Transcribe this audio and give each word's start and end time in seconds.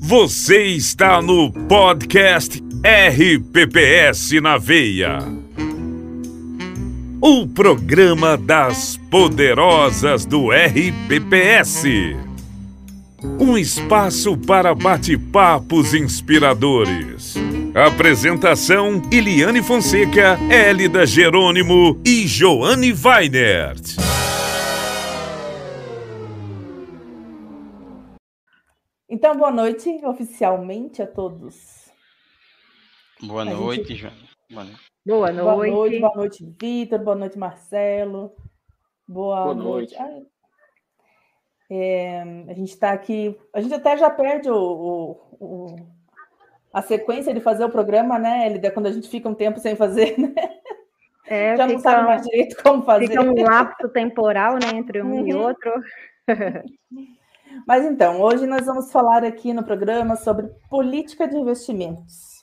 Você 0.00 0.64
está 0.64 1.22
no 1.22 1.52
podcast 1.52 2.60
RPPS 2.82 4.40
na 4.40 4.58
Veia. 4.58 5.18
O 7.20 7.46
programa 7.46 8.36
das 8.36 8.98
poderosas 9.10 10.24
do 10.26 10.48
RPPS. 10.50 11.84
Um 13.38 13.56
espaço 13.56 14.36
para 14.36 14.74
bate-papos 14.74 15.94
inspiradores. 15.94 17.36
Apresentação: 17.74 19.00
Iliane 19.12 19.62
Fonseca, 19.62 20.36
Hélida 20.50 21.06
Jerônimo 21.06 22.00
e 22.04 22.26
Joane 22.26 22.92
Weinert. 22.92 24.07
Então, 29.18 29.36
boa 29.36 29.50
noite 29.50 30.00
oficialmente 30.04 31.02
a 31.02 31.06
todos. 31.08 31.90
Boa 33.20 33.42
A 33.42 33.44
noite, 33.46 33.92
gente-. 33.96 34.14
Boa 34.48 34.62
noite. 34.64 34.80
Boa 35.04 35.32
Boa 35.32 35.56
noite, 35.56 35.72
noite. 35.74 35.98
boa 36.00 36.14
noite, 36.14 36.54
Vitor. 36.62 36.98
Boa 37.00 37.16
noite, 37.16 37.36
Marcelo. 37.36 38.32
Boa, 39.08 39.42
Boa 39.42 39.54
noite. 39.56 39.98
noite. 39.98 40.26
É, 41.68 42.22
a 42.48 42.52
gente 42.54 42.68
está 42.70 42.92
aqui. 42.92 43.36
A 43.52 43.60
gente 43.60 43.74
até 43.74 43.96
já 43.96 44.08
perde 44.08 44.48
o, 44.50 44.54
o- 44.56 45.36
o- 45.40 45.76
a 46.72 46.80
sequência 46.80 47.34
de 47.34 47.40
fazer 47.40 47.64
o 47.64 47.70
programa, 47.70 48.20
né, 48.20 48.46
Elida? 48.46 48.70
Quando 48.70 48.86
a 48.86 48.92
gente 48.92 49.08
fica 49.08 49.28
um 49.28 49.34
tempo 49.34 49.58
sem 49.58 49.74
fazer, 49.74 50.16
né? 50.16 50.32
É, 51.26 51.56
já 51.58 51.66
não 51.66 51.80
sabe 51.80 52.06
mais 52.06 52.22
direito 52.22 52.54
como 52.62 52.84
fazer. 52.84 53.08
fica 53.08 53.20
um 53.20 53.34
lapso 53.42 53.88
temporal, 53.88 54.54
né, 54.54 54.76
entre 54.78 55.02
um 55.02 55.26
e 55.26 55.34
Uhum. 55.34 55.40
outro. 55.42 55.72
Mas 57.66 57.84
então, 57.84 58.20
hoje 58.20 58.46
nós 58.46 58.66
vamos 58.66 58.90
falar 58.90 59.24
aqui 59.24 59.52
no 59.52 59.62
programa 59.62 60.16
sobre 60.16 60.48
política 60.68 61.26
de 61.26 61.36
investimentos. 61.36 62.38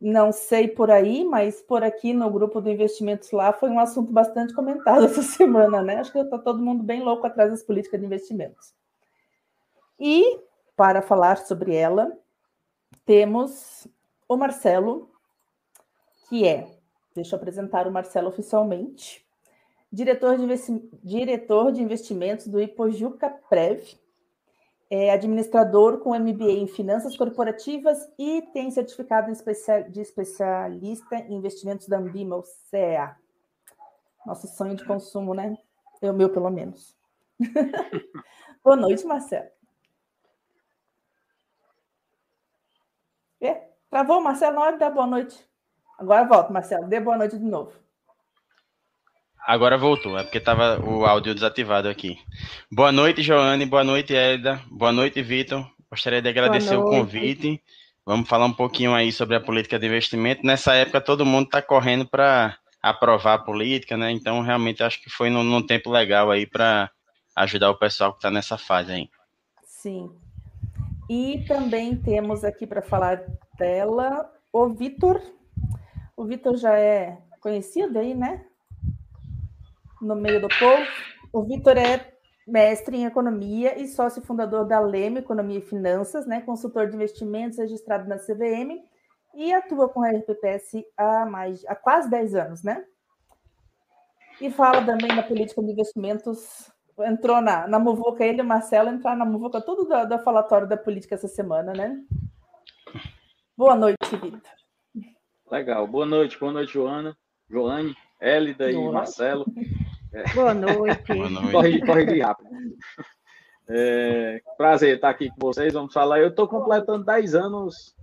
Não 0.00 0.32
sei 0.32 0.66
por 0.66 0.90
aí, 0.90 1.24
mas 1.24 1.62
por 1.62 1.84
aqui 1.84 2.12
no 2.12 2.28
grupo 2.28 2.60
do 2.60 2.68
Investimentos 2.68 3.30
lá 3.30 3.52
foi 3.52 3.70
um 3.70 3.78
assunto 3.78 4.12
bastante 4.12 4.52
comentado 4.52 5.04
essa 5.06 5.22
semana, 5.22 5.80
né? 5.80 5.98
Acho 5.98 6.10
que 6.10 6.18
está 6.18 6.38
todo 6.38 6.62
mundo 6.62 6.82
bem 6.82 7.02
louco 7.02 7.26
atrás 7.26 7.50
das 7.50 7.62
políticas 7.62 8.00
de 8.00 8.06
investimentos. 8.06 8.74
E 10.00 10.40
para 10.76 11.00
falar 11.00 11.38
sobre 11.38 11.76
ela, 11.76 12.10
temos 13.04 13.86
o 14.28 14.36
Marcelo, 14.36 15.08
que 16.28 16.48
é, 16.48 16.66
deixa 17.14 17.36
eu 17.36 17.38
apresentar 17.38 17.86
o 17.86 17.92
Marcelo 17.92 18.28
oficialmente, 18.28 19.24
diretor 19.92 20.36
de, 20.36 20.46
diretor 21.02 21.70
de 21.70 21.82
investimentos 21.82 22.48
do 22.48 22.60
Ipojuca 22.60 23.30
Prev, 23.48 24.01
é 24.94 25.10
administrador 25.10 26.00
com 26.00 26.14
MBA 26.14 26.50
em 26.50 26.66
finanças 26.66 27.16
corporativas 27.16 28.12
e 28.18 28.42
tem 28.52 28.70
certificado 28.70 29.32
de 29.88 30.00
especialista 30.02 31.16
em 31.16 31.32
investimentos 31.32 31.88
da 31.88 31.96
Ambima, 31.96 32.36
o 32.36 32.42
CEA. 32.42 33.16
Nosso 34.26 34.46
sonho 34.48 34.76
de 34.76 34.84
consumo, 34.84 35.32
né? 35.32 35.56
É 36.02 36.10
o 36.10 36.14
meu, 36.14 36.28
pelo 36.28 36.50
menos. 36.50 36.94
Boa 38.62 38.76
noite, 38.76 39.06
Marcelo. 39.06 39.48
É, 43.40 43.70
travou, 43.88 44.20
Marcelo, 44.20 44.56
na 44.56 44.60
hora 44.60 44.76
dar 44.76 44.90
boa 44.90 45.06
noite. 45.06 45.42
Agora 45.98 46.24
volta, 46.24 46.52
Marcelo. 46.52 46.86
Dê 46.86 47.00
boa 47.00 47.16
noite 47.16 47.38
de 47.38 47.44
novo. 47.46 47.72
Agora 49.44 49.76
voltou, 49.76 50.16
é 50.16 50.22
porque 50.22 50.38
estava 50.38 50.80
o 50.80 51.04
áudio 51.04 51.34
desativado 51.34 51.88
aqui. 51.88 52.16
Boa 52.70 52.92
noite, 52.92 53.22
Joane. 53.22 53.66
Boa 53.66 53.82
noite, 53.82 54.14
Hélida. 54.14 54.62
Boa 54.70 54.92
noite, 54.92 55.20
Vitor. 55.20 55.68
Gostaria 55.90 56.22
de 56.22 56.28
agradecer 56.28 56.76
o 56.76 56.84
convite. 56.84 57.60
Vamos 58.06 58.28
falar 58.28 58.46
um 58.46 58.52
pouquinho 58.52 58.94
aí 58.94 59.10
sobre 59.10 59.34
a 59.34 59.40
política 59.40 59.80
de 59.80 59.86
investimento. 59.86 60.46
Nessa 60.46 60.74
época, 60.74 61.00
todo 61.00 61.26
mundo 61.26 61.46
está 61.46 61.60
correndo 61.60 62.06
para 62.06 62.56
aprovar 62.80 63.34
a 63.34 63.38
política, 63.38 63.96
né? 63.96 64.12
Então, 64.12 64.40
realmente, 64.42 64.82
acho 64.82 65.02
que 65.02 65.10
foi 65.10 65.28
num, 65.28 65.42
num 65.42 65.64
tempo 65.64 65.90
legal 65.90 66.30
aí 66.30 66.46
para 66.46 66.88
ajudar 67.34 67.70
o 67.70 67.78
pessoal 67.78 68.12
que 68.12 68.18
está 68.18 68.30
nessa 68.30 68.56
fase 68.56 68.92
aí. 68.92 69.08
Sim. 69.64 70.08
E 71.10 71.44
também 71.48 71.96
temos 71.96 72.44
aqui 72.44 72.64
para 72.64 72.80
falar 72.80 73.20
dela 73.58 74.30
o 74.52 74.68
Vitor. 74.68 75.20
O 76.16 76.24
Vitor 76.24 76.56
já 76.56 76.78
é 76.78 77.18
conhecido 77.40 77.98
aí, 77.98 78.14
né? 78.14 78.44
No 80.02 80.16
meio 80.16 80.40
do 80.40 80.48
povo. 80.48 80.82
O 81.32 81.44
Vitor 81.44 81.78
é 81.78 82.12
mestre 82.46 82.96
em 82.96 83.06
economia 83.06 83.80
e 83.80 83.86
sócio 83.86 84.20
fundador 84.20 84.66
da 84.66 84.80
Leme 84.80 85.20
Economia 85.20 85.58
e 85.58 85.62
Finanças, 85.62 86.26
né? 86.26 86.40
Consultor 86.40 86.88
de 86.88 86.96
investimentos 86.96 87.58
registrado 87.58 88.08
na 88.08 88.18
CVM 88.18 88.82
e 89.34 89.52
atua 89.52 89.88
com 89.88 90.02
a 90.02 90.10
RPPS 90.10 90.84
há 90.96 91.24
mais 91.24 91.64
há 91.66 91.76
quase 91.76 92.10
10 92.10 92.34
anos, 92.34 92.62
né? 92.62 92.84
E 94.40 94.50
fala 94.50 94.84
também 94.84 95.14
da 95.14 95.22
política 95.22 95.62
de 95.62 95.70
investimentos 95.70 96.70
entrou 97.00 97.40
na, 97.40 97.66
na 97.66 97.78
muvuca, 97.78 98.24
ele 98.24 98.38
e 98.38 98.42
o 98.42 98.44
Marcelo 98.46 98.90
entraram 98.90 99.20
na 99.20 99.24
muvuca 99.24 99.60
tudo 99.60 99.86
da, 99.86 100.04
da 100.04 100.18
falatório 100.18 100.68
da 100.68 100.76
política 100.76 101.14
essa 101.14 101.28
semana, 101.28 101.72
né? 101.72 101.96
Boa 103.56 103.76
noite, 103.76 103.96
Vitor. 104.10 104.40
Legal. 105.50 105.86
Boa 105.86 106.06
noite, 106.06 106.38
boa 106.38 106.52
noite, 106.52 106.72
Joana, 106.72 107.16
Joane, 107.48 107.94
Hélida 108.20 108.70
e. 108.70 108.90
Marcelo. 108.90 109.46
Boa 110.34 110.54
noite. 110.54 111.14
Boa 111.14 111.30
noite. 111.30 111.52
Corre, 111.52 111.80
corre 111.86 112.06
de 112.06 112.20
rápido. 112.20 112.50
É, 113.68 114.40
prazer 114.56 114.96
estar 114.96 115.08
aqui 115.10 115.30
com 115.30 115.36
vocês. 115.40 115.72
Vamos 115.72 115.92
falar. 115.92 116.20
Eu 116.20 116.28
estou 116.28 116.46
completando 116.46 117.04
10 117.04 117.34
anos 117.34 117.94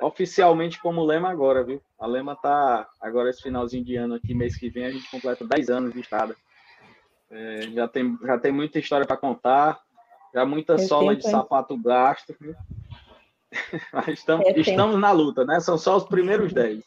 oficialmente 0.00 0.80
como 0.80 1.04
Lema 1.04 1.28
agora, 1.28 1.64
viu? 1.64 1.82
A 1.98 2.06
Lema 2.06 2.36
tá 2.36 2.86
agora 3.00 3.28
esse 3.30 3.42
finalzinho 3.42 3.84
de 3.84 3.96
ano 3.96 4.14
aqui, 4.14 4.32
mês 4.32 4.56
que 4.56 4.70
vem, 4.70 4.86
a 4.86 4.90
gente 4.90 5.10
completa 5.10 5.44
10 5.44 5.68
anos 5.70 5.92
de 5.92 6.00
estrada. 6.00 6.36
É, 7.30 7.62
já, 7.74 7.88
tem, 7.88 8.16
já 8.24 8.38
tem 8.38 8.52
muita 8.52 8.78
história 8.78 9.04
para 9.06 9.16
contar, 9.16 9.78
já 10.32 10.46
muita 10.46 10.74
É 10.74 10.78
sola 10.78 11.10
tempo, 11.10 11.20
de 11.22 11.26
hein? 11.26 11.32
sapato 11.32 11.76
gasto. 11.76 12.34
viu? 12.40 12.54
Mas 13.92 14.08
estamos, 14.08 14.46
É 14.46 14.58
estamos 14.58 14.98
na 14.98 15.10
luta, 15.10 15.44
né? 15.44 15.60
São 15.60 15.76
só 15.76 15.96
os 15.96 16.04
primeiros 16.04 16.52
10. 16.52 16.82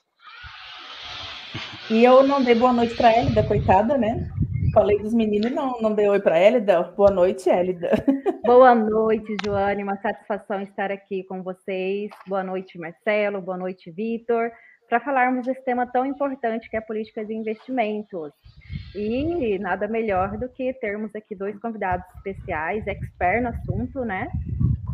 E 1.90 2.04
eu 2.04 2.24
não 2.26 2.42
dei 2.42 2.56
boa 2.56 2.72
noite 2.72 2.96
para 2.96 3.12
Hélida, 3.12 3.44
coitada, 3.44 3.98
né? 3.98 4.32
Falei 4.74 4.98
dos 5.00 5.14
meninos 5.14 5.52
não, 5.52 5.82
não 5.82 5.94
dei 5.94 6.08
oi 6.08 6.20
para 6.22 6.38
Hélida. 6.40 6.84
Boa 6.96 7.12
noite, 7.12 7.50
Hélida. 7.50 7.90
Boa 8.46 8.74
noite, 8.74 9.36
Joane. 9.44 9.84
Uma 9.84 9.98
satisfação 9.98 10.62
estar 10.62 10.90
aqui 10.90 11.26
com 11.26 11.44
vocês. 11.44 12.10
Boa 12.26 12.42
noite, 12.42 12.80
Marcelo. 12.80 13.42
Boa 13.42 13.58
noite, 13.58 13.92
Vitor. 13.92 14.50
Para 14.88 15.02
falarmos 15.02 15.46
desse 15.46 15.64
tema 15.66 15.86
tão 15.86 16.06
importante 16.06 16.70
que 16.70 16.78
é 16.78 16.80
a 16.80 16.84
política 16.84 17.26
de 17.26 17.34
investimentos. 17.34 18.32
E 18.96 19.60
nada 19.60 19.90
melhor 19.90 20.38
do 20.38 20.48
que 20.48 20.74
termos 20.76 21.14
aqui 21.16 21.36
dois 21.36 21.60
convidados 21.60 22.06
especiais, 22.16 22.88
expert 22.88 23.42
no 23.42 23.50
assunto, 23.50 24.06
né? 24.06 24.30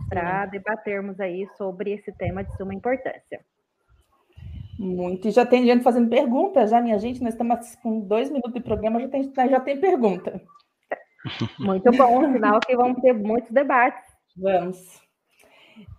Para 0.10 0.48
debatermos 0.48 1.20
aí 1.20 1.48
sobre 1.56 1.94
esse 1.94 2.12
tema 2.14 2.44
de 2.44 2.56
suma 2.58 2.74
importância. 2.74 3.42
Muito. 4.78 5.28
E 5.28 5.32
já 5.32 5.46
tem 5.46 5.66
gente 5.66 5.84
fazendo 5.84 6.10
perguntas, 6.10 6.70
já, 6.70 6.82
minha 6.82 7.00
gente. 7.00 7.22
Nós 7.22 7.34
estamos 7.34 7.76
com 7.78 8.00
dois 8.02 8.30
minutos 8.30 8.54
de 8.54 8.62
programa, 8.62 9.00
já 9.00 9.08
tem, 9.08 9.32
já 9.50 9.60
tem 9.60 9.80
pergunta. 9.80 10.42
Muito 11.60 11.92
bom, 11.92 12.32
sinal 12.32 12.60
que 12.60 12.76
vamos 12.76 13.02
ter 13.02 13.14
muitos 13.14 13.52
debates. 13.52 14.04
Vamos. 14.38 15.02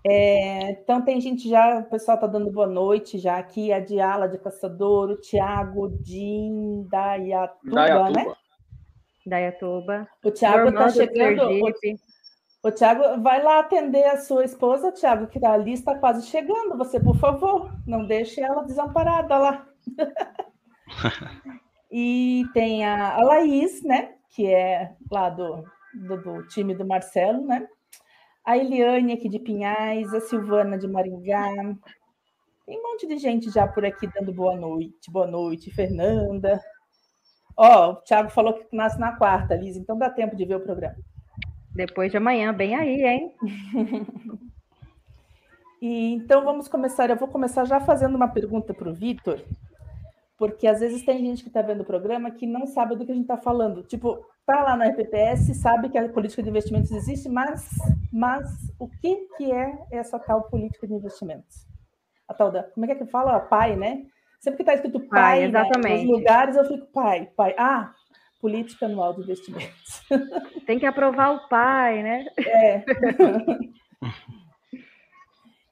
É, 0.07 0.71
então 0.71 1.03
tem 1.03 1.21
gente 1.21 1.49
já, 1.49 1.81
o 1.81 1.85
pessoal 1.85 2.17
está 2.17 2.27
dando 2.27 2.51
boa 2.51 2.67
noite 2.67 3.19
já 3.19 3.39
aqui, 3.39 3.73
a 3.73 3.79
Diala 3.79 4.29
de 4.29 4.39
Caçador, 4.39 5.11
o 5.11 5.21
Tiago 5.21 5.89
de 5.89 6.19
Indaiatuba, 6.19 7.75
né? 7.75 7.91
Indaiatuba. 7.91 8.37
Dayatuba. 9.27 10.09
O 10.25 10.31
Tiago 10.31 10.69
está 10.69 10.89
chegando. 10.89 11.43
O, 11.43 11.69
Tiago 12.73 13.21
vai 13.23 13.43
lá 13.43 13.61
atender 13.61 14.05
a 14.05 14.19
sua 14.19 14.45
esposa, 14.45 14.93
Tiago, 14.93 15.27
que 15.27 15.45
a 15.45 15.53
ali 15.53 15.73
está 15.73 15.97
quase 15.99 16.27
chegando. 16.27 16.77
Você, 16.77 16.99
por 16.99 17.17
favor, 17.17 17.73
não 17.87 18.07
deixe 18.07 18.41
ela 18.41 18.65
desamparada 18.65 19.39
lá. 19.39 19.69
e 21.91 22.45
tem 22.53 22.85
a, 22.85 23.17
a 23.17 23.23
Laís, 23.23 23.83
né? 23.83 24.15
Que 24.31 24.47
é 24.53 24.95
lá 25.11 25.31
do, 25.31 25.65
do, 25.95 26.23
do 26.23 26.47
time 26.49 26.75
do 26.75 26.87
Marcelo, 26.87 27.47
né? 27.47 27.67
A 28.45 28.57
Eliane 28.57 29.13
aqui 29.13 29.29
de 29.29 29.39
Pinhais, 29.39 30.13
a 30.13 30.21
Silvana 30.21 30.79
de 30.79 30.89
Maringá. 30.89 31.47
Tem 32.67 32.79
um 32.79 32.83
monte 32.83 33.07
de 33.07 33.19
gente 33.19 33.51
já 33.51 33.67
por 33.67 33.85
aqui 33.85 34.07
dando 34.07 34.33
boa 34.33 34.57
noite. 34.57 35.11
Boa 35.11 35.27
noite, 35.27 35.71
Fernanda. 35.71 36.61
Ó, 37.57 37.93
o 37.93 37.97
Thiago 38.03 38.31
falou 38.31 38.55
que 38.55 38.67
nasce 38.75 38.99
na 39.01 39.17
quarta, 39.17 39.57
Liz, 39.57 39.77
então 39.77 39.99
dá 39.99 40.09
tempo 40.09 40.37
de 40.37 40.45
ver 40.45 40.57
o 40.57 40.61
programa. 40.61 40.97
Depois 41.79 42.11
de 42.11 42.17
amanhã, 42.17 42.53
bem 42.53 42.75
aí, 42.75 43.05
hein? 43.05 43.35
E 45.81 46.13
então 46.13 46.43
vamos 46.43 46.67
começar. 46.67 47.09
Eu 47.09 47.15
vou 47.15 47.29
começar 47.29 47.65
já 47.65 47.79
fazendo 47.79 48.17
uma 48.17 48.27
pergunta 48.27 48.75
para 48.75 48.91
o 48.91 48.93
Vitor, 48.93 49.41
porque 50.37 50.67
às 50.67 50.81
vezes 50.81 51.05
tem 51.05 51.25
gente 51.25 51.45
que 51.45 51.49
está 51.49 51.63
vendo 51.63 51.83
o 51.83 51.85
programa 51.85 52.33
que 52.33 52.49
não 52.49 52.67
sabe 52.67 52.97
do 52.97 53.07
que 53.07 53.13
a 53.13 53.15
gente 53.15 53.31
está 53.31 53.37
falando. 53.37 53.85
Tipo, 53.85 54.27
tá 54.45 54.61
lá 54.61 54.77
na 54.77 54.87
RPPS, 54.89 55.55
sabe 55.55 55.89
que 55.89 55.97
a 55.97 56.09
política 56.09 56.43
de 56.43 56.49
investimentos 56.49 56.91
existe, 56.91 57.29
mas, 57.29 57.69
mas 58.13 58.49
o 58.77 58.89
que, 58.89 59.29
que 59.37 59.53
é 59.53 59.79
essa 59.93 60.19
tal 60.19 60.51
política 60.51 60.85
de 60.85 60.95
investimentos? 60.95 61.65
A 62.27 62.35
tal 62.35 62.51
da, 62.51 62.65
como 62.65 62.85
é 62.85 62.97
que, 62.97 63.05
é 63.05 63.07
fala? 63.07 63.39
Pai, 63.39 63.77
né? 63.77 64.05
Sempre 64.41 64.57
que 64.57 64.63
está 64.65 64.75
escrito 64.75 64.99
pai, 64.99 65.09
pai 65.09 65.45
exatamente. 65.45 65.99
Né, 65.99 66.03
nos 66.03 66.19
lugares, 66.19 66.57
eu 66.57 66.65
fico 66.65 66.87
pai, 66.87 67.31
pai. 67.37 67.55
Ah, 67.57 67.95
política 68.41 68.87
anual 68.87 69.15
de 69.15 69.23
investimentos. 69.23 70.03
Tem 70.67 70.79
que 70.79 70.87
aprovar 70.87 71.35
o 71.35 71.49
pai, 71.49 72.03
né? 72.03 72.27
É. 72.39 72.85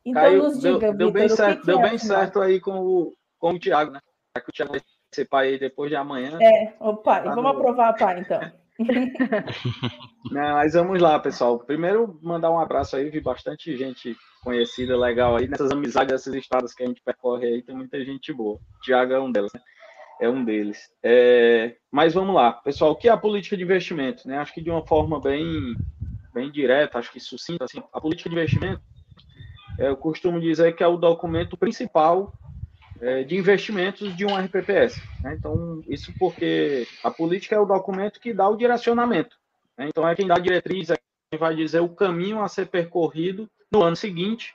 então, 0.04 0.22
Caio, 0.22 0.42
nos 0.42 0.60
diga, 0.60 0.78
deu, 0.78 0.94
deu 0.94 1.10
bem 1.12 1.28
certo, 1.28 1.60
que 1.60 1.66
deu 1.66 1.80
é 1.80 1.90
bem 1.90 1.98
certo 1.98 2.40
aí 2.40 2.60
com 2.60 2.78
o, 2.78 3.12
com 3.38 3.50
o 3.50 3.58
Tiago, 3.58 3.92
né? 3.92 4.00
que 4.40 4.50
o 4.50 4.52
Thiago 4.52 4.72
vai 4.72 4.82
ser 5.14 5.24
pai 5.26 5.48
aí 5.48 5.58
depois 5.58 5.90
de 5.90 5.96
amanhã. 5.96 6.38
É, 6.40 6.74
o 6.80 6.96
pai. 6.96 7.22
Tá 7.22 7.30
vamos 7.30 7.44
no... 7.44 7.58
aprovar 7.58 7.94
o 7.94 7.96
pai, 7.96 8.20
então. 8.20 8.40
Não, 10.30 10.54
mas 10.54 10.74
vamos 10.74 11.00
lá, 11.00 11.18
pessoal. 11.18 11.58
Primeiro, 11.58 12.18
mandar 12.22 12.50
um 12.50 12.60
abraço 12.60 12.96
aí. 12.96 13.08
Vi 13.08 13.20
bastante 13.20 13.74
gente 13.76 14.14
conhecida, 14.42 14.96
legal 14.96 15.36
aí. 15.36 15.48
Nessas 15.48 15.70
amizades, 15.70 16.12
dessas 16.12 16.34
estradas 16.34 16.74
que 16.74 16.82
a 16.82 16.86
gente 16.86 17.02
percorre 17.02 17.46
aí, 17.46 17.62
tem 17.62 17.74
muita 17.74 18.04
gente 18.04 18.32
boa. 18.32 18.56
O 18.56 18.80
Thiago 18.84 19.12
é 19.12 19.20
um 19.20 19.32
delas, 19.32 19.52
né? 19.54 19.60
É 20.20 20.28
um 20.28 20.44
deles. 20.44 20.90
É... 21.02 21.76
Mas 21.90 22.14
vamos 22.14 22.34
lá, 22.34 22.52
pessoal. 22.52 22.92
O 22.92 22.96
que 22.96 23.08
é 23.08 23.12
a 23.12 23.16
política 23.16 23.56
de 23.56 23.62
investimento? 23.62 24.26
Né? 24.26 24.38
Acho 24.38 24.54
que 24.54 24.62
de 24.62 24.70
uma 24.70 24.86
forma 24.86 25.20
bem, 25.20 25.76
bem 26.32 26.50
direta, 26.50 26.98
acho 26.98 27.12
que 27.12 27.20
sucinta, 27.20 27.64
assim, 27.64 27.82
a 27.92 28.00
política 28.00 28.28
de 28.28 28.34
investimento, 28.34 28.82
é, 29.78 29.88
eu 29.88 29.96
costumo 29.96 30.40
dizer 30.40 30.74
que 30.74 30.82
é 30.82 30.86
o 30.86 30.96
documento 30.96 31.56
principal 31.56 32.32
é, 33.00 33.22
de 33.24 33.36
investimentos 33.36 34.16
de 34.16 34.24
um 34.24 34.36
RPPS. 34.36 35.00
Né? 35.22 35.36
Então, 35.38 35.82
isso 35.86 36.12
porque 36.18 36.86
a 37.02 37.10
política 37.10 37.54
é 37.54 37.60
o 37.60 37.66
documento 37.66 38.20
que 38.20 38.32
dá 38.32 38.48
o 38.48 38.56
direcionamento. 38.56 39.36
Né? 39.76 39.88
Então, 39.88 40.08
é 40.08 40.14
quem 40.14 40.26
dá 40.26 40.36
a 40.36 40.40
diretriz, 40.40 40.90
é 40.90 40.96
quem 41.30 41.38
vai 41.38 41.54
dizer 41.54 41.80
o 41.80 41.88
caminho 41.88 42.40
a 42.40 42.48
ser 42.48 42.66
percorrido 42.66 43.48
no 43.70 43.82
ano 43.82 43.96
seguinte 43.96 44.54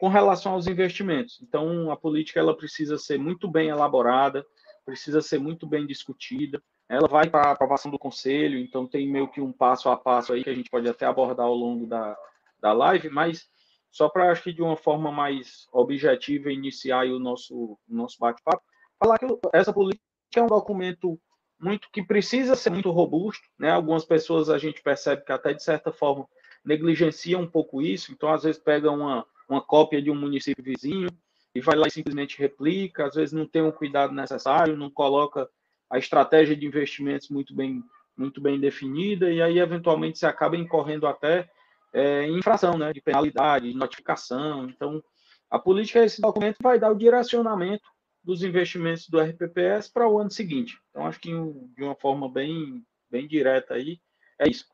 com 0.00 0.08
relação 0.08 0.52
aos 0.52 0.66
investimentos. 0.66 1.38
Então, 1.42 1.90
a 1.90 1.96
política 1.96 2.40
ela 2.40 2.56
precisa 2.56 2.98
ser 2.98 3.18
muito 3.18 3.48
bem 3.48 3.68
elaborada, 3.68 4.44
precisa 4.84 5.20
ser 5.20 5.38
muito 5.38 5.66
bem 5.66 5.86
discutida. 5.86 6.62
Ela 6.88 7.08
vai 7.08 7.28
para 7.28 7.48
a 7.48 7.52
aprovação 7.52 7.90
do 7.90 7.98
conselho, 7.98 8.58
então 8.58 8.86
tem 8.86 9.08
meio 9.08 9.28
que 9.28 9.40
um 9.40 9.52
passo 9.52 9.88
a 9.88 9.96
passo 9.96 10.32
aí 10.32 10.44
que 10.44 10.50
a 10.50 10.54
gente 10.54 10.70
pode 10.70 10.88
até 10.88 11.06
abordar 11.06 11.46
ao 11.46 11.54
longo 11.54 11.86
da, 11.86 12.16
da 12.60 12.72
live, 12.72 13.08
mas 13.08 13.48
só 13.90 14.08
para, 14.08 14.30
acho 14.30 14.42
que 14.42 14.52
de 14.52 14.62
uma 14.62 14.76
forma 14.76 15.12
mais 15.12 15.66
objetiva, 15.72 16.50
iniciar 16.50 17.06
o 17.06 17.18
nosso, 17.18 17.78
nosso 17.86 18.18
bate-papo, 18.18 18.62
falar 18.98 19.18
que 19.18 19.26
essa 19.52 19.72
política 19.72 20.02
é 20.36 20.42
um 20.42 20.46
documento 20.46 21.20
muito 21.60 21.88
que 21.92 22.02
precisa 22.02 22.56
ser 22.56 22.70
muito 22.70 22.90
robusto, 22.90 23.46
né? 23.58 23.70
Algumas 23.70 24.04
pessoas 24.04 24.50
a 24.50 24.58
gente 24.58 24.82
percebe 24.82 25.24
que 25.24 25.32
até 25.32 25.52
de 25.52 25.62
certa 25.62 25.92
forma 25.92 26.26
negligenciam 26.64 27.42
um 27.42 27.46
pouco 27.46 27.82
isso, 27.82 28.12
então 28.12 28.32
às 28.32 28.42
vezes 28.42 28.60
pega 28.60 28.90
uma, 28.90 29.26
uma 29.48 29.60
cópia 29.60 30.00
de 30.00 30.10
um 30.10 30.14
município 30.14 30.64
vizinho 30.64 31.08
e 31.54 31.60
vai 31.60 31.76
lá 31.76 31.86
e 31.86 31.90
simplesmente 31.90 32.38
replica, 32.38 33.06
às 33.06 33.14
vezes 33.14 33.32
não 33.32 33.46
tem 33.46 33.62
o 33.62 33.68
um 33.68 33.72
cuidado 33.72 34.14
necessário, 34.14 34.76
não 34.76 34.90
coloca 34.90 35.48
a 35.90 35.98
estratégia 35.98 36.56
de 36.56 36.66
investimentos 36.66 37.28
muito 37.28 37.54
bem 37.54 37.82
muito 38.16 38.40
bem 38.42 38.60
definida 38.60 39.30
e 39.32 39.40
aí 39.40 39.58
eventualmente 39.58 40.18
se 40.18 40.26
acaba 40.26 40.56
incorrendo 40.56 41.06
até 41.06 41.48
é, 41.92 42.26
infração, 42.28 42.78
né, 42.78 42.92
de 42.92 43.00
penalidade, 43.00 43.70
de 43.70 43.76
notificação. 43.76 44.68
Então, 44.68 45.02
a 45.50 45.58
política, 45.58 46.04
esse 46.04 46.20
documento 46.20 46.58
vai 46.62 46.78
dar 46.78 46.90
o 46.90 46.96
direcionamento 46.96 47.84
dos 48.22 48.42
investimentos 48.42 49.08
do 49.08 49.20
RPPS 49.20 49.88
para 49.88 50.08
o 50.08 50.18
ano 50.18 50.30
seguinte. 50.30 50.78
Então, 50.90 51.06
acho 51.06 51.20
que 51.20 51.30
de 51.30 51.82
uma 51.82 51.94
forma 51.96 52.30
bem, 52.30 52.84
bem 53.10 53.26
direta 53.26 53.74
aí, 53.74 54.00
é 54.38 54.48
isso. 54.48 54.66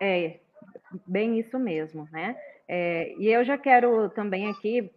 É, 0.00 0.40
bem 1.06 1.38
isso 1.38 1.58
mesmo, 1.58 2.08
né? 2.10 2.36
É, 2.68 3.14
e 3.18 3.28
eu 3.28 3.44
já 3.44 3.56
quero 3.56 4.08
também 4.10 4.50
aqui 4.50 4.90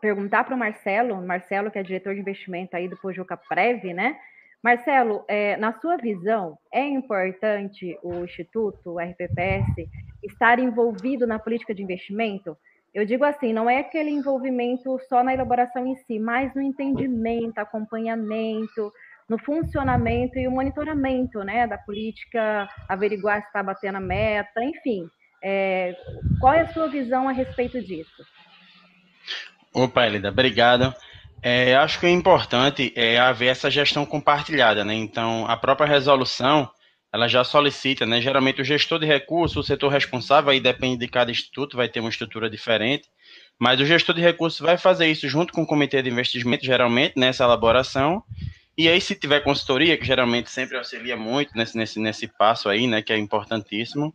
perguntar 0.00 0.44
para 0.44 0.54
o 0.54 0.58
Marcelo, 0.58 1.20
Marcelo, 1.26 1.70
que 1.70 1.78
é 1.78 1.82
diretor 1.82 2.14
de 2.14 2.20
investimento 2.20 2.76
aí 2.76 2.88
do 2.88 2.96
Pojuca 2.96 3.36
Prev, 3.36 3.84
né? 3.94 4.18
Marcelo, 4.62 5.24
é, 5.28 5.56
na 5.56 5.72
sua 5.80 5.96
visão, 5.96 6.58
é 6.72 6.86
importante 6.86 7.98
o 8.02 8.24
Instituto, 8.24 8.94
o 8.94 8.98
RPPS, 8.98 9.88
estar 10.22 10.58
envolvido 10.58 11.26
na 11.26 11.38
política 11.38 11.74
de 11.74 11.82
investimento? 11.82 12.56
Eu 12.92 13.04
digo 13.04 13.24
assim, 13.24 13.52
não 13.52 13.68
é 13.68 13.78
aquele 13.78 14.10
envolvimento 14.10 14.98
só 15.08 15.22
na 15.22 15.34
elaboração 15.34 15.86
em 15.86 15.94
si, 15.96 16.18
mas 16.18 16.54
no 16.54 16.62
entendimento, 16.62 17.58
acompanhamento, 17.58 18.92
no 19.28 19.38
funcionamento 19.38 20.38
e 20.38 20.48
o 20.48 20.50
monitoramento 20.50 21.40
né, 21.40 21.66
da 21.66 21.76
política, 21.76 22.68
averiguar 22.88 23.42
se 23.42 23.48
está 23.48 23.62
batendo 23.62 23.96
a 23.96 24.00
meta, 24.00 24.64
enfim. 24.64 25.06
É, 25.48 25.94
qual 26.40 26.52
é 26.54 26.62
a 26.62 26.72
sua 26.72 26.88
visão 26.88 27.28
a 27.28 27.32
respeito 27.32 27.80
disso? 27.80 28.26
Opa, 29.72 30.04
Elida, 30.04 30.30
obrigado. 30.30 30.92
É, 31.40 31.76
acho 31.76 32.00
que 32.00 32.06
é 32.06 32.10
importante 32.10 32.92
é, 32.96 33.16
haver 33.16 33.46
essa 33.46 33.70
gestão 33.70 34.04
compartilhada, 34.04 34.84
né? 34.84 34.92
Então, 34.94 35.46
a 35.46 35.56
própria 35.56 35.86
resolução, 35.86 36.68
ela 37.14 37.28
já 37.28 37.44
solicita, 37.44 38.04
né? 38.04 38.20
Geralmente 38.20 38.60
o 38.60 38.64
gestor 38.64 38.98
de 38.98 39.06
recursos, 39.06 39.56
o 39.56 39.62
setor 39.62 39.92
responsável, 39.92 40.50
aí 40.50 40.58
depende 40.58 40.98
de 40.98 41.08
cada 41.08 41.30
instituto, 41.30 41.76
vai 41.76 41.88
ter 41.88 42.00
uma 42.00 42.10
estrutura 42.10 42.50
diferente, 42.50 43.08
mas 43.56 43.78
o 43.78 43.86
gestor 43.86 44.16
de 44.16 44.20
recursos 44.20 44.58
vai 44.58 44.76
fazer 44.76 45.06
isso 45.06 45.28
junto 45.28 45.52
com 45.52 45.62
o 45.62 45.66
comitê 45.66 46.02
de 46.02 46.10
investimento, 46.10 46.66
geralmente, 46.66 47.12
nessa 47.16 47.44
elaboração, 47.44 48.20
e 48.76 48.88
aí 48.88 49.00
se 49.00 49.14
tiver 49.14 49.44
consultoria, 49.44 49.96
que 49.96 50.04
geralmente 50.04 50.50
sempre 50.50 50.76
auxilia 50.76 51.16
muito 51.16 51.52
nesse, 51.54 51.76
nesse, 51.76 52.00
nesse 52.00 52.26
passo 52.26 52.68
aí, 52.68 52.88
né, 52.88 53.00
que 53.00 53.12
é 53.12 53.16
importantíssimo, 53.16 54.12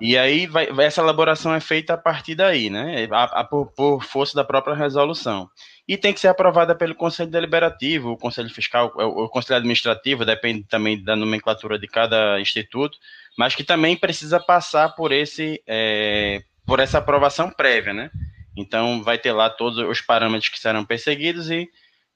e 0.00 0.16
aí 0.16 0.46
vai, 0.46 0.68
essa 0.80 1.00
elaboração 1.00 1.52
é 1.54 1.60
feita 1.60 1.94
a 1.94 1.98
partir 1.98 2.34
daí, 2.34 2.70
né? 2.70 3.08
A, 3.10 3.40
a, 3.40 3.44
por, 3.44 3.72
por, 3.72 4.02
força 4.04 4.34
da 4.34 4.44
própria 4.44 4.74
resolução. 4.74 5.50
E 5.86 5.96
tem 5.96 6.12
que 6.12 6.20
ser 6.20 6.28
aprovada 6.28 6.74
pelo 6.74 6.94
Conselho 6.94 7.30
Deliberativo, 7.30 8.10
o 8.10 8.16
Conselho 8.16 8.50
Fiscal, 8.50 8.92
o, 8.94 9.24
o 9.24 9.28
Conselho 9.28 9.56
Administrativo, 9.56 10.24
depende 10.24 10.64
também 10.64 11.02
da 11.02 11.16
nomenclatura 11.16 11.78
de 11.78 11.88
cada 11.88 12.40
instituto, 12.40 12.96
mas 13.36 13.54
que 13.54 13.64
também 13.64 13.96
precisa 13.96 14.38
passar 14.38 14.94
por 14.94 15.10
esse 15.10 15.62
é, 15.66 16.42
por 16.64 16.78
essa 16.78 16.98
aprovação 16.98 17.50
prévia, 17.50 17.92
né? 17.92 18.10
Então 18.56 19.02
vai 19.02 19.18
ter 19.18 19.32
lá 19.32 19.50
todos 19.50 19.78
os 19.78 20.00
parâmetros 20.00 20.48
que 20.48 20.60
serão 20.60 20.84
perseguidos 20.84 21.50
e 21.50 21.68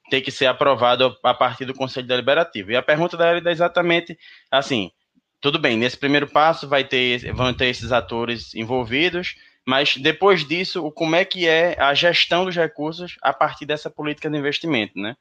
tem 0.09 0.21
que 0.21 0.31
ser 0.31 0.45
aprovado 0.45 1.17
a 1.23 1.33
partir 1.33 1.65
do 1.65 1.73
Conselho 1.73 2.07
Deliberativo. 2.07 2.71
E 2.71 2.75
a 2.75 2.81
pergunta 2.81 3.17
da 3.17 3.31
Elida 3.31 3.49
é 3.49 3.53
exatamente 3.53 4.17
assim 4.51 4.91
tudo 5.43 5.59
bem, 5.59 5.75
nesse 5.75 5.97
primeiro 5.97 6.25
passo 6.25 6.69
vai 6.69 6.85
ter, 6.85 7.33
vão 7.33 7.53
ter 7.53 7.65
esses 7.65 7.91
atores 7.91 8.55
envolvidos, 8.55 9.35
mas 9.67 9.97
depois 9.97 10.47
disso, 10.47 10.89
como 10.91 11.17
é 11.17 11.25
que 11.25 11.45
é 11.45 11.75
a 11.77 11.93
gestão 11.93 12.45
dos 12.45 12.55
recursos 12.55 13.17
a 13.21 13.33
partir 13.33 13.65
dessa 13.65 13.89
política 13.89 14.29
de 14.29 14.37
investimento, 14.37 14.97
né? 14.97 15.17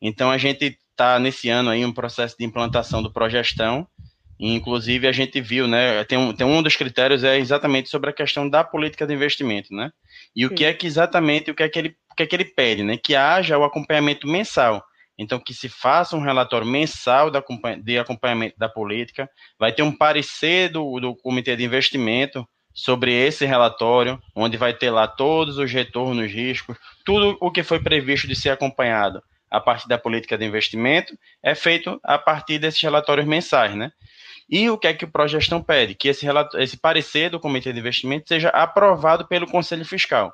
Então 0.00 0.30
a 0.30 0.38
gente 0.38 0.78
está 0.90 1.18
nesse 1.18 1.50
ano 1.50 1.68
aí 1.68 1.84
um 1.84 1.92
processo 1.92 2.36
de 2.38 2.44
implantação 2.46 3.02
do 3.02 3.12
Progestão, 3.12 3.86
e, 4.38 4.54
inclusive 4.54 5.06
a 5.06 5.12
gente 5.12 5.38
viu, 5.42 5.68
né? 5.68 6.04
Tem 6.04 6.16
um, 6.16 6.32
tem 6.32 6.46
um 6.46 6.62
dos 6.62 6.74
critérios 6.74 7.22
é 7.22 7.38
exatamente 7.38 7.90
sobre 7.90 8.08
a 8.08 8.14
questão 8.14 8.48
da 8.48 8.64
política 8.64 9.06
de 9.06 9.12
investimento, 9.12 9.74
né? 9.74 9.90
E 10.34 10.40
Sim. 10.40 10.46
o 10.46 10.54
que 10.54 10.64
é 10.64 10.72
que 10.72 10.86
exatamente 10.86 11.50
o 11.50 11.54
que 11.54 11.62
é 11.62 11.68
que 11.68 11.78
ele, 11.78 11.94
o 12.10 12.14
que 12.14 12.22
é 12.22 12.26
que 12.26 12.34
ele 12.34 12.46
pede, 12.46 12.82
né? 12.82 12.96
Que 12.96 13.14
haja 13.14 13.58
o 13.58 13.64
acompanhamento 13.64 14.26
mensal 14.26 14.82
então, 15.22 15.38
que 15.38 15.52
se 15.52 15.68
faça 15.68 16.16
um 16.16 16.22
relatório 16.22 16.66
mensal 16.66 17.30
de 17.30 17.98
acompanhamento 17.98 18.58
da 18.58 18.70
política, 18.70 19.28
vai 19.58 19.70
ter 19.70 19.82
um 19.82 19.92
parecer 19.92 20.70
do, 20.70 20.98
do 20.98 21.14
Comitê 21.14 21.54
de 21.54 21.62
Investimento 21.62 22.48
sobre 22.72 23.12
esse 23.12 23.44
relatório, 23.44 24.18
onde 24.34 24.56
vai 24.56 24.72
ter 24.72 24.88
lá 24.88 25.06
todos 25.06 25.58
os 25.58 25.70
retornos, 25.70 26.32
riscos, 26.32 26.78
tudo 27.04 27.36
o 27.38 27.50
que 27.50 27.62
foi 27.62 27.82
previsto 27.82 28.26
de 28.26 28.34
ser 28.34 28.48
acompanhado 28.48 29.22
a 29.50 29.60
partir 29.60 29.86
da 29.88 29.98
política 29.98 30.38
de 30.38 30.46
investimento 30.46 31.14
é 31.42 31.54
feito 31.54 32.00
a 32.02 32.18
partir 32.18 32.58
desses 32.58 32.80
relatórios 32.80 33.26
mensais, 33.26 33.74
né? 33.74 33.92
E 34.48 34.70
o 34.70 34.78
que 34.78 34.86
é 34.86 34.94
que 34.94 35.04
o 35.04 35.10
Progestão 35.10 35.62
pede? 35.62 35.94
Que 35.94 36.08
esse, 36.08 36.26
esse 36.58 36.78
parecer 36.78 37.28
do 37.28 37.38
Comitê 37.38 37.74
de 37.74 37.78
Investimento 37.78 38.26
seja 38.26 38.48
aprovado 38.48 39.28
pelo 39.28 39.46
Conselho 39.46 39.84
Fiscal. 39.84 40.32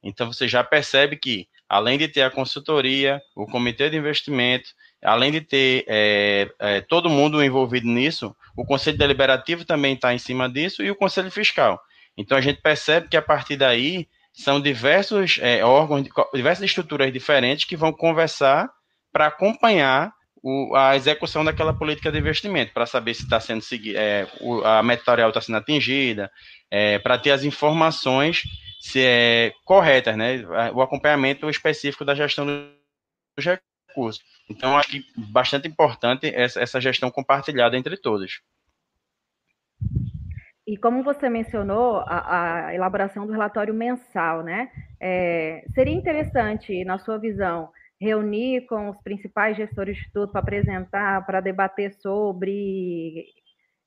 Então 0.00 0.32
você 0.32 0.46
já 0.46 0.62
percebe 0.62 1.16
que 1.16 1.48
além 1.68 1.98
de 1.98 2.08
ter 2.08 2.22
a 2.22 2.30
consultoria, 2.30 3.20
o 3.36 3.46
comitê 3.46 3.90
de 3.90 3.96
investimento, 3.96 4.70
além 5.02 5.30
de 5.30 5.40
ter 5.40 5.84
é, 5.86 6.50
é, 6.58 6.80
todo 6.80 7.10
mundo 7.10 7.42
envolvido 7.44 7.86
nisso, 7.86 8.34
o 8.56 8.64
Conselho 8.64 8.96
Deliberativo 8.96 9.64
também 9.64 9.94
está 9.94 10.14
em 10.14 10.18
cima 10.18 10.48
disso 10.48 10.82
e 10.82 10.90
o 10.90 10.96
Conselho 10.96 11.30
Fiscal. 11.30 11.80
Então 12.16 12.36
a 12.36 12.40
gente 12.40 12.60
percebe 12.60 13.08
que 13.08 13.16
a 13.16 13.22
partir 13.22 13.56
daí 13.56 14.08
são 14.32 14.60
diversos 14.60 15.38
é, 15.40 15.64
órgãos, 15.64 16.04
diversas 16.32 16.64
estruturas 16.64 17.12
diferentes 17.12 17.64
que 17.64 17.76
vão 17.76 17.92
conversar 17.92 18.68
para 19.12 19.26
acompanhar 19.26 20.12
o, 20.42 20.74
a 20.74 20.96
execução 20.96 21.44
daquela 21.44 21.72
política 21.72 22.10
de 22.10 22.18
investimento, 22.18 22.72
para 22.72 22.86
saber 22.86 23.14
se 23.14 23.22
está 23.22 23.40
sendo 23.40 23.62
é, 23.94 24.26
a 24.64 24.82
meta 24.82 25.02
está 25.28 25.40
sendo 25.40 25.58
atingida, 25.58 26.30
é, 26.70 26.98
para 26.98 27.18
ter 27.18 27.30
as 27.30 27.44
informações 27.44 28.42
se 28.80 29.00
é, 29.04 29.52
corretas, 29.64 30.16
né? 30.16 30.44
O 30.72 30.80
acompanhamento 30.80 31.48
específico 31.50 32.04
da 32.04 32.14
gestão 32.14 32.46
dos 32.46 33.44
recursos. 33.44 34.22
Então, 34.48 34.76
acho 34.76 34.88
que 34.88 35.04
bastante 35.16 35.68
importante 35.68 36.32
essa, 36.34 36.60
essa 36.60 36.80
gestão 36.80 37.10
compartilhada 37.10 37.76
entre 37.76 37.96
todos. 37.96 38.40
E 40.66 40.76
como 40.76 41.02
você 41.02 41.28
mencionou, 41.28 42.04
a, 42.06 42.66
a 42.66 42.74
elaboração 42.74 43.26
do 43.26 43.32
relatório 43.32 43.74
mensal, 43.74 44.42
né? 44.42 44.70
É, 45.00 45.64
seria 45.74 45.94
interessante, 45.94 46.84
na 46.84 46.98
sua 46.98 47.18
visão, 47.18 47.70
reunir 48.00 48.66
com 48.66 48.88
os 48.88 49.00
principais 49.02 49.56
gestores 49.56 49.96
de 49.96 50.02
Instituto 50.02 50.30
para 50.30 50.40
apresentar, 50.40 51.24
para 51.26 51.40
debater 51.40 51.92
sobre, 51.94 53.26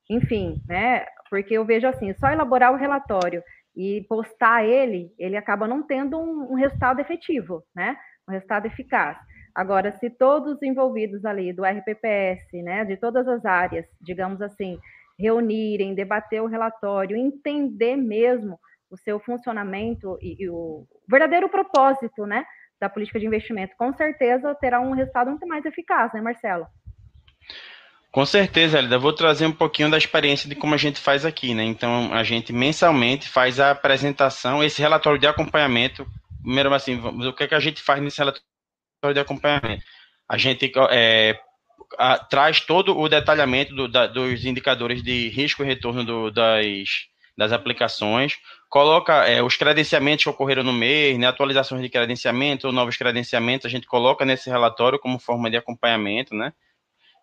enfim, 0.10 0.62
né? 0.68 1.06
Porque 1.30 1.54
eu 1.54 1.66
vejo 1.66 1.88
assim, 1.88 2.14
só 2.14 2.30
elaborar 2.30 2.74
o 2.74 2.78
relatório 2.78 3.42
e 3.76 4.06
postar 4.10 4.66
ele, 4.66 5.14
ele 5.18 5.38
acaba 5.38 5.68
não 5.68 5.82
tendo 5.82 6.20
um, 6.20 6.52
um 6.52 6.56
resultado 6.56 7.00
efetivo, 7.00 7.64
né? 7.74 7.98
Um 8.28 8.34
resultado 8.34 8.66
eficaz. 8.66 9.18
Agora, 9.56 9.92
se 9.92 10.10
todos 10.10 10.54
os 10.54 10.62
envolvidos 10.62 11.26
ali 11.26 11.52
do 11.54 11.64
RPPS, 11.64 12.62
né, 12.64 12.86
de 12.86 12.96
todas 12.96 13.28
as 13.28 13.46
áreas, 13.46 13.86
digamos 14.00 14.42
assim, 14.42 14.80
reunirem, 15.20 15.94
debater 15.94 16.42
o 16.42 16.48
relatório, 16.48 17.18
entender 17.18 17.98
mesmo 17.98 18.58
o 18.90 18.98
seu 18.98 19.20
funcionamento 19.20 20.18
e, 20.22 20.44
e 20.44 20.50
o 20.50 20.86
verdadeiro 21.10 21.50
propósito, 21.50 22.26
né, 22.26 22.46
da 22.82 22.90
política 22.90 23.20
de 23.20 23.28
investimento, 23.28 23.76
com 23.78 23.94
certeza 23.94 24.56
terá 24.56 24.82
um 24.82 24.94
resultado 24.94 25.30
muito 25.30 25.48
mais 25.48 25.64
eficaz, 25.64 26.12
né, 26.14 26.20
Marcelo? 26.20 26.66
Com 28.12 28.26
certeza, 28.26 28.80
Elida. 28.80 28.98
Vou 28.98 29.14
trazer 29.14 29.46
um 29.46 29.54
pouquinho 29.54 29.90
da 29.90 29.98
experiência 29.98 30.50
de 30.50 30.56
como 30.56 30.74
a 30.74 30.78
gente 30.78 31.00
faz 31.00 31.26
aqui, 31.26 31.54
né? 31.54 31.64
Então, 31.64 32.14
a 32.14 32.24
gente 32.24 32.52
mensalmente 32.52 33.30
faz 33.30 33.60
a 33.60 33.72
apresentação, 33.72 34.62
esse 34.62 34.82
relatório 34.82 35.20
de 35.20 35.28
acompanhamento. 35.28 36.06
Primeiro, 36.42 36.74
assim, 36.74 37.00
o 37.00 37.34
que, 37.34 37.44
é 37.44 37.48
que 37.48 37.56
a 37.56 37.60
gente 37.60 37.82
faz 37.82 38.02
nesse 38.02 38.18
relatório 38.18 39.14
de 39.14 39.20
acompanhamento? 39.20 39.84
A 40.28 40.38
gente 40.38 40.70
é, 40.90 41.40
a, 41.98 42.18
traz 42.18 42.60
todo 42.60 42.98
o 42.98 43.08
detalhamento 43.08 43.74
do, 43.74 43.88
da, 43.88 44.08
dos 44.08 44.44
indicadores 44.44 45.02
de 45.02 45.30
risco 45.30 45.64
e 45.64 45.66
retorno 45.66 46.04
do, 46.04 46.32
das, 46.32 47.11
das 47.42 47.52
aplicações, 47.52 48.38
coloca 48.70 49.28
é, 49.28 49.42
os 49.42 49.56
credenciamentos 49.56 50.24
que 50.24 50.30
ocorreram 50.30 50.62
no 50.62 50.72
mês, 50.72 51.18
né, 51.18 51.26
atualizações 51.26 51.82
de 51.82 51.90
credenciamento 51.90 52.72
novos 52.72 52.96
credenciamentos, 52.96 53.66
a 53.66 53.70
gente 53.70 53.88
coloca 53.88 54.24
nesse 54.24 54.48
relatório 54.48 55.00
como 55.00 55.18
forma 55.18 55.50
de 55.50 55.58
acompanhamento, 55.58 56.36
né? 56.36 56.54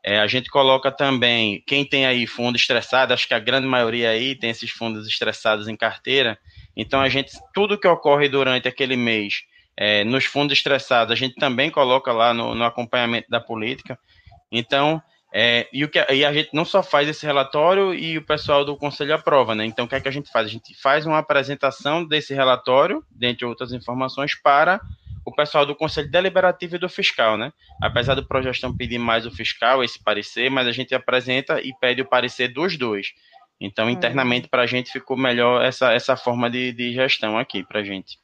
É, 0.05 0.19
a 0.19 0.27
gente 0.27 0.51
coloca 0.51 0.91
também 0.91 1.63
quem 1.69 1.85
tem 1.85 2.05
aí 2.05 2.27
fundo 2.27 2.57
estressado, 2.57 3.15
acho 3.15 3.29
que 3.29 3.35
a 3.35 3.39
grande 3.39 3.69
maioria 3.69 4.11
aí 4.11 4.35
tem 4.35 4.51
esses 4.51 4.71
fundos 4.71 5.07
estressados 5.07 5.69
em 5.69 5.77
carteira. 5.77 6.37
Então 6.77 7.01
a 7.01 7.09
gente 7.09 7.31
tudo 7.55 7.79
que 7.79 7.87
ocorre 7.87 8.29
durante 8.29 8.67
aquele 8.67 8.97
mês 8.97 9.43
é, 9.77 10.03
nos 10.03 10.25
fundos 10.25 10.57
estressados 10.59 11.13
a 11.13 11.17
gente 11.17 11.37
também 11.37 11.71
coloca 11.71 12.13
lá 12.13 12.35
no, 12.35 12.57
no 12.57 12.65
acompanhamento 12.65 13.29
da 13.31 13.41
política. 13.41 13.97
Então 14.51 15.01
é, 15.33 15.69
e, 15.73 15.85
o 15.85 15.89
que, 15.89 15.99
e 16.11 16.25
a 16.25 16.33
gente 16.33 16.51
não 16.55 16.65
só 16.65 16.83
faz 16.83 17.07
esse 17.09 17.27
relatório 17.27 17.93
e 17.93 18.17
o 18.17 18.25
pessoal 18.25 18.65
do 18.65 18.77
conselho 18.77 19.15
aprova, 19.15 19.55
né? 19.55 19.65
Então, 19.65 19.85
o 19.85 19.89
que 19.89 19.95
é 19.95 20.01
que 20.01 20.09
a 20.09 20.13
gente 20.13 20.31
faz? 20.31 20.47
A 20.47 20.51
gente 20.51 20.75
faz 20.81 21.05
uma 21.05 21.19
apresentação 21.19 22.05
desse 22.05 22.33
relatório, 22.33 23.05
dentre 23.11 23.45
outras 23.45 23.73
informações, 23.73 24.35
para 24.35 24.81
o 25.27 25.35
pessoal 25.35 25.67
do 25.67 25.77
conselho 25.77 26.11
deliberativo 26.11 26.77
e 26.77 26.79
do 26.79 26.89
fiscal, 26.89 27.37
né? 27.37 27.53
Apesar 27.83 28.15
do 28.15 28.27
Progestão 28.27 28.75
pedir 28.75 28.99
mais 28.99 29.27
o 29.27 29.31
fiscal, 29.31 29.85
esse 29.85 30.03
parecer, 30.03 30.51
mas 30.51 30.67
a 30.67 30.73
gente 30.73 30.95
apresenta 30.95 31.61
e 31.61 31.75
pede 31.79 32.01
o 32.01 32.09
parecer 32.09 32.49
dos 32.49 32.79
dois. 32.79 33.09
Então, 33.61 33.87
hum. 33.87 33.91
internamente, 33.91 34.49
para 34.49 34.63
a 34.63 34.67
gente 34.67 34.91
ficou 34.91 35.17
melhor 35.17 35.63
essa, 35.63 35.93
essa 35.93 36.17
forma 36.17 36.49
de, 36.49 36.73
de 36.73 36.95
gestão 36.95 37.37
aqui 37.37 37.63
para 37.63 37.81
a 37.81 37.85
gente. 37.85 38.19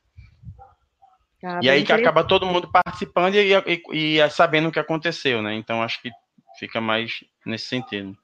Ah, 1.45 1.61
e 1.63 1.69
aí 1.69 1.85
que 1.85 1.93
acaba 1.93 2.25
todo 2.25 2.47
mundo 2.47 2.71
participando 2.73 3.35
e, 3.35 3.53
e, 3.93 4.17
e 4.17 4.31
sabendo 4.31 4.69
o 4.69 4.73
que 4.73 4.79
aconteceu, 4.79 5.43
né? 5.43 5.55
Então, 5.55 5.83
acho 5.83 6.01
que 6.01 6.11
fica 6.59 6.81
mais 6.81 7.25
nesse 7.45 7.67
sentido. 7.67 8.17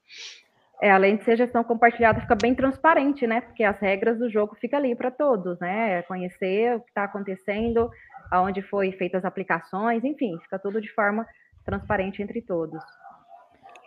É, 0.82 0.90
além 0.90 1.16
de 1.16 1.24
ser 1.24 1.36
gestão 1.36 1.62
compartilhada, 1.62 2.22
fica 2.22 2.34
bem 2.34 2.54
transparente, 2.54 3.26
né? 3.26 3.42
Porque 3.42 3.62
as 3.62 3.78
regras 3.78 4.18
do 4.18 4.30
jogo 4.30 4.56
ficam 4.58 4.78
ali 4.78 4.94
para 4.96 5.10
todos, 5.10 5.58
né? 5.60 6.02
Conhecer 6.02 6.76
o 6.76 6.80
que 6.80 6.88
está 6.88 7.04
acontecendo, 7.04 7.90
aonde 8.30 8.62
foi 8.62 8.90
feitas 8.92 9.18
as 9.18 9.24
aplicações, 9.26 10.02
enfim, 10.04 10.38
fica 10.42 10.58
tudo 10.58 10.80
de 10.80 10.90
forma 10.92 11.26
transparente 11.66 12.22
entre 12.22 12.40
todos. 12.40 12.82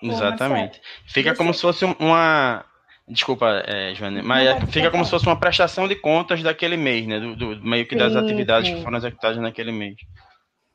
Exatamente. 0.04 0.82
Fica 1.08 1.36
como 1.36 1.54
se 1.54 1.62
fosse 1.62 1.86
uma. 2.00 2.64
Desculpa, 3.08 3.64
é, 3.66 3.94
Joana, 3.96 4.22
mas 4.24 4.72
fica 4.72 4.90
como 4.90 5.04
se 5.04 5.12
fosse 5.12 5.26
uma 5.26 5.38
prestação 5.38 5.88
de 5.88 5.96
contas 5.96 6.42
daquele 6.44 6.78
mês, 6.78 7.08
né? 7.08 7.20
Do, 7.20 7.36
do 7.36 7.66
meio 7.66 7.86
que 7.86 7.96
das 7.96 8.14
sim, 8.14 8.20
atividades 8.20 8.70
sim. 8.70 8.78
que 8.78 8.84
foram 8.84 8.98
executadas 8.98 9.38
naquele 9.40 9.72
mês. 9.72 9.96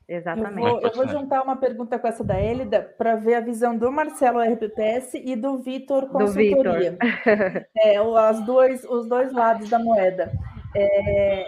Exatamente. 0.09 0.67
Eu 0.67 0.73
vou, 0.73 0.81
eu 0.81 0.93
vou, 0.95 1.09
juntar 1.09 1.43
uma 1.43 1.57
pergunta 1.57 1.99
com 1.99 2.09
essa 2.09 2.25
da 2.25 2.41
Elida 2.41 2.83
para 2.97 3.17
ver 3.17 3.35
a 3.35 3.41
visão 3.41 3.77
do 3.77 3.93
Marcelo 3.93 4.41
RPPS 4.41 5.15
e 5.15 5.37
do 5.37 5.59
Vitor 5.59 6.09
Consultoria. 6.09 6.93
Do 6.93 6.99
Victor. 7.05 7.67
é, 7.77 7.97
as 7.97 8.45
dois, 8.47 8.85
os 8.85 9.07
dois 9.07 9.31
lados 9.33 9.69
da 9.69 9.79
moeda. 9.79 10.33
É, 10.75 11.47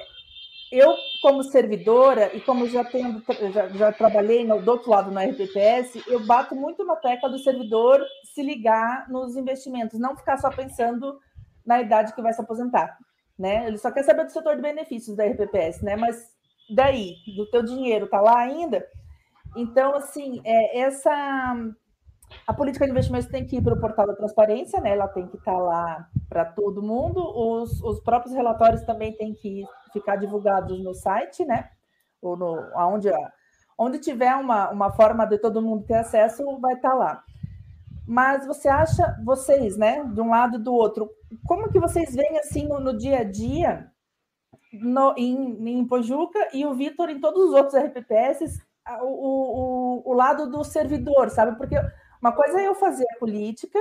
eu, 0.71 0.95
como 1.23 1.43
servidora, 1.43 2.31
e 2.35 2.40
como 2.40 2.69
já, 2.69 2.85
tenho, 2.85 3.23
já, 3.52 3.69
já 3.69 3.93
trabalhei 3.93 4.45
no, 4.47 4.61
do 4.61 4.71
outro 4.71 4.90
lado 4.90 5.11
na 5.11 5.25
RPPS, 5.25 6.05
eu 6.07 6.25
bato 6.25 6.55
muito 6.55 6.85
na 6.85 6.97
tecla 6.97 7.29
do 7.29 7.38
servidor 7.38 8.00
se 8.23 8.43
ligar 8.43 9.09
nos 9.09 9.37
investimentos, 9.37 9.99
não 9.99 10.17
ficar 10.17 10.37
só 10.37 10.50
pensando 10.50 11.19
na 11.67 11.81
idade 11.81 12.14
que 12.14 12.23
vai 12.23 12.33
se 12.33 12.40
aposentar. 12.40 12.97
Né? 13.38 13.67
Ele 13.67 13.79
só 13.79 13.90
quer 13.90 14.05
saber 14.05 14.25
do 14.25 14.33
setor 14.33 14.55
de 14.55 14.62
benefícios 14.62 15.17
da 15.17 15.25
RPPS, 15.25 15.83
né? 15.83 15.97
mas 15.97 16.38
daí, 16.75 17.17
do 17.37 17.47
teu 17.50 17.62
dinheiro, 17.62 18.09
tá 18.09 18.21
lá 18.21 18.39
ainda. 18.39 18.85
Então, 19.57 19.95
assim, 19.95 20.41
é, 20.45 20.81
essa 20.81 21.55
a 22.47 22.55
política 22.55 22.85
de 22.85 22.93
investimentos 22.93 23.29
tem 23.29 23.45
que 23.45 23.57
ir 23.57 23.62
para 23.62 23.75
o 23.75 23.81
portal 23.81 24.07
da 24.07 24.15
transparência, 24.15 24.81
né? 24.81 24.91
Ela 24.91 25.09
tem 25.09 25.27
que 25.27 25.37
estar 25.37 25.53
tá 25.53 25.59
lá 25.59 26.09
para 26.29 26.45
todo 26.45 26.83
mundo. 26.83 27.21
Os, 27.21 27.83
os 27.83 28.00
próprios 28.00 28.35
relatórios 28.35 28.83
também 28.83 29.12
têm 29.17 29.35
que 29.35 29.65
ficar 29.93 30.17
divulgados 30.17 30.83
no 30.83 30.95
site, 30.95 31.45
né? 31.45 31.71
Ou 32.23 32.37
no, 32.37 32.57
onde, 32.77 33.11
onde 33.77 33.99
tiver 33.99 34.35
uma, 34.37 34.71
uma 34.71 34.93
forma 34.93 35.27
de 35.27 35.39
todo 35.39 35.62
mundo 35.62 35.85
ter 35.85 35.95
acesso, 35.95 36.45
vai 36.61 36.75
estar 36.75 36.91
tá 36.91 36.95
lá. 36.95 37.25
Mas 38.07 38.47
você 38.47 38.69
acha, 38.69 39.17
vocês, 39.25 39.77
né, 39.77 40.05
de 40.05 40.21
um 40.21 40.31
lado 40.31 40.57
e 40.57 40.62
do 40.62 40.75
outro, 40.75 41.09
como 41.47 41.71
que 41.71 41.79
vocês 41.79 42.15
veem 42.15 42.39
assim 42.39 42.67
no, 42.67 42.81
no 42.81 42.97
dia 42.97 43.19
a 43.19 43.25
dia 43.25 43.89
no, 44.73 45.15
em, 45.17 45.79
em 45.79 45.87
Pojuca 45.87 46.39
e 46.53 46.65
o 46.65 46.75
Vitor 46.75 47.11
em 47.11 47.21
todos 47.21 47.49
os 47.49 47.55
outros 47.55 47.75
RPPS, 47.75 48.61
o, 49.03 49.07
o, 49.07 50.11
o, 50.11 50.15
lado 50.15 50.50
do 50.50 50.65
servidor, 50.65 51.31
sabe? 51.31 51.57
Porque 51.57 51.77
uma 52.21 52.33
coisa 52.33 52.61
é 52.61 52.67
eu 52.67 52.75
fazer 52.75 53.07
a 53.11 53.19
política, 53.19 53.79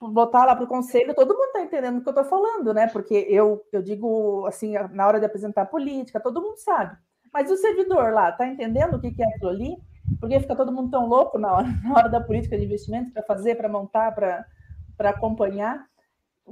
botar 0.00 0.44
lá 0.44 0.54
para 0.54 0.64
o 0.64 0.68
conselho, 0.68 1.14
todo 1.14 1.34
mundo 1.34 1.46
está 1.46 1.62
entendendo 1.62 1.98
o 1.98 2.02
que 2.02 2.08
eu 2.08 2.12
estou 2.12 2.24
falando, 2.24 2.74
né? 2.74 2.88
Porque 2.88 3.14
eu, 3.28 3.64
eu 3.72 3.82
digo 3.82 4.46
assim, 4.46 4.74
na 4.92 5.06
hora 5.06 5.20
de 5.20 5.26
apresentar 5.26 5.62
a 5.62 5.66
política, 5.66 6.20
todo 6.20 6.42
mundo 6.42 6.56
sabe. 6.58 6.96
Mas 7.32 7.50
o 7.50 7.56
servidor 7.56 8.12
lá 8.12 8.30
está 8.30 8.46
entendendo 8.46 8.94
o 8.94 9.00
que, 9.00 9.10
que 9.10 9.22
é 9.22 9.26
aquilo 9.26 9.50
ali? 9.50 9.76
Porque 10.20 10.38
fica 10.38 10.54
todo 10.54 10.72
mundo 10.72 10.90
tão 10.90 11.06
louco 11.06 11.38
na 11.38 11.52
hora, 11.52 11.66
na 11.82 11.94
hora 11.94 12.08
da 12.08 12.20
política 12.20 12.56
de 12.56 12.64
investimento 12.64 13.12
para 13.12 13.22
fazer, 13.22 13.56
para 13.56 13.68
montar, 13.68 14.14
para 14.14 15.10
acompanhar. 15.10 15.86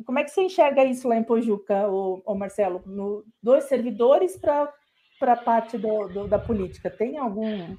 Como 0.04 0.18
é 0.18 0.24
que 0.24 0.30
você 0.30 0.42
enxerga 0.42 0.84
isso 0.84 1.08
lá 1.08 1.16
em 1.16 1.22
Pojuca, 1.22 1.88
o, 1.88 2.22
o 2.24 2.34
Marcelo? 2.34 2.82
No, 2.86 3.24
dos 3.42 3.64
servidores 3.64 4.36
para 4.36 4.72
a 5.20 5.36
parte 5.36 5.76
do, 5.76 6.08
do, 6.08 6.28
da 6.28 6.38
política? 6.38 6.90
Tem 6.90 7.18
algum 7.18 7.76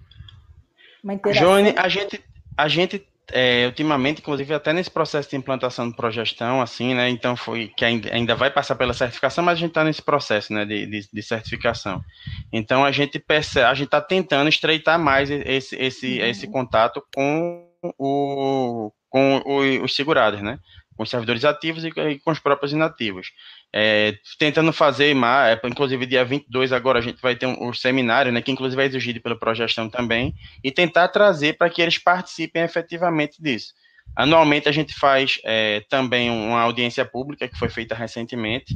uma 1.03 1.13
interação? 1.13 1.43
Joane, 1.43 1.73
a 1.75 1.89
gente, 1.89 2.23
a 2.57 2.67
gente 2.67 3.05
é, 3.31 3.65
ultimamente, 3.65 4.21
inclusive, 4.21 4.53
até 4.53 4.73
nesse 4.73 4.91
processo 4.91 5.29
de 5.29 5.35
implantação 5.35 5.89
de 5.89 5.95
progestão, 5.95 6.61
assim, 6.61 6.93
né? 6.93 7.09
Então 7.09 7.35
foi 7.35 7.71
que 7.75 7.85
ainda, 7.85 8.13
ainda 8.13 8.35
vai 8.35 8.51
passar 8.51 8.75
pela 8.75 8.93
certificação, 8.93 9.43
mas 9.43 9.57
a 9.57 9.59
gente 9.59 9.69
está 9.69 9.83
nesse 9.83 10.01
processo, 10.01 10.53
né, 10.53 10.65
de, 10.65 10.85
de, 10.85 11.09
de, 11.11 11.23
certificação. 11.23 12.03
Então 12.51 12.83
a 12.83 12.91
gente 12.91 13.19
percebe, 13.19 13.65
a 13.65 13.73
gente 13.73 13.85
está 13.85 14.01
tentando 14.01 14.49
estreitar 14.49 14.99
mais 14.99 15.29
esse, 15.29 15.75
esse, 15.75 16.19
uhum. 16.19 16.25
esse 16.25 16.47
contato 16.47 17.03
com 17.13 17.67
o 17.97 18.91
com 19.09 19.43
os 19.83 19.95
segurados, 19.95 20.41
né? 20.41 20.57
Com 20.95 21.03
os 21.03 21.09
servidores 21.09 21.43
ativos 21.45 21.83
e, 21.83 21.91
com 21.91 22.31
os 22.31 22.39
próprios 22.39 22.71
inativos. 22.71 23.31
É, 23.71 24.15
tentando 24.37 24.71
fazer, 24.71 25.15
é, 25.15 25.67
inclusive 25.67 26.05
dia 26.05 26.23
22 26.23 26.71
agora 26.71 26.99
a 26.99 27.01
gente 27.01 27.21
vai 27.21 27.35
ter 27.35 27.45
um, 27.45 27.69
um 27.69 27.73
seminário, 27.73 28.31
né, 28.31 28.41
que 28.41 28.51
inclusive 28.51 28.81
é 28.81 28.85
exigido 28.85 29.21
pelo 29.21 29.39
Progestão 29.39 29.89
também, 29.89 30.33
e 30.63 30.71
tentar 30.71 31.07
trazer 31.07 31.57
para 31.57 31.69
que 31.69 31.81
eles 31.81 31.97
participem 31.97 32.63
efetivamente 32.63 33.41
disso. 33.41 33.73
Anualmente 34.15 34.69
a 34.69 34.71
gente 34.71 34.93
faz 34.93 35.39
é, 35.43 35.81
também 35.89 36.29
uma 36.29 36.61
audiência 36.61 37.03
pública 37.03 37.47
que 37.47 37.57
foi 37.57 37.69
feita 37.69 37.95
recentemente, 37.95 38.75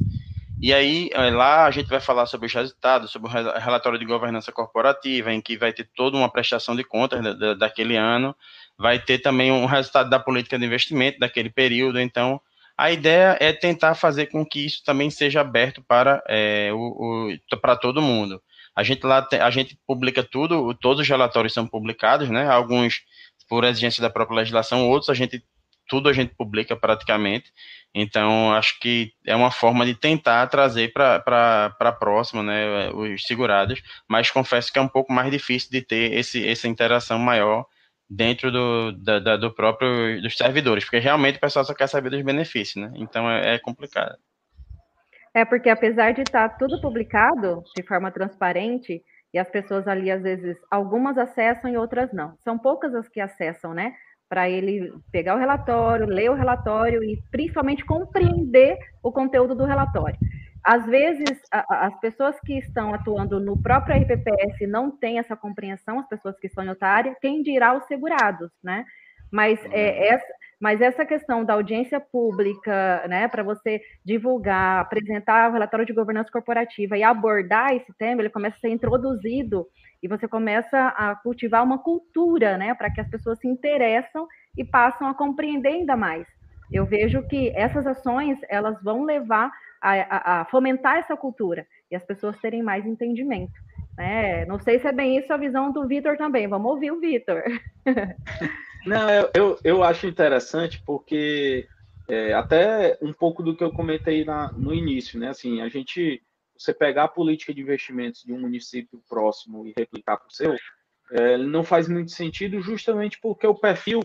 e 0.62 0.74
aí 0.74 1.10
é, 1.14 1.30
lá 1.32 1.66
a 1.66 1.72
gente 1.72 1.88
vai 1.88 2.00
falar 2.00 2.26
sobre 2.26 2.48
os 2.48 2.54
resultados, 2.54 3.12
sobre 3.12 3.30
o 3.30 3.32
relatório 3.32 4.00
de 4.00 4.06
governança 4.06 4.52
corporativa, 4.52 5.32
em 5.34 5.42
que 5.42 5.58
vai 5.58 5.74
ter 5.74 5.90
toda 5.96 6.18
uma 6.18 6.32
prestação 6.32 6.76
de 6.76 6.84
contas 6.84 7.24
da, 7.24 7.34
da, 7.34 7.54
daquele 7.54 7.96
ano, 7.96 8.36
vai 8.78 9.00
ter 9.00 9.20
também 9.20 9.52
um 9.52 9.66
resultado 9.66 10.10
da 10.10 10.20
política 10.20 10.58
de 10.58 10.66
investimento 10.66 11.20
daquele 11.20 11.50
período, 11.50 12.00
então 12.00 12.42
A 12.78 12.92
ideia 12.92 13.36
é 13.40 13.52
tentar 13.52 13.96
fazer 13.96 14.28
com 14.28 14.46
que 14.46 14.64
isso 14.66 14.84
também 14.86 15.10
seja 15.10 15.42
aberto 15.42 15.82
para, 15.82 16.24
é, 16.28 16.72
o, 16.74 17.32
o 17.32 17.58
para 17.60 17.76
todo 17.76 18.02
mundo. 18.02 18.42
A 18.76 18.84
gente 18.84 19.04
lá 19.04 19.28
a 19.42 19.50
gente 19.50 19.76
publica 19.88 20.24
tudo, 20.24 20.74
todos 20.76 21.02
os 21.02 21.10
relatórios 21.10 21.54
são 21.54 21.66
publicados, 21.68 22.30
né? 22.30 22.48
Alguns 22.48 23.02
por 23.50 23.64
exigência 23.64 24.02
da 24.02 24.10
própria 24.10 24.38
legislação, 24.38 24.88
outros 24.88 25.10
a 25.10 25.16
gente 25.16 25.44
tudo 25.88 26.10
a 26.10 26.14
gente 26.14 26.36
publica 26.36 26.76
praticamente. 26.76 27.52
Então, 27.94 28.54
acho 28.54 28.80
que 28.80 29.12
é 29.26 29.36
uma 29.36 29.52
forma 29.52 29.86
de 29.86 29.96
tentar 29.96 30.46
trazer 30.48 30.94
para 30.94 31.76
a 31.80 31.92
próxima, 31.92 32.44
né, 32.44 32.90
os 32.92 33.24
segurados, 33.24 33.82
mas 34.08 34.30
confesso 34.30 34.72
que 34.72 34.78
é 34.78 34.82
um 34.82 34.88
pouco 34.88 35.12
mais 35.12 35.32
difícil 35.32 35.72
de 35.72 35.82
ter 35.82 36.14
esse, 36.14 36.48
essa 36.48 36.68
interação 36.68 37.18
maior 37.18 37.66
dentro 38.10 38.52
do, 38.52 38.92
da, 38.92 39.20
da, 39.20 39.38
do 39.38 39.54
próprio 39.54 40.22
dos 40.22 40.38
servidores, 40.38 40.84
porque 40.84 41.00
realmente 41.00 41.38
o 41.38 41.42
pessoal 41.42 41.66
só 41.66 41.74
quer 41.74 41.88
saber 41.88 42.10
dos 42.10 42.22
benefícios, 42.22 42.84
né? 42.84 42.92
Então 42.96 43.30
é, 43.30 43.56
é 43.56 43.60
complicado. 43.60 44.16
É 45.34 45.44
porque 45.46 45.70
apesar 45.70 46.14
de 46.14 46.22
estar 46.22 46.50
tá 46.50 46.56
tudo 46.58 46.82
publicado 46.82 47.64
de 47.76 47.84
forma 47.84 48.12
transparente 48.12 49.04
e 49.34 49.38
as 49.38 49.50
pessoas 49.50 49.88
ali 49.88 50.10
às 50.10 50.24
vezes 50.24 50.58
algumas 50.72 51.18
acessam 51.18 51.70
e 51.70 51.78
outras 51.78 52.12
não, 52.14 52.36
são 52.40 52.58
poucas 52.58 52.96
as 52.96 53.08
que 53.10 53.20
acessam, 53.20 53.74
né? 53.74 53.94
Para 54.30 54.50
ele 54.50 54.94
pegar 55.12 55.36
o 55.36 55.40
relatório, 55.40 56.06
ler 56.06 56.30
o 56.30 56.36
relatório 56.36 57.04
e 57.04 57.22
principalmente 57.32 57.86
compreender 57.86 58.78
o 59.02 59.12
conteúdo 59.12 59.56
do 59.56 59.64
relatório 59.64 60.18
às 60.68 60.86
vezes, 60.86 61.40
a, 61.50 61.88
as 61.88 61.98
pessoas 62.02 62.38
que 62.42 62.58
estão 62.58 62.94
atuando 62.94 63.40
no 63.40 63.58
próprio 63.58 63.96
RPPS 63.96 64.68
não 64.68 64.92
têm 64.92 65.18
essa 65.18 65.34
compreensão, 65.34 65.98
as 65.98 66.08
pessoas 66.10 66.38
que 66.38 66.48
estão 66.48 66.62
em 66.62 66.68
outra 66.68 66.90
área, 66.90 67.16
quem 67.22 67.42
dirá 67.42 67.74
os 67.74 67.86
segurados, 67.86 68.52
né? 68.62 68.84
Mas, 69.32 69.58
é, 69.68 69.92
uhum. 69.92 70.16
essa, 70.16 70.34
mas 70.60 70.82
essa 70.82 71.06
questão 71.06 71.46
da 71.46 71.54
audiência 71.54 72.00
pública, 72.00 73.06
né, 73.08 73.28
para 73.28 73.44
você 73.44 73.80
divulgar, 74.04 74.82
apresentar 74.82 75.50
o 75.50 75.54
relatório 75.54 75.86
de 75.86 75.94
governança 75.94 76.32
corporativa 76.32 76.98
e 76.98 77.04
abordar 77.04 77.74
esse 77.74 77.94
tema, 77.98 78.22
ele 78.22 78.30
começa 78.30 78.58
a 78.58 78.60
ser 78.60 78.70
introduzido 78.70 79.68
e 80.02 80.08
você 80.08 80.28
começa 80.28 80.88
a 80.90 81.16
cultivar 81.16 81.64
uma 81.64 81.78
cultura, 81.78 82.58
né, 82.58 82.74
para 82.74 82.92
que 82.92 83.02
as 83.02 83.10
pessoas 83.10 83.40
se 83.40 83.48
interessam 83.48 84.28
e 84.58 84.64
passam 84.64 85.08
a 85.08 85.14
compreender 85.14 85.70
ainda 85.70 85.96
mais. 85.96 86.28
Eu 86.72 86.86
vejo 86.86 87.22
que 87.28 87.52
essas 87.56 87.86
ações, 87.86 88.40
elas 88.50 88.82
vão 88.84 89.04
levar 89.04 89.52
a, 89.82 89.92
a, 89.94 90.42
a 90.42 90.46
fomentar 90.46 90.98
essa 90.98 91.16
cultura 91.16 91.66
e 91.90 91.96
as 91.96 92.04
pessoas 92.04 92.38
terem 92.40 92.64
mais 92.64 92.86
entendimento. 92.86 93.54
Né? 93.98 94.46
Não 94.46 94.60
sei 94.60 94.80
se 94.80 94.88
é 94.88 94.92
bem 94.92 95.18
isso 95.18 95.32
a 95.32 95.38
visão 95.38 95.72
do 95.72 95.88
Vitor 95.88 96.18
também. 96.18 96.48
Vamos 96.48 96.72
ouvir 96.72 96.92
o 96.92 97.00
Vitor. 97.00 97.42
Não, 98.88 99.10
eu, 99.10 99.30
eu, 99.34 99.60
eu, 99.64 99.84
acho 99.84 100.08
interessante 100.08 100.82
porque 100.86 101.68
é, 102.08 102.34
até 102.34 102.98
um 103.02 103.12
pouco 103.12 103.44
do 103.44 103.56
que 103.56 103.64
eu 103.64 103.72
comentei 103.72 104.24
na, 104.24 104.52
no 104.54 104.74
início, 104.74 105.20
né? 105.20 105.30
Assim, 105.30 105.62
a 105.62 105.68
gente, 105.68 106.24
você 106.58 106.74
pegar 106.74 107.04
a 107.04 107.10
política 107.10 107.54
de 107.54 107.62
investimentos 107.62 108.24
de 108.24 108.32
um 108.32 108.40
município 108.40 109.04
próximo 109.10 109.68
e 109.68 109.74
replicar 109.78 110.16
para 110.16 110.28
o 110.28 110.32
seu, 110.32 110.56
é, 111.12 111.38
não 111.38 111.64
faz 111.64 111.90
muito 111.90 112.12
sentido 112.12 112.62
justamente 112.62 113.20
porque 113.20 113.46
o 113.46 113.56
perfil 113.56 114.00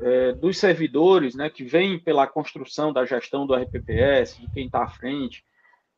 é, 0.00 0.32
dos 0.32 0.58
servidores, 0.58 1.34
né, 1.34 1.50
que 1.50 1.64
vem 1.64 1.98
pela 1.98 2.26
construção 2.26 2.92
da 2.92 3.04
gestão 3.04 3.44
do 3.44 3.54
RPPS, 3.54 4.40
de 4.40 4.48
quem 4.52 4.66
está 4.66 4.84
à 4.84 4.88
frente, 4.88 5.44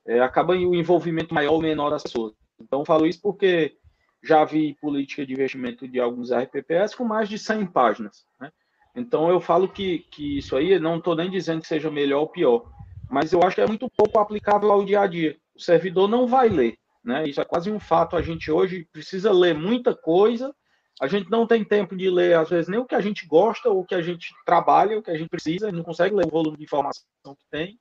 é, 0.06 0.20
acaba 0.20 0.54
o 0.54 0.74
envolvimento 0.74 1.34
maior 1.34 1.52
ou 1.52 1.62
menor 1.62 1.90
das 1.90 2.02
pessoas. 2.02 2.32
Então, 2.58 2.84
falo 2.84 3.06
isso 3.06 3.20
porque 3.20 3.76
já 4.23 4.45
vi 4.45 4.75
política 4.81 5.26
de 5.26 5.33
investimento 5.33 5.88
de 5.88 5.99
alguns 5.99 6.31
RPPS 6.33 6.95
com 6.95 7.05
mais 7.05 7.29
de 7.29 7.38
100 7.38 7.67
páginas. 7.67 8.25
Né? 8.41 8.50
Então, 8.95 9.29
eu 9.29 9.41
falo 9.41 9.69
que, 9.69 10.00
que 10.11 10.38
isso 10.38 10.57
aí, 10.57 10.79
não 10.79 10.99
estou 10.99 11.17
nem 11.17 11.31
dizendo 11.31 11.62
que 11.62 11.69
seja 11.69 11.91
melhor 11.91 12.21
ou 12.21 12.29
pior, 12.29 12.71
mas 13.11 13.33
eu 13.33 13.43
acho 13.43 13.57
que 13.57 13.62
é 13.62 13.67
muito 13.67 13.91
pouco 13.91 14.19
aplicável 14.19 14.71
ao 14.71 14.85
dia 14.85 15.00
a 15.00 15.07
dia. 15.07 15.37
O 15.55 15.61
servidor 15.61 16.09
não 16.09 16.26
vai 16.26 16.49
ler. 16.49 16.79
Né? 17.05 17.29
Isso 17.29 17.41
é 17.41 17.45
quase 17.45 17.71
um 17.71 17.81
fato. 17.81 18.17
A 18.17 18.23
gente 18.23 18.50
hoje 18.50 18.87
precisa 18.93 19.33
ler 19.33 19.55
muita 19.55 19.95
coisa 19.95 20.55
a 21.02 21.09
gente 21.09 21.29
não 21.29 21.49
tem 21.49 21.64
tempo 21.64 21.97
de 21.97 22.09
ler, 22.09 22.37
às 22.37 22.49
vezes, 22.49 22.69
nem 22.69 22.79
o 22.79 22.85
que 22.85 22.95
a 22.95 23.00
gente 23.00 23.26
gosta, 23.26 23.69
ou 23.69 23.81
o 23.81 23.85
que 23.85 23.95
a 23.95 24.00
gente 24.00 24.33
trabalha, 24.47 24.97
o 24.97 25.02
que 25.02 25.11
a 25.11 25.17
gente 25.17 25.29
precisa, 25.29 25.73
não 25.73 25.83
consegue 25.83 26.14
ler 26.14 26.26
o 26.26 26.31
volume 26.31 26.57
de 26.57 26.62
informação 26.62 27.05
que 27.25 27.45
tem. 27.50 27.76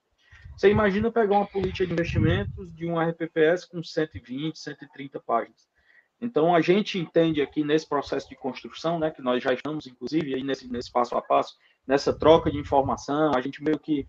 Você 0.58 0.72
imagina 0.72 1.12
pegar 1.12 1.36
uma 1.36 1.46
política 1.46 1.86
de 1.86 1.94
investimentos 1.94 2.74
de 2.74 2.88
um 2.88 3.00
RPPS 3.00 3.66
com 3.66 3.84
120, 3.84 4.58
130 4.58 5.20
páginas. 5.20 5.68
Então, 6.22 6.54
a 6.54 6.62
gente 6.62 7.00
entende 7.00 7.42
aqui 7.42 7.64
nesse 7.64 7.90
processo 7.90 8.30
de 8.30 8.36
construção, 8.36 9.00
né, 9.00 9.10
que 9.10 9.24
nós 9.24 9.44
já 9.44 9.54
estamos, 9.54 9.88
inclusive, 9.88 10.36
aí 10.36 10.44
nesse, 10.44 10.72
nesse 10.72 10.92
passo 10.92 11.18
a 11.18 11.22
passo, 11.22 11.56
nessa 11.88 12.14
troca 12.14 12.52
de 12.52 12.60
informação, 12.60 13.32
a 13.36 13.42
gente 13.42 13.64
meio 13.64 13.80
que, 13.80 14.08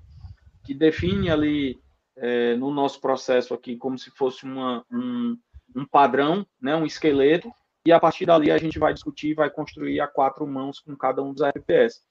que 0.62 0.75
define 0.75 1.31
ali 1.31 1.81
é, 2.16 2.55
no 2.57 2.70
nosso 2.70 3.01
processo 3.01 3.55
aqui 3.55 3.77
como 3.77 3.98
se 3.98 4.11
fosse 4.11 4.44
uma, 4.44 4.85
um, 4.92 5.38
um 5.75 5.87
padrão, 5.87 6.46
né, 6.61 6.77
um 6.77 6.85
esqueleto, 6.85 7.51
e 7.87 7.90
a 7.90 7.98
partir 7.98 8.27
dali 8.27 8.51
a 8.51 8.59
gente 8.59 8.79
vai 8.79 8.92
discutir, 8.92 9.35
vai 9.35 9.48
construir 9.48 9.98
a 10.01 10.07
quatro 10.07 10.46
mãos 10.46 10.79
com 10.79 10.94
cada 10.94 11.22
um 11.22 11.33
dos 11.33 11.42
RPS. 11.42 12.03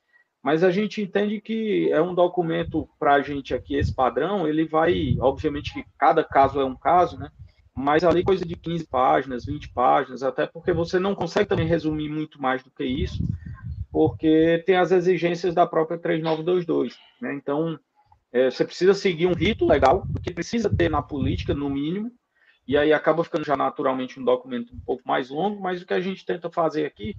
Mas 0.43 0.63
a 0.63 0.71
gente 0.71 1.01
entende 1.01 1.39
que 1.39 1.91
é 1.91 2.01
um 2.01 2.15
documento 2.15 2.89
para 2.99 3.13
a 3.13 3.21
gente 3.21 3.53
aqui, 3.53 3.75
esse 3.75 3.93
padrão, 3.93 4.47
ele 4.47 4.65
vai, 4.65 5.15
obviamente 5.19 5.71
que 5.71 5.85
cada 5.99 6.23
caso 6.23 6.59
é 6.59 6.65
um 6.65 6.75
caso, 6.75 7.19
né? 7.19 7.29
Mas 7.75 8.03
ali 8.03 8.23
coisa 8.23 8.45
de 8.45 8.55
15 8.55 8.85
páginas, 8.87 9.45
20 9.45 9.69
páginas, 9.69 10.23
até 10.23 10.45
porque 10.45 10.73
você 10.73 10.99
não 10.99 11.15
consegue 11.15 11.49
também 11.49 11.65
resumir 11.65 12.09
muito 12.09 12.41
mais 12.41 12.61
do 12.63 12.69
que 12.69 12.83
isso, 12.83 13.23
porque 13.91 14.63
tem 14.65 14.75
as 14.75 14.91
exigências 14.91 15.53
da 15.53 15.65
própria 15.65 15.97
3922, 15.97 16.97
né? 17.21 17.33
Então, 17.33 17.79
é, 18.31 18.49
você 18.49 18.65
precisa 18.65 18.93
seguir 18.93 19.27
um 19.27 19.33
rito 19.33 19.65
legal, 19.65 20.05
que 20.21 20.33
precisa 20.33 20.69
ter 20.69 20.89
na 20.89 21.01
política, 21.01 21.53
no 21.53 21.69
mínimo, 21.69 22.11
e 22.67 22.77
aí 22.77 22.93
acaba 22.93 23.23
ficando 23.23 23.45
já 23.45 23.57
naturalmente 23.57 24.19
um 24.19 24.23
documento 24.23 24.73
um 24.73 24.79
pouco 24.79 25.03
mais 25.05 25.29
longo, 25.29 25.61
mas 25.61 25.81
o 25.81 25.85
que 25.85 25.93
a 25.93 26.01
gente 26.01 26.25
tenta 26.25 26.49
fazer 26.49 26.85
aqui 26.85 27.15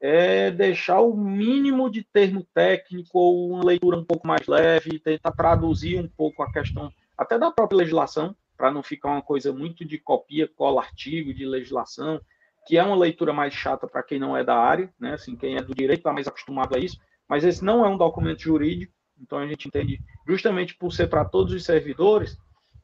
é 0.00 0.50
deixar 0.50 1.00
o 1.00 1.14
mínimo 1.14 1.90
de 1.90 2.02
termo 2.02 2.46
técnico 2.54 3.18
ou 3.18 3.50
uma 3.50 3.64
leitura 3.64 3.98
um 3.98 4.04
pouco 4.04 4.26
mais 4.26 4.46
leve, 4.46 4.98
tentar 4.98 5.32
traduzir 5.32 5.98
um 5.98 6.08
pouco 6.08 6.42
a 6.42 6.50
questão 6.50 6.92
até 7.16 7.38
da 7.38 7.50
própria 7.50 7.78
legislação, 7.78 8.34
para 8.60 8.70
não 8.70 8.82
ficar 8.82 9.08
uma 9.08 9.22
coisa 9.22 9.54
muito 9.54 9.86
de 9.86 9.96
copia, 9.96 10.46
cola 10.46 10.82
artigo 10.82 11.32
de 11.32 11.46
legislação, 11.46 12.20
que 12.66 12.76
é 12.76 12.84
uma 12.84 12.94
leitura 12.94 13.32
mais 13.32 13.54
chata 13.54 13.88
para 13.88 14.02
quem 14.02 14.18
não 14.18 14.36
é 14.36 14.44
da 14.44 14.54
área, 14.54 14.92
né? 15.00 15.14
Assim, 15.14 15.34
quem 15.34 15.56
é 15.56 15.62
do 15.62 15.74
direito 15.74 16.00
está 16.00 16.12
mais 16.12 16.28
acostumado 16.28 16.76
a 16.76 16.78
isso, 16.78 16.98
mas 17.26 17.42
esse 17.42 17.64
não 17.64 17.82
é 17.86 17.88
um 17.88 17.96
documento 17.96 18.42
jurídico, 18.42 18.92
então 19.18 19.38
a 19.38 19.46
gente 19.46 19.66
entende 19.66 19.98
justamente 20.28 20.76
por 20.76 20.92
ser 20.92 21.06
para 21.06 21.24
todos 21.24 21.54
os 21.54 21.64
servidores, 21.64 22.36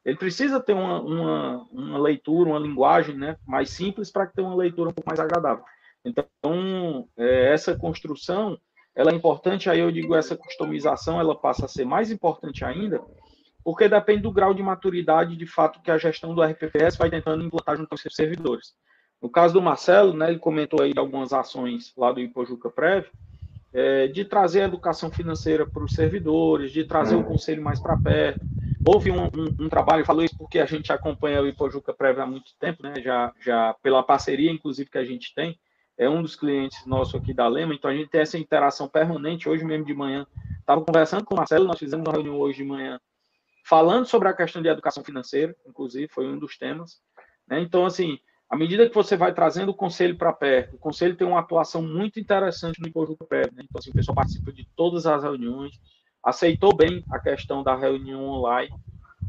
ele 0.03 0.17
precisa 0.17 0.59
ter 0.61 0.73
uma, 0.73 0.99
uma, 0.99 1.69
uma 1.71 1.99
leitura, 1.99 2.49
uma 2.49 2.59
linguagem 2.59 3.15
né, 3.15 3.37
mais 3.47 3.69
simples 3.69 4.11
para 4.11 4.27
ter 4.27 4.41
uma 4.41 4.57
leitura 4.57 4.89
um 4.89 4.95
pouco 4.95 5.11
mais 5.11 5.21
agradável. 5.21 5.63
Então, 6.03 7.07
é, 7.19 7.53
essa 7.53 7.77
construção, 7.77 8.59
ela 8.95 9.11
é 9.11 9.15
importante, 9.15 9.69
aí 9.69 9.81
eu 9.81 9.93
digo, 9.93 10.15
essa 10.15 10.35
customização, 10.35 11.21
ela 11.21 11.39
passa 11.39 11.67
a 11.67 11.69
ser 11.69 11.85
mais 11.85 12.11
importante 12.11 12.65
ainda, 12.65 13.05
porque 13.67 13.89
depende 13.89 14.23
do 14.23 14.31
grau 14.31 14.55
de 14.55 14.63
maturidade, 14.63 15.35
de 15.35 15.45
fato, 15.45 15.83
que 15.83 15.91
a 15.91 15.99
gestão 15.99 16.33
do 16.33 16.41
RPPS 16.41 16.97
vai 16.97 17.11
tentando 17.11 17.43
implantar 17.43 17.77
junto 17.77 17.91
aos 17.91 18.01
seus 18.01 18.15
servidores. 18.15 18.75
No 19.21 19.29
caso 19.29 19.55
do 19.55 19.61
Marcelo, 19.61 20.13
né, 20.13 20.29
ele 20.29 20.39
comentou 20.39 20.81
aí 20.81 20.93
algumas 20.97 21.33
ações 21.33 21.93
lá 21.97 22.13
do 22.13 22.21
Ipojuca 22.21 22.71
Prévio, 22.71 23.11
é, 23.73 24.07
de 24.07 24.25
trazer 24.25 24.63
a 24.63 24.67
educação 24.67 25.11
financeira 25.11 25.67
para 25.67 25.83
os 25.83 25.95
servidores, 25.95 26.71
de 26.71 26.85
trazer 26.85 27.17
o 27.17 27.25
conselho 27.25 27.61
mais 27.61 27.81
para 27.81 27.97
perto, 27.97 28.41
houve 28.87 29.11
um, 29.11 29.25
um, 29.25 29.65
um, 29.65 29.69
trabalho, 29.69 30.05
falo 30.05 30.23
isso 30.23 30.39
porque 30.39 30.61
a 30.61 30.67
gente 30.67 30.93
acompanha 30.93 31.43
o 31.43 31.49
Ipojuca 31.49 31.93
Prévio 31.93 32.23
há 32.23 32.27
muito 32.27 32.53
tempo, 32.61 32.85
né? 32.85 32.95
Já, 33.03 33.33
já 33.45 33.75
pela 33.83 34.01
parceria, 34.01 34.53
inclusive, 34.53 34.89
que 34.89 34.99
a 34.99 35.05
gente 35.05 35.35
tem, 35.35 35.59
é 35.99 36.09
um 36.09 36.23
dos 36.23 36.37
clientes 36.37 36.87
nosso 36.87 37.17
aqui 37.17 37.35
da 37.35 37.49
Lema, 37.49 37.75
então 37.75 37.91
a 37.91 37.95
gente 37.97 38.11
tem 38.11 38.21
essa 38.21 38.39
interação 38.39 38.87
permanente. 38.87 39.49
Hoje 39.49 39.65
mesmo 39.65 39.85
de 39.85 39.93
manhã, 39.93 40.25
estava 40.61 40.81
conversando 40.83 41.25
com 41.25 41.35
o 41.35 41.37
Marcelo, 41.37 41.67
nós 41.67 41.81
fizemos 41.81 42.07
uma 42.07 42.13
reunião 42.13 42.39
hoje 42.39 42.59
de 42.59 42.65
manhã, 42.65 43.01
falando 43.69 44.07
sobre 44.07 44.29
a 44.29 44.33
questão 44.33 44.63
de 44.63 44.69
educação 44.69 45.03
financeira, 45.03 45.55
inclusive, 45.67 46.07
foi 46.09 46.27
um 46.27 46.39
dos 46.39 46.57
temas. 46.57 47.01
Né? 47.49 47.61
Então, 47.61 47.85
assim, 47.85 48.19
à 48.49 48.57
medida 48.57 48.89
que 48.89 48.95
você 48.95 49.17
vai 49.17 49.35
trazendo 49.35 49.71
o 49.71 49.75
conselho 49.75 50.17
para 50.17 50.33
perto, 50.33 50.77
o 50.77 50.79
conselho 50.79 51.17
tem 51.17 51.27
uma 51.27 51.41
atuação 51.41 51.83
muito 51.83 52.21
interessante 52.21 52.81
no 52.81 52.87
Ipojuca 52.87 53.25
Prévio, 53.25 53.53
né? 53.55 53.65
Então, 53.65 53.81
assim, 53.81 53.91
o 53.91 53.95
pessoal 53.95 54.15
participa 54.15 54.53
de 54.53 54.65
todas 54.77 55.05
as 55.05 55.23
reuniões, 55.23 55.81
aceitou 56.23 56.75
bem 56.75 57.05
a 57.11 57.19
questão 57.19 57.65
da 57.65 57.75
reunião 57.75 58.25
online. 58.25 58.73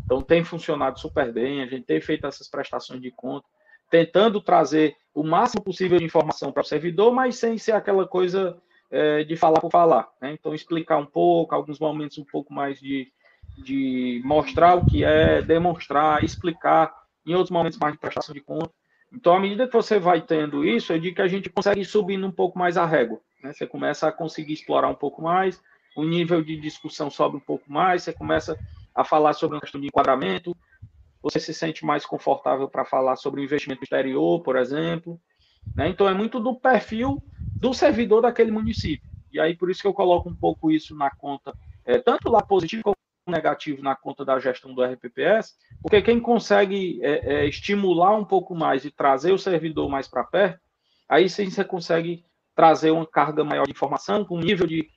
Então, 0.05 0.21
tem 0.21 0.43
funcionado 0.43 0.99
super 0.99 1.33
bem. 1.33 1.63
A 1.63 1.65
gente 1.65 1.85
tem 1.85 1.99
feito 1.99 2.27
essas 2.27 2.47
prestações 2.47 3.01
de 3.01 3.09
conta, 3.09 3.47
tentando 3.89 4.39
trazer 4.39 4.95
o 5.15 5.23
máximo 5.23 5.63
possível 5.63 5.97
de 5.97 6.05
informação 6.05 6.51
para 6.51 6.61
o 6.61 6.65
servidor, 6.65 7.11
mas 7.11 7.37
sem 7.37 7.57
ser 7.57 7.71
aquela 7.71 8.07
coisa 8.07 8.61
é, 8.91 9.23
de 9.23 9.35
falar 9.35 9.59
por 9.59 9.71
falar. 9.71 10.07
Né? 10.21 10.33
Então, 10.33 10.53
explicar 10.53 10.97
um 10.97 11.07
pouco, 11.07 11.55
alguns 11.55 11.79
momentos 11.79 12.19
um 12.19 12.25
pouco 12.25 12.53
mais 12.53 12.79
de, 12.79 13.11
de 13.57 14.21
mostrar 14.23 14.75
o 14.75 14.85
que 14.85 15.03
é, 15.03 15.41
demonstrar, 15.41 16.23
explicar, 16.23 16.93
em 17.25 17.33
outros 17.33 17.51
momentos 17.51 17.79
mais 17.79 17.93
de 17.93 17.99
prestação 17.99 18.33
de 18.33 18.41
conta. 18.41 18.71
Então, 19.11 19.35
à 19.35 19.39
medida 19.39 19.67
que 19.67 19.73
você 19.73 19.99
vai 19.99 20.21
tendo 20.21 20.65
isso, 20.65 20.93
eu 20.93 20.99
digo 20.99 21.15
que 21.15 21.21
a 21.21 21.27
gente 21.27 21.49
consegue 21.49 21.83
subindo 21.83 22.25
um 22.27 22.31
pouco 22.31 22.57
mais 22.57 22.77
a 22.77 22.85
régua. 22.85 23.19
Né? 23.43 23.53
Você 23.53 23.65
começa 23.65 24.07
a 24.07 24.11
conseguir 24.11 24.53
explorar 24.53 24.89
um 24.89 24.95
pouco 24.95 25.21
mais, 25.21 25.61
o 25.95 26.03
nível 26.03 26.41
de 26.43 26.57
discussão 26.57 27.09
sobe 27.09 27.37
um 27.37 27.41
pouco 27.41 27.71
mais, 27.71 28.03
você 28.03 28.13
começa 28.13 28.57
a 28.93 29.03
falar 29.03 29.33
sobre 29.33 29.55
uma 29.55 29.61
questão 29.61 29.79
de 29.79 29.87
enquadramento, 29.87 30.55
você 31.21 31.39
se 31.39 31.53
sente 31.53 31.85
mais 31.85 32.05
confortável 32.05 32.69
para 32.69 32.85
falar 32.85 33.15
sobre 33.15 33.43
investimento 33.43 33.83
exterior, 33.83 34.41
por 34.41 34.55
exemplo. 34.55 35.19
Né? 35.75 35.89
Então, 35.89 36.07
é 36.07 36.13
muito 36.13 36.39
do 36.39 36.55
perfil 36.55 37.21
do 37.55 37.73
servidor 37.73 38.21
daquele 38.21 38.51
município. 38.51 39.09
E 39.31 39.39
aí, 39.39 39.55
por 39.55 39.69
isso 39.69 39.81
que 39.81 39.87
eu 39.87 39.93
coloco 39.93 40.29
um 40.29 40.35
pouco 40.35 40.71
isso 40.71 40.95
na 40.95 41.09
conta, 41.09 41.53
é, 41.85 41.97
tanto 41.97 42.29
lá 42.29 42.41
positivo 42.41 42.83
como 42.83 42.95
negativo 43.29 43.81
na 43.81 43.95
conta 43.95 44.23
da 44.23 44.39
gestão 44.39 44.73
do 44.73 44.83
RPPS, 44.83 45.55
porque 45.81 46.01
quem 46.01 46.19
consegue 46.19 46.99
é, 47.03 47.35
é, 47.35 47.45
estimular 47.45 48.15
um 48.15 48.25
pouco 48.25 48.55
mais 48.55 48.85
e 48.85 48.91
trazer 48.91 49.31
o 49.31 49.37
servidor 49.37 49.89
mais 49.89 50.07
para 50.07 50.23
perto, 50.23 50.59
aí 51.07 51.29
sim 51.29 51.49
você 51.49 51.63
consegue 51.63 52.25
trazer 52.55 52.91
uma 52.91 53.05
carga 53.05 53.43
maior 53.43 53.65
de 53.65 53.71
informação, 53.71 54.25
com 54.25 54.37
um 54.37 54.41
nível 54.41 54.65
de, 54.65 54.89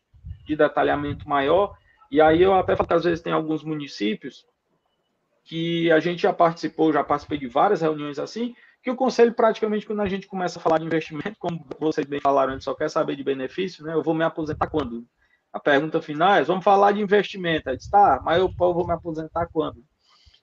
de 0.47 0.57
detalhamento 0.57 1.29
maior. 1.29 1.75
E 2.11 2.21
aí 2.21 2.43
eu 2.43 2.55
até 2.55 2.75
falo 2.75 2.89
que 2.89 2.95
às 2.95 3.05
vezes 3.05 3.21
tem 3.21 3.33
alguns 3.33 3.63
municípios 3.63 4.47
que 5.45 5.91
a 5.91 6.01
gente 6.01 6.23
já 6.23 6.33
participou, 6.33 6.93
já 6.93 7.05
participei 7.05 7.39
de 7.39 7.47
várias 7.47 7.83
reuniões 7.83 8.19
assim, 8.19 8.55
que 8.83 8.91
o 8.91 8.97
conselho 8.97 9.35
praticamente 9.35 9.87
quando 9.87 10.01
a 10.01 10.09
gente 10.09 10.27
começa 10.27 10.59
a 10.59 10.63
falar 10.63 10.79
de 10.79 10.87
investimento, 10.87 11.37
como 11.39 11.65
vocês 11.79 12.07
bem 12.07 12.21
falaram, 12.21 12.53
a 12.53 12.55
gente 12.55 12.65
só 12.65 12.75
quer 12.75 12.89
saber 12.89 13.15
de 13.17 13.23
benefício, 13.23 13.85
né? 13.85 13.93
Eu 13.93 14.03
vou 14.03 14.15
me 14.15 14.25
aposentar 14.25 14.69
quando? 14.69 15.07
A 15.53 15.59
pergunta 15.59 16.01
final 16.01 16.35
é: 16.35 16.43
vamos 16.43 16.65
falar 16.65 16.93
de 16.93 17.01
investimento. 17.01 17.69
Aí 17.69 17.77
diz, 17.77 17.89
tá, 17.89 18.21
mas 18.25 18.39
eu, 18.39 18.47
eu 18.47 18.75
vou 18.75 18.87
me 18.87 18.93
aposentar 18.93 19.47
quando? 19.53 19.83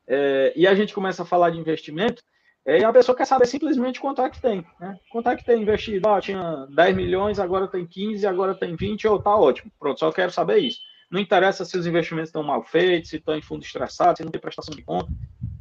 É, 0.08 0.54
e 0.56 0.66
a 0.66 0.74
gente 0.74 0.94
começa 0.94 1.24
a 1.24 1.26
falar 1.26 1.50
de 1.50 1.60
investimento, 1.60 2.24
é, 2.66 2.80
e 2.80 2.84
a 2.84 2.92
pessoa 2.92 3.16
quer 3.16 3.26
saber 3.26 3.46
simplesmente 3.46 4.00
quanto 4.00 4.22
é 4.22 4.30
que 4.30 4.42
tem. 4.42 4.66
Né? 4.80 4.98
Quanto 5.10 5.30
é 5.30 5.36
que 5.36 5.46
tem 5.46 5.62
investido? 5.62 6.08
Ah, 6.08 6.20
tinha 6.20 6.66
10 6.76 6.96
milhões, 6.96 7.40
agora 7.40 7.68
tem 7.68 7.86
15, 7.86 8.28
agora 8.28 8.54
tem 8.54 8.76
20, 8.76 9.08
ou 9.08 9.22
tá 9.22 9.36
ótimo. 9.36 9.72
Pronto, 9.80 10.00
só 10.00 10.12
quero 10.12 10.32
saber 10.32 10.58
isso. 10.58 10.80
Não 11.10 11.20
interessa 11.20 11.64
se 11.64 11.78
os 11.78 11.88
investimentos 11.88 12.30
estão 12.30 12.44
mal 12.44 12.62
feitos, 12.64 13.10
se 13.10 13.16
estão 13.18 13.38
em 13.38 13.42
fundo 13.42 13.64
estressado, 13.64 14.18
se 14.18 14.24
não 14.24 14.32
tem 14.32 14.42
prestação 14.42 14.76
de 14.76 14.82
conta. 14.82 15.10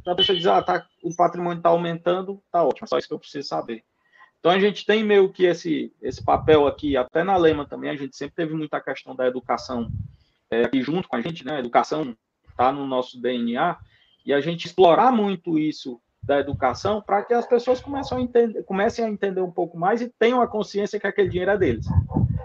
Então 0.00 0.12
a 0.12 0.16
pessoa 0.16 0.37
diz, 0.37 0.46
ah, 0.46 0.61
tá, 0.61 0.85
o 1.02 1.14
patrimônio 1.14 1.59
está 1.59 1.68
aumentando, 1.68 2.42
tá 2.50 2.64
ótimo, 2.64 2.85
é 2.85 2.88
só 2.88 2.98
isso 2.98 3.06
que 3.06 3.14
eu 3.14 3.20
preciso 3.20 3.46
saber. 3.46 3.85
Então 4.46 4.54
a 4.54 4.61
gente 4.61 4.87
tem 4.87 5.02
meio 5.02 5.28
que 5.28 5.44
esse, 5.44 5.92
esse 6.00 6.22
papel 6.22 6.68
aqui, 6.68 6.96
até 6.96 7.24
na 7.24 7.37
Lema 7.37 7.66
também, 7.66 7.90
a 7.90 7.96
gente 7.96 8.16
sempre 8.16 8.37
teve 8.37 8.54
muita 8.54 8.80
questão 8.80 9.12
da 9.12 9.26
educação 9.26 9.90
é, 10.48 10.62
aqui 10.62 10.80
junto 10.82 11.09
com 11.09 11.16
a 11.16 11.20
gente, 11.20 11.44
né? 11.44 11.56
A 11.56 11.59
educação 11.59 12.16
está 12.48 12.70
no 12.70 12.87
nosso 12.87 13.20
DNA, 13.20 13.76
e 14.24 14.32
a 14.32 14.40
gente 14.40 14.66
explorar 14.66 15.11
muito 15.11 15.59
isso 15.59 16.00
da 16.22 16.38
educação 16.38 17.02
para 17.02 17.24
que 17.24 17.35
as 17.35 17.44
pessoas 17.44 17.80
comecem 17.80 18.18
a, 18.18 18.20
entender, 18.20 18.62
comecem 18.62 19.04
a 19.04 19.09
entender 19.09 19.40
um 19.40 19.50
pouco 19.50 19.76
mais 19.76 20.00
e 20.00 20.09
tenham 20.16 20.40
a 20.40 20.46
consciência 20.46 21.00
que 21.00 21.09
aquele 21.09 21.28
dinheiro 21.28 21.50
é 21.50 21.59
deles. 21.59 21.87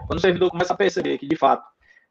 Quando 0.08 0.18
o 0.18 0.20
servidor 0.20 0.50
começa 0.50 0.72
a 0.72 0.76
perceber 0.76 1.18
que, 1.18 1.28
de 1.28 1.36
fato, 1.36 1.64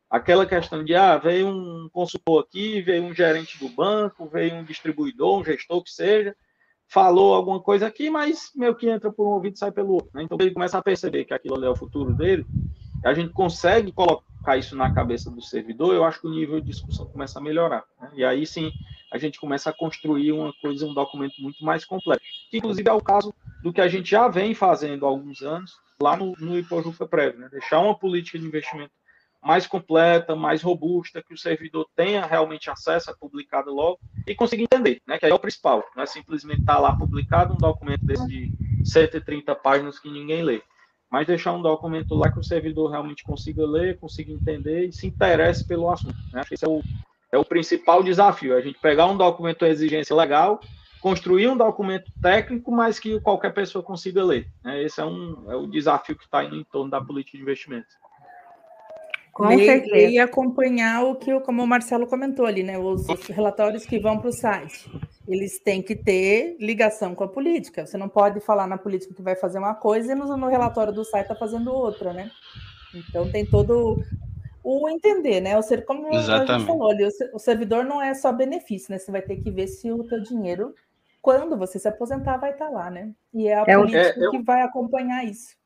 aquela 0.10 0.46
questão 0.46 0.86
de, 0.86 0.96
ah, 0.96 1.18
veio 1.18 1.50
um 1.50 1.90
consultor 1.92 2.46
aqui, 2.48 2.82
veio 2.82 3.04
um 3.04 3.14
gerente 3.14 3.60
do 3.60 3.68
banco, 3.68 4.26
veio 4.30 4.56
um 4.56 4.64
distribuidor, 4.64 5.42
um 5.42 5.44
gestor 5.44 5.84
que 5.84 5.92
seja, 5.92 6.34
falou 6.92 7.34
alguma 7.34 7.62
coisa 7.62 7.88
aqui, 7.88 8.10
mas 8.10 8.52
meio 8.54 8.76
que 8.76 8.90
entra 8.90 9.12
por 9.12 9.26
um 9.26 9.32
ouvido 9.32 9.56
e 9.56 9.60
sai 9.60 9.72
pelo 9.72 9.94
outro. 9.94 10.10
Né? 10.14 10.24
Então 10.24 10.38
ele 10.42 10.52
começa 10.52 10.78
a 10.78 10.82
perceber 10.82 11.24
que 11.24 11.34
aquilo 11.34 11.56
ali 11.56 11.66
é 11.66 11.70
o 11.70 11.76
futuro 11.76 12.14
dele, 12.14 12.46
a 13.06 13.14
gente 13.14 13.32
consegue 13.32 13.94
colocar 13.94 14.58
isso 14.58 14.76
na 14.76 14.94
cabeça 14.94 15.32
do 15.32 15.42
servidor, 15.42 15.96
eu 15.96 16.04
acho 16.04 16.20
que 16.20 16.28
o 16.28 16.32
nível 16.32 16.60
de 16.60 16.68
discussão 16.68 17.06
começa 17.08 17.40
a 17.40 17.42
melhorar. 17.42 17.86
Né? 18.00 18.12
E 18.16 18.26
aí 18.26 18.46
sim 18.46 18.72
a 19.12 19.18
gente 19.18 19.40
começa 19.40 19.70
a 19.70 19.74
construir 19.74 20.34
uma 20.34 20.54
coisa, 20.62 20.86
um 20.86 20.94
documento 20.94 21.36
muito 21.40 21.64
mais 21.64 21.86
completo. 21.86 22.22
Que, 22.50 22.58
inclusive 22.58 22.88
é 22.88 22.94
o 22.94 23.02
caso 23.02 23.34
do 23.64 23.72
que 23.72 23.82
a 23.82 23.88
gente 23.88 24.10
já 24.10 24.28
vem 24.28 24.54
fazendo 24.54 25.06
há 25.06 25.10
alguns 25.10 25.42
anos 25.42 25.72
lá 26.02 26.18
no, 26.18 26.34
no 26.40 26.58
Ipojuca 26.58 27.08
Prévio, 27.08 27.40
né? 27.40 27.50
deixar 27.50 27.80
uma 27.80 27.98
política 27.98 28.38
de 28.38 28.46
investimento 28.46 28.92
mais 29.44 29.66
completa, 29.66 30.36
mais 30.36 30.62
robusta, 30.62 31.24
que 31.24 31.34
o 31.34 31.38
servidor 31.38 31.88
tenha 31.96 32.26
realmente 32.26 32.70
acesso 32.70 33.10
a 33.10 33.16
publicado 33.16 33.74
logo 33.74 34.00
e 34.28 34.36
consiga 34.36 34.64
entender, 34.64 35.02
né? 35.08 35.18
Que 35.18 35.26
é 35.26 35.34
o 35.34 35.40
principal. 35.40 35.84
Não 35.96 36.04
é 36.04 36.06
simplesmente 36.06 36.62
estar 36.62 36.76
tá 36.76 36.80
lá 36.80 36.96
publicado 36.96 37.54
um 37.54 37.58
documento 37.58 38.06
desse 38.06 38.28
de 38.28 38.52
130 38.86 39.56
páginas 39.56 39.98
que 40.00 40.10
ninguém 40.10 40.44
lê. 40.44 40.62
Mas 41.10 41.28
deixar 41.28 41.54
um 41.54 41.62
documento 41.62 42.16
lá 42.16 42.32
que 42.32 42.40
o 42.40 42.44
servidor 42.44 42.92
realmente 42.92 43.24
consiga 43.24 43.66
ler, 43.66 44.00
consiga 44.00 44.32
entender 44.32 44.88
e 44.88 44.94
se 44.94 45.08
interesse 45.08 45.68
pelo 45.68 45.90
assunto. 45.90 46.16
Né? 46.32 46.40
Acho 46.40 46.50
que 46.50 46.56
esse 46.56 46.66
é 46.66 46.70
o, 46.70 46.82
é 47.32 47.38
o 47.38 47.44
principal 47.44 48.02
desafio. 48.04 48.56
A 48.56 48.62
gente 48.62 48.80
pegar 48.80 49.08
um 49.08 49.18
documento 49.18 49.66
de 49.66 49.72
exigência 49.72 50.16
legal, 50.16 50.62
construir 51.02 51.50
um 51.50 51.58
documento 51.58 52.10
técnico, 52.22 52.72
mas 52.72 52.98
que 52.98 53.20
qualquer 53.20 53.54
pessoa 53.54 53.84
consiga 53.84 54.24
ler. 54.24 54.48
Né? 54.64 54.84
Esse 54.84 55.02
é, 55.02 55.06
um, 55.06 55.52
é 55.52 55.56
o 55.56 55.68
desafio 55.68 56.16
que 56.16 56.24
está 56.24 56.46
em 56.46 56.64
torno 56.72 56.92
da 56.92 57.02
política 57.02 57.38
de 57.38 57.44
investimentos. 57.44 57.94
Com 59.42 59.56
ler, 59.56 59.66
certeza. 59.66 59.96
Ler 59.96 60.10
e 60.12 60.20
acompanhar 60.20 61.04
o 61.04 61.16
que, 61.16 61.40
como 61.40 61.64
o 61.64 61.68
Marcelo 61.68 62.06
comentou 62.06 62.46
ali, 62.46 62.62
né? 62.62 62.78
Os, 62.78 63.08
os 63.10 63.26
relatórios 63.28 63.86
que 63.86 64.00
vão 64.00 64.20
para 64.20 64.30
o 64.30 64.34
site. 64.34 64.90
Eles 65.28 65.60
têm 65.60 65.82
que 65.82 65.96
ter 65.96 66.58
ligação 66.60 67.16
com 67.16 67.24
a 67.24 67.28
política. 67.28 67.86
Você 67.86 67.98
não 67.98 68.08
pode 68.08 68.40
falar 68.40 68.68
na 68.68 68.78
política 68.78 69.16
que 69.16 69.22
vai 69.22 69.36
fazer 69.36 69.58
uma 69.58 69.74
coisa 69.74 70.12
e 70.12 70.16
no, 70.16 70.38
no 70.38 70.48
relatório 70.48 70.94
do 70.94 71.04
site 71.04 71.24
está 71.24 71.36
fazendo 71.36 71.74
outra, 71.74 72.14
né? 72.14 72.30
Então 72.94 73.32
tem 73.32 73.44
todo 73.46 73.98
o 74.64 74.88
entender, 74.90 75.42
né? 75.42 75.58
O 75.58 75.62
ser, 75.64 75.86
como 75.86 76.14
Exatamente. 76.14 76.52
a 76.52 76.58
gente 76.58 76.68
falou 76.68 76.92
ali, 76.92 77.08
o 77.34 77.40
servidor 77.40 77.84
não 77.84 78.02
é 78.02 78.14
só 78.14 78.32
benefício, 78.32 78.92
né? 78.92 79.00
Você 79.00 79.12
vai 79.12 79.22
ter 79.22 79.38
que 79.38 79.50
ver 79.50 79.68
se 79.68 79.92
o 79.92 80.04
teu 80.04 80.22
dinheiro, 80.22 80.76
quando 81.20 81.58
você 81.58 81.80
se 81.80 81.88
aposentar, 81.88 82.38
vai 82.38 82.52
estar 82.52 82.68
tá 82.68 82.72
lá, 82.72 82.92
né? 82.92 83.12
E 83.34 83.48
é 83.48 83.56
a 83.56 83.64
é, 83.68 83.76
política 83.76 84.20
é, 84.20 84.26
eu... 84.26 84.32
que 84.32 84.44
vai 84.44 84.62
acompanhar 84.62 85.26
isso. 85.26 85.60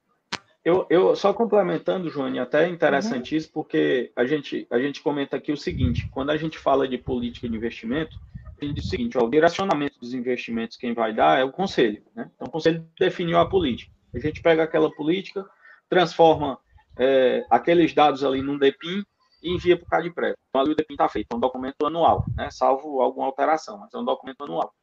Eu, 0.66 0.88
eu 0.90 1.16
só 1.16 1.32
complementando, 1.32 2.10
Joane, 2.10 2.40
até 2.40 2.68
interessantíssimo, 2.68 3.52
uhum. 3.56 3.62
porque 3.62 4.12
a 4.16 4.26
gente, 4.26 4.66
a 4.72 4.80
gente 4.80 5.00
comenta 5.04 5.38
aqui 5.38 5.52
o 5.52 5.58
seguinte: 5.58 6.10
quando 6.10 6.32
a 6.32 6.38
gente 6.38 6.58
fala 6.58 6.88
de 6.88 6.98
política 6.98 7.48
de 7.48 7.56
investimento, 7.56 8.20
a 8.60 8.66
gente 8.66 8.78
diz 8.78 8.86
o 8.86 8.90
seguinte: 8.90 9.16
ó, 9.16 9.24
o 9.24 9.30
direcionamento 9.30 10.00
dos 10.00 10.16
investimentos, 10.16 10.76
quem 10.76 10.92
vai 10.92 11.14
dar 11.14 11.40
é 11.40 11.44
o 11.44 11.52
conselho. 11.52 12.02
Né? 12.16 12.32
Então, 12.34 12.48
o 12.48 12.52
conselho 12.52 12.84
definiu 13.00 13.38
a 13.38 13.48
política. 13.48 13.94
A 14.12 14.18
gente 14.18 14.42
pega 14.42 14.64
aquela 14.64 14.90
política, 14.90 15.46
transforma 15.88 16.58
é, 16.98 17.46
aqueles 17.52 17.94
dados 17.94 18.24
ali 18.24 18.42
num 18.42 18.58
DEPIN 18.58 19.04
e 19.44 19.54
envia 19.54 19.78
para 19.78 19.86
o 19.86 19.90
CADPRE. 19.90 20.34
Então, 20.50 20.62
ali 20.62 20.72
o 20.72 20.76
DEPIN 20.76 20.96
está 20.96 21.08
feito, 21.08 21.28
é 21.32 21.36
um 21.36 21.40
documento 21.40 21.86
anual, 21.86 22.26
né? 22.36 22.50
salvo 22.50 23.02
alguma 23.02 23.28
alteração, 23.28 23.78
mas 23.78 23.94
é 23.94 23.98
um 24.00 24.06
documento 24.06 24.44
anual. 24.44 24.74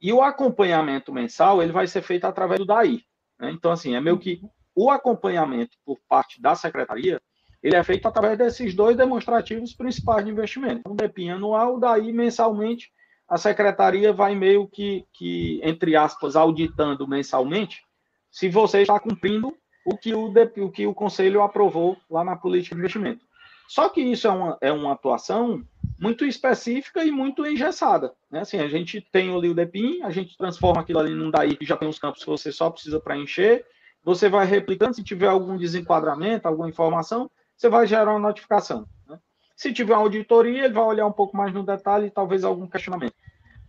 E 0.00 0.12
o 0.12 0.22
acompanhamento 0.22 1.12
mensal 1.12 1.60
ele 1.60 1.72
vai 1.72 1.88
ser 1.88 2.02
feito 2.02 2.24
através 2.24 2.60
do 2.60 2.66
DAI. 2.66 3.00
Né? 3.40 3.50
Então, 3.50 3.72
assim, 3.72 3.96
é 3.96 4.00
meio 4.00 4.16
que 4.16 4.40
o 4.80 4.92
acompanhamento 4.92 5.76
por 5.84 5.98
parte 6.08 6.40
da 6.40 6.54
secretaria, 6.54 7.20
ele 7.60 7.74
é 7.74 7.82
feito 7.82 8.06
através 8.06 8.38
desses 8.38 8.76
dois 8.76 8.96
demonstrativos 8.96 9.74
principais 9.74 10.24
de 10.24 10.30
investimento. 10.30 10.88
Um 10.88 10.94
DEPIN 10.94 11.30
anual, 11.30 11.80
daí 11.80 12.12
mensalmente 12.12 12.92
a 13.28 13.36
secretaria 13.36 14.12
vai 14.12 14.36
meio 14.36 14.68
que, 14.68 15.04
que 15.12 15.60
entre 15.64 15.96
aspas, 15.96 16.36
auditando 16.36 17.08
mensalmente 17.08 17.82
se 18.30 18.48
você 18.48 18.82
está 18.82 19.00
cumprindo 19.00 19.52
o 19.84 19.96
que 19.98 20.14
o, 20.14 20.32
o 20.58 20.70
que 20.70 20.86
o 20.86 20.94
conselho 20.94 21.42
aprovou 21.42 21.96
lá 22.08 22.22
na 22.22 22.36
política 22.36 22.76
de 22.76 22.80
investimento. 22.80 23.26
Só 23.66 23.88
que 23.88 24.00
isso 24.00 24.28
é 24.28 24.30
uma, 24.30 24.58
é 24.60 24.70
uma 24.70 24.92
atuação 24.92 25.60
muito 25.98 26.24
específica 26.24 27.04
e 27.04 27.10
muito 27.10 27.44
engessada. 27.44 28.14
Né? 28.30 28.40
Assim, 28.40 28.58
a 28.60 28.68
gente 28.68 29.00
tem 29.00 29.34
ali 29.34 29.48
o 29.48 29.54
DEPIN, 29.54 30.02
a 30.04 30.10
gente 30.10 30.38
transforma 30.38 30.82
aquilo 30.82 31.00
ali 31.00 31.12
num 31.12 31.32
DAI 31.32 31.56
que 31.56 31.66
já 31.66 31.76
tem 31.76 31.88
os 31.88 31.98
campos 31.98 32.22
que 32.22 32.30
você 32.30 32.52
só 32.52 32.70
precisa 32.70 33.00
preencher, 33.00 33.66
você 34.04 34.28
vai 34.28 34.46
replicando, 34.46 34.94
se 34.94 35.02
tiver 35.02 35.28
algum 35.28 35.56
desenquadramento, 35.56 36.46
alguma 36.46 36.68
informação, 36.68 37.30
você 37.56 37.68
vai 37.68 37.86
gerar 37.86 38.10
uma 38.10 38.18
notificação. 38.18 38.86
Né? 39.08 39.18
Se 39.56 39.72
tiver 39.72 39.94
uma 39.94 40.02
auditoria, 40.02 40.64
ele 40.64 40.74
vai 40.74 40.84
olhar 40.84 41.06
um 41.06 41.12
pouco 41.12 41.36
mais 41.36 41.52
no 41.52 41.64
detalhe 41.64 42.10
talvez 42.10 42.44
algum 42.44 42.66
questionamento. 42.66 43.14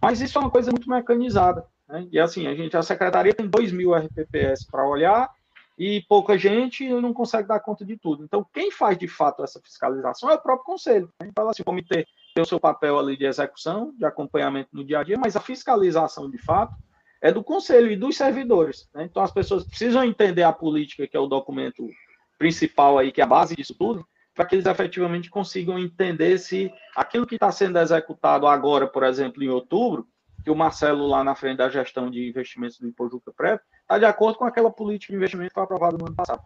Mas 0.01 0.21
isso 0.21 0.37
é 0.37 0.41
uma 0.41 0.51
coisa 0.51 0.71
muito 0.71 0.89
mecanizada. 0.89 1.65
Né? 1.87 2.07
E 2.11 2.19
assim, 2.19 2.47
a 2.47 2.55
gente, 2.55 2.77
a 2.77 2.83
secretaria 2.83 3.33
tem 3.33 3.47
2 3.47 3.71
mil 3.71 3.93
RPPS 3.93 4.65
para 4.65 4.87
olhar 4.87 5.29
e 5.77 6.01
pouca 6.09 6.37
gente 6.37 6.87
não 6.87 7.13
consegue 7.13 7.47
dar 7.47 7.59
conta 7.61 7.85
de 7.85 7.97
tudo. 7.97 8.23
Então, 8.23 8.45
quem 8.53 8.69
faz 8.69 8.97
de 8.97 9.07
fato 9.07 9.43
essa 9.43 9.61
fiscalização 9.61 10.29
é 10.29 10.35
o 10.35 10.41
próprio 10.41 10.65
conselho. 10.65 11.11
Né? 11.19 11.27
Então, 11.29 11.49
assim, 11.49 11.61
o 11.61 11.65
comitê 11.65 12.05
tem 12.35 12.43
o 12.43 12.45
seu 12.45 12.59
papel 12.59 12.99
ali 12.99 13.17
de 13.17 13.25
execução, 13.25 13.93
de 13.97 14.05
acompanhamento 14.05 14.69
no 14.73 14.83
dia 14.83 14.99
a 14.99 15.03
dia, 15.03 15.17
mas 15.17 15.35
a 15.35 15.39
fiscalização 15.39 16.29
de 16.29 16.37
fato 16.37 16.75
é 17.21 17.31
do 17.31 17.43
conselho 17.43 17.91
e 17.91 17.95
dos 17.95 18.15
servidores. 18.17 18.89
Né? 18.93 19.03
Então 19.03 19.21
as 19.21 19.31
pessoas 19.31 19.63
precisam 19.63 20.03
entender 20.03 20.43
a 20.43 20.53
política, 20.53 21.07
que 21.07 21.17
é 21.17 21.19
o 21.19 21.27
documento 21.27 21.89
principal 22.37 22.97
aí, 22.97 23.11
que 23.11 23.21
é 23.21 23.23
a 23.23 23.27
base 23.27 23.55
disso 23.55 23.75
tudo, 23.77 24.07
para 24.33 24.45
que 24.45 24.55
eles 24.55 24.65
efetivamente 24.65 25.29
consigam 25.29 25.77
entender 25.77 26.37
se 26.37 26.71
aquilo 26.95 27.27
que 27.27 27.35
está 27.35 27.51
sendo 27.51 27.77
executado 27.77 28.47
agora, 28.47 28.87
por 28.87 29.03
exemplo, 29.03 29.43
em 29.43 29.49
outubro, 29.49 30.07
que 30.43 30.49
o 30.49 30.55
Marcelo 30.55 31.05
lá 31.05 31.23
na 31.23 31.35
frente 31.35 31.57
da 31.57 31.69
gestão 31.69 32.09
de 32.09 32.29
investimentos 32.29 32.79
do 32.79 32.87
Impojuca 32.87 33.33
Prévio, 33.33 33.59
está 33.81 33.97
de 33.97 34.05
acordo 34.05 34.37
com 34.37 34.45
aquela 34.45 34.71
política 34.71 35.11
de 35.11 35.17
investimento 35.17 35.49
que 35.49 35.53
foi 35.55 35.63
aprovada 35.63 35.97
no 35.97 36.05
ano 36.05 36.15
passado. 36.15 36.41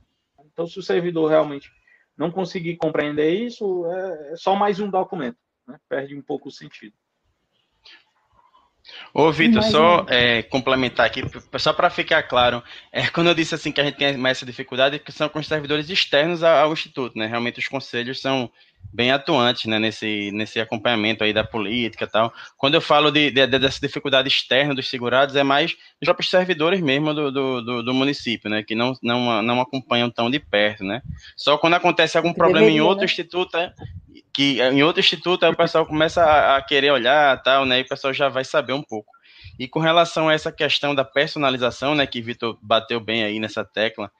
Então, 0.51 0.65
se 0.65 0.79
o 0.79 0.83
servidor 0.83 1.29
realmente 1.29 1.69
não 2.17 2.31
conseguir 2.31 2.77
compreender 2.77 3.29
isso, 3.31 3.85
é 3.85 4.35
só 4.37 4.55
mais 4.55 4.79
um 4.79 4.89
documento, 4.89 5.37
né? 5.67 5.79
perde 5.87 6.15
um 6.15 6.21
pouco 6.21 6.49
o 6.49 6.51
sentido. 6.51 6.95
Ô, 9.13 9.31
Vitor, 9.31 9.63
só 9.63 10.05
é, 10.09 10.43
complementar 10.43 11.05
aqui, 11.05 11.21
só 11.57 11.73
para 11.73 11.89
ficar 11.89 12.23
claro, 12.23 12.63
é, 12.91 13.07
quando 13.07 13.27
eu 13.27 13.35
disse 13.35 13.55
assim 13.55 13.71
que 13.71 13.81
a 13.81 13.83
gente 13.83 13.97
tem 13.97 14.17
mais 14.17 14.37
essa 14.37 14.45
dificuldade, 14.45 14.95
é 14.95 14.99
que 14.99 15.11
são 15.11 15.29
com 15.29 15.39
os 15.39 15.47
servidores 15.47 15.89
externos 15.89 16.43
ao, 16.43 16.65
ao 16.65 16.73
Instituto, 16.73 17.17
né? 17.17 17.27
Realmente 17.27 17.59
os 17.59 17.67
conselhos 17.67 18.21
são 18.21 18.49
bem 18.91 19.11
atuantes 19.11 19.65
né, 19.65 19.79
nesse, 19.79 20.31
nesse 20.31 20.59
acompanhamento 20.59 21.23
aí 21.23 21.33
da 21.33 21.43
política 21.43 22.05
e 22.05 22.07
tal. 22.07 22.33
Quando 22.57 22.75
eu 22.75 22.81
falo 22.81 23.11
de, 23.11 23.31
de, 23.31 23.47
dessa 23.47 23.79
dificuldade 23.79 24.27
externa 24.27 24.75
dos 24.75 24.89
segurados, 24.89 25.35
é 25.35 25.43
mais 25.43 25.71
os 25.71 26.05
próprios 26.05 26.29
servidores 26.29 26.81
mesmo 26.81 27.13
do, 27.13 27.31
do, 27.31 27.61
do, 27.61 27.83
do, 27.83 27.93
município, 27.93 28.49
né, 28.49 28.63
que 28.63 28.75
não, 28.75 28.93
não, 29.01 29.41
não 29.41 29.61
acompanham 29.61 30.09
tão 30.09 30.29
de 30.29 30.39
perto, 30.39 30.83
né. 30.83 31.01
Só 31.35 31.57
quando 31.57 31.73
acontece 31.73 32.17
algum 32.17 32.33
problema 32.33 32.59
deveria, 32.59 32.79
em 32.79 32.81
outro 32.81 32.99
né? 32.99 33.05
instituto, 33.05 33.57
é, 33.57 33.73
que 34.33 34.61
em 34.61 34.83
outro 34.83 34.99
instituto 34.99 35.45
aí 35.45 35.51
o 35.51 35.57
pessoal 35.57 35.85
começa 35.85 36.23
a, 36.23 36.57
a, 36.57 36.61
querer 36.61 36.91
olhar 36.91 37.41
tal, 37.41 37.65
né, 37.65 37.79
e 37.79 37.81
o 37.81 37.87
pessoal 37.87 38.13
já 38.13 38.29
vai 38.29 38.43
saber 38.43 38.73
um 38.73 38.83
pouco. 38.83 39.11
E 39.57 39.67
com 39.67 39.79
relação 39.79 40.29
a 40.29 40.33
essa 40.33 40.51
questão 40.51 40.95
da 40.95 41.03
personalização, 41.03 41.95
né, 41.95 42.05
que 42.05 42.21
Vitor 42.21 42.57
bateu 42.61 42.99
bem 42.99 43.23
aí 43.23 43.39
nessa 43.39 43.63
tecla, 43.63 44.11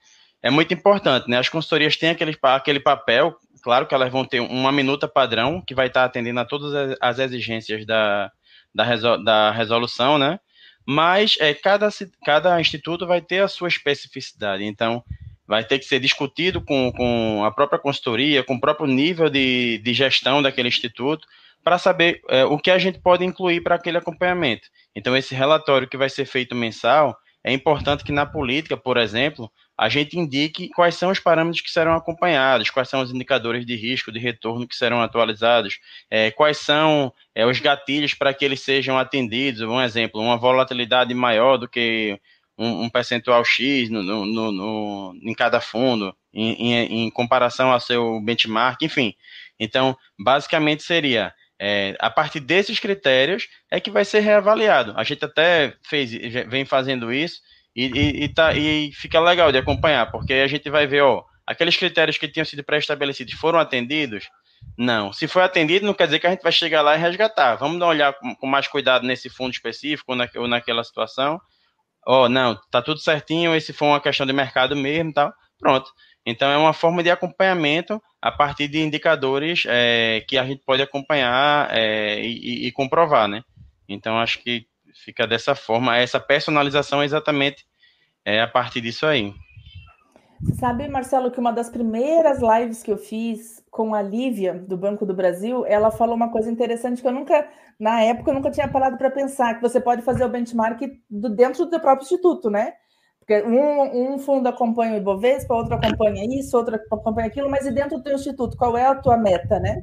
é 0.44 0.50
muito 0.50 0.74
importante, 0.74 1.26
né? 1.26 1.38
As 1.38 1.48
consultorias 1.48 1.96
têm 1.96 2.10
aquele, 2.10 2.36
aquele 2.42 2.78
papel, 2.78 3.34
claro 3.64 3.86
que 3.86 3.94
elas 3.94 4.12
vão 4.12 4.26
ter 4.26 4.40
uma 4.40 4.70
minuta 4.70 5.08
padrão, 5.08 5.62
que 5.62 5.74
vai 5.74 5.86
estar 5.86 6.04
atendendo 6.04 6.38
a 6.38 6.44
todas 6.44 6.96
as 7.00 7.18
exigências 7.18 7.86
da, 7.86 8.30
da, 8.74 8.84
resol, 8.84 9.24
da 9.24 9.50
resolução, 9.50 10.18
né? 10.18 10.38
Mas 10.86 11.38
é, 11.40 11.54
cada, 11.54 11.88
cada 12.22 12.60
instituto 12.60 13.06
vai 13.06 13.22
ter 13.22 13.42
a 13.42 13.48
sua 13.48 13.68
especificidade. 13.68 14.62
Então, 14.62 15.02
vai 15.46 15.64
ter 15.64 15.78
que 15.78 15.86
ser 15.86 15.98
discutido 15.98 16.60
com, 16.60 16.92
com 16.92 17.42
a 17.42 17.50
própria 17.50 17.78
consultoria, 17.78 18.44
com 18.44 18.56
o 18.56 18.60
próprio 18.60 18.86
nível 18.86 19.30
de, 19.30 19.78
de 19.78 19.94
gestão 19.94 20.42
daquele 20.42 20.68
instituto, 20.68 21.26
para 21.62 21.78
saber 21.78 22.20
é, 22.28 22.44
o 22.44 22.58
que 22.58 22.70
a 22.70 22.78
gente 22.78 22.98
pode 22.98 23.24
incluir 23.24 23.62
para 23.62 23.76
aquele 23.76 23.96
acompanhamento. 23.96 24.68
Então, 24.94 25.16
esse 25.16 25.34
relatório 25.34 25.88
que 25.88 25.96
vai 25.96 26.10
ser 26.10 26.26
feito 26.26 26.54
mensal, 26.54 27.16
é 27.44 27.52
importante 27.52 28.02
que 28.02 28.10
na 28.10 28.24
política, 28.24 28.74
por 28.74 28.96
exemplo, 28.96 29.52
a 29.76 29.88
gente 29.90 30.18
indique 30.18 30.70
quais 30.70 30.94
são 30.94 31.10
os 31.10 31.20
parâmetros 31.20 31.60
que 31.60 31.70
serão 31.70 31.94
acompanhados, 31.94 32.70
quais 32.70 32.88
são 32.88 33.02
os 33.02 33.12
indicadores 33.12 33.66
de 33.66 33.76
risco, 33.76 34.10
de 34.10 34.18
retorno 34.18 34.66
que 34.66 34.74
serão 34.74 35.02
atualizados, 35.02 35.78
é, 36.10 36.30
quais 36.30 36.56
são 36.56 37.12
é, 37.34 37.44
os 37.44 37.60
gatilhos 37.60 38.14
para 38.14 38.32
que 38.32 38.46
eles 38.46 38.60
sejam 38.60 38.98
atendidos. 38.98 39.60
Um 39.60 39.80
exemplo, 39.80 40.22
uma 40.22 40.38
volatilidade 40.38 41.12
maior 41.12 41.58
do 41.58 41.68
que 41.68 42.18
um, 42.56 42.84
um 42.84 42.88
percentual 42.88 43.44
X 43.44 43.90
no, 43.90 44.02
no, 44.02 44.52
no, 44.52 45.14
em 45.22 45.34
cada 45.34 45.60
fundo, 45.60 46.16
em, 46.32 46.52
em, 46.52 47.04
em, 47.04 47.10
comparação 47.10 47.70
ao 47.70 47.80
seu 47.80 48.20
benchmark, 48.22 48.80
enfim. 48.82 49.14
Então, 49.60 49.94
basicamente 50.18 50.82
seria, 50.82 51.34
é, 51.60 51.96
a 51.98 52.10
partir 52.10 52.40
desses 52.40 52.78
critérios 52.80 53.48
é 53.70 53.80
que 53.80 53.90
vai 53.90 54.04
ser 54.04 54.20
reavaliado. 54.20 54.92
A 54.96 55.04
gente 55.04 55.24
até 55.24 55.74
fez, 55.86 56.10
vem 56.48 56.64
fazendo 56.64 57.12
isso 57.12 57.40
e, 57.74 57.86
e, 57.86 58.24
e, 58.24 58.28
tá, 58.28 58.54
e 58.54 58.92
fica 58.92 59.20
legal 59.20 59.50
de 59.50 59.58
acompanhar, 59.58 60.10
porque 60.10 60.34
a 60.34 60.46
gente 60.46 60.68
vai 60.70 60.86
ver, 60.86 61.02
ó, 61.02 61.24
aqueles 61.46 61.76
critérios 61.76 62.18
que 62.18 62.28
tinham 62.28 62.44
sido 62.44 62.64
pré-estabelecidos 62.64 63.34
foram 63.34 63.58
atendidos? 63.58 64.28
Não. 64.78 65.12
Se 65.12 65.28
foi 65.28 65.42
atendido, 65.42 65.86
não 65.86 65.94
quer 65.94 66.06
dizer 66.06 66.18
que 66.18 66.26
a 66.26 66.30
gente 66.30 66.42
vai 66.42 66.52
chegar 66.52 66.82
lá 66.82 66.96
e 66.96 66.98
resgatar. 66.98 67.56
Vamos 67.56 67.78
dar 67.78 67.86
uma 67.86 67.92
olhada 67.92 68.16
com, 68.40 68.46
mais 68.46 68.66
cuidado 68.66 69.06
nesse 69.06 69.28
fundo 69.28 69.52
específico 69.52 70.12
ou, 70.12 70.16
na, 70.16 70.28
ou 70.36 70.48
naquela 70.48 70.82
situação 70.82 71.38
ó, 72.06 72.28
não, 72.28 72.58
tá 72.70 72.82
tudo 72.82 73.00
certinho, 73.00 73.54
esse 73.54 73.72
foi 73.72 73.88
uma 73.88 74.00
questão 74.00 74.26
de 74.26 74.32
mercado 74.32 74.76
mesmo 74.76 75.12
tal, 75.12 75.32
pronto. 75.58 75.90
Então 76.26 76.50
é 76.50 76.56
uma 76.56 76.72
forma 76.72 77.02
de 77.02 77.10
acompanhamento 77.10 78.02
a 78.20 78.32
partir 78.32 78.68
de 78.68 78.80
indicadores 78.80 79.64
é, 79.66 80.24
que 80.26 80.38
a 80.38 80.44
gente 80.44 80.62
pode 80.64 80.82
acompanhar 80.82 81.68
é, 81.70 82.20
e, 82.24 82.66
e, 82.66 82.72
comprovar, 82.72 83.28
né? 83.28 83.42
Então 83.88 84.18
acho 84.18 84.42
que 84.42 84.66
fica 85.04 85.26
dessa 85.26 85.54
forma, 85.54 85.96
essa 85.96 86.18
personalização 86.18 87.02
é 87.02 87.04
exatamente 87.04 87.66
é, 88.24 88.40
a 88.40 88.48
partir 88.48 88.80
disso 88.80 89.04
aí. 89.06 89.34
Sabe, 90.58 90.88
Marcelo, 90.88 91.30
que 91.30 91.40
uma 91.40 91.52
das 91.52 91.70
primeiras 91.70 92.38
lives 92.40 92.82
que 92.82 92.90
eu 92.90 92.98
fiz 92.98 93.62
com 93.70 93.94
a 93.94 94.02
Lívia, 94.02 94.54
do 94.54 94.76
Banco 94.76 95.06
do 95.06 95.14
Brasil, 95.14 95.64
ela 95.66 95.90
falou 95.90 96.14
uma 96.14 96.30
coisa 96.30 96.50
interessante 96.50 97.00
que 97.00 97.08
eu 97.08 97.12
nunca, 97.12 97.48
na 97.78 98.02
época, 98.02 98.30
eu 98.30 98.34
nunca 98.34 98.50
tinha 98.50 98.68
parado 98.68 98.96
para 98.96 99.10
pensar, 99.10 99.54
que 99.54 99.62
você 99.62 99.80
pode 99.80 100.02
fazer 100.02 100.24
o 100.24 100.28
benchmark 100.28 100.80
do, 101.08 101.28
dentro 101.30 101.64
do 101.66 101.80
próprio 101.80 102.04
instituto, 102.04 102.50
né? 102.50 102.74
Porque 103.24 103.42
um, 103.42 104.14
um 104.14 104.18
fundo 104.18 104.46
acompanha 104.46 104.92
o 104.92 104.96
Ibovespa, 104.98 105.54
outro 105.54 105.74
acompanha 105.74 106.24
isso, 106.26 106.54
outro 106.56 106.74
acompanha 106.74 107.26
aquilo, 107.26 107.50
mas 107.50 107.64
e 107.64 107.70
dentro 107.70 107.96
do 107.96 108.02
teu 108.02 108.14
instituto, 108.14 108.56
qual 108.56 108.76
é 108.76 108.84
a 108.84 108.94
tua 108.94 109.16
meta, 109.16 109.58
né? 109.58 109.82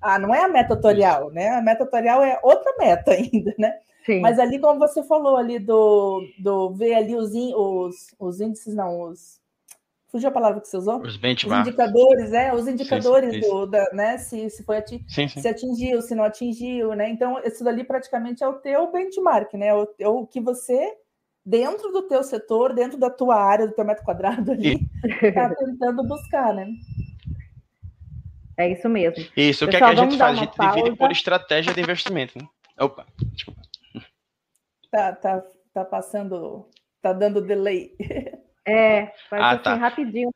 Ah, 0.00 0.18
não 0.18 0.34
é 0.34 0.42
a 0.42 0.48
meta 0.48 0.74
tutorial, 0.74 1.30
né? 1.30 1.50
A 1.50 1.60
meta 1.60 1.84
tutorial 1.84 2.22
é 2.22 2.40
outra 2.42 2.74
meta 2.78 3.12
ainda, 3.12 3.54
né? 3.58 3.74
Sim. 4.06 4.20
Mas 4.20 4.38
ali, 4.38 4.58
como 4.58 4.78
você 4.78 5.02
falou 5.02 5.36
ali 5.36 5.58
do, 5.58 6.22
do 6.38 6.70
ver 6.70 6.94
ali 6.94 7.14
os, 7.14 7.30
os, 7.34 8.14
os 8.18 8.40
índices, 8.40 8.74
não, 8.74 9.02
os 9.02 9.38
Fugiu 10.10 10.30
a 10.30 10.32
palavra 10.32 10.60
que 10.60 10.68
você 10.68 10.78
usou? 10.78 11.02
Os 11.02 11.18
benchmarks. 11.18 11.68
Os 11.68 11.74
indicadores, 11.74 12.32
é, 12.32 12.54
os 12.54 12.66
indicadores 12.66 13.34
sim, 13.34 13.42
sim, 13.42 13.48
do, 13.48 13.66
da, 13.66 13.90
né? 13.92 14.16
Se, 14.16 14.48
se 14.48 14.64
foi 14.64 14.78
ati 14.78 15.04
sim, 15.06 15.28
se 15.28 15.46
atingiu, 15.46 16.00
se 16.00 16.14
não 16.14 16.24
atingiu, 16.24 16.94
né? 16.94 17.10
Então, 17.10 17.38
isso 17.44 17.62
dali 17.62 17.84
praticamente 17.84 18.42
é 18.42 18.48
o 18.48 18.54
teu 18.54 18.90
benchmark, 18.90 19.52
né? 19.52 19.74
O, 19.74 19.86
é 19.98 20.08
o 20.08 20.26
que 20.26 20.40
você, 20.40 20.90
dentro 21.48 21.90
do 21.90 22.02
teu 22.02 22.22
setor, 22.22 22.74
dentro 22.74 22.98
da 22.98 23.08
tua 23.08 23.36
área, 23.36 23.66
do 23.66 23.72
teu 23.72 23.84
metro 23.84 24.04
quadrado 24.04 24.52
ali, 24.52 24.86
está 25.22 25.48
tentando 25.56 26.04
buscar, 26.04 26.52
né? 26.52 26.68
É 28.54 28.68
isso 28.68 28.88
mesmo. 28.88 29.24
Isso, 29.34 29.64
o 29.64 29.68
que, 29.68 29.76
é 29.76 29.78
que 29.78 29.84
a 29.84 29.94
gente 29.94 30.18
faz? 30.18 30.36
A 30.36 30.40
gente 30.40 30.56
pausa. 30.56 30.76
divide 30.76 30.96
por 30.96 31.10
estratégia 31.10 31.72
de 31.72 31.80
investimento, 31.80 32.38
né? 32.38 32.46
Opa, 32.78 33.06
desculpa. 33.32 33.62
Tá, 34.90 35.12
tá, 35.14 35.42
tá 35.72 35.84
passando, 35.84 36.68
tá 37.00 37.12
dando 37.12 37.40
delay. 37.40 37.96
É, 38.66 39.06
faz 39.30 39.42
ah, 39.42 39.50
assim 39.52 39.62
tá. 39.62 39.74
rapidinho. 39.76 40.30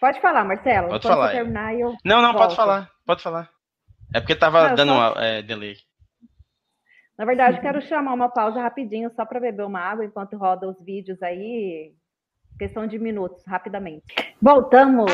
Pode 0.00 0.20
falar, 0.20 0.44
Marcelo. 0.44 0.88
Pode 0.88 1.02
falar. 1.02 1.32
terminar, 1.32 1.74
eu 1.74 1.96
não, 2.04 2.22
não, 2.22 2.32
volto. 2.32 2.44
pode 2.44 2.54
falar. 2.54 2.90
Pode 3.04 3.22
falar. 3.22 3.50
É 4.14 4.20
porque 4.20 4.36
tava 4.36 4.68
não, 4.68 4.74
dando 4.76 4.92
só... 4.92 5.14
um 5.14 5.20
é, 5.20 5.42
delay. 5.42 5.76
Na 7.18 7.24
verdade, 7.24 7.60
quero 7.60 7.82
chamar 7.82 8.14
uma 8.14 8.28
pausa 8.28 8.62
rapidinho 8.62 9.10
só 9.10 9.26
para 9.26 9.40
beber 9.40 9.66
uma 9.66 9.80
água 9.80 10.04
enquanto 10.04 10.36
roda 10.36 10.68
os 10.68 10.80
vídeos 10.80 11.20
aí. 11.20 11.92
Questão 12.56 12.86
de 12.86 12.96
minutos, 12.98 13.44
rapidamente. 13.44 14.14
Voltamos. 14.40 15.12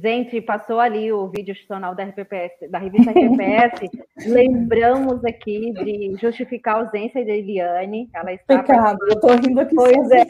Gente, 0.00 0.40
passou 0.40 0.78
ali 0.78 1.12
o 1.12 1.28
vídeo 1.28 1.52
institucional 1.52 1.94
da 1.94 2.04
RPPS, 2.04 2.70
da 2.70 2.78
revista 2.78 3.10
RPPS. 3.10 3.90
Lembramos 4.26 5.24
aqui 5.24 5.72
de 5.72 6.14
justificar 6.20 6.76
a 6.76 6.78
ausência 6.80 7.24
de 7.24 7.30
Eliane. 7.30 8.08
Ela 8.14 8.32
está 8.32 8.62
Pecado, 8.62 8.98
eu 9.02 9.14
estou 9.14 9.30
rindo 9.30 9.60
aqui. 9.60 9.74
Pois 9.74 10.10
é. 10.10 10.26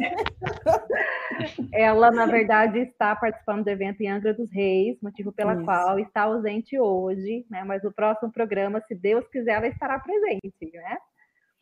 Ela, 1.72 2.10
na 2.10 2.26
verdade, 2.26 2.78
está 2.80 3.14
participando 3.14 3.64
do 3.64 3.70
evento 3.70 4.00
em 4.00 4.08
Angra 4.08 4.32
dos 4.32 4.50
Reis, 4.50 4.96
motivo 5.02 5.32
pela 5.32 5.54
Isso. 5.54 5.64
qual 5.64 5.98
está 5.98 6.22
ausente 6.22 6.78
hoje, 6.78 7.44
né? 7.50 7.62
Mas 7.64 7.82
no 7.82 7.92
próximo 7.92 8.32
programa, 8.32 8.80
se 8.88 8.94
Deus 8.94 9.28
quiser, 9.28 9.56
ela 9.56 9.68
estará 9.68 9.98
presente, 9.98 10.52
né? 10.72 10.96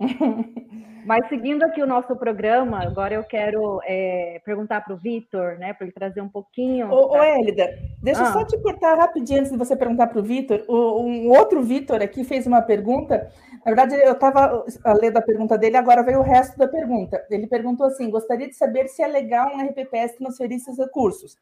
Mas 1.06 1.28
seguindo 1.28 1.62
aqui 1.62 1.80
o 1.80 1.86
nosso 1.86 2.16
programa, 2.16 2.82
agora 2.82 3.14
eu 3.14 3.22
quero 3.22 3.80
é, 3.84 4.40
perguntar 4.44 4.80
para 4.80 4.92
o 4.92 4.96
Vitor, 4.96 5.56
né, 5.56 5.72
para 5.72 5.86
ele 5.86 5.94
trazer 5.94 6.20
um 6.20 6.28
pouquinho. 6.28 6.90
Ô, 6.90 7.08
pra... 7.08 7.20
ô 7.20 7.24
Elida, 7.24 7.78
deixa 8.02 8.22
eu 8.22 8.26
ah. 8.26 8.32
só 8.32 8.44
te 8.44 8.58
cortar 8.58 8.98
rapidinho 8.98 9.38
antes 9.38 9.52
de 9.52 9.56
você 9.56 9.76
perguntar 9.76 10.08
para 10.08 10.18
o 10.18 10.24
Vitor. 10.24 10.64
Um 10.68 11.30
outro 11.30 11.62
Vitor 11.62 12.02
aqui 12.02 12.24
fez 12.24 12.44
uma 12.44 12.60
pergunta. 12.60 13.30
Na 13.64 13.72
verdade, 13.72 13.94
eu 13.94 14.14
estava 14.14 14.64
lendo 15.00 15.16
a 15.16 15.22
pergunta 15.22 15.56
dele, 15.56 15.76
agora 15.76 16.02
veio 16.02 16.18
o 16.18 16.22
resto 16.22 16.58
da 16.58 16.66
pergunta. 16.66 17.24
Ele 17.30 17.46
perguntou 17.46 17.86
assim: 17.86 18.10
gostaria 18.10 18.48
de 18.48 18.54
saber 18.56 18.88
se 18.88 19.00
é 19.00 19.06
legal 19.06 19.54
um 19.54 19.64
RPPS 19.64 20.16
transferir 20.16 20.56
esses 20.56 20.76
recursos. 20.76 21.36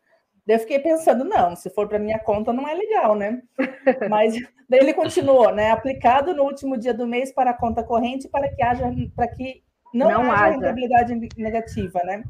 Daí 0.47 0.57
eu 0.57 0.61
fiquei 0.61 0.79
pensando, 0.79 1.25
não, 1.25 1.57
se 1.57 1.71
for 1.71 1.89
para 1.89 1.99
minha 1.99 2.19
conta 2.19 2.53
não 2.53 2.69
é 2.69 2.75
legal, 2.75 3.15
né? 3.15 3.43
Mas 4.11 4.35
daí 4.69 4.81
ele 4.81 4.93
continuou, 4.93 5.51
né? 5.53 5.71
Aplicado 5.71 6.35
no 6.35 6.43
último 6.43 6.77
dia 6.77 6.93
do 6.93 7.07
mês 7.07 7.33
para 7.33 7.51
a 7.51 7.55
conta 7.55 7.83
corrente 7.83 8.29
para 8.29 8.49
que 8.49 8.63
haja, 8.63 8.85
para 9.17 9.29
que 9.29 9.63
não, 9.93 10.11
não 10.11 10.31
haja, 10.31 10.45
haja 10.45 10.51
rentabilidade 10.53 11.29
negativa, 11.39 12.01
né? 12.05 12.25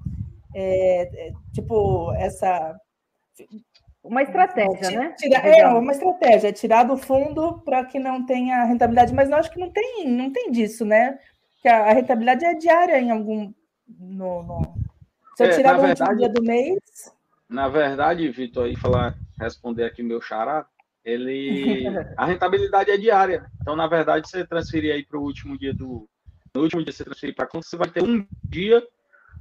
É, 0.54 1.28
é, 1.28 1.32
tipo 1.52 2.12
essa 2.14 2.78
uma 4.04 4.22
estratégia, 4.22 4.90
né? 4.90 5.14
Tira, 5.18 5.38
é 5.38 5.66
uma 5.66 5.90
estratégia, 5.90 6.48
é 6.48 6.52
tirar 6.52 6.84
do 6.84 6.96
fundo 6.96 7.62
para 7.64 7.84
que 7.84 7.98
não 7.98 8.24
tenha 8.24 8.62
rentabilidade, 8.64 9.14
mas 9.14 9.30
eu 9.30 9.36
acho 9.36 9.50
que 9.50 9.58
não 9.58 9.70
tem, 9.70 10.06
não 10.06 10.30
tem 10.30 10.52
disso, 10.52 10.84
né? 10.84 11.18
Que 11.62 11.68
a, 11.68 11.86
a 11.86 11.92
rentabilidade 11.92 12.44
é 12.44 12.54
diária 12.54 13.00
em 13.00 13.10
algum 13.10 13.52
no, 13.88 14.42
no... 14.42 14.74
se 15.36 15.42
eu 15.42 15.48
é, 15.48 15.56
tirar 15.56 15.74
no 15.74 15.82
verdade... 15.82 16.02
último 16.02 16.18
dia 16.18 16.28
do 16.28 16.42
mês 16.42 16.78
na 17.54 17.68
verdade, 17.68 18.28
Vitor, 18.28 18.64
aí 18.64 18.76
falar, 18.76 19.16
responder 19.38 19.84
aqui 19.84 20.02
meu 20.02 20.20
xará, 20.20 20.66
ele 21.04 21.84
a 22.18 22.26
rentabilidade 22.26 22.90
é 22.90 22.98
diária. 22.98 23.46
Então, 23.62 23.76
na 23.76 23.86
verdade, 23.86 24.28
você 24.28 24.44
transferir 24.44 24.92
aí 24.92 25.04
para 25.04 25.18
o 25.18 25.22
último 25.22 25.56
dia 25.56 25.72
do 25.72 26.08
no 26.54 26.62
último 26.62 26.84
dia 26.84 26.92
você 26.92 27.04
transferir 27.04 27.34
para 27.34 27.46
conta, 27.46 27.66
você 27.66 27.76
vai 27.76 27.88
ter 27.88 28.02
um 28.02 28.24
dia 28.44 28.82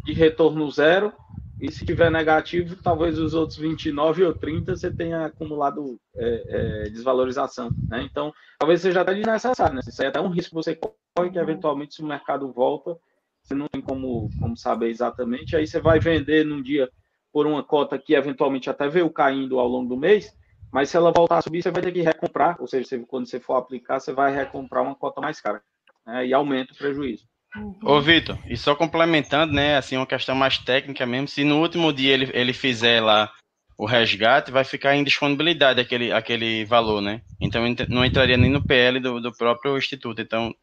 de 0.03 0.13
retorno 0.13 0.69
zero 0.71 1.13
e 1.61 1.71
se 1.71 1.85
tiver 1.85 2.11
negativo, 2.11 2.75
talvez 2.83 3.19
os 3.19 3.33
outros 3.33 3.57
29 3.57 4.25
ou 4.25 4.33
30 4.33 4.75
você 4.75 4.91
tenha 4.91 5.25
acumulado 5.25 5.99
é, 6.15 6.43
é, 6.47 6.89
desvalorização. 6.89 7.69
Né? 7.87 8.03
Então, 8.03 8.33
talvez 8.59 8.81
seja 8.81 9.01
até 9.01 9.13
desnecessário. 9.13 9.75
Né? 9.75 9.81
Isso 9.87 10.01
aí 10.01 10.07
é 10.07 10.09
até 10.09 10.19
um 10.19 10.29
risco 10.29 10.49
que 10.49 10.55
você 10.55 10.75
corre, 10.75 11.29
que 11.29 11.37
eventualmente, 11.37 11.95
se 11.95 12.01
o 12.01 12.07
mercado 12.07 12.51
volta, 12.51 12.97
você 13.43 13.53
não 13.53 13.67
tem 13.67 13.81
como, 13.81 14.29
como 14.39 14.57
saber 14.57 14.89
exatamente. 14.89 15.55
Aí 15.55 15.67
você 15.67 15.79
vai 15.79 15.99
vender 15.99 16.43
num 16.43 16.61
dia 16.61 16.89
por 17.33 17.47
uma 17.47 17.63
cota 17.63 17.97
que 17.97 18.13
eventualmente 18.13 18.69
até 18.69 18.87
veio 18.87 19.09
caindo 19.09 19.59
ao 19.59 19.67
longo 19.67 19.89
do 19.89 19.97
mês, 19.97 20.31
mas 20.71 20.89
se 20.89 20.97
ela 20.97 21.11
voltar 21.11 21.39
a 21.39 21.41
subir, 21.41 21.63
você 21.63 21.71
vai 21.71 21.81
ter 21.81 21.91
que 21.91 22.01
recomprar, 22.01 22.55
ou 22.59 22.67
seja, 22.67 22.99
quando 23.07 23.25
você 23.25 23.39
for 23.39 23.55
aplicar, 23.55 23.99
você 23.99 24.13
vai 24.13 24.33
recomprar 24.33 24.83
uma 24.83 24.95
cota 24.95 25.19
mais 25.19 25.41
cara, 25.41 25.61
né? 26.05 26.27
e 26.27 26.33
aumenta 26.33 26.73
o 26.73 26.77
prejuízo. 26.77 27.25
Uhum. 27.55 27.75
Ô, 27.83 28.01
Vitor, 28.01 28.37
e 28.47 28.55
só 28.55 28.75
complementando, 28.75 29.53
né, 29.53 29.77
assim, 29.77 29.97
uma 29.97 30.07
questão 30.07 30.35
mais 30.35 30.57
técnica 30.59 31.05
mesmo, 31.05 31.27
se 31.27 31.43
no 31.43 31.59
último 31.59 31.91
dia 31.91 32.13
ele, 32.13 32.29
ele 32.33 32.53
fizer 32.53 33.01
lá 33.01 33.31
o 33.77 33.85
resgate, 33.85 34.51
vai 34.51 34.63
ficar 34.63 34.95
em 34.95 35.03
disponibilidade 35.03 35.79
aquele, 35.79 36.11
aquele 36.11 36.63
valor, 36.65 37.01
né? 37.01 37.21
Então 37.41 37.63
não 37.89 38.05
entraria 38.05 38.37
nem 38.37 38.49
no 38.49 38.61
PL 38.61 38.99
do, 38.99 39.19
do 39.19 39.31
próprio 39.35 39.77
instituto, 39.77 40.21
então 40.21 40.53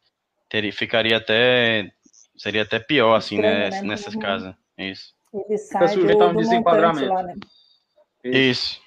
teria, 0.48 0.72
ficaria 0.72 1.16
até, 1.16 1.90
seria 2.36 2.62
até 2.62 2.78
pior, 2.78 3.14
assim, 3.14 3.38
né, 3.38 3.70
né, 3.70 3.82
nessas 3.82 4.14
uhum. 4.14 4.20
casas, 4.20 4.54
isso. 4.78 5.12
Ele 5.32 5.58
sai 5.58 5.88
Fica 5.88 6.14
do, 6.14 6.24
um 6.26 6.36
desenquadramento. 6.36 7.12
Lá, 7.12 7.22
né? 7.22 7.34
Isso. 8.24 8.80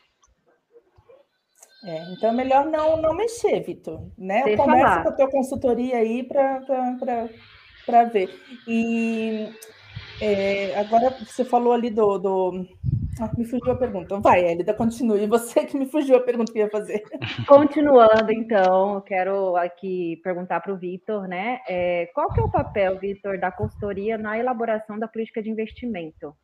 É, 1.85 2.13
então 2.13 2.29
é 2.29 2.33
melhor 2.33 2.65
não, 2.65 3.01
não 3.01 3.13
mexer, 3.13 3.61
Vitor. 3.61 4.01
Né? 4.17 4.55
Conversa 4.55 5.03
com 5.03 5.09
a 5.09 5.11
tua 5.11 5.29
consultoria 5.29 5.97
aí 5.97 6.23
para 6.23 6.61
para 7.85 8.05
ver. 8.05 8.29
E 8.67 9.49
é, 10.21 10.79
agora 10.79 11.09
você 11.09 11.43
falou 11.43 11.73
ali 11.73 11.89
do. 11.89 12.17
do... 12.17 12.67
Ah, 13.19 13.29
me 13.37 13.45
fugiu 13.45 13.71
a 13.71 13.75
pergunta. 13.75 14.19
Vai, 14.19 14.43
Elida, 14.43 14.73
continue. 14.73 15.27
Você 15.27 15.65
que 15.65 15.77
me 15.77 15.85
fugiu 15.85 16.15
a 16.15 16.21
pergunta 16.21 16.51
que 16.51 16.57
ia 16.57 16.69
fazer. 16.69 17.03
Continuando, 17.47 18.31
então, 18.31 18.95
eu 18.95 19.01
quero 19.01 19.55
aqui 19.55 20.19
perguntar 20.23 20.61
para 20.61 20.73
o 20.73 20.77
Vitor, 20.77 21.27
né? 21.27 21.59
É, 21.67 22.07
qual 22.13 22.33
que 22.33 22.39
é 22.39 22.43
o 22.43 22.49
papel, 22.49 22.97
Vitor, 22.97 23.39
da 23.39 23.51
consultoria 23.51 24.17
na 24.17 24.37
elaboração 24.37 24.97
da 24.97 25.07
política 25.07 25.43
de 25.43 25.49
investimento? 25.49 26.35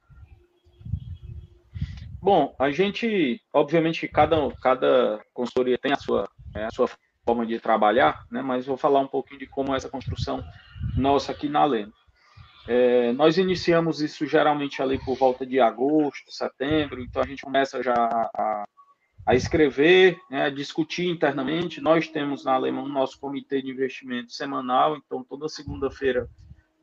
Bom, 2.22 2.54
a 2.60 2.70
gente, 2.70 3.42
obviamente, 3.52 4.08
cada, 4.08 4.36
cada 4.62 5.20
consultoria 5.34 5.78
tem 5.78 5.92
a 5.92 5.98
sua, 5.98 6.30
é, 6.56 6.66
a 6.66 6.70
sua 6.72 6.88
forma 7.26 7.48
de 7.48 7.60
trabalhar, 7.60 8.26
né? 8.30 8.44
Mas 8.44 8.68
vou 8.68 8.78
falar 8.78 9.00
um 9.00 9.08
pouquinho 9.08 9.40
de 9.40 9.48
como 9.48 9.74
é 9.74 9.78
essa 9.78 9.90
construção 9.90 10.44
nossa 10.96 11.32
aqui 11.32 11.50
na 11.50 11.66
Lena. 11.66 11.92
É, 12.72 13.12
nós 13.14 13.40
iniciamos 13.40 14.00
isso 14.00 14.28
geralmente 14.28 14.80
ali 14.80 15.04
por 15.04 15.18
volta 15.18 15.44
de 15.44 15.60
agosto, 15.60 16.32
setembro, 16.32 17.02
então 17.02 17.20
a 17.20 17.26
gente 17.26 17.42
começa 17.42 17.82
já 17.82 17.96
a, 17.96 18.64
a 19.26 19.34
escrever, 19.34 20.20
né, 20.30 20.44
a 20.44 20.50
discutir 20.52 21.08
internamente. 21.08 21.82
Nós 21.82 22.08
temos 22.08 22.46
na 22.46 22.54
Alemanha 22.54 22.86
o 22.86 22.90
nosso 22.90 23.20
comitê 23.20 23.60
de 23.60 23.72
investimento 23.72 24.32
semanal, 24.32 24.96
então 24.96 25.24
toda 25.24 25.50
segunda-feira 25.50 26.30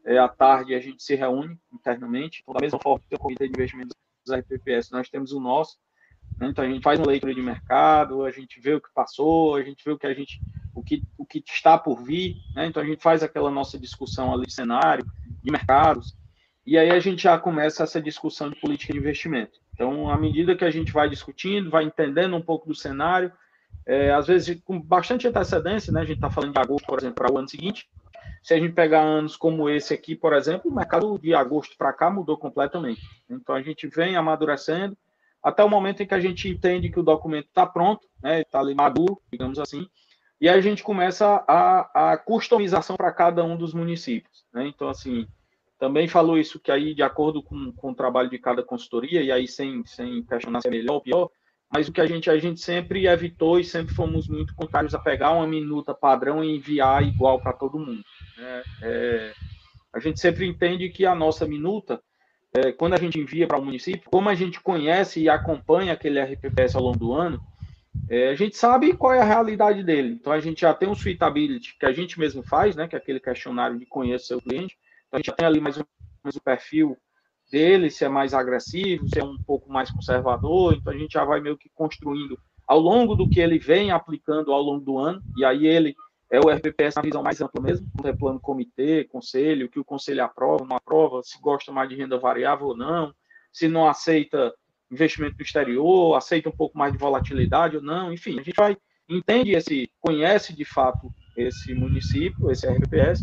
é, 0.04 0.18
à 0.18 0.26
tarde 0.26 0.74
a 0.74 0.80
gente 0.80 1.04
se 1.04 1.14
reúne 1.14 1.56
internamente. 1.72 2.40
Então, 2.42 2.54
da 2.54 2.62
mesma 2.62 2.80
forma 2.80 3.04
que 3.08 3.14
o 3.14 3.18
comitê 3.20 3.46
de 3.46 3.52
investimento 3.52 3.94
dos 4.26 4.36
RPPS, 4.36 4.90
nós 4.90 5.08
temos 5.08 5.30
o 5.30 5.38
nosso. 5.38 5.78
Né, 6.36 6.48
então 6.48 6.64
a 6.64 6.68
gente 6.68 6.82
faz 6.82 6.98
uma 6.98 7.06
leitura 7.06 7.32
de 7.32 7.40
mercado, 7.40 8.24
a 8.24 8.32
gente 8.32 8.60
vê 8.60 8.74
o 8.74 8.80
que 8.80 8.92
passou, 8.92 9.54
a 9.54 9.62
gente 9.62 9.84
vê 9.84 9.92
o 9.92 9.98
que 9.98 10.08
a 10.08 10.14
gente 10.14 10.40
o 10.76 10.82
que, 10.82 11.02
o 11.16 11.24
que 11.24 11.42
está 11.44 11.78
por 11.78 12.02
vir, 12.02 12.36
né? 12.54 12.66
então 12.66 12.82
a 12.82 12.86
gente 12.86 13.02
faz 13.02 13.22
aquela 13.22 13.50
nossa 13.50 13.78
discussão 13.78 14.32
ali 14.32 14.46
de 14.46 14.52
cenário, 14.52 15.06
de 15.42 15.50
mercados, 15.50 16.14
e 16.66 16.76
aí 16.76 16.90
a 16.90 17.00
gente 17.00 17.22
já 17.22 17.38
começa 17.38 17.82
essa 17.82 18.00
discussão 18.00 18.50
de 18.50 18.60
política 18.60 18.92
de 18.92 18.98
investimento. 18.98 19.58
Então, 19.72 20.10
à 20.10 20.18
medida 20.18 20.54
que 20.54 20.64
a 20.64 20.70
gente 20.70 20.92
vai 20.92 21.08
discutindo, 21.08 21.70
vai 21.70 21.84
entendendo 21.84 22.36
um 22.36 22.42
pouco 22.42 22.68
do 22.68 22.74
cenário, 22.74 23.32
é, 23.86 24.12
às 24.12 24.26
vezes 24.26 24.60
com 24.64 24.78
bastante 24.80 25.26
antecedência, 25.26 25.92
né? 25.92 26.02
a 26.02 26.04
gente 26.04 26.16
está 26.16 26.28
falando 26.28 26.52
de 26.52 26.58
agosto, 26.58 26.86
por 26.86 26.98
exemplo, 26.98 27.14
para 27.14 27.32
o 27.32 27.38
ano 27.38 27.48
seguinte, 27.48 27.88
se 28.42 28.52
a 28.52 28.58
gente 28.58 28.74
pegar 28.74 29.00
anos 29.00 29.34
como 29.36 29.70
esse 29.70 29.94
aqui, 29.94 30.14
por 30.14 30.34
exemplo, 30.34 30.70
o 30.70 30.74
mercado 30.74 31.18
de 31.18 31.34
agosto 31.34 31.74
para 31.78 31.92
cá 31.92 32.10
mudou 32.10 32.36
completamente. 32.36 33.00
Então, 33.30 33.54
a 33.54 33.62
gente 33.62 33.86
vem 33.88 34.14
amadurecendo, 34.14 34.96
até 35.42 35.64
o 35.64 35.70
momento 35.70 36.02
em 36.02 36.06
que 36.06 36.14
a 36.14 36.20
gente 36.20 36.48
entende 36.48 36.90
que 36.90 37.00
o 37.00 37.04
documento 37.04 37.46
está 37.46 37.64
pronto, 37.64 38.06
né, 38.22 38.42
está 38.42 38.60
ali 38.60 38.74
maduro, 38.74 39.22
digamos 39.32 39.58
assim, 39.58 39.88
e 40.40 40.48
aí 40.48 40.58
a 40.58 40.60
gente 40.60 40.82
começa 40.82 41.44
a, 41.48 42.12
a 42.12 42.16
customização 42.18 42.96
para 42.96 43.12
cada 43.12 43.42
um 43.44 43.56
dos 43.56 43.72
municípios. 43.72 44.44
Né? 44.52 44.66
Então, 44.68 44.88
assim, 44.88 45.26
também 45.78 46.06
falou 46.08 46.38
isso 46.38 46.60
que 46.60 46.70
aí, 46.70 46.94
de 46.94 47.02
acordo 47.02 47.42
com, 47.42 47.72
com 47.72 47.90
o 47.90 47.94
trabalho 47.94 48.28
de 48.28 48.38
cada 48.38 48.62
consultoria, 48.62 49.22
e 49.22 49.32
aí 49.32 49.48
sem, 49.48 49.84
sem 49.86 50.22
questionar 50.22 50.60
se 50.60 50.68
é 50.68 50.70
melhor 50.70 50.94
ou 50.94 51.00
pior, 51.00 51.30
mas 51.72 51.88
o 51.88 51.92
que 51.92 52.00
a 52.00 52.06
gente, 52.06 52.30
a 52.30 52.38
gente 52.38 52.60
sempre 52.60 53.06
evitou 53.06 53.58
e 53.58 53.64
sempre 53.64 53.94
fomos 53.94 54.28
muito 54.28 54.54
contrários 54.54 54.94
a 54.94 54.98
pegar 54.98 55.32
uma 55.32 55.46
minuta 55.46 55.94
padrão 55.94 56.44
e 56.44 56.56
enviar 56.56 57.02
igual 57.02 57.40
para 57.40 57.52
todo 57.52 57.78
mundo. 57.78 58.02
Né? 58.36 58.62
É, 58.82 59.32
a 59.92 59.98
gente 59.98 60.20
sempre 60.20 60.46
entende 60.46 60.88
que 60.90 61.04
a 61.06 61.14
nossa 61.14 61.46
minuta, 61.46 62.00
é, 62.54 62.72
quando 62.72 62.94
a 62.94 62.98
gente 62.98 63.18
envia 63.18 63.46
para 63.46 63.58
o 63.58 63.64
município, 63.64 64.08
como 64.10 64.28
a 64.28 64.34
gente 64.34 64.60
conhece 64.60 65.20
e 65.20 65.28
acompanha 65.28 65.92
aquele 65.92 66.20
RPPS 66.20 66.76
ao 66.76 66.82
longo 66.82 66.98
do 66.98 67.12
ano, 67.12 67.40
é, 68.08 68.28
a 68.28 68.34
gente 68.34 68.56
sabe 68.56 68.94
qual 68.94 69.12
é 69.12 69.20
a 69.20 69.24
realidade 69.24 69.82
dele. 69.82 70.10
Então 70.20 70.32
a 70.32 70.40
gente 70.40 70.60
já 70.60 70.72
tem 70.72 70.88
um 70.88 70.94
suitability 70.94 71.76
que 71.78 71.86
a 71.86 71.92
gente 71.92 72.18
mesmo 72.18 72.42
faz, 72.42 72.76
né? 72.76 72.86
Que 72.86 72.94
é 72.94 72.98
aquele 72.98 73.20
questionário 73.20 73.78
de 73.78 73.86
conhecer 73.86 74.26
seu 74.26 74.40
cliente. 74.40 74.76
Então 75.06 75.16
a 75.16 75.16
gente 75.18 75.26
já 75.26 75.32
tem 75.32 75.46
ali 75.46 75.60
mais 75.60 75.76
ou 75.76 75.86
menos 76.24 76.36
o 76.36 76.42
perfil 76.42 76.96
dele, 77.50 77.90
se 77.90 78.04
é 78.04 78.08
mais 78.08 78.34
agressivo, 78.34 79.08
se 79.08 79.18
é 79.18 79.24
um 79.24 79.36
pouco 79.44 79.70
mais 79.70 79.90
conservador. 79.90 80.74
Então 80.74 80.92
a 80.92 80.96
gente 80.96 81.12
já 81.12 81.24
vai 81.24 81.40
meio 81.40 81.56
que 81.56 81.68
construindo 81.74 82.38
ao 82.66 82.78
longo 82.78 83.14
do 83.14 83.28
que 83.28 83.40
ele 83.40 83.58
vem 83.58 83.90
aplicando 83.90 84.52
ao 84.52 84.62
longo 84.62 84.84
do 84.84 84.98
ano. 84.98 85.22
E 85.36 85.44
aí 85.44 85.66
ele 85.66 85.94
é 86.30 86.38
o 86.38 86.50
RPPS 86.50 86.96
na 86.96 87.02
visão 87.02 87.22
mais 87.22 87.40
ampla 87.40 87.62
mesmo, 87.62 87.88
contemplando 87.96 88.40
comitê, 88.40 89.04
conselho, 89.04 89.68
que 89.68 89.78
o 89.78 89.84
conselho 89.84 90.24
aprova, 90.24 90.64
não 90.64 90.76
aprova, 90.76 91.22
se 91.22 91.40
gosta 91.40 91.72
mais 91.72 91.88
de 91.88 91.94
renda 91.94 92.18
variável 92.18 92.68
ou 92.68 92.76
não, 92.76 93.14
se 93.52 93.68
não 93.68 93.88
aceita 93.88 94.52
investimento 94.90 95.36
no 95.38 95.44
exterior, 95.44 96.16
aceita 96.16 96.48
um 96.48 96.52
pouco 96.52 96.76
mais 96.76 96.92
de 96.92 96.98
volatilidade 96.98 97.76
ou 97.76 97.82
não, 97.82 98.12
enfim, 98.12 98.38
a 98.38 98.42
gente 98.42 98.56
vai, 98.56 98.76
entende 99.08 99.52
esse, 99.52 99.90
conhece 100.00 100.54
de 100.54 100.64
fato 100.64 101.12
esse 101.36 101.74
município, 101.74 102.50
esse 102.50 102.66
RPPS, 102.66 103.22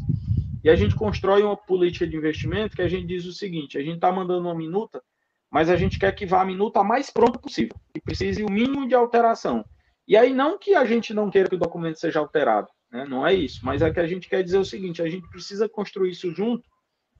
e 0.64 0.70
a 0.70 0.76
gente 0.76 0.96
constrói 0.96 1.44
uma 1.44 1.58
política 1.58 2.08
de 2.08 2.16
investimento 2.16 2.76
que 2.76 2.82
a 2.82 2.88
gente 2.88 3.08
diz 3.08 3.26
o 3.26 3.34
seguinte, 3.34 3.78
a 3.78 3.82
gente 3.82 3.96
está 3.96 4.12
mandando 4.12 4.48
uma 4.48 4.56
minuta, 4.56 5.02
mas 5.50 5.70
a 5.70 5.76
gente 5.76 6.00
quer 6.00 6.12
que 6.14 6.26
vá 6.26 6.42
a 6.42 6.46
minuta 6.46 6.84
mais 6.84 7.10
pronta 7.10 7.38
possível, 7.38 7.76
que 7.94 8.02
precise 8.02 8.44
o 8.44 8.52
mínimo 8.52 8.88
de 8.88 8.96
alteração. 8.96 9.66
E 10.08 10.18
aí 10.18 10.34
não 10.34 10.58
que 10.58 10.74
a 10.74 10.86
gente 10.86 11.14
não 11.14 11.30
queira 11.30 11.50
que 11.50 11.56
o 11.56 11.60
documento 11.60 12.00
seja 12.00 12.20
alterado, 12.20 12.70
né? 12.92 13.06
não 13.06 13.26
é 13.26 13.34
isso, 13.34 13.62
mas 13.64 13.82
é 13.82 13.92
que 13.92 14.00
a 14.00 14.08
gente 14.08 14.28
quer 14.28 14.44
dizer 14.44 14.58
o 14.58 14.66
seguinte, 14.66 15.02
a 15.02 15.08
gente 15.08 15.28
precisa 15.30 15.68
construir 15.68 16.12
isso 16.12 16.32
junto, 16.32 16.64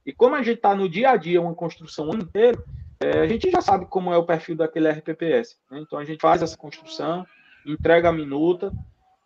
e 0.06 0.12
como 0.12 0.36
a 0.36 0.42
gente 0.42 0.58
está 0.58 0.76
no 0.76 0.90
dia 0.90 1.12
a 1.12 1.18
dia, 1.18 1.42
uma 1.42 1.56
construção 1.56 2.10
inteira, 2.10 2.62
é, 3.04 3.20
a 3.20 3.28
gente 3.28 3.52
já 3.52 3.60
sabe 3.60 3.86
como 3.86 4.14
é 4.14 4.18
o 4.18 4.26
perfil 4.26 4.56
daquele 4.56 4.90
RPPS. 4.90 5.58
Né? 5.70 5.82
Então 5.82 6.00
a 6.00 6.06
gente 6.06 6.22
faz 6.22 6.42
essa 6.42 6.56
construção, 6.56 7.28
entrega 7.66 8.08
a 8.08 8.14
minuta. 8.14 8.72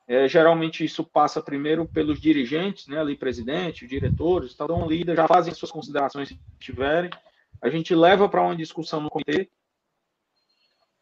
É, 0.07 0.27
geralmente 0.27 0.83
isso 0.83 1.03
passa 1.03 1.41
primeiro 1.41 1.85
pelos 1.85 2.19
dirigentes, 2.19 2.87
né, 2.87 2.97
ali 2.97 3.13
presidente, 3.13 3.85
diretores, 3.85 4.53
então 4.53 4.87
líder 4.87 5.17
já 5.17 5.27
fazem 5.27 5.53
suas 5.53 5.69
considerações 5.69 6.29
se 6.29 6.39
tiverem. 6.57 7.09
A 7.61 7.69
gente 7.69 7.93
leva 7.93 8.29
para 8.29 8.41
uma 8.41 8.55
discussão 8.55 9.01
no 9.01 9.09
comitê, 9.09 9.49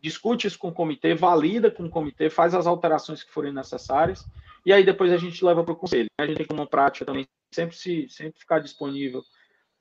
discute 0.02 0.48
isso 0.48 0.58
com 0.58 0.70
o 0.70 0.74
comitê, 0.74 1.14
valida 1.14 1.70
com 1.70 1.84
o 1.84 1.90
comitê, 1.90 2.32
faz 2.32 2.56
as 2.56 2.66
alterações 2.66 3.22
que 3.22 3.32
forem 3.32 3.54
necessárias, 3.54 4.26
e 4.66 4.74
aí 4.74 4.84
depois 4.84 5.12
a 5.12 5.18
gente 5.18 5.46
leva 5.46 5.64
para 5.64 5.74
o 5.74 5.78
conselho. 5.78 6.10
A 6.20 6.26
gente 6.26 6.38
tem 6.38 6.48
como 6.48 6.66
prática 6.66 7.06
também 7.06 7.28
sempre 7.54 7.76
se 7.76 8.10
sempre 8.10 8.40
ficar 8.40 8.58
disponível 8.58 9.22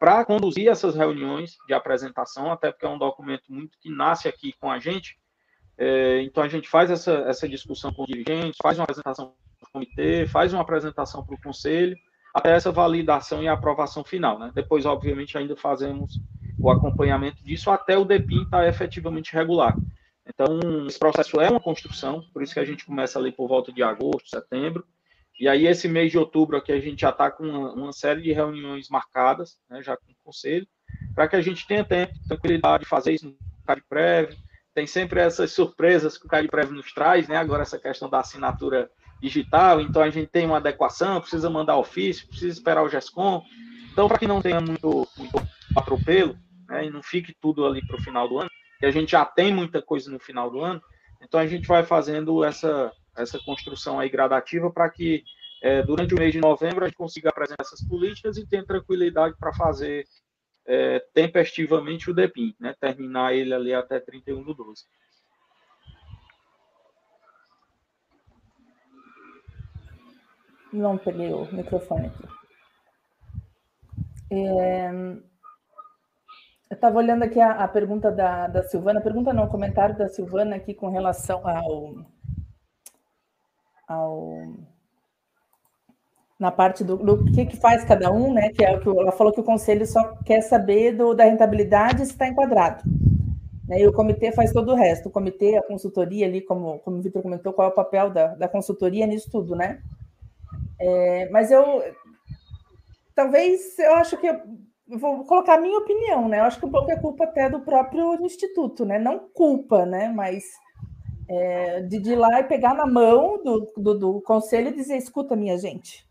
para 0.05 0.23
conduzir 0.23 0.69
essas 0.69 0.95
reuniões 0.95 1.57
de 1.67 1.73
apresentação, 1.73 2.53
até 2.53 2.71
porque 2.71 2.85
é 2.85 2.89
um 2.91 2.99
documento 2.99 3.45
muito 3.49 3.79
que 3.81 3.89
nasce 3.89 4.29
aqui 4.29 4.53
com 4.61 4.71
a 4.71 4.79
gente. 4.79 5.17
É, 5.79 6.21
então 6.21 6.43
a 6.43 6.49
gente 6.49 6.69
faz 6.69 6.91
essa, 6.91 7.11
essa 7.27 7.49
discussão 7.49 7.91
com 7.91 8.03
os 8.03 8.09
dirigentes, 8.09 8.59
faz 8.63 8.79
uma 8.79 8.85
apresentação 8.85 9.33
para 9.59 9.67
o 9.67 9.73
comitê, 9.73 10.27
faz 10.27 10.53
uma 10.53 10.61
apresentação 10.61 11.25
para 11.25 11.35
o 11.35 11.41
conselho, 11.41 11.97
até 12.35 12.55
essa 12.55 12.71
validação 12.71 13.43
e 13.43 13.49
aprovação 13.49 14.05
final. 14.05 14.39
Né? 14.39 14.53
Depois, 14.55 14.85
obviamente, 14.85 15.39
ainda 15.39 15.57
fazemos 15.57 16.21
o 16.61 16.71
acompanhamento 16.71 17.43
disso 17.43 17.71
até 17.71 17.97
o 17.97 18.05
DEPIN 18.05 18.43
estar 18.43 18.59
tá 18.59 18.69
efetivamente 18.69 19.33
regular. 19.33 19.75
Então, 20.29 20.87
esse 20.87 20.99
processo 20.99 21.41
é 21.41 21.49
uma 21.49 21.61
construção, 21.61 22.23
por 22.31 22.43
isso 22.43 22.53
que 22.53 22.61
a 22.61 22.65
gente 22.67 22.85
começa 22.85 23.19
ali 23.19 23.33
por 23.33 23.49
volta 23.49 23.73
de 23.73 23.83
agosto, 23.83 24.29
setembro, 24.29 24.85
e 25.39 25.49
aí, 25.49 25.67
esse 25.67 25.89
mês 25.89 26.13
de 26.13 26.19
outubro 26.19 26.57
aqui, 26.57 26.71
a 26.71 26.81
gente 26.81 27.01
já 27.01 27.11
está 27.11 27.31
com 27.31 27.45
uma, 27.45 27.73
uma, 27.73 27.93
série 27.93 28.23
de 28.23 28.33
reuniões 28.33 28.89
marcadas, 28.89 29.59
né, 29.69 29.83
já 29.83 29.97
com 29.97 30.13
o 30.13 30.17
conselho, 30.25 30.67
para 31.15 31.27
que 31.27 31.35
a 31.35 31.41
gente 31.41 31.67
tenha 31.67 31.85
tempo, 31.85 32.13
tranquilidade 32.29 32.85
de 32.85 32.89
fazer 32.89 33.13
isso 33.13 33.27
no 33.27 33.37
CADPREV. 33.67 34.37
Tem 34.73 34.87
sempre 34.87 35.21
essas 35.21 35.53
surpresas 35.53 36.17
que 36.17 36.27
o 36.27 36.29
CADPREV 36.29 36.73
nos 36.73 36.93
traz, 36.93 37.29
né? 37.29 37.37
Agora, 37.37 37.63
essa 37.63 37.79
questão 37.79 38.09
da 38.09 38.21
assinatura 38.21 38.89
digital, 39.21 39.81
então 39.81 40.03
a 40.03 40.11
gente 40.11 40.29
tem 40.29 40.47
uma 40.47 40.59
adequação, 40.59 41.21
precisa 41.21 41.49
mandar 41.49 41.79
ofício, 41.79 42.29
precisa 42.29 42.53
esperar 42.53 42.83
o 42.83 42.89
GESCOM. 42.89 43.43
Então, 43.93 44.07
para 44.09 44.19
que 44.19 44.27
não 44.27 44.43
tenha 44.43 44.61
muito, 44.61 45.09
muito 45.17 45.43
atropelo, 45.77 46.37
né, 46.69 46.87
e 46.87 46.91
não 46.91 47.03
fique 47.03 47.35
tudo 47.41 47.67
ali 47.67 47.85
para 47.87 47.97
o 47.97 48.03
final 48.03 48.29
do 48.29 48.39
ano, 48.39 48.51
que 48.79 48.87
a 48.87 48.91
gente 48.91 49.13
já 49.13 49.25
tem 49.25 49.55
muita 49.55 49.81
coisa 49.81 50.11
no 50.11 50.19
final 50.19 50.51
do 50.51 50.61
ano, 50.61 50.81
então 51.23 51.41
a 51.41 51.47
gente 51.47 51.67
vai 51.67 51.85
fazendo 51.85 52.45
essa, 52.45 52.93
essa 53.17 53.39
construção 53.41 53.99
aí 53.99 54.09
gradativa 54.09 54.71
para 54.71 54.91
que 54.91 55.25
é, 55.63 55.83
durante 55.83 56.15
o 56.15 56.19
mês 56.19 56.33
de 56.33 56.41
novembro 56.41 56.85
a 56.85 56.89
gente 56.89 56.97
consiga 56.97 57.31
apresentar 57.31 57.63
essas 57.63 57.83
políticas 57.87 58.37
e 58.37 58.47
ter 58.47 58.67
tranquilidade 58.67 59.35
para 59.39 59.53
fazer 59.53 60.05
é, 60.67 60.99
tempestivamente 61.13 62.11
o 62.11 62.15
DEPIN, 62.15 62.55
né, 62.61 62.75
terminar 62.79 63.35
ele 63.35 63.55
ali 63.55 63.73
até 63.73 64.01
31 64.01 64.43
do 64.43 64.55
12. 64.55 64.85
Não 70.73 70.99
peguei 70.99 71.33
o 71.33 71.47
microfone 71.53 72.09
aqui. 72.09 72.25
É... 74.33 74.91
Eu 76.71 76.75
estava 76.75 76.99
olhando 76.99 77.23
aqui 77.23 77.41
a, 77.41 77.53
a, 77.53 77.69
pergunta 77.69 78.11
da, 78.11 78.49
da 78.49 78.65
Silvana, 78.65 79.01
pergunta 79.01 79.33
não, 79.33 79.49
comentário 79.49 79.97
da 79.97 80.09
Silvana 80.09 80.57
aqui 80.57 80.75
com 80.75 80.89
relação 80.89 81.47
ao, 81.47 81.95
ao 83.89 84.53
na 86.39 86.51
parte 86.51 86.83
do, 86.83 86.97
do 86.97 87.25
que, 87.33 87.47
que 87.47 87.57
faz 87.57 87.85
cada 87.85 88.11
um, 88.13 88.33
né? 88.33 88.51
Que 88.51 88.65
é 88.65 88.77
o 88.77 88.81
que 88.81 88.89
ela 88.89 89.13
falou 89.13 89.33
que 89.33 89.41
o 89.41 89.45
conselho 89.45 89.87
só 89.87 90.17
quer 90.25 90.41
saber 90.43 90.93
do, 90.97 91.15
da 91.15 91.25
rentabilidade 91.25 92.05
se 92.05 92.13
está 92.13 92.27
enquadrado. 92.27 92.83
Né, 93.69 93.81
e 93.81 93.87
o 93.87 93.93
comitê 93.93 94.31
faz 94.33 94.53
todo 94.53 94.73
o 94.73 94.75
resto. 94.75 95.09
O 95.09 95.13
comitê, 95.13 95.57
a 95.57 95.63
consultoria 95.63 96.27
ali, 96.27 96.41
como, 96.43 96.79
como 96.81 96.99
o 96.99 97.03
Vitor 97.03 97.23
comentou, 97.23 97.53
qual 97.53 97.69
é 97.69 97.71
o 97.71 97.75
papel 97.75 98.11
da, 98.11 98.35
da 98.35 98.49
consultoria 98.49 99.07
nisso 99.07 99.31
tudo, 99.31 99.57
né? 99.57 99.81
É, 100.79 101.29
mas 101.31 101.51
eu 101.51 101.83
talvez 103.15 103.79
eu 103.79 103.95
acho 103.95 104.17
que 104.17 104.27
eu 104.27 104.99
vou 104.99 105.25
colocar 105.25 105.55
a 105.55 105.61
minha 105.61 105.79
opinião, 105.79 106.29
né? 106.29 106.41
Eu 106.41 106.45
acho 106.45 106.59
que 106.59 106.67
um 106.67 106.71
pouco 106.71 106.91
é 106.91 106.97
culpa 106.97 107.25
até 107.25 107.49
do 107.49 107.61
próprio 107.61 108.15
instituto, 108.25 108.85
né? 108.85 108.99
Não 108.99 109.19
culpa, 109.19 109.87
né? 109.87 110.09
Mas 110.09 110.45
é, 111.29 111.81
de, 111.81 111.99
de 111.99 112.13
ir 112.13 112.17
lá 112.17 112.41
e 112.41 112.45
pegar 112.45 112.75
na 112.75 112.87
mão 112.87 113.43
do, 113.43 113.73
do, 113.77 113.99
do, 113.99 114.21
conselho 114.23 114.69
e 114.69 114.75
dizer: 114.75 114.97
escuta, 114.97 115.37
minha 115.37 115.57
gente, 115.59 116.07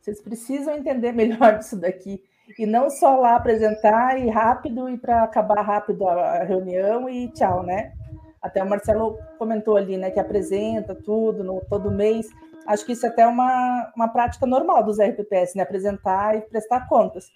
vocês 0.00 0.20
precisam 0.20 0.74
entender 0.74 1.12
melhor 1.12 1.58
disso 1.58 1.76
daqui. 1.76 2.22
E 2.58 2.64
não 2.64 2.88
só 2.88 3.16
lá 3.16 3.36
apresentar 3.36 4.18
e 4.18 4.30
rápido 4.30 4.88
e 4.88 4.96
para 4.96 5.22
acabar 5.22 5.60
rápido 5.60 6.08
a 6.08 6.44
reunião 6.44 7.08
e 7.08 7.28
tchau, 7.28 7.62
né? 7.62 7.92
Até 8.40 8.62
o 8.62 8.68
Marcelo 8.68 9.18
comentou 9.38 9.76
ali, 9.76 9.98
né, 9.98 10.10
que 10.10 10.20
apresenta 10.20 10.94
tudo 10.94 11.44
no, 11.44 11.60
todo 11.68 11.90
mês. 11.90 12.28
Acho 12.66 12.86
que 12.86 12.92
isso 12.92 13.04
é 13.04 13.08
até 13.08 13.26
uma, 13.26 13.92
uma 13.94 14.08
prática 14.08 14.46
normal 14.46 14.82
dos 14.82 14.98
RPPS, 14.98 15.56
né? 15.56 15.62
Apresentar 15.62 16.36
e 16.36 16.40
prestar 16.42 16.88
contas. 16.88 17.26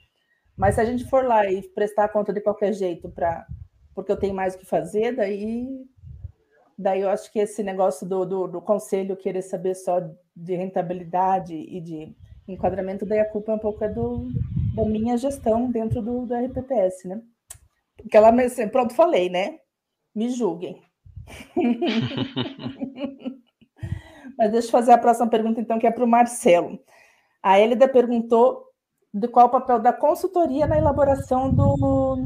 Mas 0.56 0.76
se 0.76 0.80
a 0.80 0.84
gente 0.84 1.04
for 1.08 1.24
lá 1.24 1.44
e 1.46 1.62
prestar 1.70 2.08
conta 2.08 2.32
de 2.32 2.40
qualquer 2.40 2.72
jeito 2.72 3.08
para 3.10 3.46
porque 3.94 4.10
eu 4.10 4.16
tenho 4.16 4.34
mais 4.34 4.54
o 4.54 4.58
que 4.58 4.64
fazer, 4.64 5.14
daí 5.14 5.84
daí 6.78 7.00
eu 7.00 7.10
acho 7.10 7.32
que 7.32 7.38
esse 7.38 7.62
negócio 7.62 8.06
do, 8.06 8.24
do, 8.24 8.46
do, 8.48 8.60
conselho 8.60 9.16
querer 9.16 9.42
saber 9.42 9.74
só 9.74 10.00
de 10.34 10.56
rentabilidade 10.56 11.54
e 11.54 11.80
de 11.80 12.14
enquadramento, 12.48 13.06
daí 13.06 13.20
a 13.20 13.30
culpa 13.30 13.52
é 13.52 13.54
um 13.54 13.58
pouco 13.58 13.84
é 13.84 13.88
do, 13.88 14.28
da 14.74 14.84
minha 14.84 15.16
gestão 15.16 15.70
dentro 15.70 16.02
do, 16.02 16.26
do 16.26 16.34
RPPS, 16.34 17.06
né? 17.08 17.22
Porque 17.96 18.16
ela, 18.16 18.32
pronto, 18.70 18.94
falei, 18.94 19.28
né? 19.28 19.58
Me 20.14 20.30
julguem. 20.30 20.82
Mas 24.36 24.50
deixa 24.50 24.68
eu 24.68 24.72
fazer 24.72 24.92
a 24.92 24.98
próxima 24.98 25.28
pergunta, 25.28 25.60
então, 25.60 25.78
que 25.78 25.86
é 25.86 25.90
para 25.90 26.04
o 26.04 26.08
Marcelo. 26.08 26.78
A 27.42 27.60
Elida 27.60 27.88
perguntou 27.88 28.64
de 29.12 29.28
qual 29.28 29.46
o 29.46 29.50
papel 29.50 29.78
da 29.78 29.92
consultoria 29.92 30.66
na 30.66 30.78
elaboração 30.78 31.52
do, 31.52 32.16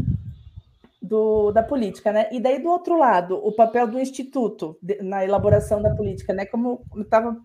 do, 1.07 1.53
da 1.53 1.63
política, 1.63 2.13
né? 2.13 2.29
E 2.33 2.41
daí, 2.41 2.61
do 2.61 2.69
outro 2.69 2.99
lado, 2.99 3.37
o 3.37 3.53
papel 3.53 3.87
do 3.87 3.99
Instituto 3.99 4.79
na 5.01 5.25
elaboração 5.25 5.81
da 5.81 5.95
política, 5.95 6.33
né? 6.33 6.47
Como 6.47 6.85
estava 6.99 7.37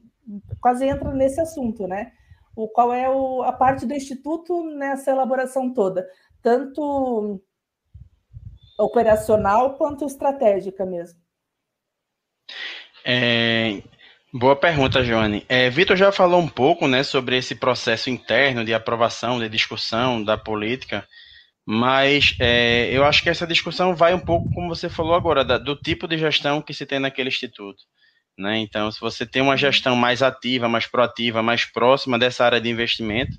quase 0.60 0.86
entra 0.86 1.12
nesse 1.12 1.40
assunto, 1.40 1.88
né? 1.88 2.12
O, 2.56 2.68
qual 2.68 2.94
é 2.94 3.10
o, 3.10 3.44
a 3.44 3.52
parte 3.52 3.86
do 3.86 3.94
Instituto 3.94 4.64
nessa 4.64 5.12
elaboração 5.12 5.74
toda, 5.74 6.08
tanto 6.42 7.42
operacional 8.78 9.76
quanto 9.76 10.06
estratégica 10.06 10.86
mesmo? 10.86 11.20
É, 13.06 13.82
Boa 14.34 14.56
pergunta, 14.56 15.04
Joane. 15.04 15.46
É, 15.50 15.70
Vitor 15.70 15.98
já 15.98 16.10
falou 16.10 16.40
um 16.40 16.48
pouco 16.48 16.88
né, 16.88 17.04
sobre 17.04 17.36
esse 17.36 17.54
processo 17.54 18.10
interno 18.10 18.64
de 18.64 18.74
aprovação, 18.74 19.38
de 19.38 19.50
discussão 19.50 20.24
da 20.24 20.38
política, 20.38 21.06
mas 21.66 22.36
é, 22.40 22.90
eu 22.92 23.06
acho 23.06 23.22
que 23.24 23.30
essa 23.30 23.48
discussão 23.48 23.96
vai 23.96 24.14
um 24.14 24.20
pouco, 24.20 24.52
como 24.54 24.70
você 24.70 24.90
falou 24.90 25.14
agora, 25.14 25.44
da, 25.44 25.58
do 25.58 25.76
tipo 25.76 26.08
de 26.08 26.18
gestão 26.18 26.62
que 26.62 26.74
se 26.74 26.86
tem 26.86 27.00
naquele 27.00 27.30
instituto. 27.30 27.84
Né? 28.38 28.60
Então, 28.60 28.92
se 28.92 29.00
você 29.00 29.26
tem 29.26 29.42
uma 29.42 29.58
gestão 29.58 29.96
mais 29.96 30.24
ativa, 30.24 30.68
mais 30.68 30.88
proativa, 30.88 31.44
mais 31.44 31.66
próxima 31.66 32.18
dessa 32.18 32.46
área 32.46 32.62
de 32.62 32.70
investimento, 32.70 33.38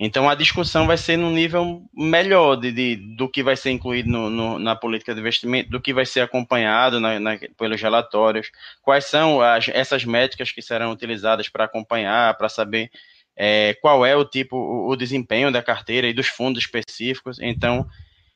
então 0.00 0.28
a 0.30 0.34
discussão 0.34 0.86
vai 0.86 0.96
ser 0.96 1.16
no 1.16 1.28
nível 1.28 1.82
melhor 1.92 2.54
de, 2.54 2.70
de 2.70 2.96
do 3.16 3.28
que 3.28 3.42
vai 3.42 3.56
ser 3.56 3.70
incluído 3.70 4.08
no, 4.08 4.30
no, 4.30 4.58
na 4.58 4.76
política 4.76 5.12
de 5.12 5.20
investimento, 5.20 5.70
do 5.70 5.80
que 5.80 5.92
vai 5.92 6.06
ser 6.06 6.20
acompanhado 6.20 7.00
na, 7.00 7.18
na, 7.18 7.36
pelos 7.56 7.82
relatórios, 7.82 8.48
quais 8.80 9.06
são 9.06 9.40
as, 9.40 9.68
essas 9.68 10.04
métricas 10.04 10.52
que 10.52 10.62
serão 10.62 10.92
utilizadas 10.92 11.48
para 11.48 11.64
acompanhar, 11.64 12.36
para 12.38 12.48
saber 12.48 12.90
é, 13.38 13.74
qual 13.80 14.04
é 14.04 14.16
o 14.16 14.24
tipo, 14.24 14.56
o, 14.56 14.88
o, 14.90 14.96
desempenho 14.96 15.52
da 15.52 15.62
carteira 15.62 16.08
e 16.08 16.12
dos 16.12 16.26
fundos 16.26 16.64
específicos. 16.64 17.38
Então, 17.40 17.86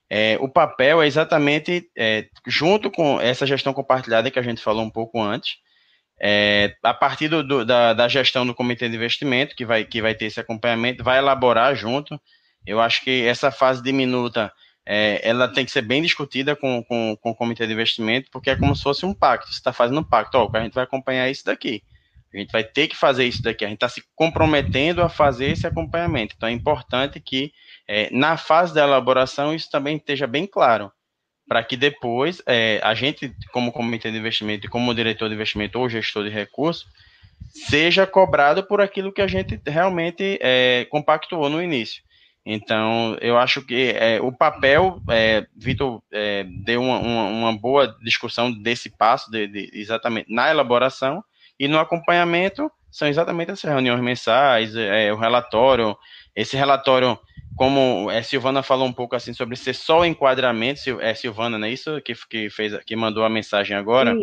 é, 0.09 0.38
o 0.40 0.48
papel 0.48 1.03
é 1.03 1.07
exatamente 1.09 1.90
é, 1.98 2.28
junto 2.46 2.88
com 2.88 3.20
essa 3.20 3.44
gestão 3.44 3.74
compartilhada 3.74 4.30
que 4.30 4.38
a 4.38 4.42
gente 4.42 4.62
falou 4.62 4.84
um 4.84 4.90
pouco 4.90 5.20
antes, 5.20 5.57
é, 6.20 6.76
a 6.84 6.94
partir 6.94 7.26
do, 7.26 7.42
do, 7.42 7.64
da, 7.64 7.92
da, 7.94 8.07
gestão 8.07 8.46
do 8.46 8.55
comitê 8.55 8.88
de 8.88 8.94
investimento, 8.94 9.57
que 9.57 9.66
vai, 9.66 9.84
que 9.84 10.00
vai 10.00 10.14
ter 10.14 10.26
esse 10.26 10.38
acompanhamento, 10.38 11.03
vai 11.03 11.18
elaborar 11.18 11.74
junto. 11.74 12.20
Eu 12.64 12.80
acho 12.80 13.03
que 13.03 13.26
essa 13.26 13.50
fase 13.50 13.82
diminuta, 13.82 14.53
é, 14.86 15.20
ela 15.28 15.48
tem 15.48 15.64
que 15.64 15.72
ser 15.72 15.82
bem 15.82 16.00
discutida 16.00 16.55
com, 16.55 16.84
com, 16.84 17.16
com, 17.20 17.30
o 17.30 17.34
comitê 17.34 17.66
de 17.66 17.72
investimento, 17.72 18.30
porque 18.30 18.50
é 18.50 18.57
como 18.57 18.76
se 18.76 18.84
fosse 18.84 19.05
um 19.05 19.12
pacto. 19.12 19.48
Você 19.48 19.55
está 19.55 19.72
fazendo 19.72 19.98
um 19.98 20.05
pacto, 20.05 20.38
ó, 20.38 20.48
a 20.53 20.61
gente 20.61 20.74
vai 20.74 20.84
acompanhar 20.84 21.28
isso 21.28 21.44
daqui. 21.44 21.82
A 22.35 22.39
gente 22.39 22.51
vai 22.51 22.64
ter 22.64 22.89
que 22.89 22.97
fazer 22.97 23.26
isso 23.26 23.43
daqui. 23.43 23.64
A 23.64 23.68
gente 23.68 23.76
está 23.76 23.89
se 23.89 24.03
comprometendo 24.14 25.03
a 25.03 25.09
fazer 25.09 25.47
esse 25.47 25.66
acompanhamento. 25.66 26.35
Então 26.37 26.49
é 26.49 26.53
importante 26.53 27.20
que, 27.20 27.53
é, 27.87 28.09
na 28.11 28.37
fase 28.37 28.74
da 28.74 28.85
elaboração, 28.85 29.55
isso 29.55 29.70
também 29.70 29.97
esteja 29.97 30.26
bem 30.26 30.47
claro 30.47 30.91
para 31.47 31.62
que 31.62 31.76
depois 31.76 32.43
é, 32.47 32.80
a 32.83 32.95
gente, 32.95 33.35
como 33.53 33.72
comitê 33.72 34.11
de 34.11 34.16
investimento 34.16 34.70
como 34.70 34.95
diretor 34.95 35.28
de 35.28 35.35
investimento 35.35 35.78
ou 35.78 35.89
gestor 35.89 36.24
de 36.24 36.30
recursos, 36.30 36.87
seja 37.51 38.07
cobrado 38.07 38.62
por 38.64 38.80
aquilo 38.80 39.12
que 39.12 39.20
a 39.20 39.26
gente 39.26 39.61
realmente 39.66 40.39
é, 40.41 40.87
compactuou 40.91 41.51
no 41.51 41.62
início. 41.62 42.03
Então, 42.45 43.16
eu 43.20 43.39
acho 43.39 43.62
que 43.62 43.95
é, 43.97 44.20
o 44.20 44.33
papel, 44.33 45.01
é, 45.11 45.47
Vitor 45.57 46.03
é, 46.11 46.45
deu 46.64 46.83
uma, 46.83 46.99
uma, 46.99 47.24
uma, 47.26 47.57
boa 47.57 47.97
discussão 48.03 48.51
desse 48.51 48.91
passo, 48.91 49.30
de, 49.30 49.47
de, 49.47 49.70
exatamente 49.74 50.33
na 50.33 50.51
elaboração 50.51 51.22
e 51.59 51.68
no 51.68 51.78
acompanhamento, 51.78 52.70
são 52.90 53.09
exatamente 53.09 53.50
essas 53.53 53.70
reuniões 53.70 54.00
mensais, 54.00 54.74
é, 54.76 55.12
o 55.12 55.16
relatório, 55.16 55.96
esse 56.34 56.57
relatório 56.57 57.18
como 57.57 58.11
é, 58.11 58.22
Silvana 58.22 58.62
falou 58.62 58.86
um 58.86 58.92
pouco 58.92 59.14
assim 59.14 59.32
sobre 59.32 59.57
ser 59.57 59.74
só 59.74 60.00
o 60.00 60.05
enquadramento, 60.05 61.00
é 61.00 61.14
Silvana, 61.14 61.59
não 61.59 61.66
é 61.66 61.70
isso 61.70 62.00
que, 62.00 62.14
que 62.28 62.50
fez, 62.50 62.76
que 62.84 62.96
mandou 62.96 63.24
a 63.24 63.30
mensagem 63.30 63.76
agora, 63.76 64.14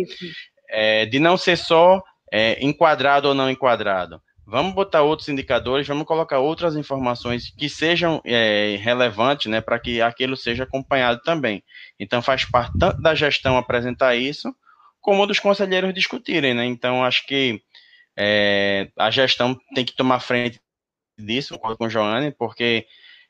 é, 0.69 1.05
de 1.05 1.19
não 1.19 1.37
ser 1.37 1.57
só 1.57 2.01
é, 2.31 2.63
enquadrado 2.63 3.27
ou 3.27 3.33
não 3.33 3.49
enquadrado. 3.49 4.21
Vamos 4.45 4.73
botar 4.73 5.03
outros 5.03 5.29
indicadores, 5.29 5.87
vamos 5.87 6.07
colocar 6.07 6.39
outras 6.39 6.75
informações 6.75 7.53
que 7.55 7.69
sejam 7.69 8.19
é, 8.25 8.77
relevantes, 8.81 9.45
né, 9.45 9.61
para 9.61 9.77
que 9.77 10.01
aquilo 10.01 10.35
seja 10.35 10.63
acompanhado 10.63 11.21
também. 11.21 11.63
Então 11.99 12.19
faz 12.19 12.45
parte 12.45 12.73
tanto 12.79 12.99
da 12.99 13.13
gestão 13.13 13.57
apresentar 13.57 14.15
isso, 14.15 14.51
como 15.09 15.25
dos 15.25 15.39
conselheiros 15.39 15.91
discutirem, 15.91 16.53
né? 16.53 16.65
Então 16.65 17.03
acho 17.03 17.25
que 17.25 17.59
é, 18.15 18.89
a 18.95 19.09
gestão 19.09 19.59
tem 19.73 19.83
que 19.83 19.95
tomar 19.95 20.19
frente 20.19 20.61
disso, 21.17 21.57
com 21.57 21.75
o 21.83 21.89
Joane, 21.89 22.31
porque 22.31 22.85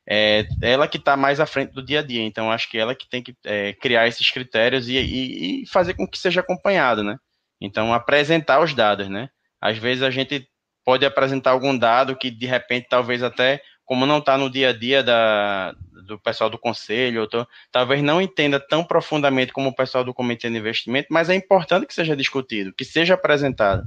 é 0.05 0.45
ela 0.61 0.89
que 0.89 0.97
está 0.97 1.15
mais 1.15 1.39
à 1.39 1.45
frente 1.45 1.71
do 1.71 1.81
dia 1.81 1.99
a 1.99 2.03
dia. 2.03 2.21
Então, 2.21 2.51
acho 2.51 2.69
que 2.69 2.77
ela 2.77 2.93
que 2.93 3.09
tem 3.09 3.23
que 3.23 3.33
é, 3.45 3.71
criar 3.71 4.09
esses 4.09 4.29
critérios 4.29 4.89
e, 4.89 4.97
e, 4.97 5.63
e, 5.63 5.67
fazer 5.67 5.93
com 5.93 6.05
que 6.05 6.19
seja 6.19 6.41
acompanhado, 6.41 7.01
né? 7.01 7.17
Então, 7.61 7.93
apresentar 7.93 8.59
os 8.59 8.73
dados, 8.73 9.07
né? 9.07 9.29
Às 9.61 9.77
vezes 9.77 10.03
a 10.03 10.09
gente 10.09 10.45
pode 10.83 11.05
apresentar 11.05 11.51
algum 11.51 11.77
dado 11.77 12.17
que, 12.17 12.29
de 12.29 12.45
repente, 12.45 12.87
talvez 12.89 13.23
até, 13.23 13.61
como 13.85 14.05
não 14.05 14.17
está 14.17 14.37
no 14.37 14.49
dia 14.49 14.69
a 14.69 14.73
dia 14.73 15.01
da, 15.01 15.73
do 16.09 16.19
pessoal 16.19 16.49
do 16.49 16.57
conselho, 16.57 17.27
tô, 17.27 17.47
talvez 17.71 18.03
não 18.03 18.21
entenda 18.21 18.59
tão 18.59 18.83
profundamente 18.83 19.53
como 19.53 19.69
o 19.69 19.75
pessoal 19.75 20.03
do 20.03 20.13
comitê 20.13 20.49
de 20.49 20.57
investimento, 20.57 21.07
mas 21.09 21.29
é 21.29 21.35
importante 21.35 21.85
que 21.85 21.93
seja 21.93 22.15
discutido, 22.15 22.73
que 22.73 22.83
seja 22.83 23.13
apresentado. 23.13 23.83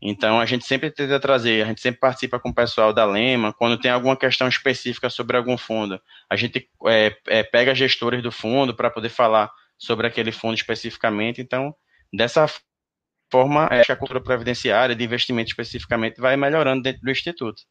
Então, 0.00 0.40
a 0.40 0.46
gente 0.46 0.66
sempre 0.66 0.90
tenta 0.90 1.20
trazer, 1.20 1.62
a 1.62 1.66
gente 1.68 1.80
sempre 1.80 2.00
participa 2.00 2.40
com 2.40 2.48
o 2.48 2.54
pessoal 2.54 2.92
da 2.92 3.04
Lema, 3.04 3.52
quando 3.52 3.78
tem 3.78 3.90
alguma 3.90 4.16
questão 4.16 4.48
específica 4.48 5.08
sobre 5.08 5.36
algum 5.36 5.56
fundo, 5.56 6.00
a 6.28 6.34
gente 6.34 6.68
é, 6.86 7.14
é, 7.28 7.42
pega 7.44 7.72
gestores 7.72 8.20
do 8.20 8.32
fundo 8.32 8.74
para 8.74 8.90
poder 8.90 9.10
falar 9.10 9.48
sobre 9.78 10.06
aquele 10.06 10.32
fundo 10.32 10.54
especificamente. 10.54 11.40
Então, 11.40 11.72
dessa 12.12 12.46
forma, 13.30 13.66
a 13.66 13.96
cultura 13.96 14.20
previdenciária, 14.20 14.94
de 14.94 15.04
investimento 15.04 15.50
especificamente, 15.50 16.20
vai 16.20 16.36
melhorando 16.36 16.82
dentro 16.82 17.02
do 17.02 17.10
Instituto. 17.10 17.62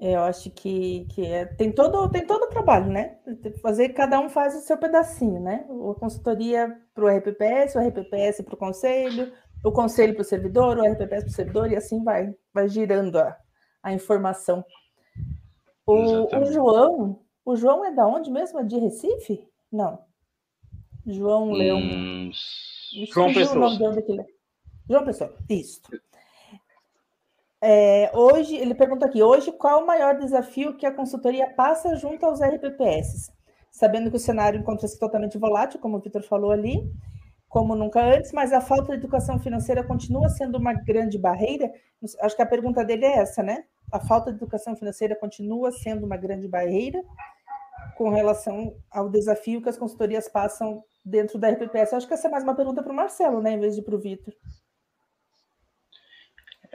Eu 0.00 0.22
acho 0.22 0.50
que, 0.50 1.04
que 1.10 1.26
é, 1.26 1.44
tem 1.44 1.70
todo 1.70 2.08
tem 2.08 2.26
todo 2.26 2.44
o 2.44 2.48
trabalho, 2.48 2.90
né? 2.90 3.18
Fazer 3.60 3.90
cada 3.90 4.18
um 4.18 4.30
faz 4.30 4.56
o 4.56 4.60
seu 4.60 4.78
pedacinho, 4.78 5.38
né? 5.40 5.66
A 5.68 6.00
consultoria 6.00 6.74
para 6.94 7.04
o 7.04 7.08
RPPS, 7.08 7.76
o 7.76 7.80
RPPS 7.80 8.42
para 8.42 8.54
o 8.54 8.58
conselho, 8.58 9.30
o 9.62 9.70
conselho 9.70 10.14
para 10.14 10.22
o 10.22 10.24
servidor, 10.24 10.78
o 10.78 10.82
RPPS 10.82 11.24
para 11.24 11.30
o 11.30 11.34
servidor 11.34 11.70
e 11.70 11.76
assim 11.76 12.02
vai, 12.02 12.34
vai 12.52 12.66
girando 12.66 13.18
a, 13.18 13.36
a 13.82 13.92
informação. 13.92 14.64
O, 15.86 16.34
o, 16.34 16.46
João, 16.46 17.20
o 17.44 17.54
João 17.54 17.84
é 17.84 17.92
da 17.92 18.06
onde 18.06 18.30
mesmo? 18.30 18.58
É 18.58 18.64
de 18.64 18.78
Recife? 18.78 19.46
Não. 19.70 19.98
João 21.06 21.52
Leão. 21.52 21.78
Hum, 21.78 22.30
João 23.12 23.34
Pessoa. 23.34 23.68
João 24.88 25.04
Pessoa, 25.04 25.36
isso. 25.48 25.82
É, 27.62 28.10
hoje, 28.14 28.56
ele 28.56 28.74
pergunta 28.74 29.04
aqui, 29.04 29.22
hoje 29.22 29.52
qual 29.52 29.82
o 29.82 29.86
maior 29.86 30.16
desafio 30.16 30.76
que 30.76 30.86
a 30.86 30.94
consultoria 30.94 31.50
passa 31.50 31.94
junto 31.94 32.24
aos 32.24 32.40
RPPS? 32.40 33.30
Sabendo 33.70 34.10
que 34.10 34.16
o 34.16 34.20
cenário 34.20 34.58
encontra-se 34.58 34.98
totalmente 34.98 35.36
volátil, 35.36 35.78
como 35.78 35.98
o 35.98 36.00
Vitor 36.00 36.22
falou 36.22 36.50
ali, 36.50 36.90
como 37.48 37.74
nunca 37.74 38.00
antes, 38.00 38.32
mas 38.32 38.52
a 38.52 38.60
falta 38.60 38.92
de 38.92 38.98
educação 38.98 39.38
financeira 39.38 39.84
continua 39.84 40.28
sendo 40.28 40.56
uma 40.56 40.72
grande 40.72 41.18
barreira. 41.18 41.70
Acho 42.20 42.36
que 42.36 42.42
a 42.42 42.46
pergunta 42.46 42.84
dele 42.84 43.04
é 43.04 43.18
essa, 43.18 43.42
né? 43.42 43.64
A 43.92 44.00
falta 44.00 44.30
de 44.30 44.38
educação 44.38 44.74
financeira 44.74 45.14
continua 45.16 45.70
sendo 45.70 46.06
uma 46.06 46.16
grande 46.16 46.48
barreira 46.48 47.02
com 47.96 48.08
relação 48.08 48.74
ao 48.90 49.10
desafio 49.10 49.60
que 49.60 49.68
as 49.68 49.76
consultorias 49.76 50.28
passam 50.28 50.82
dentro 51.04 51.38
da 51.38 51.50
RPPS. 51.50 51.92
Acho 51.92 52.08
que 52.08 52.14
essa 52.14 52.28
é 52.28 52.30
mais 52.30 52.44
uma 52.44 52.54
pergunta 52.54 52.82
para 52.82 52.92
o 52.92 52.96
Marcelo, 52.96 53.42
né, 53.42 53.52
em 53.52 53.60
vez 53.60 53.74
de 53.74 53.82
para 53.82 53.94
o 53.94 54.00
Vitor. 54.00 54.32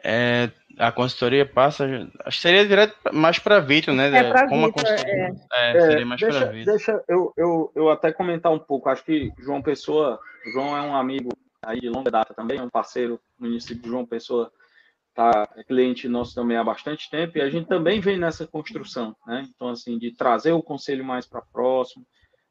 É, 0.07 0.51
a 0.77 0.91
consultoria 0.91 1.47
passa. 1.47 1.85
Acho 2.23 2.37
que 2.37 2.41
seria 2.41 2.67
direto 2.67 2.95
mais 3.11 3.39
para 3.39 3.59
Vitor, 3.59 3.95
né? 3.95 4.15
É 4.15 4.29
para 4.29 4.45
Vitor, 4.45 4.85
é. 4.85 5.33
é. 5.53 5.81
seria 5.81 6.05
mais 6.05 6.21
deixa, 6.21 6.39
para 6.39 6.51
Vitor. 6.51 6.73
Deixa 6.73 7.03
eu, 7.07 7.33
eu, 7.35 7.71
eu 7.75 7.89
até 7.89 8.13
comentar 8.13 8.51
um 8.51 8.59
pouco. 8.59 8.87
Acho 8.87 9.03
que 9.03 9.31
João 9.39 9.63
Pessoa, 9.63 10.19
João 10.53 10.77
é 10.77 10.81
um 10.81 10.95
amigo 10.95 11.29
aí 11.63 11.79
de 11.79 11.89
longa 11.89 12.11
data 12.11 12.35
também, 12.35 12.59
é 12.59 12.61
um 12.61 12.69
parceiro 12.69 13.19
no 13.39 13.47
município 13.47 13.81
de 13.81 13.89
João 13.89 14.05
Pessoa, 14.05 14.51
tá, 15.15 15.49
é 15.55 15.63
cliente 15.63 16.07
nosso 16.07 16.35
também 16.35 16.57
há 16.57 16.63
bastante 16.63 17.09
tempo, 17.09 17.39
e 17.39 17.41
a 17.41 17.49
gente 17.49 17.67
também 17.67 17.99
vem 17.99 18.19
nessa 18.19 18.45
construção, 18.45 19.15
né? 19.25 19.47
Então, 19.55 19.69
assim, 19.69 19.97
de 19.97 20.11
trazer 20.11 20.51
o 20.51 20.61
conselho 20.61 21.03
mais 21.03 21.25
para 21.25 21.41
próximo, 21.41 22.05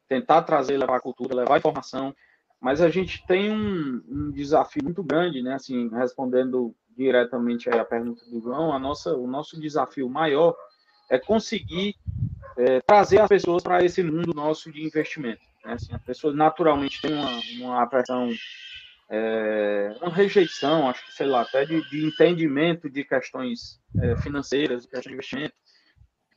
tentar 0.09 0.41
trazer, 0.41 0.77
levar 0.77 0.97
a 0.97 1.01
cultura, 1.01 1.33
levar 1.33 1.55
a 1.55 1.57
informação, 1.59 2.13
mas 2.59 2.81
a 2.81 2.89
gente 2.89 3.25
tem 3.25 3.51
um, 3.51 4.01
um 4.07 4.31
desafio 4.31 4.83
muito 4.83 5.03
grande, 5.03 5.41
né? 5.41 5.53
Assim, 5.53 5.89
respondendo 5.89 6.75
diretamente 6.95 7.69
a 7.69 7.83
pergunta 7.83 8.23
do 8.25 8.41
João, 8.41 8.73
a 8.73 8.79
nossa, 8.79 9.15
o 9.15 9.27
nosso 9.27 9.59
desafio 9.59 10.09
maior 10.09 10.55
é 11.09 11.19
conseguir 11.19 11.95
é, 12.57 12.81
trazer 12.81 13.19
as 13.19 13.27
pessoas 13.27 13.61
para 13.61 13.83
esse 13.83 14.01
mundo 14.01 14.33
nosso 14.33 14.71
de 14.71 14.83
investimento. 14.83 15.41
Né? 15.63 15.73
Assim, 15.73 15.93
as 15.93 16.03
pessoas 16.03 16.35
naturalmente 16.35 17.01
têm 17.01 17.13
uma, 17.13 17.39
uma 17.59 17.89
é, 19.09 19.95
uma 20.01 20.11
rejeição, 20.11 20.89
acho 20.89 21.05
que, 21.05 21.13
sei 21.13 21.27
lá, 21.27 21.41
até 21.41 21.65
de, 21.65 21.87
de 21.89 22.05
entendimento 22.05 22.89
de 22.89 23.03
questões 23.03 23.79
é, 24.01 24.15
financeiras, 24.17 24.83
de 24.83 24.87
questões 24.87 25.11
de 25.11 25.13
investimento. 25.13 25.53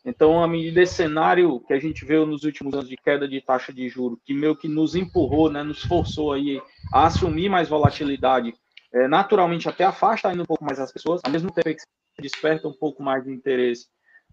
Então, 0.04 0.42
a 0.42 0.48
medida 0.48 0.80
desse 0.80 0.94
cenário 0.94 1.60
que 1.60 1.72
a 1.72 1.78
gente 1.78 2.04
viu 2.04 2.24
nos 2.24 2.44
últimos 2.44 2.72
anos 2.74 2.88
de 2.88 2.96
queda 2.96 3.26
de 3.26 3.40
taxa 3.40 3.72
de 3.72 3.88
juro, 3.88 4.20
que 4.24 4.32
meio 4.32 4.56
que 4.56 4.68
nos 4.68 4.94
empurrou, 4.94 5.50
né, 5.50 5.62
nos 5.62 5.82
forçou 5.82 6.32
aí 6.32 6.60
a 6.92 7.06
assumir 7.06 7.48
mais 7.48 7.68
volatilidade 7.68 8.54
é, 8.92 9.06
naturalmente 9.08 9.68
até 9.68 9.84
afasta 9.84 10.28
ainda 10.28 10.42
um 10.42 10.46
pouco 10.46 10.64
mais 10.64 10.78
as 10.78 10.92
pessoas, 10.92 11.20
ao 11.24 11.30
mesmo 11.30 11.50
tempo 11.50 11.68
que 12.14 12.22
desperta 12.22 12.66
um 12.66 12.72
pouco 12.72 13.02
mais 13.02 13.24
de 13.24 13.32
interesse, 13.32 13.86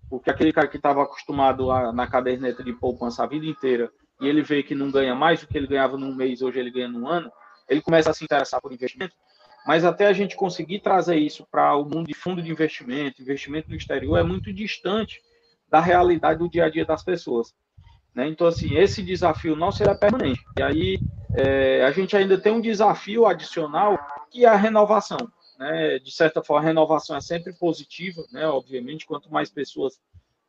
porque 0.09 0.29
aquele 0.29 0.53
cara 0.53 0.67
que 0.67 0.77
estava 0.77 1.03
acostumado 1.03 1.71
a, 1.71 1.91
na 1.91 2.07
caderneta 2.07 2.63
de 2.63 2.73
poupança 2.73 3.23
a 3.23 3.27
vida 3.27 3.45
inteira 3.45 3.91
e 4.21 4.27
ele 4.27 4.41
vê 4.41 4.63
que 4.63 4.73
não 4.73 4.89
ganha 4.89 5.13
mais 5.13 5.41
do 5.41 5.47
que 5.47 5.57
ele 5.57 5.67
ganhava 5.67 5.97
num 5.97 6.15
mês, 6.15 6.41
hoje 6.41 6.59
ele 6.59 6.71
ganha 6.71 6.87
num 6.87 7.07
ano, 7.07 7.31
ele 7.67 7.81
começa 7.81 8.11
a 8.11 8.13
se 8.13 8.23
interessar 8.23 8.61
por 8.61 8.71
investimento, 8.71 9.13
mas 9.65 9.83
até 9.83 10.05
a 10.05 10.13
gente 10.13 10.35
conseguir 10.35 10.79
trazer 10.79 11.17
isso 11.17 11.45
para 11.49 11.75
o 11.75 11.83
mundo 11.83 12.07
de 12.07 12.13
fundo 12.13 12.41
de 12.41 12.51
investimento, 12.51 13.21
investimento 13.21 13.69
no 13.69 13.75
exterior, 13.75 14.17
é 14.17 14.23
muito 14.23 14.53
distante 14.53 15.19
da 15.67 15.79
realidade 15.79 16.39
do 16.39 16.49
dia 16.49 16.65
a 16.65 16.69
dia 16.69 16.85
das 16.85 17.03
pessoas. 17.03 17.51
Né? 18.15 18.29
Então, 18.29 18.47
assim, 18.47 18.75
esse 18.75 19.03
desafio 19.03 19.55
nosso 19.55 19.83
é 19.83 19.93
permanente. 19.93 20.41
E 20.57 20.63
aí, 20.63 20.99
é, 21.35 21.83
a 21.83 21.91
gente 21.91 22.15
ainda 22.15 22.37
tem 22.37 22.53
um 22.53 22.61
desafio 22.61 23.25
adicional 23.25 23.99
que 24.31 24.45
é 24.45 24.47
a 24.47 24.55
renovação. 24.55 25.17
Né? 25.59 25.99
De 25.99 26.11
certa 26.11 26.41
forma, 26.41 26.63
a 26.63 26.65
renovação 26.67 27.15
é 27.15 27.21
sempre 27.21 27.53
positiva, 27.53 28.23
né? 28.31 28.47
obviamente, 28.47 29.05
quanto 29.05 29.31
mais 29.31 29.49
pessoas 29.49 29.99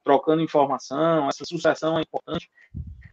trocando 0.04 0.40
informação, 0.40 1.28
essa 1.28 1.44
sucessão 1.44 1.98
é 1.98 2.02
importante. 2.02 2.48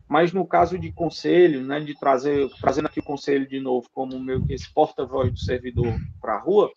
Mas 0.07 0.31
no 0.31 0.45
caso 0.45 0.77
de 0.77 0.91
conselho, 0.91 1.63
né, 1.63 1.79
de 1.79 1.97
trazer, 1.99 2.47
trazendo 2.61 2.85
aqui 2.85 2.99
o 2.99 3.03
conselho 3.03 3.47
de 3.47 3.59
novo 3.59 3.89
como 3.91 4.19
meio 4.19 4.45
que 4.45 4.53
esse 4.53 4.71
porta-voz 4.71 5.31
do 5.31 5.39
servidor 5.39 5.97
para 6.21 6.35
a 6.35 6.39
rua, 6.39 6.71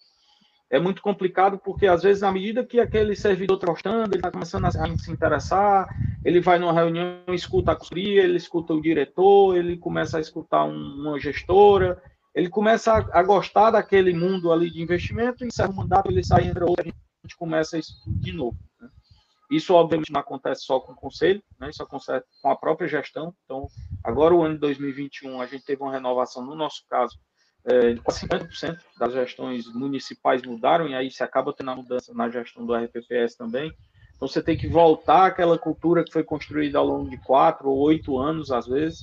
é 0.71 0.81
muito 0.81 1.01
complicado 1.01 1.59
porque 1.59 1.87
às 1.87 2.03
vezes 2.03 2.23
na 2.23 2.33
medida 2.33 2.65
que 2.65 2.81
aquele 2.81 3.15
servidor 3.15 3.57
está 3.57 3.67
gostando, 3.69 4.11
ele 4.11 4.17
está 4.17 4.31
começando 4.31 4.65
a 4.65 4.71
se 4.71 5.11
interessar, 5.11 5.89
ele 6.25 6.41
vai 6.41 6.59
numa 6.59 6.73
reunião, 6.73 7.23
escuta 7.29 7.73
a 7.73 7.77
consultoria, 7.77 8.25
ele 8.25 8.37
escuta 8.37 8.75
o 8.75 8.83
diretor, 8.83 9.57
ele 9.57 9.77
começa 9.77 10.19
a 10.19 10.21
escutar 10.21 10.65
um, 10.65 10.75
uma 10.75 11.21
gestora, 11.21 12.03
ele 12.35 12.49
começa 12.49 12.93
a, 12.93 13.21
a, 13.21 13.23
gostar 13.23 13.71
daquele 13.71 14.13
mundo 14.13 14.53
ali 14.53 14.71
de 14.71 14.83
investimento, 14.83 15.45
encerra 15.45 15.71
o 15.71 15.77
mandato, 15.77 16.11
ele 16.11 16.25
sai, 16.25 16.47
entra 16.47 16.67
outro, 16.67 16.83
a 16.87 17.27
gente 17.27 17.37
começa 17.37 17.79
isso 17.79 17.95
de 18.07 18.33
novo. 18.33 18.59
Né? 18.81 18.89
Isso, 19.51 19.73
obviamente, 19.73 20.13
não 20.13 20.21
acontece 20.21 20.65
só 20.65 20.81
com 20.81 20.93
o 20.93 20.97
conselho, 20.97 21.43
né? 21.59 21.71
isso 21.71 21.83
acontece 21.83 22.27
com 22.43 22.51
a 22.51 22.57
própria 22.57 22.89
gestão. 22.89 23.33
Então, 23.45 23.69
agora, 24.05 24.35
o 24.35 24.43
ano 24.43 24.55
de 24.55 24.61
2021, 24.61 25.41
a 25.41 25.47
gente 25.47 25.65
teve 25.65 25.81
uma 25.81 25.93
renovação, 25.93 26.45
no 26.45 26.55
nosso 26.55 26.85
caso, 26.91 27.17
é, 27.67 27.95
50% 27.95 28.79
das 28.99 29.13
gestões 29.13 29.67
municipais 29.75 30.43
mudaram, 30.43 30.89
e 30.89 30.95
aí 30.95 31.11
se 31.11 31.23
acaba 31.23 31.53
tendo 31.53 31.71
a 31.71 31.77
mudança 31.77 32.15
na 32.15 32.29
gestão 32.29 32.65
do 32.65 32.75
RPPS 32.75 33.37
também. 33.37 33.73
Então, 34.15 34.27
você 34.27 34.43
tem 34.43 34.57
que 34.57 34.67
voltar 34.67 35.27
àquela 35.27 35.59
cultura 35.59 36.03
que 36.03 36.13
foi 36.13 36.25
construída 36.25 36.79
ao 36.79 36.87
longo 36.87 37.11
de 37.11 37.19
quatro 37.19 37.69
ou 37.69 37.79
oito 37.79 38.19
anos, 38.19 38.51
às 38.51 38.67
vezes, 38.67 39.01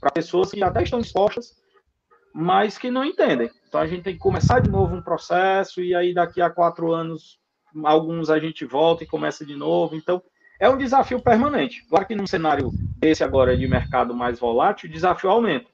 para 0.00 0.10
pessoas 0.10 0.50
que 0.50 0.62
até 0.62 0.82
estão 0.82 1.00
dispostas, 1.00 1.56
mas 2.34 2.78
que 2.78 2.90
não 2.90 3.04
entendem. 3.04 3.50
Então 3.68 3.80
a 3.80 3.86
gente 3.86 4.02
tem 4.02 4.14
que 4.14 4.20
começar 4.20 4.60
de 4.60 4.70
novo 4.70 4.94
um 4.94 5.02
processo, 5.02 5.82
e 5.82 5.94
aí 5.94 6.14
daqui 6.14 6.40
a 6.40 6.50
quatro 6.50 6.92
anos, 6.92 7.38
alguns 7.84 8.30
a 8.30 8.38
gente 8.38 8.64
volta 8.64 9.04
e 9.04 9.06
começa 9.06 9.44
de 9.44 9.54
novo. 9.54 9.96
Então 9.96 10.22
é 10.60 10.68
um 10.68 10.78
desafio 10.78 11.20
permanente. 11.20 11.84
Claro 11.88 12.06
que 12.06 12.14
num 12.14 12.26
cenário 12.26 12.70
desse 12.98 13.22
agora 13.22 13.56
de 13.56 13.66
mercado 13.66 14.14
mais 14.14 14.38
volátil, 14.38 14.88
o 14.88 14.92
desafio 14.92 15.30
aumenta. 15.30 15.68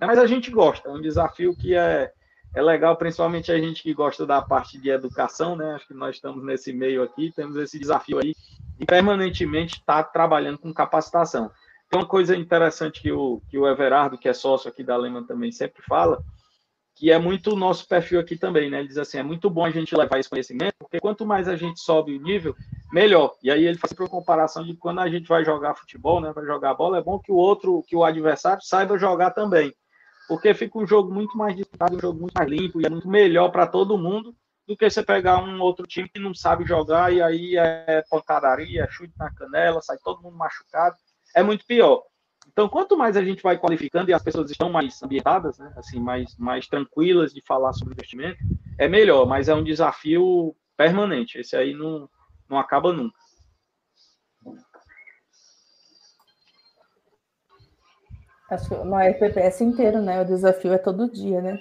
Mas 0.00 0.18
a 0.18 0.26
gente 0.26 0.50
gosta, 0.50 0.88
é 0.88 0.92
um 0.92 1.00
desafio 1.00 1.56
que 1.56 1.74
é, 1.74 2.12
é 2.54 2.62
legal, 2.62 2.96
principalmente 2.96 3.50
a 3.50 3.58
gente 3.58 3.82
que 3.82 3.94
gosta 3.94 4.26
da 4.26 4.42
parte 4.42 4.78
de 4.78 4.90
educação, 4.90 5.56
né? 5.56 5.74
Acho 5.74 5.88
que 5.88 5.94
nós 5.94 6.16
estamos 6.16 6.44
nesse 6.44 6.72
meio 6.72 7.02
aqui, 7.02 7.32
temos 7.34 7.56
esse 7.56 7.78
desafio 7.78 8.18
aí 8.18 8.34
de 8.78 8.84
permanentemente 8.84 9.76
estar 9.76 10.04
trabalhando 10.04 10.58
com 10.58 10.72
capacitação. 10.72 11.50
Tem 11.88 11.98
uma 11.98 12.06
coisa 12.06 12.36
interessante 12.36 13.00
que 13.00 13.12
o, 13.12 13.40
que 13.48 13.58
o 13.58 13.66
Everardo, 13.66 14.18
que 14.18 14.28
é 14.28 14.32
sócio 14.32 14.68
aqui 14.68 14.82
da 14.82 14.96
Lehman, 14.96 15.24
também 15.24 15.52
sempre 15.52 15.82
fala, 15.82 16.22
que 16.94 17.10
é 17.10 17.18
muito 17.18 17.52
o 17.52 17.56
nosso 17.56 17.86
perfil 17.86 18.18
aqui 18.18 18.36
também, 18.36 18.70
né? 18.70 18.80
Ele 18.80 18.88
diz 18.88 18.98
assim, 18.98 19.18
é 19.18 19.22
muito 19.22 19.48
bom 19.48 19.64
a 19.64 19.70
gente 19.70 19.94
levar 19.94 20.18
esse 20.18 20.28
conhecimento, 20.28 20.74
porque 20.78 20.98
quanto 20.98 21.26
mais 21.26 21.46
a 21.46 21.54
gente 21.54 21.80
sobe 21.80 22.16
o 22.16 22.22
nível, 22.22 22.54
melhor. 22.90 23.34
E 23.42 23.50
aí 23.50 23.64
ele 23.64 23.78
faz 23.78 23.92
uma 23.92 24.08
comparação 24.08 24.64
de 24.64 24.74
quando 24.74 25.00
a 25.00 25.08
gente 25.08 25.28
vai 25.28 25.44
jogar 25.44 25.74
futebol, 25.74 26.20
né? 26.20 26.32
Vai 26.34 26.44
jogar 26.44 26.74
bola, 26.74 26.98
é 26.98 27.02
bom 27.02 27.18
que 27.18 27.30
o 27.30 27.36
outro, 27.36 27.82
que 27.86 27.94
o 27.94 28.04
adversário 28.04 28.62
saiba 28.64 28.98
jogar 28.98 29.30
também. 29.30 29.74
Porque 30.28 30.54
fica 30.54 30.78
um 30.78 30.86
jogo 30.86 31.12
muito 31.12 31.36
mais 31.36 31.56
disputado, 31.56 31.96
um 31.96 32.00
jogo 32.00 32.20
muito 32.20 32.34
mais 32.34 32.48
limpo 32.48 32.80
e 32.80 32.86
é 32.86 32.90
muito 32.90 33.08
melhor 33.08 33.50
para 33.50 33.66
todo 33.66 33.98
mundo 33.98 34.34
do 34.66 34.76
que 34.76 34.88
você 34.90 35.02
pegar 35.02 35.42
um 35.42 35.60
outro 35.60 35.86
time 35.86 36.08
que 36.08 36.18
não 36.18 36.34
sabe 36.34 36.64
jogar 36.64 37.12
e 37.12 37.22
aí 37.22 37.56
é 37.56 38.02
pancadaria, 38.10 38.82
é 38.82 38.90
chute 38.90 39.12
na 39.16 39.32
canela, 39.32 39.80
sai 39.80 39.96
todo 39.98 40.20
mundo 40.22 40.36
machucado 40.36 40.96
é 41.36 41.42
muito 41.42 41.66
pior. 41.66 42.02
Então, 42.50 42.68
quanto 42.68 42.96
mais 42.96 43.16
a 43.16 43.22
gente 43.22 43.42
vai 43.42 43.58
qualificando 43.58 44.10
e 44.10 44.14
as 44.14 44.22
pessoas 44.22 44.50
estão 44.50 44.70
mais 44.70 45.02
ambientadas, 45.02 45.58
né, 45.58 45.70
assim, 45.76 46.00
mais, 46.00 46.34
mais 46.38 46.66
tranquilas 46.66 47.34
de 47.34 47.42
falar 47.42 47.74
sobre 47.74 47.92
investimento, 47.92 48.38
é 48.78 48.88
melhor, 48.88 49.26
mas 49.26 49.48
é 49.48 49.54
um 49.54 49.62
desafio 49.62 50.56
permanente. 50.74 51.38
Esse 51.38 51.54
aí 51.54 51.74
não, 51.74 52.08
não 52.48 52.58
acaba 52.58 52.92
nunca. 52.92 53.18
Acho 58.50 58.68
que 58.68 58.74
no 58.76 58.96
RPPS 58.96 59.60
inteiro, 59.62 60.00
né? 60.00 60.20
O 60.20 60.24
desafio 60.24 60.72
é 60.72 60.78
todo 60.78 61.10
dia, 61.10 61.40
né? 61.40 61.58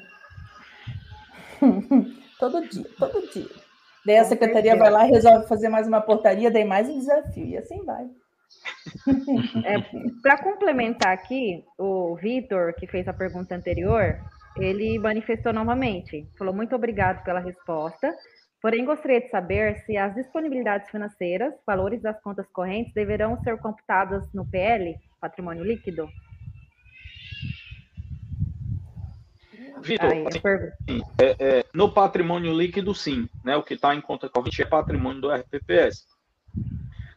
todo 2.40 2.68
dia, 2.68 2.86
todo 2.98 3.28
dia. 3.32 3.50
Daí 4.06 4.18
a 4.18 4.24
secretaria 4.24 4.76
vai 4.76 4.92
lá 4.92 5.08
e 5.08 5.12
resolve 5.12 5.48
fazer 5.48 5.68
mais 5.68 5.88
uma 5.88 6.00
portaria, 6.00 6.52
daí 6.52 6.64
mais 6.64 6.88
um 6.88 7.00
desafio, 7.00 7.46
e 7.46 7.58
assim 7.58 7.84
vai. 7.84 8.06
É, 9.66 9.78
Para 10.22 10.44
complementar 10.44 11.12
aqui, 11.12 11.64
o 11.78 12.16
Vitor, 12.16 12.74
que 12.76 12.86
fez 12.86 13.08
a 13.08 13.14
pergunta 13.14 13.56
anterior, 13.56 14.20
ele 14.58 15.00
manifestou 15.00 15.52
novamente. 15.52 16.28
Falou 16.38 16.54
muito 16.54 16.76
obrigado 16.76 17.24
pela 17.24 17.40
resposta. 17.40 18.14
Porém, 18.62 18.86
gostaria 18.86 19.22
de 19.22 19.30
saber 19.30 19.78
se 19.86 19.98
as 19.98 20.14
disponibilidades 20.16 20.90
financeiras, 20.90 21.54
valores 21.66 22.02
das 22.02 22.20
contas 22.22 22.48
correntes, 22.52 22.94
deverão 22.94 23.38
ser 23.44 23.58
computadas 23.58 24.32
no 24.34 24.46
PL, 24.46 24.96
patrimônio 25.20 25.64
líquido? 25.64 26.08
Vitor, 29.82 30.12
assim, 30.28 31.02
é, 31.20 31.36
é, 31.40 31.66
no 31.74 31.92
patrimônio 31.92 32.54
líquido, 32.54 32.94
sim. 32.94 33.30
Né, 33.44 33.56
o 33.56 33.64
que 33.64 33.74
está 33.74 33.94
em 33.94 34.02
conta 34.02 34.30
corrente 34.30 34.62
é 34.62 34.66
patrimônio 34.66 35.22
do 35.22 35.32
RPPS 35.32 36.06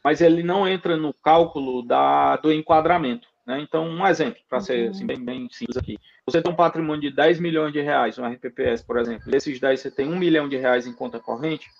mas 0.02 0.20
ele 0.20 0.42
não 0.42 0.66
entra 0.66 0.96
no 0.96 1.12
cálculo 1.12 1.82
da, 1.82 2.36
do 2.36 2.52
enquadramento. 2.52 3.28
Né? 3.46 3.60
Então, 3.60 3.86
um 3.86 4.06
exemplo, 4.06 4.40
para 4.48 4.60
ser 4.60 4.90
assim, 4.90 5.06
bem, 5.06 5.22
bem, 5.22 5.48
simples 5.50 5.76
aqui. 5.76 5.98
Você 6.26 6.40
tem 6.40 6.52
um 6.52 6.56
patrimônio 6.56 7.02
de 7.02 7.14
10 7.14 7.40
milhões 7.40 7.72
de 7.72 7.80
reais, 7.80 8.18
um 8.18 8.26
RPPS, 8.26 8.82
por 8.82 8.98
exemplo. 8.98 9.30
Desses 9.30 9.58
10, 9.58 9.80
você 9.80 9.90
tem 9.90 10.08
1 10.08 10.16
milhão 10.16 10.48
de 10.48 10.56
reais 10.56 10.86
em 10.86 10.92
conta 10.92 11.18
corrente. 11.18 11.70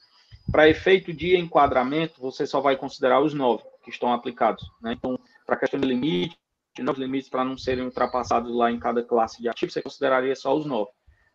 Para 0.51 0.69
efeito 0.69 1.13
de 1.13 1.37
enquadramento, 1.37 2.21
você 2.21 2.47
só 2.47 2.61
vai 2.61 2.77
considerar 2.77 3.21
os 3.21 3.35
9 3.35 3.63
que 3.85 3.91
estão 3.91 4.13
aplicados. 4.13 4.71
Né? 4.81 4.93
Então, 4.93 5.19
para 5.47 5.57
questão 5.57 5.79
de 5.79 5.87
limite, 5.87 6.37
os 6.83 6.99
limites 6.99 7.29
para 7.29 7.45
não 7.45 7.57
serem 7.57 7.85
ultrapassados 7.85 8.55
lá 8.55 8.71
em 8.71 8.79
cada 8.79 9.03
classe 9.03 9.41
de 9.41 9.49
ativo, 9.49 9.71
você 9.71 9.83
consideraria 9.83 10.35
só 10.35 10.57
os 10.57 10.67
9. 10.67 10.91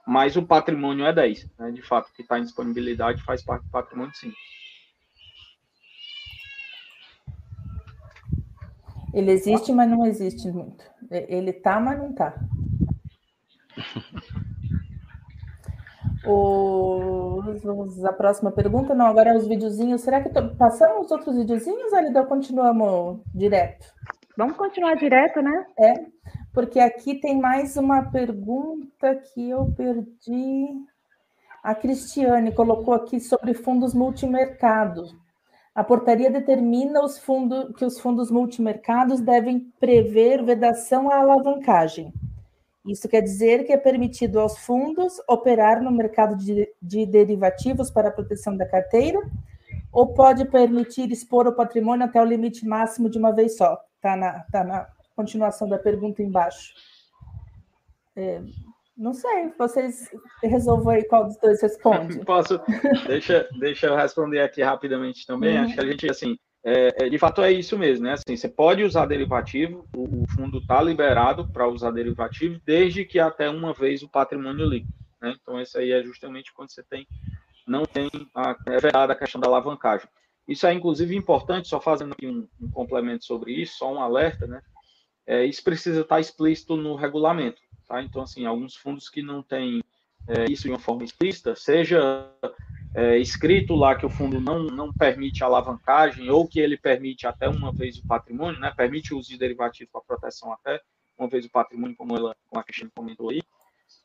Mas 0.06 0.36
o 0.36 0.46
patrimônio 0.46 1.06
é 1.06 1.14
10. 1.14 1.50
Né? 1.58 1.72
De 1.72 1.82
fato, 1.82 2.12
que 2.14 2.22
está 2.22 2.38
em 2.38 2.44
disponibilidade 2.44 3.24
faz 3.24 3.44
parte 3.44 3.64
do 3.64 3.72
patrimônio, 3.72 4.14
sim. 4.16 4.34
Ele 9.14 9.32
existe, 9.32 9.72
mas 9.72 9.90
não 9.90 10.06
existe 10.06 10.52
muito. 10.52 10.84
Ele 11.10 11.54
tá, 11.54 11.80
mas 11.80 12.00
não 12.00 12.14
tá. 12.14 12.34
Os, 16.26 18.06
a 18.06 18.14
próxima 18.14 18.50
pergunta, 18.50 18.96
não, 18.96 19.08
agora 19.08 19.32
é 19.32 19.38
os 19.38 19.46
videozinhos. 19.46 20.02
Será 20.02 20.22
que 20.22 20.30
tô, 20.30 20.56
passamos 20.56 21.06
os 21.06 21.12
outros 21.12 21.36
videozinhos, 21.36 21.92
ou 21.92 22.26
continuamos 22.26 23.20
direto? 23.34 23.86
Vamos 24.36 24.58
continuar 24.58 24.96
direto, 24.96 25.44
né? 25.44 25.66
É, 25.78 26.06
porque 26.52 26.80
aqui 26.80 27.16
tem 27.16 27.40
mais 27.40 27.78
uma 27.78 28.02
pergunta 28.10 29.16
que 29.16 29.50
eu 29.50 29.72
perdi. 29.78 30.68
A 31.62 31.76
Cristiane 31.76 32.52
colocou 32.52 32.96
aqui 32.96 33.20
sobre 33.20 33.54
fundos 33.54 33.94
multimercados. 33.94 35.16
A 35.76 35.84
portaria 35.84 36.32
determina 36.32 37.04
os 37.04 37.20
fundos, 37.20 37.76
que 37.76 37.86
os 37.86 38.00
fundos 38.00 38.32
multimercados 38.32 39.22
devem 39.22 39.72
prever 39.80 40.44
vedação 40.44 41.12
à 41.12 41.18
alavancagem. 41.18 42.12
Isso 42.88 43.08
quer 43.08 43.22
dizer 43.22 43.66
que 43.66 43.72
é 43.72 43.78
permitido 43.78 44.40
aos 44.40 44.58
fundos 44.58 45.14
operar 45.30 45.80
no 45.82 45.92
mercado 45.92 46.36
de, 46.36 46.68
de 46.82 47.06
derivativos 47.06 47.92
para 47.92 48.10
a 48.10 48.12
proteção 48.12 48.58
da 48.58 48.66
carteira, 48.66 49.20
ou 49.92 50.08
pode 50.08 50.46
permitir 50.46 51.12
expor 51.12 51.48
o 51.48 51.56
patrimônio 51.56 52.06
até 52.06 52.20
o 52.20 52.26
limite 52.26 52.68
máximo 52.68 53.10
de 53.10 53.20
uma 53.20 53.32
vez 53.32 53.58
só? 53.58 53.80
Está 54.04 54.18
na, 54.18 54.40
tá 54.52 54.64
na 54.66 54.88
continuação 55.16 55.70
da 55.70 55.80
pergunta 55.80 56.22
embaixo. 56.22 56.74
É, 58.18 58.42
não 58.98 59.14
sei, 59.14 59.50
vocês 59.58 60.12
resolvam 60.44 60.94
aí 60.94 61.06
qual 61.06 61.26
dos 61.26 61.38
dois 61.38 61.62
responde. 61.62 62.20
Posso, 62.26 62.60
deixa, 63.08 63.48
deixa 63.58 63.88
eu 63.88 63.96
responder 63.96 64.42
aqui 64.42 64.62
rapidamente 64.62 65.26
também. 65.26 65.58
Uhum. 65.58 65.64
Acho 65.64 65.74
que 65.76 65.80
a 65.80 65.86
gente, 65.86 66.12
assim, 66.12 66.38
é, 66.66 67.06
é, 67.06 67.10
de 67.10 67.18
fato 67.18 67.42
é 67.42 67.54
isso 67.54 67.78
mesmo, 67.78 68.04
né? 68.04 68.12
Assim, 68.12 68.36
você 68.36 68.50
pode 68.50 68.84
usar 68.84 69.06
derivativo, 69.06 69.88
o, 69.96 70.24
o 70.24 70.28
fundo 70.36 70.58
está 70.58 70.82
liberado 70.82 71.48
para 71.48 71.66
usar 71.66 71.92
derivativo, 71.92 72.60
desde 72.66 73.06
que 73.06 73.20
até 73.20 73.50
uma 73.50 73.74
vez 73.74 74.04
o 74.04 74.10
patrimônio 74.10 74.66
líquido. 74.66 74.94
Né? 75.22 75.34
Então, 75.42 75.62
isso 75.62 75.78
aí 75.78 75.94
é 75.94 76.04
justamente 76.04 76.54
quando 76.54 76.72
você 76.72 76.84
tem, 76.84 77.08
não 77.66 77.86
tem 77.86 78.10
a, 78.36 78.54
é 78.68 78.80
verdade 78.80 79.14
a 79.14 79.16
questão 79.16 79.40
da 79.40 79.48
alavancagem. 79.48 80.10
Isso 80.48 80.68
é, 80.68 80.74
inclusive, 80.74 81.16
importante, 81.16 81.68
só 81.68 81.80
fazendo 81.80 82.14
aqui 82.14 82.28
um, 82.28 82.48
um 82.62 82.70
complemento 82.70 83.26
sobre 83.26 83.54
isso, 83.54 83.78
só 83.78 83.94
um 83.94 84.02
alerta, 84.02 84.46
né? 84.46 84.62
É, 85.26 85.46
isso 85.46 85.64
precisa 85.64 86.02
estar 86.02 86.20
explícito 86.20 86.76
no 86.76 86.96
regulamento. 86.96 87.62
Tá? 87.88 88.02
Então, 88.02 88.22
assim, 88.22 88.46
alguns 88.46 88.76
fundos 88.76 89.10
que 89.10 89.22
não 89.22 89.42
têm 89.42 89.82
é, 90.28 90.46
isso 90.52 90.64
de 90.64 90.70
uma 90.70 90.80
forma 90.80 91.04
explícita, 91.04 91.56
seja 91.56 92.30
é, 92.94 93.18
escrito 93.18 93.76
lá 93.76 93.96
que 93.96 94.06
o 94.06 94.10
fundo 94.10 94.40
não, 94.40 94.64
não 94.64 94.94
permite 94.94 95.44
alavancagem 95.44 96.30
ou 96.30 96.48
que 96.48 96.60
ele 96.60 96.78
permite 96.78 97.26
até 97.26 97.48
uma 97.48 97.72
vez 97.72 97.98
o 97.98 98.08
patrimônio, 98.08 98.60
né? 98.60 98.74
permite 98.76 99.14
o 99.14 99.18
uso 99.18 99.30
de 99.30 99.38
derivativo 99.38 99.90
para 99.92 100.02
proteção 100.02 100.52
até 100.52 100.82
uma 101.18 101.28
vez 101.30 101.46
o 101.46 101.50
patrimônio, 101.50 101.96
como, 101.96 102.16
ela, 102.16 102.36
como 102.50 102.60
a 102.60 102.64
Cristina 102.64 102.92
comentou 102.94 103.30
aí, 103.30 103.42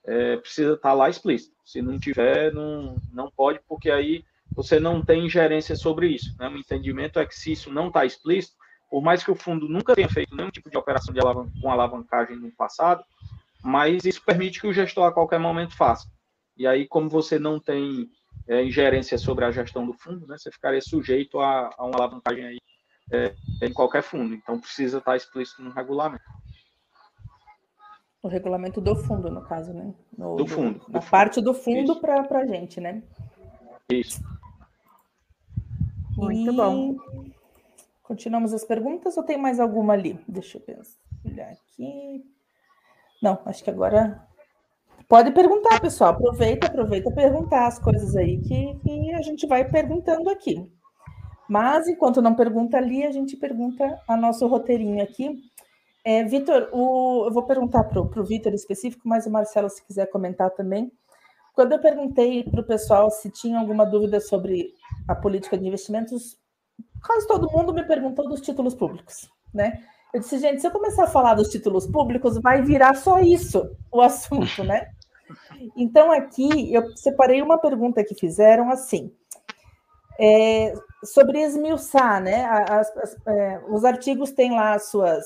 é, 0.04 0.36
precisa 0.36 0.74
estar 0.74 0.92
lá 0.92 1.08
explícito. 1.08 1.56
Se 1.64 1.80
não 1.80 1.98
tiver, 1.98 2.52
não, 2.52 2.96
não 3.12 3.30
pode, 3.30 3.60
porque 3.66 3.90
aí 3.90 4.24
você 4.50 4.80
não 4.80 5.04
tem 5.04 5.26
ingerência 5.26 5.76
sobre 5.76 6.08
isso. 6.08 6.34
Né? 6.38 6.48
O 6.48 6.56
entendimento 6.56 7.18
é 7.18 7.26
que 7.26 7.34
se 7.34 7.52
isso 7.52 7.72
não 7.72 7.88
está 7.88 8.04
explícito, 8.04 8.56
por 8.90 9.02
mais 9.02 9.22
que 9.22 9.30
o 9.30 9.36
fundo 9.36 9.68
nunca 9.68 9.94
tenha 9.94 10.08
feito 10.08 10.34
nenhum 10.34 10.50
tipo 10.50 10.70
de 10.70 10.78
operação 10.78 11.12
de 11.12 11.20
alavan 11.20 11.50
com 11.60 11.70
alavancagem 11.70 12.36
no 12.36 12.50
passado, 12.52 13.02
mas 13.62 14.04
isso 14.04 14.22
permite 14.24 14.60
que 14.60 14.66
o 14.66 14.72
gestor 14.72 15.04
a 15.04 15.12
qualquer 15.12 15.38
momento 15.38 15.76
faça. 15.76 16.08
E 16.56 16.66
aí, 16.66 16.86
como 16.86 17.08
você 17.08 17.38
não 17.38 17.60
tem 17.60 18.10
é, 18.48 18.64
ingerência 18.64 19.18
sobre 19.18 19.44
a 19.44 19.50
gestão 19.50 19.86
do 19.86 19.92
fundo, 19.92 20.26
né, 20.26 20.36
você 20.38 20.50
ficaria 20.50 20.80
sujeito 20.80 21.38
a, 21.38 21.70
a 21.76 21.84
uma 21.84 21.96
alavancagem 21.96 22.44
aí, 22.44 22.58
é, 23.12 23.34
em 23.62 23.72
qualquer 23.72 24.02
fundo. 24.02 24.34
Então, 24.34 24.58
precisa 24.58 24.98
estar 24.98 25.16
explícito 25.16 25.62
no 25.62 25.70
regulamento. 25.70 26.24
O 28.22 28.28
regulamento 28.28 28.80
do 28.80 28.96
fundo, 28.96 29.30
no 29.30 29.42
caso, 29.42 29.72
né? 29.72 29.94
No, 30.16 30.34
do 30.34 30.46
fundo. 30.46 30.84
Na 30.88 31.00
parte 31.00 31.40
do 31.40 31.54
fundo 31.54 32.00
para 32.00 32.40
a 32.40 32.46
gente, 32.46 32.80
né? 32.80 33.02
Isso. 33.88 34.20
Muito 36.18 36.52
e... 36.52 36.56
bom. 36.56 36.96
Continuamos 38.02 38.52
as 38.52 38.64
perguntas 38.64 39.16
ou 39.16 39.22
tem 39.22 39.36
mais 39.36 39.60
alguma 39.60 39.92
ali? 39.92 40.18
Deixa 40.26 40.58
eu 40.58 40.62
pensar. 40.62 40.98
Olhar 41.24 41.50
aqui. 41.50 42.24
Não, 43.22 43.38
acho 43.44 43.62
que 43.62 43.70
agora. 43.70 44.26
Pode 45.08 45.30
perguntar, 45.32 45.80
pessoal. 45.80 46.10
Aproveita, 46.10 46.66
aproveita 46.66 47.10
perguntar 47.10 47.66
as 47.66 47.78
coisas 47.78 48.16
aí 48.16 48.38
que, 48.40 48.74
que 48.82 49.12
a 49.12 49.22
gente 49.22 49.46
vai 49.46 49.68
perguntando 49.68 50.30
aqui. 50.30 50.70
Mas, 51.48 51.88
enquanto 51.88 52.20
não 52.20 52.34
pergunta 52.34 52.76
ali, 52.76 53.04
a 53.04 53.10
gente 53.10 53.36
pergunta 53.36 54.00
a 54.06 54.16
nosso 54.16 54.46
roteirinho 54.46 55.02
aqui. 55.02 55.40
É, 56.04 56.24
Vitor, 56.24 56.68
eu 56.72 57.32
vou 57.32 57.42
perguntar 57.42 57.84
para 57.84 58.00
o 58.00 58.24
Vitor 58.24 58.52
específico, 58.52 59.08
mas 59.08 59.26
o 59.26 59.30
Marcelo, 59.30 59.68
se 59.68 59.84
quiser 59.84 60.06
comentar 60.06 60.50
também. 60.50 60.92
Quando 61.58 61.72
eu 61.72 61.80
perguntei 61.80 62.44
para 62.44 62.60
o 62.60 62.64
pessoal 62.64 63.10
se 63.10 63.28
tinha 63.32 63.58
alguma 63.58 63.84
dúvida 63.84 64.20
sobre 64.20 64.72
a 65.08 65.14
política 65.16 65.58
de 65.58 65.66
investimentos, 65.66 66.38
quase 67.04 67.26
todo 67.26 67.50
mundo 67.50 67.74
me 67.74 67.82
perguntou 67.82 68.28
dos 68.28 68.40
títulos 68.40 68.76
públicos, 68.76 69.28
né? 69.52 69.82
Eu 70.14 70.20
disse, 70.20 70.38
gente, 70.38 70.60
se 70.60 70.68
eu 70.68 70.70
começar 70.70 71.02
a 71.02 71.08
falar 71.08 71.34
dos 71.34 71.48
títulos 71.48 71.84
públicos, 71.84 72.40
vai 72.40 72.62
virar 72.62 72.94
só 72.94 73.18
isso 73.18 73.76
o 73.90 73.98
assunto, 74.06 74.62
né? 74.62 74.92
Então, 75.76 76.12
aqui 76.12 76.72
eu 76.72 76.96
separei 76.96 77.42
uma 77.42 77.58
pergunta 77.58 78.04
que 78.04 78.14
fizeram 78.14 78.70
assim. 78.70 79.12
É, 80.16 80.72
sobre 81.02 81.40
esmiuçar, 81.40 82.22
né? 82.22 82.44
As, 82.44 82.96
as, 82.96 83.16
é, 83.26 83.60
os 83.68 83.84
artigos 83.84 84.30
têm 84.30 84.52
lá 84.52 84.74
as 84.74 84.90
suas, 84.90 85.24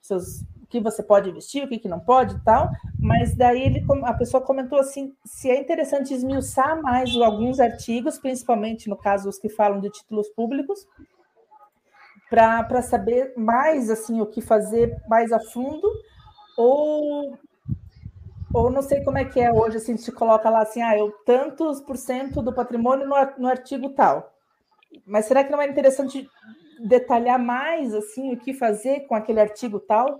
seus, 0.00 0.44
que 0.72 0.80
você 0.80 1.02
pode 1.02 1.28
investir, 1.28 1.62
o 1.62 1.68
que, 1.68 1.78
que 1.78 1.86
não 1.86 2.00
pode 2.00 2.34
e 2.34 2.40
tal, 2.40 2.70
mas 2.98 3.36
daí 3.36 3.60
ele, 3.62 3.84
a 4.04 4.14
pessoa 4.14 4.42
comentou 4.42 4.78
assim: 4.78 5.14
se 5.22 5.50
é 5.50 5.60
interessante 5.60 6.14
esmiuçar 6.14 6.80
mais 6.80 7.14
alguns 7.14 7.60
artigos, 7.60 8.18
principalmente 8.18 8.88
no 8.88 8.96
caso 8.96 9.28
os 9.28 9.38
que 9.38 9.50
falam 9.50 9.80
de 9.80 9.90
títulos 9.90 10.30
públicos, 10.30 10.88
para 12.30 12.80
saber 12.80 13.34
mais 13.36 13.90
assim 13.90 14.22
o 14.22 14.26
que 14.26 14.40
fazer 14.40 14.96
mais 15.06 15.30
a 15.30 15.38
fundo 15.38 15.86
ou 16.56 17.36
ou 18.54 18.70
não 18.70 18.82
sei 18.82 19.02
como 19.02 19.18
é 19.18 19.24
que 19.26 19.40
é 19.40 19.52
hoje 19.52 19.76
assim 19.76 19.98
se 19.98 20.10
coloca 20.10 20.48
lá 20.48 20.62
assim 20.62 20.80
ah 20.80 20.96
eu 20.96 21.12
tantos 21.26 21.82
por 21.82 21.98
cento 21.98 22.40
do 22.40 22.54
patrimônio 22.54 23.06
no, 23.06 23.16
no 23.36 23.48
artigo 23.48 23.90
tal. 23.90 24.32
Mas 25.06 25.26
será 25.26 25.44
que 25.44 25.52
não 25.52 25.60
é 25.60 25.68
interessante 25.68 26.26
detalhar 26.80 27.38
mais 27.38 27.92
assim 27.94 28.32
o 28.32 28.38
que 28.38 28.54
fazer 28.54 29.00
com 29.00 29.14
aquele 29.14 29.40
artigo 29.40 29.78
tal 29.78 30.18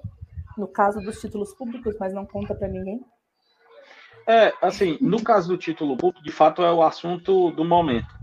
no 0.57 0.69
caso 0.69 1.01
dos 1.01 1.21
títulos 1.21 1.55
públicos 1.55 1.97
mas 1.99 2.13
não 2.13 2.27
conta 2.27 2.55
para 2.55 2.69
ninguém 2.69 3.01
é 4.27 4.53
assim 4.61 4.99
no 5.01 5.23
caso 5.23 5.49
do 5.49 5.59
título 5.59 5.97
público 5.97 6.25
de 6.25 6.33
fato 6.33 6.63
é 6.63 6.73
o 6.73 6.83
assunto 6.83 7.51
do 7.51 7.65
momento 7.65 8.23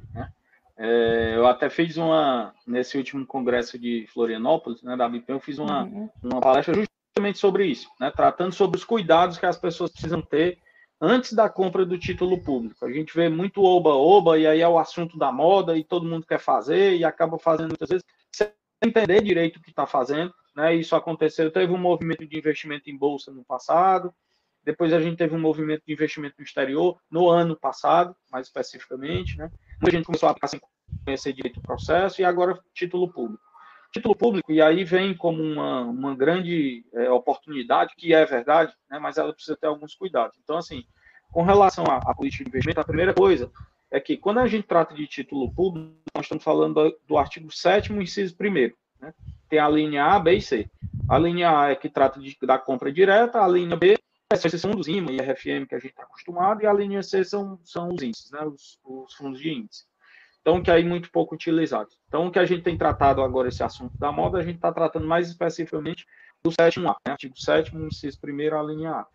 é, 0.82 1.36
eu 1.36 1.46
até 1.46 1.70
fiz 1.70 1.98
uma, 1.98 2.54
nesse 2.66 2.98
último 2.98 3.28
congresso 3.28 3.78
de 3.78 4.08
Florianópolis, 4.14 4.82
né, 4.82 4.96
da 4.96 5.10
BIPEM, 5.10 5.36
eu 5.36 5.40
fiz 5.42 5.60
uma, 5.60 5.84
uhum. 5.84 6.10
uma 6.24 6.40
palestra 6.40 6.74
justamente 6.74 7.38
sobre 7.38 7.66
isso, 7.66 7.90
né, 8.00 8.10
tratando 8.10 8.54
sobre 8.54 8.78
os 8.78 8.86
cuidados 8.86 9.38
que 9.38 9.46
as 9.46 9.58
pessoas 9.58 9.92
precisam 9.92 10.22
ter 10.22 10.58
antes 11.02 11.34
da 11.34 11.50
compra 11.50 11.86
do 11.86 12.00
título 12.00 12.42
público. 12.42 12.86
A 12.86 12.92
gente 12.94 13.14
vê 13.14 13.28
muito 13.28 13.62
oba-oba 13.62 14.40
e 14.40 14.48
aí 14.48 14.62
é 14.62 14.68
o 14.70 14.80
assunto 14.80 15.18
da 15.18 15.34
moda 15.34 15.78
e 15.78 15.84
todo 15.84 16.08
mundo 16.08 16.26
quer 16.26 16.40
fazer 16.40 16.96
e 16.96 17.04
acaba 17.04 17.38
fazendo 17.38 17.68
muitas 17.68 17.90
vezes 17.90 18.06
sem 18.34 18.50
entender 18.82 19.22
direito 19.22 19.58
o 19.58 19.62
que 19.62 19.72
está 19.72 19.86
fazendo. 19.86 20.34
Né? 20.56 20.76
Isso 20.76 20.96
aconteceu, 20.96 21.52
teve 21.52 21.72
um 21.72 21.78
movimento 21.78 22.26
de 22.26 22.38
investimento 22.38 22.90
em 22.90 22.98
bolsa 22.98 23.32
no 23.32 23.44
passado, 23.44 24.14
depois 24.64 24.94
a 24.94 25.00
gente 25.00 25.18
teve 25.18 25.36
um 25.36 25.40
movimento 25.40 25.84
de 25.86 25.94
investimento 25.94 26.36
no 26.38 26.44
exterior 26.44 27.00
no 27.10 27.30
ano 27.30 27.56
passado, 27.56 28.16
mais 28.32 28.48
especificamente, 28.48 29.38
né? 29.38 29.50
A 29.82 29.90
gente 29.90 30.06
começou 30.06 30.30
a 30.30 30.36
conhecer 31.06 31.34
direito 31.34 31.60
o 31.60 31.64
processo 31.64 32.22
e 32.22 32.26
agora 32.26 32.60
título 32.74 33.12
público. 33.12 33.42
Título 33.92 34.16
público, 34.16 34.52
e 34.52 34.62
aí 34.62 34.84
vem 34.84 35.16
como 35.16 35.42
uma, 35.42 35.82
uma 35.82 36.16
grande 36.16 36.86
é, 36.94 37.10
oportunidade, 37.10 37.96
que 37.98 38.14
é 38.14 38.24
verdade, 38.26 38.72
né? 38.88 39.00
mas 39.00 39.18
ela 39.18 39.34
precisa 39.34 39.58
ter 39.58 39.66
alguns 39.66 39.96
cuidados. 39.96 40.38
Então, 40.44 40.58
assim, 40.58 40.84
com 41.32 41.42
relação 41.42 41.84
à, 41.86 41.98
à 41.98 42.14
política 42.14 42.44
de 42.44 42.50
investimento, 42.50 42.82
a 42.82 42.84
primeira 42.84 43.16
coisa 43.16 43.52
é 43.90 44.00
que 44.00 44.18
quando 44.18 44.40
a 44.40 44.48
gente 44.48 44.68
trata 44.68 44.94
de 44.94 45.08
título 45.08 45.52
público, 45.52 45.96
nós 46.14 46.26
estamos 46.26 46.44
falando 46.44 46.76
do, 46.76 47.00
do 47.08 47.18
artigo 47.18 47.52
7 47.52 47.92
inciso 47.94 48.36
1 48.40 48.52
né? 49.02 49.14
Tem 49.50 49.60
a 49.60 49.68
linha 49.68 50.06
A, 50.06 50.20
B 50.20 50.36
e 50.36 50.42
C. 50.42 50.70
A 51.10 51.18
linha 51.18 51.58
A 51.58 51.72
é 51.72 51.76
que 51.76 51.90
trata 51.90 52.20
de, 52.20 52.38
da 52.44 52.60
compra 52.60 52.92
direta, 52.92 53.42
a 53.42 53.48
linha 53.48 53.76
B 53.76 53.98
são 54.38 54.72
dos 54.72 54.88
IMA 54.88 55.12
e 55.12 55.18
RFM 55.18 55.66
que 55.68 55.74
a 55.74 55.80
gente 55.80 55.90
está 55.90 56.04
acostumado, 56.04 56.62
e 56.62 56.68
a 56.68 56.72
linha 56.72 57.02
C 57.02 57.24
são, 57.24 57.60
são 57.64 57.90
os 57.90 58.02
índices, 58.04 58.30
né, 58.30 58.42
os, 58.44 58.78
os, 58.84 59.14
fundos 59.16 59.40
de 59.40 59.50
índice. 59.50 59.86
Então, 60.42 60.62
que 60.62 60.70
é 60.70 60.76
aí 60.76 60.86
muito 60.86 61.12
pouco 61.12 61.34
utilizado. 61.34 61.90
Então, 62.08 62.28
o 62.28 62.32
que 62.32 62.38
a 62.38 62.46
gente 62.46 62.62
tem 62.62 62.78
tratado 62.78 63.24
agora, 63.24 63.48
esse 63.48 63.64
assunto 63.64 63.98
da 63.98 64.12
moda, 64.12 64.38
a 64.38 64.44
gente 64.44 64.58
está 64.58 64.72
tratando 64.72 65.08
mais 65.08 65.28
especificamente 65.28 66.06
do 66.44 66.52
sétimo 66.52 66.90
A, 66.90 66.96
né, 67.06 67.14
artigo 67.14 67.36
7 67.36 67.76
inciso 67.76 68.20
1 68.24 68.56
a 68.56 68.64
linha 68.64 68.92
A. 68.92 69.08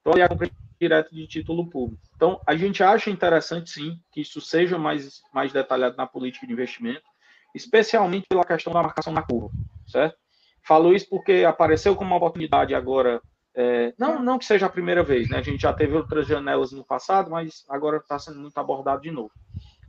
Então, 0.00 0.12
aí 0.14 0.22
a 0.22 0.28
compra 0.28 0.50
direta 0.78 1.08
de 1.10 1.26
título 1.26 1.68
público. 1.68 2.02
Então, 2.14 2.40
a 2.46 2.54
gente 2.54 2.82
acha 2.82 3.10
interessante, 3.10 3.70
sim, 3.70 3.98
que 4.12 4.20
isso 4.20 4.40
seja 4.40 4.78
mais, 4.78 5.22
mais 5.32 5.50
detalhado 5.50 5.96
na 5.96 6.06
política 6.06 6.46
de 6.46 6.52
investimento, 6.52 7.02
especialmente 7.54 8.26
pela 8.28 8.44
questão 8.44 8.72
da 8.72 8.82
marcação 8.82 9.12
na 9.12 9.22
curva, 9.22 9.50
certo? 9.88 10.16
Falo 10.66 10.94
isso 10.94 11.08
porque 11.08 11.44
apareceu 11.46 11.96
como 11.96 12.10
uma 12.10 12.16
oportunidade 12.16 12.74
agora 12.74 13.20
é, 13.60 13.92
não, 13.98 14.22
não 14.22 14.38
que 14.38 14.44
seja 14.44 14.66
a 14.66 14.70
primeira 14.70 15.02
vez, 15.02 15.28
né? 15.28 15.38
A 15.38 15.42
gente 15.42 15.62
já 15.62 15.72
teve 15.72 15.96
outras 15.96 16.28
janelas 16.28 16.70
no 16.70 16.84
passado, 16.84 17.28
mas 17.28 17.64
agora 17.68 17.96
está 17.96 18.16
sendo 18.16 18.38
muito 18.38 18.56
abordado 18.56 19.02
de 19.02 19.10
novo. 19.10 19.32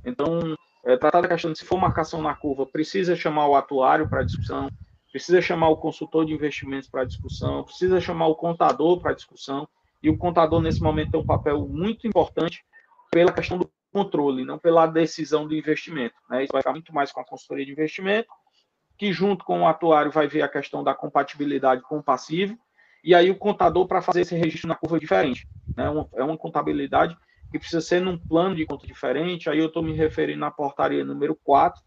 Então, 0.04 0.56
é, 0.84 0.98
da 0.98 1.28
questão 1.28 1.52
de 1.52 1.60
se 1.60 1.66
for 1.66 1.78
marcação 1.80 2.20
na 2.20 2.34
curva, 2.34 2.66
precisa 2.66 3.16
chamar 3.16 3.48
o 3.48 3.56
atuário 3.56 4.10
para 4.10 4.24
discussão, 4.24 4.72
precisa 5.12 5.40
chamar 5.40 5.70
o 5.70 5.78
consultor 5.78 6.26
de 6.26 6.34
investimentos 6.34 6.90
para 6.90 7.04
discussão, 7.04 7.64
precisa 7.64 8.02
chamar 8.02 8.26
o 8.26 8.36
contador 8.36 9.00
para 9.00 9.14
discussão, 9.14 9.68
e 10.02 10.10
o 10.10 10.18
contador, 10.18 10.62
nesse 10.62 10.82
momento, 10.82 11.12
tem 11.12 11.20
um 11.20 11.26
papel 11.26 11.68
muito 11.68 12.08
importante 12.08 12.64
pela 13.12 13.32
questão 13.32 13.60
do 13.60 13.70
controle, 13.92 14.46
não 14.46 14.58
pela 14.58 14.88
decisão 14.88 15.48
do 15.48 15.56
investimento. 15.56 16.16
Né? 16.28 16.44
Isso 16.44 16.54
vai 16.54 16.62
ficar 16.62 16.72
muito 16.72 16.92
mais 16.92 17.12
com 17.12 17.20
a 17.20 17.26
consultoria 17.26 17.66
de 17.66 17.72
investimento, 17.72 18.30
que 19.00 19.14
junto 19.14 19.46
com 19.46 19.62
o 19.62 19.68
atuário 19.68 20.12
vai 20.12 20.28
ver 20.28 20.42
a 20.42 20.50
questão 20.50 20.84
da 20.84 20.94
compatibilidade 20.94 21.82
com 21.82 22.00
o 22.00 22.04
passivo, 22.04 22.60
e 23.02 23.16
aí 23.16 23.32
o 23.32 23.36
contador 23.36 23.88
para 23.88 24.02
fazer 24.02 24.22
esse 24.22 24.36
registro 24.36 24.68
na 24.68 24.76
curva 24.76 24.98
é 24.98 25.00
diferente. 25.00 25.48
Né? 25.76 25.86
É 26.14 26.24
uma 26.24 26.38
contabilidade 26.38 27.18
que 27.50 27.58
precisa 27.58 27.80
ser 27.80 28.02
num 28.02 28.18
plano 28.18 28.56
de 28.56 28.66
conta 28.66 28.86
diferente. 28.86 29.50
Aí 29.50 29.58
eu 29.58 29.68
estou 29.68 29.82
me 29.82 29.94
referindo 29.94 30.44
à 30.44 30.52
portaria 30.52 31.06
número 31.06 31.34
4 31.44 31.82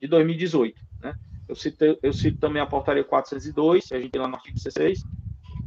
de 0.00 0.08
2018. 0.08 0.80
Né? 1.02 1.14
Eu, 1.46 1.54
cito, 1.54 1.98
eu 2.02 2.12
cito 2.14 2.38
também 2.38 2.62
a 2.62 2.66
portaria 2.66 3.04
402, 3.04 3.86
que 3.86 3.94
a 3.94 4.00
gente 4.00 4.12
tem 4.12 4.22
lá 4.22 4.26
no 4.26 4.36
artigo 4.36 4.56
16, 4.56 5.02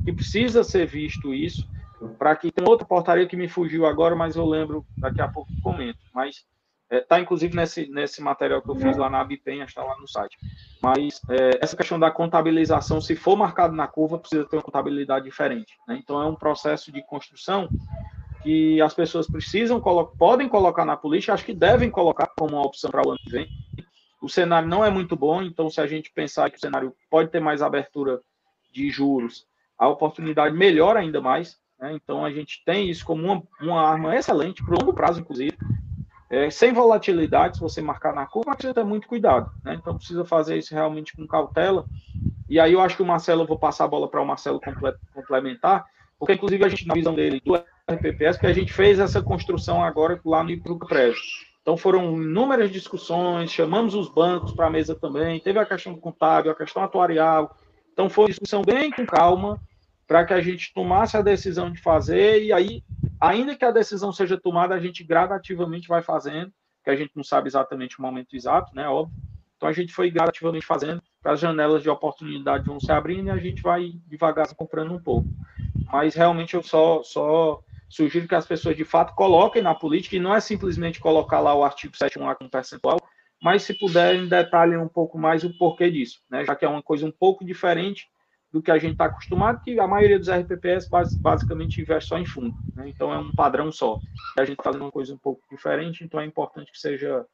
que 0.04 0.12
precisa 0.12 0.64
ser 0.64 0.88
visto 0.88 1.32
isso, 1.32 1.70
para 2.18 2.36
que 2.36 2.52
tem 2.52 2.68
outra 2.68 2.88
portaria 2.88 3.28
que 3.28 3.38
me 3.38 3.48
fugiu 3.48 3.86
agora, 3.86 4.16
mas 4.16 4.36
eu 4.36 4.48
lembro 4.48 4.84
daqui 4.98 5.22
a 5.22 5.28
pouco 5.28 5.52
comento. 5.62 6.00
Mas 6.12 6.44
Está, 6.90 6.96
é, 6.96 7.02
tá, 7.02 7.20
inclusive, 7.20 7.56
nesse, 7.56 7.88
nesse 7.90 8.22
material 8.22 8.62
que 8.62 8.70
eu 8.70 8.76
fiz 8.76 8.96
lá 8.96 9.10
na 9.10 9.20
Abipenha, 9.20 9.66
está 9.66 9.84
lá 9.84 9.98
no 10.00 10.08
site. 10.08 10.38
Mas 10.82 11.22
é, 11.30 11.60
essa 11.62 11.76
questão 11.76 12.00
da 12.00 12.10
contabilização, 12.10 13.02
se 13.02 13.16
for 13.16 13.36
marcado 13.36 13.76
na 13.76 13.88
curva, 13.88 14.18
precisa 14.18 14.46
ter 14.46 14.56
uma 14.56 14.64
contabilidade 14.64 15.26
diferente. 15.26 15.74
Né? 15.88 16.00
Então, 16.02 16.22
é 16.22 16.26
um 16.26 16.36
processo 16.36 16.92
de 16.92 17.02
construção 17.06 17.68
que 18.42 18.82
as 18.82 18.94
pessoas 18.94 19.28
precisam, 19.28 19.82
colo 19.82 20.14
podem 20.18 20.48
colocar 20.48 20.86
na 20.86 20.96
política, 20.96 21.34
acho 21.34 21.44
que 21.44 21.54
devem 21.54 21.90
colocar 21.90 22.28
como 22.38 22.56
uma 22.56 22.66
opção 22.66 22.90
para 22.90 23.06
o 23.06 23.10
ano 23.10 23.20
que 23.20 23.32
vem. 23.32 23.48
O 24.22 24.30
cenário 24.30 24.70
não 24.70 24.84
é 24.84 24.90
muito 24.90 25.16
bom, 25.16 25.44
então, 25.44 25.70
se 25.70 25.82
a 25.82 25.88
gente 25.88 26.12
pensar 26.12 26.50
que 26.50 26.58
o 26.58 26.60
cenário 26.60 26.94
pode 27.10 27.30
ter 27.30 27.40
mais 27.40 27.62
abertura 27.62 28.22
de 28.72 28.90
juros, 28.90 29.46
a 29.78 29.88
oportunidade 29.88 30.56
melhora 30.56 31.00
ainda 31.00 31.20
mais. 31.20 31.58
Né? 31.80 31.94
Então, 31.94 32.24
a 32.24 32.32
gente 32.32 32.64
tem 32.66 32.90
isso 32.90 33.06
como 33.06 33.24
uma, 33.24 33.44
uma 33.60 33.82
arma 33.82 34.16
excelente, 34.16 34.64
para 34.64 34.76
o 34.76 34.80
longo 34.80 34.94
prazo, 34.94 35.20
inclusive, 35.20 35.57
é, 36.30 36.50
sem 36.50 36.74
volatilidade, 36.74 37.56
se 37.56 37.62
você 37.62 37.82
marcar 37.82 38.14
na 38.14 38.26
curva, 38.26 38.54
precisa 38.54 38.74
ter 38.74 38.84
muito 38.84 39.08
cuidado. 39.08 39.50
Né? 39.64 39.76
Então 39.76 39.98
precisa 39.98 40.26
fazer 40.26 40.58
isso 40.58 40.74
realmente 40.74 41.16
com 41.16 41.26
cautela. 41.26 41.86
E 42.50 42.60
aí 42.60 42.74
eu 42.74 42.82
acho 42.82 42.96
que 42.96 43.02
o 43.02 43.06
Marcelo, 43.06 43.44
eu 43.44 43.48
vou 43.48 43.58
passar 43.58 43.86
a 43.86 43.88
bola 43.88 44.10
para 44.10 44.22
o 44.22 44.26
Marcelo 44.26 44.60
complementar, 45.14 45.86
porque 46.20 46.34
inclusive 46.34 46.66
a 46.66 46.70
gente, 46.70 46.88
na 46.88 46.94
visão 46.94 47.14
dele, 47.14 47.42
do 47.44 47.56
RPPS, 47.56 48.40
que 48.40 48.48
a 48.48 48.54
gente 48.54 48.74
fez 48.74 49.00
essa 49.00 49.22
construção 49.22 49.84
agora 49.84 50.20
lá 50.26 50.44
no 50.44 50.52
IPRUCPREV. 50.52 51.16
Então 51.62 51.76
foram 51.78 52.22
inúmeras 52.22 52.72
discussões, 52.72 53.52
chamamos 53.52 53.94
os 53.94 54.10
bancos 54.10 54.54
para 54.54 54.68
a 54.68 54.70
mesa 54.70 54.96
também, 54.96 55.40
teve 55.40 55.60
a 55.60 55.66
questão 55.66 55.96
contábil, 55.98 56.52
a 56.52 56.56
questão 56.56 56.84
atuarial. 56.84 57.58
Então 57.92 58.10
foi 58.10 58.26
uma 58.26 58.30
discussão 58.30 58.62
bem 58.62 58.92
com 58.92 59.06
calma, 59.06 59.60
para 60.08 60.24
que 60.26 60.34
a 60.34 60.42
gente 60.42 60.74
tomasse 60.74 61.18
a 61.18 61.22
decisão 61.22 61.70
de 61.70 61.82
fazer, 61.82 62.44
e 62.44 62.54
aí 62.54 62.82
ainda 63.20 63.56
que 63.56 63.66
a 63.66 63.72
decisão 63.72 64.12
seja 64.12 64.40
tomada, 64.40 64.76
a 64.76 64.80
gente 64.80 65.04
gradativamente 65.04 65.88
vai 65.88 66.02
fazendo, 66.02 66.52
que 66.84 66.90
a 66.90 66.96
gente 66.96 67.12
não 67.16 67.24
sabe 67.24 67.48
exatamente 67.48 68.00
o 68.00 68.02
momento 68.02 68.36
exato, 68.36 68.74
né? 68.76 68.88
Óbvio. 68.88 69.16
Então 69.58 69.68
a 69.68 69.74
gente 69.74 69.92
foi 69.92 70.12
gradativamente 70.12 70.66
fazendo, 70.66 71.02
as 71.26 71.40
janelas 71.40 71.82
de 71.82 71.90
oportunidade 71.90 72.66
vão 72.66 72.80
se 72.80 72.92
abrindo 72.92 73.28
e 73.28 73.32
a 73.32 73.38
gente 73.38 73.62
vai 73.62 73.92
devagar 74.06 74.48
comprando 74.56 74.94
um 74.94 75.02
pouco. 75.02 75.28
Mas 75.92 76.14
realmente 76.14 76.54
eu 76.54 76.62
só, 76.62 77.02
só 77.04 77.60
sugiro 77.90 78.28
que 78.28 78.36
as 78.36 78.46
pessoas 78.46 78.78
de 78.78 78.86
fato 78.86 79.16
coloquem 79.16 79.62
na 79.62 79.74
política, 79.74 80.16
e 80.16 80.20
não 80.20 80.36
é 80.36 80.40
simplesmente 80.40 81.00
colocar 81.00 81.40
lá 81.40 81.56
o 81.56 81.64
artigo 81.64 81.96
7.1 81.96 82.24
lá 82.24 82.36
com 82.36 82.48
percentual, 82.48 83.00
mas 83.42 83.64
se 83.64 83.74
puderem, 83.74 84.28
detalhem 84.28 84.78
um 84.78 84.88
pouco 84.88 85.18
mais 85.18 85.44
o 85.44 85.58
porquê 85.58 85.90
disso, 85.90 86.22
né? 86.30 86.46
já 86.46 86.56
que 86.56 86.66
é 86.66 86.70
uma 86.70 86.84
coisa 86.84 87.06
um 87.06 87.12
pouco 87.12 87.44
diferente 87.44 88.08
do 88.52 88.62
que 88.62 88.72
a 88.72 88.78
gente 88.78 88.94
está 88.94 89.06
acostumado, 89.06 89.62
que 89.62 89.80
a 89.80 89.88
maioria 89.88 90.18
dos 90.18 90.30
RPPS 90.30 90.90
basicamente 91.20 91.82
investe 91.82 92.10
só 92.10 92.18
em 92.18 92.26
fundo. 92.26 92.56
Né? 92.76 92.90
Então 92.90 93.14
é 93.14 93.18
um 93.18 93.32
padrão 93.32 93.72
só. 93.72 94.00
A 94.38 94.46
gente 94.46 94.54
está 94.54 94.64
fazendo 94.64 94.84
uma 94.84 94.92
coisa 94.92 95.14
um 95.14 95.18
pouco 95.18 95.42
diferente, 95.52 96.04
então 96.04 96.20
é 96.20 96.26
importante 96.26 96.72
que 96.72 96.80
seja 96.80 97.26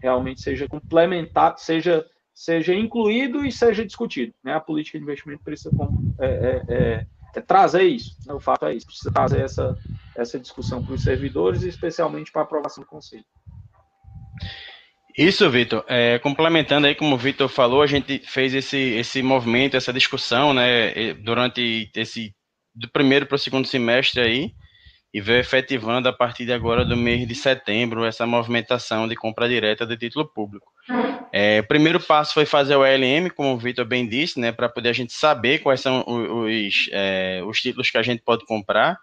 realmente 0.00 0.40
seja 0.40 0.68
complementado, 0.68 1.58
seja 1.58 2.06
seja 2.32 2.72
incluído 2.72 3.44
e 3.44 3.50
seja 3.50 3.84
discutido. 3.84 4.32
Né? 4.44 4.54
A 4.54 4.60
política 4.60 4.96
de 4.96 5.02
investimento 5.02 5.42
precisa 5.42 5.70
é, 6.20 6.26
é, 6.26 6.62
é, 6.68 7.06
é 7.34 7.40
trazer 7.40 7.82
isso. 7.82 8.16
Né? 8.24 8.32
O 8.32 8.38
fato 8.38 8.64
é 8.66 8.74
isso, 8.74 8.86
precisa 8.86 9.10
trazer 9.10 9.40
essa, 9.40 9.76
essa 10.14 10.38
discussão 10.38 10.84
para 10.84 10.94
os 10.94 11.02
servidores 11.02 11.62
especialmente 11.62 12.30
para 12.30 12.42
a 12.42 12.44
aprovação 12.44 12.84
do 12.84 12.88
conselho. 12.88 13.24
Isso, 15.18 15.50
Vitor. 15.50 15.84
É, 15.88 16.20
complementando 16.20 16.86
aí, 16.86 16.94
como 16.94 17.16
o 17.16 17.18
Vitor 17.18 17.48
falou, 17.48 17.82
a 17.82 17.88
gente 17.88 18.20
fez 18.20 18.54
esse, 18.54 18.76
esse 18.76 19.20
movimento, 19.20 19.76
essa 19.76 19.92
discussão, 19.92 20.54
né, 20.54 21.12
durante 21.14 21.90
esse 21.96 22.32
do 22.72 22.88
primeiro 22.88 23.26
para 23.26 23.34
o 23.34 23.38
segundo 23.38 23.66
semestre 23.66 24.20
aí, 24.20 24.52
e 25.12 25.20
veio 25.20 25.40
efetivando 25.40 26.08
a 26.08 26.12
partir 26.12 26.46
de 26.46 26.52
agora 26.52 26.84
do 26.84 26.96
mês 26.96 27.26
de 27.26 27.34
setembro 27.34 28.04
essa 28.04 28.24
movimentação 28.24 29.08
de 29.08 29.16
compra 29.16 29.48
direta 29.48 29.84
de 29.84 29.96
título 29.96 30.24
público. 30.24 30.70
É, 31.32 31.58
o 31.58 31.66
primeiro 31.66 31.98
passo 31.98 32.34
foi 32.34 32.46
fazer 32.46 32.76
o 32.76 32.86
ELM, 32.86 33.28
como 33.30 33.54
o 33.54 33.58
Vitor 33.58 33.84
bem 33.84 34.08
disse, 34.08 34.38
né, 34.38 34.52
para 34.52 34.68
poder 34.68 34.90
a 34.90 34.92
gente 34.92 35.12
saber 35.12 35.58
quais 35.58 35.80
são 35.80 36.04
os, 36.06 36.88
é, 36.92 37.42
os 37.44 37.60
títulos 37.60 37.90
que 37.90 37.98
a 37.98 38.02
gente 38.04 38.22
pode 38.22 38.46
comprar, 38.46 38.96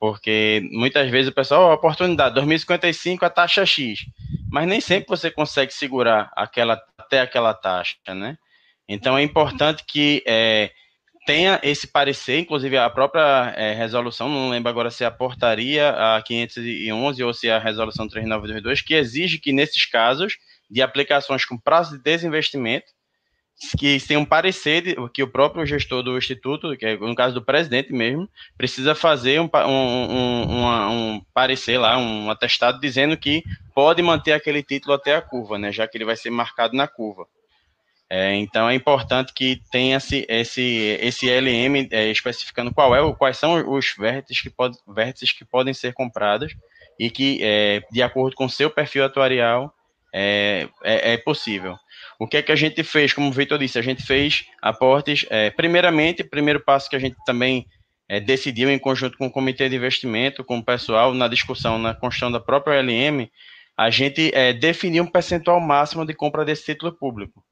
porque 0.00 0.66
muitas 0.72 1.10
vezes 1.10 1.30
o 1.30 1.34
pessoal, 1.34 1.70
oh, 1.70 1.74
oportunidade, 1.74 2.36
2055 2.36 3.22
a 3.26 3.28
taxa 3.28 3.66
X 3.66 4.06
mas 4.50 4.66
nem 4.66 4.80
sempre 4.80 5.08
você 5.08 5.30
consegue 5.30 5.72
segurar 5.72 6.30
aquela, 6.34 6.80
até 6.96 7.20
aquela 7.20 7.54
taxa, 7.54 7.96
né? 8.08 8.36
Então 8.88 9.18
é 9.18 9.22
importante 9.22 9.84
que 9.86 10.22
é, 10.26 10.70
tenha 11.26 11.60
esse 11.62 11.86
parecer, 11.86 12.38
inclusive 12.38 12.78
a 12.78 12.88
própria 12.88 13.52
é, 13.54 13.74
resolução, 13.74 14.30
não 14.30 14.48
lembro 14.48 14.70
agora 14.70 14.90
se 14.90 15.04
é 15.04 15.06
a 15.06 15.10
portaria 15.10 15.90
a 15.90 16.22
511 16.22 17.22
ou 17.22 17.34
se 17.34 17.48
é 17.48 17.52
a 17.52 17.58
resolução 17.58 18.08
3922, 18.08 18.80
que 18.80 18.94
exige 18.94 19.38
que 19.38 19.52
nesses 19.52 19.84
casos 19.84 20.38
de 20.70 20.80
aplicações 20.80 21.44
com 21.44 21.58
prazo 21.58 21.96
de 21.96 22.02
desinvestimento, 22.02 22.86
que 23.76 23.98
tem 24.06 24.16
um 24.16 24.24
parecer 24.24 24.96
que 25.12 25.22
o 25.22 25.28
próprio 25.28 25.66
gestor 25.66 26.02
do 26.02 26.16
instituto, 26.16 26.76
que 26.76 26.86
é 26.86 26.96
no 26.96 27.14
caso 27.14 27.34
do 27.34 27.42
presidente 27.42 27.92
mesmo, 27.92 28.28
precisa 28.56 28.94
fazer 28.94 29.40
um, 29.40 29.50
um, 29.52 30.52
um, 30.52 30.90
um, 30.90 31.22
parecer 31.34 31.78
lá, 31.78 31.98
um 31.98 32.30
atestado 32.30 32.80
dizendo 32.80 33.16
que 33.16 33.42
pode 33.74 34.00
manter 34.00 34.32
aquele 34.32 34.62
título 34.62 34.94
até 34.94 35.16
a 35.16 35.22
curva, 35.22 35.58
né, 35.58 35.72
já 35.72 35.88
que 35.88 35.98
ele 35.98 36.04
vai 36.04 36.16
ser 36.16 36.30
marcado 36.30 36.76
na 36.76 36.86
curva. 36.86 37.26
É, 38.10 38.34
então 38.36 38.70
é 38.70 38.74
importante 38.74 39.34
que 39.34 39.60
tenha 39.70 39.98
esse, 39.98 40.24
esse, 40.28 40.98
esse 41.00 41.28
LM 41.28 41.88
é, 41.90 42.06
especificando 42.10 42.72
qual 42.72 42.96
é, 42.96 43.14
quais 43.14 43.36
são 43.36 43.70
os 43.70 43.94
vértices 43.98 44.40
que, 44.40 44.48
pode, 44.48 44.78
vértices 44.86 45.32
que 45.32 45.44
podem 45.44 45.74
ser 45.74 45.92
comprados 45.92 46.54
e 46.98 47.10
que, 47.10 47.38
é, 47.42 47.82
de 47.92 48.02
acordo 48.02 48.34
com 48.34 48.48
seu 48.48 48.70
perfil 48.70 49.04
atuarial, 49.04 49.74
é, 50.12 50.68
é, 50.82 51.14
é, 51.14 51.16
possível. 51.16 51.76
O 52.18 52.26
que 52.26 52.36
é 52.36 52.42
que 52.42 52.52
a 52.52 52.56
gente 52.56 52.82
fez? 52.82 53.12
Como 53.12 53.28
o 53.28 53.32
Vitor 53.32 53.58
disse, 53.58 53.78
a 53.78 53.82
gente 53.82 54.02
fez 54.02 54.44
aportes. 54.62 55.24
É, 55.30 55.50
primeiramente, 55.50 56.24
primeiro 56.24 56.60
passo 56.60 56.88
que 56.88 56.96
a 56.96 56.98
gente 56.98 57.16
também 57.24 57.66
é, 58.08 58.18
decidiu 58.18 58.70
em 58.70 58.78
conjunto 58.78 59.18
com 59.18 59.26
o 59.26 59.30
comitê 59.30 59.68
de 59.68 59.76
investimento, 59.76 60.42
com 60.42 60.58
o 60.58 60.64
pessoal, 60.64 61.12
na 61.12 61.28
discussão, 61.28 61.78
na 61.78 61.94
construção 61.94 62.32
da 62.32 62.40
própria 62.40 62.80
LM, 62.80 63.30
a 63.76 63.90
gente 63.90 64.32
é, 64.34 64.52
definiu 64.52 65.04
um 65.04 65.06
percentual 65.06 65.60
máximo 65.60 66.04
de 66.04 66.14
compra 66.14 66.44
desse 66.44 66.64
título 66.64 66.92
público. 66.92 67.44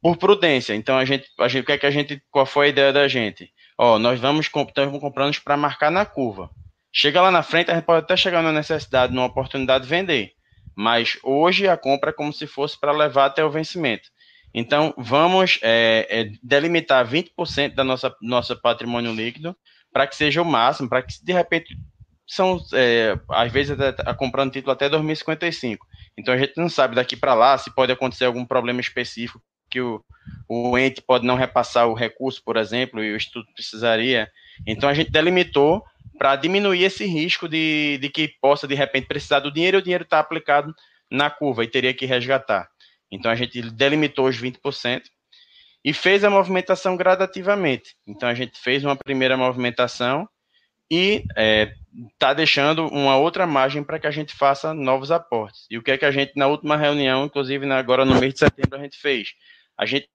Por 0.00 0.16
prudência. 0.16 0.74
Então, 0.74 0.96
a 0.96 1.04
gente, 1.04 1.26
a 1.40 1.48
gente, 1.48 1.62
o 1.62 1.66
que 1.66 1.72
é 1.72 1.78
que 1.78 1.86
a 1.86 1.90
gente, 1.90 2.22
qual 2.30 2.46
foi 2.46 2.66
a 2.66 2.68
ideia 2.68 2.92
da 2.92 3.08
gente? 3.08 3.50
Ó, 3.76 3.98
nós 3.98 4.20
vamos, 4.20 4.46
estamos 4.46 5.00
comprando 5.00 5.36
para 5.40 5.56
marcar 5.56 5.90
na 5.90 6.06
curva. 6.06 6.50
Chega 6.92 7.20
lá 7.20 7.30
na 7.30 7.42
frente, 7.42 7.70
a 7.70 7.74
gente 7.74 7.84
pode 7.84 8.04
até 8.04 8.16
chegar 8.16 8.42
na 8.42 8.52
necessidade, 8.52 9.12
numa 9.12 9.26
oportunidade 9.26 9.84
de 9.84 9.90
vender. 9.90 10.32
Mas 10.78 11.18
hoje 11.24 11.66
a 11.66 11.76
compra 11.76 12.10
é 12.10 12.12
como 12.12 12.32
se 12.32 12.46
fosse 12.46 12.78
para 12.78 12.92
levar 12.92 13.24
até 13.24 13.44
o 13.44 13.50
vencimento. 13.50 14.10
Então, 14.54 14.94
vamos 14.96 15.58
é, 15.60 16.06
é, 16.08 16.30
delimitar 16.40 17.04
20% 17.04 17.74
da 17.74 17.82
nossa 17.82 18.14
nosso 18.22 18.54
patrimônio 18.62 19.12
líquido 19.12 19.56
para 19.92 20.06
que 20.06 20.14
seja 20.14 20.40
o 20.40 20.44
máximo, 20.44 20.88
para 20.88 21.02
que 21.02 21.12
de 21.20 21.32
repente 21.32 21.76
são, 22.24 22.60
é, 22.74 23.18
às 23.28 23.50
vezes, 23.50 23.76
a, 24.06 24.14
comprando 24.14 24.52
título 24.52 24.70
até 24.70 24.88
2055. 24.88 25.84
Então 26.16 26.32
a 26.32 26.38
gente 26.38 26.52
não 26.56 26.68
sabe 26.68 26.94
daqui 26.94 27.16
para 27.16 27.34
lá 27.34 27.58
se 27.58 27.74
pode 27.74 27.90
acontecer 27.90 28.26
algum 28.26 28.46
problema 28.46 28.80
específico 28.80 29.42
que 29.68 29.80
o, 29.80 30.00
o 30.48 30.78
ente 30.78 31.02
pode 31.02 31.26
não 31.26 31.34
repassar 31.34 31.88
o 31.88 31.94
recurso, 31.94 32.40
por 32.44 32.56
exemplo, 32.56 33.02
e 33.02 33.12
o 33.12 33.16
instituto 33.16 33.52
precisaria. 33.52 34.30
Então 34.64 34.88
a 34.88 34.94
gente 34.94 35.10
delimitou 35.10 35.82
para 36.18 36.36
diminuir 36.36 36.82
esse 36.82 37.06
risco 37.06 37.48
de, 37.48 37.98
de 37.98 38.08
que 38.08 38.28
possa, 38.40 38.66
de 38.66 38.74
repente, 38.74 39.06
precisar 39.06 39.40
do 39.40 39.52
dinheiro 39.52 39.78
e 39.78 39.80
o 39.80 39.82
dinheiro 39.82 40.04
está 40.04 40.18
aplicado 40.18 40.74
na 41.10 41.30
curva 41.30 41.64
e 41.64 41.68
teria 41.68 41.94
que 41.94 42.04
resgatar. 42.04 42.68
Então 43.10 43.30
a 43.30 43.34
gente 43.34 43.62
delimitou 43.70 44.26
os 44.26 44.36
20% 44.36 45.02
e 45.84 45.92
fez 45.92 46.24
a 46.24 46.30
movimentação 46.30 46.96
gradativamente. 46.96 47.94
Então 48.06 48.28
a 48.28 48.34
gente 48.34 48.58
fez 48.58 48.84
uma 48.84 48.96
primeira 48.96 49.36
movimentação 49.36 50.28
e 50.90 51.24
está 51.28 51.34
é, 51.36 51.74
tá 52.18 52.34
deixando 52.34 52.86
uma 52.88 53.16
outra 53.16 53.46
margem 53.46 53.82
para 53.82 53.98
que 53.98 54.06
a 54.06 54.10
gente 54.10 54.34
faça 54.34 54.74
novos 54.74 55.10
aportes. 55.10 55.66
E 55.70 55.78
o 55.78 55.82
que 55.82 55.92
é 55.92 55.98
que 55.98 56.04
a 56.04 56.10
gente, 56.10 56.32
na 56.36 56.46
última 56.46 56.76
reunião, 56.76 57.24
inclusive 57.24 57.70
agora 57.72 58.04
no 58.04 58.18
mês 58.18 58.34
de 58.34 58.40
setembro, 58.40 58.78
a 58.78 58.82
gente 58.82 58.98
fez? 58.98 59.34
A 59.76 59.86
gente 59.86 60.08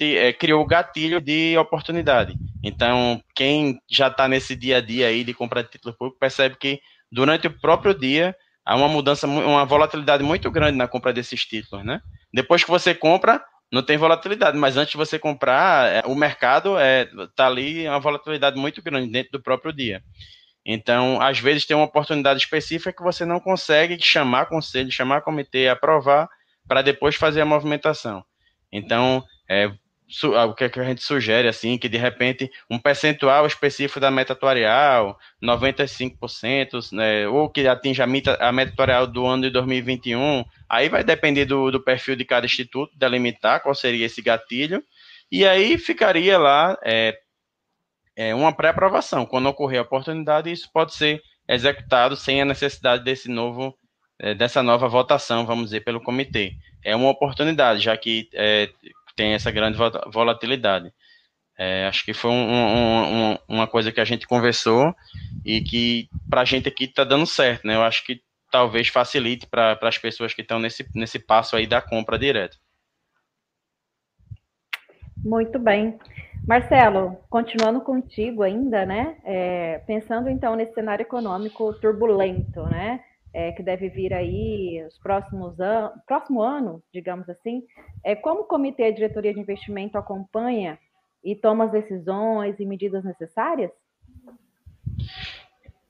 é, 0.00 0.32
criou 0.32 0.62
o 0.62 0.66
gatilho 0.66 1.20
de 1.20 1.56
oportunidade. 1.58 2.34
Então, 2.62 3.22
quem 3.34 3.78
já 3.88 4.08
está 4.08 4.26
nesse 4.26 4.56
dia 4.56 4.78
a 4.78 4.80
dia 4.80 5.06
aí 5.06 5.22
de 5.22 5.34
compra 5.34 5.62
de 5.62 5.70
título 5.70 5.94
público 5.94 6.18
percebe 6.18 6.56
que 6.56 6.80
durante 7.10 7.46
o 7.46 7.60
próprio 7.60 7.94
dia 7.94 8.34
há 8.64 8.74
uma 8.76 8.88
mudança, 8.88 9.26
uma 9.26 9.64
volatilidade 9.64 10.24
muito 10.24 10.50
grande 10.50 10.76
na 10.76 10.88
compra 10.88 11.12
desses 11.12 11.44
títulos, 11.44 11.84
né? 11.84 12.00
Depois 12.32 12.64
que 12.64 12.70
você 12.70 12.94
compra, 12.94 13.44
não 13.70 13.82
tem 13.82 13.96
volatilidade, 13.96 14.56
mas 14.56 14.76
antes 14.76 14.92
de 14.92 14.96
você 14.96 15.18
comprar, 15.18 15.90
é, 15.90 16.02
o 16.06 16.14
mercado 16.14 16.78
é, 16.78 17.08
tá 17.36 17.46
ali 17.46 17.86
uma 17.86 18.00
volatilidade 18.00 18.56
muito 18.56 18.82
grande 18.82 19.10
dentro 19.10 19.32
do 19.32 19.42
próprio 19.42 19.72
dia. 19.72 20.02
Então, 20.66 21.20
às 21.20 21.38
vezes 21.38 21.66
tem 21.66 21.76
uma 21.76 21.84
oportunidade 21.84 22.40
específica 22.40 22.92
que 22.92 23.02
você 23.02 23.24
não 23.26 23.38
consegue 23.38 23.98
chamar 24.00 24.46
conselho, 24.46 24.90
chamar 24.90 25.20
comitê, 25.20 25.68
aprovar 25.68 26.28
para 26.66 26.80
depois 26.80 27.16
fazer 27.16 27.42
a 27.42 27.46
movimentação. 27.46 28.24
Então, 28.72 29.22
é, 29.48 29.70
o 30.22 30.54
que, 30.54 30.64
é 30.64 30.68
que 30.68 30.78
a 30.78 30.84
gente 30.84 31.02
sugere, 31.02 31.48
assim, 31.48 31.76
que 31.76 31.88
de 31.88 31.98
repente 31.98 32.50
um 32.70 32.78
percentual 32.78 33.46
específico 33.46 33.98
da 33.98 34.10
meta 34.10 34.32
atuarial, 34.32 35.18
95%, 35.42 36.92
né, 36.92 37.26
ou 37.26 37.48
que 37.48 37.66
atinja 37.66 38.04
a 38.04 38.06
meta, 38.06 38.36
a 38.40 38.52
meta 38.52 38.72
atuarial 38.72 39.06
do 39.06 39.26
ano 39.26 39.42
de 39.44 39.50
2021, 39.50 40.44
aí 40.68 40.88
vai 40.88 41.02
depender 41.02 41.44
do, 41.46 41.70
do 41.70 41.82
perfil 41.82 42.16
de 42.16 42.24
cada 42.24 42.46
instituto, 42.46 42.96
delimitar 42.96 43.60
qual 43.62 43.74
seria 43.74 44.06
esse 44.06 44.22
gatilho, 44.22 44.82
e 45.30 45.46
aí 45.46 45.76
ficaria 45.78 46.38
lá 46.38 46.78
é, 46.84 47.18
é 48.16 48.34
uma 48.34 48.52
pré-aprovação. 48.52 49.26
Quando 49.26 49.48
ocorrer 49.48 49.80
a 49.80 49.82
oportunidade, 49.82 50.50
isso 50.50 50.70
pode 50.72 50.94
ser 50.94 51.20
executado 51.48 52.16
sem 52.16 52.40
a 52.40 52.44
necessidade 52.44 53.04
desse 53.04 53.28
novo, 53.28 53.76
é, 54.18 54.34
dessa 54.34 54.62
nova 54.62 54.88
votação, 54.88 55.44
vamos 55.44 55.66
dizer, 55.66 55.80
pelo 55.80 56.00
comitê. 56.00 56.52
É 56.84 56.94
uma 56.94 57.10
oportunidade, 57.10 57.80
já 57.80 57.96
que 57.96 58.28
é, 58.32 58.70
tem 59.14 59.32
essa 59.32 59.50
grande 59.50 59.78
volatilidade. 60.12 60.92
É, 61.56 61.86
acho 61.86 62.04
que 62.04 62.12
foi 62.12 62.30
um, 62.30 62.34
um, 62.34 63.32
um, 63.32 63.38
uma 63.48 63.66
coisa 63.66 63.92
que 63.92 64.00
a 64.00 64.04
gente 64.04 64.26
conversou 64.26 64.94
e 65.44 65.60
que 65.60 66.08
para 66.28 66.40
a 66.40 66.44
gente 66.44 66.68
aqui 66.68 66.84
está 66.84 67.04
dando 67.04 67.26
certo, 67.26 67.66
né? 67.66 67.76
Eu 67.76 67.82
acho 67.82 68.04
que 68.04 68.20
talvez 68.50 68.88
facilite 68.88 69.46
para 69.46 69.78
as 69.82 69.98
pessoas 69.98 70.34
que 70.34 70.42
estão 70.42 70.58
nesse, 70.58 70.86
nesse 70.94 71.18
passo 71.18 71.56
aí 71.56 71.66
da 71.66 71.80
compra 71.80 72.18
direta. 72.18 72.56
Muito 75.24 75.58
bem. 75.58 75.98
Marcelo, 76.46 77.16
continuando 77.30 77.80
contigo 77.80 78.42
ainda, 78.42 78.84
né? 78.84 79.16
É, 79.24 79.78
pensando 79.86 80.28
então 80.28 80.54
nesse 80.54 80.74
cenário 80.74 81.02
econômico 81.02 81.72
turbulento, 81.74 82.62
né? 82.66 83.00
É, 83.34 83.50
que 83.50 83.64
deve 83.64 83.88
vir 83.88 84.14
aí 84.14 84.82
os 84.86 84.96
próximos 84.96 85.58
anos, 85.58 85.92
próximo 86.06 86.40
ano, 86.40 86.80
digamos 86.92 87.28
assim, 87.28 87.64
é, 88.04 88.14
como 88.14 88.42
o 88.42 88.44
Comitê 88.44 88.90
de 88.90 88.96
Diretoria 88.98 89.34
de 89.34 89.40
Investimento 89.40 89.98
acompanha 89.98 90.78
e 91.22 91.34
toma 91.34 91.64
as 91.64 91.72
decisões 91.72 92.60
e 92.60 92.64
medidas 92.64 93.02
necessárias? 93.02 93.72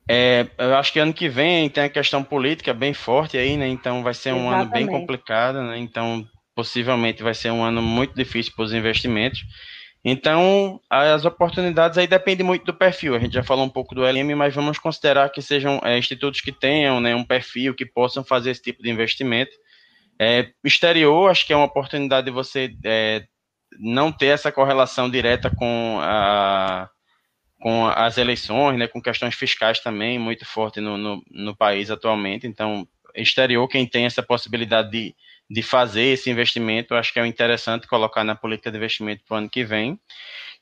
É, 0.08 0.46
eu 0.58 0.74
acho 0.76 0.92
que 0.92 0.98
ano 0.98 1.12
que 1.12 1.28
vem 1.28 1.68
tem 1.68 1.84
a 1.84 1.88
questão 1.88 2.24
política 2.24 2.72
bem 2.72 2.94
forte 2.94 3.36
aí, 3.36 3.56
né? 3.56 3.68
Então 3.68 4.02
vai 4.02 4.14
ser 4.14 4.32
um 4.32 4.46
Exatamente. 4.48 4.62
ano 4.62 4.70
bem 4.70 4.86
complicado, 4.86 5.62
né? 5.62 5.78
Então 5.78 6.26
possivelmente 6.54 7.22
vai 7.22 7.34
ser 7.34 7.50
um 7.50 7.62
ano 7.62 7.82
muito 7.82 8.14
difícil 8.14 8.52
para 8.54 8.64
os 8.64 8.72
investimentos. 8.72 9.40
Então, 10.04 10.78
as 10.90 11.24
oportunidades 11.24 11.96
aí 11.96 12.06
dependem 12.06 12.44
muito 12.44 12.66
do 12.66 12.74
perfil. 12.74 13.14
A 13.14 13.18
gente 13.18 13.32
já 13.32 13.42
falou 13.42 13.64
um 13.64 13.70
pouco 13.70 13.94
do 13.94 14.04
LM, 14.04 14.34
mas 14.36 14.54
vamos 14.54 14.78
considerar 14.78 15.30
que 15.30 15.40
sejam 15.40 15.80
é, 15.82 15.96
institutos 15.96 16.42
que 16.42 16.52
tenham 16.52 17.00
né, 17.00 17.16
um 17.16 17.24
perfil, 17.24 17.74
que 17.74 17.86
possam 17.86 18.22
fazer 18.22 18.50
esse 18.50 18.60
tipo 18.60 18.82
de 18.82 18.90
investimento. 18.90 19.52
É, 20.20 20.50
exterior, 20.62 21.30
acho 21.30 21.46
que 21.46 21.54
é 21.54 21.56
uma 21.56 21.64
oportunidade 21.64 22.26
de 22.26 22.30
você 22.30 22.76
é, 22.84 23.24
não 23.80 24.12
ter 24.12 24.26
essa 24.26 24.52
correlação 24.52 25.08
direta 25.08 25.50
com, 25.50 25.98
a, 26.02 26.90
com 27.58 27.86
as 27.86 28.18
eleições, 28.18 28.78
né, 28.78 28.86
com 28.86 29.00
questões 29.00 29.34
fiscais 29.34 29.80
também 29.80 30.18
muito 30.18 30.44
forte 30.44 30.80
no, 30.82 30.98
no, 30.98 31.22
no 31.30 31.56
país 31.56 31.90
atualmente. 31.90 32.46
Então, 32.46 32.86
exterior, 33.14 33.66
quem 33.68 33.86
tem 33.86 34.04
essa 34.04 34.22
possibilidade 34.22 34.90
de 34.90 35.16
de 35.50 35.62
fazer 35.62 36.04
esse 36.04 36.30
investimento, 36.30 36.94
acho 36.94 37.12
que 37.12 37.20
é 37.20 37.26
interessante 37.26 37.86
colocar 37.86 38.24
na 38.24 38.34
política 38.34 38.70
de 38.70 38.76
investimento 38.76 39.22
para 39.26 39.34
o 39.34 39.38
ano 39.38 39.50
que 39.50 39.64
vem. 39.64 39.98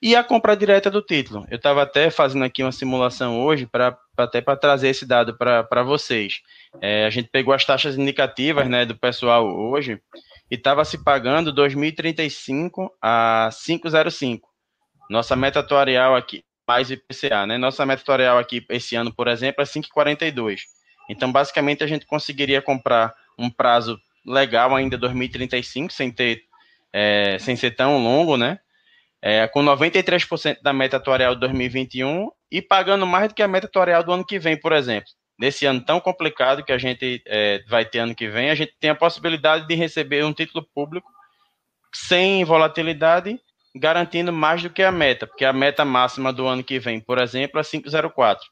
E 0.00 0.16
a 0.16 0.24
compra 0.24 0.56
direta 0.56 0.90
do 0.90 1.00
título. 1.00 1.46
Eu 1.48 1.56
estava 1.56 1.82
até 1.82 2.10
fazendo 2.10 2.44
aqui 2.44 2.62
uma 2.62 2.72
simulação 2.72 3.40
hoje, 3.40 3.66
para 3.66 3.96
até 4.16 4.40
para 4.40 4.56
trazer 4.56 4.88
esse 4.88 5.06
dado 5.06 5.36
para 5.38 5.82
vocês. 5.84 6.40
É, 6.80 7.06
a 7.06 7.10
gente 7.10 7.28
pegou 7.28 7.54
as 7.54 7.64
taxas 7.64 7.96
indicativas 7.96 8.68
né, 8.68 8.84
do 8.84 8.96
pessoal 8.96 9.46
hoje 9.46 10.00
e 10.50 10.56
estava 10.56 10.84
se 10.84 11.02
pagando 11.04 11.52
2035 11.52 12.92
a 13.00 13.48
505. 13.52 14.48
Nossa 15.08 15.36
meta 15.36 15.60
atuarial 15.60 16.16
aqui, 16.16 16.44
mais 16.66 16.90
IPCA, 16.90 17.46
né? 17.46 17.56
Nossa 17.56 17.86
meta 17.86 18.02
atuarial 18.02 18.38
aqui 18.38 18.64
esse 18.70 18.96
ano, 18.96 19.14
por 19.14 19.28
exemplo, 19.28 19.62
é 19.62 19.64
5,42. 19.64 20.62
Então, 21.08 21.30
basicamente, 21.30 21.84
a 21.84 21.86
gente 21.86 22.06
conseguiria 22.06 22.60
comprar 22.60 23.14
um 23.38 23.48
prazo 23.48 24.00
legal 24.24 24.74
ainda 24.74 24.96
2035, 24.96 25.92
sem 25.92 26.10
ter 26.10 26.42
é, 26.92 27.38
sem 27.38 27.56
ser 27.56 27.72
tão 27.72 28.02
longo, 28.02 28.36
né? 28.36 28.58
É, 29.20 29.46
com 29.46 29.62
93% 29.62 30.60
da 30.62 30.72
meta 30.72 30.96
atuarial 30.96 31.34
de 31.34 31.40
2021 31.40 32.28
e 32.50 32.60
pagando 32.60 33.06
mais 33.06 33.28
do 33.28 33.34
que 33.34 33.42
a 33.42 33.48
meta 33.48 33.66
atuarial 33.66 34.02
do 34.02 34.12
ano 34.12 34.26
que 34.26 34.38
vem, 34.38 34.58
por 34.58 34.72
exemplo. 34.72 35.08
Nesse 35.38 35.64
ano 35.64 35.80
tão 35.80 36.00
complicado 36.00 36.64
que 36.64 36.72
a 36.72 36.78
gente 36.78 37.22
é, 37.26 37.62
vai 37.68 37.84
ter 37.84 38.00
ano 38.00 38.14
que 38.14 38.28
vem, 38.28 38.50
a 38.50 38.54
gente 38.54 38.74
tem 38.78 38.90
a 38.90 38.94
possibilidade 38.94 39.66
de 39.66 39.74
receber 39.74 40.24
um 40.24 40.32
título 40.32 40.66
público 40.74 41.10
sem 41.94 42.44
volatilidade, 42.44 43.40
garantindo 43.74 44.32
mais 44.32 44.62
do 44.62 44.70
que 44.70 44.82
a 44.82 44.92
meta, 44.92 45.26
porque 45.26 45.44
a 45.44 45.52
meta 45.52 45.84
máxima 45.84 46.32
do 46.32 46.46
ano 46.46 46.62
que 46.62 46.78
vem, 46.78 47.00
por 47.00 47.18
exemplo, 47.18 47.60
é 47.60 47.64
504, 47.64 48.46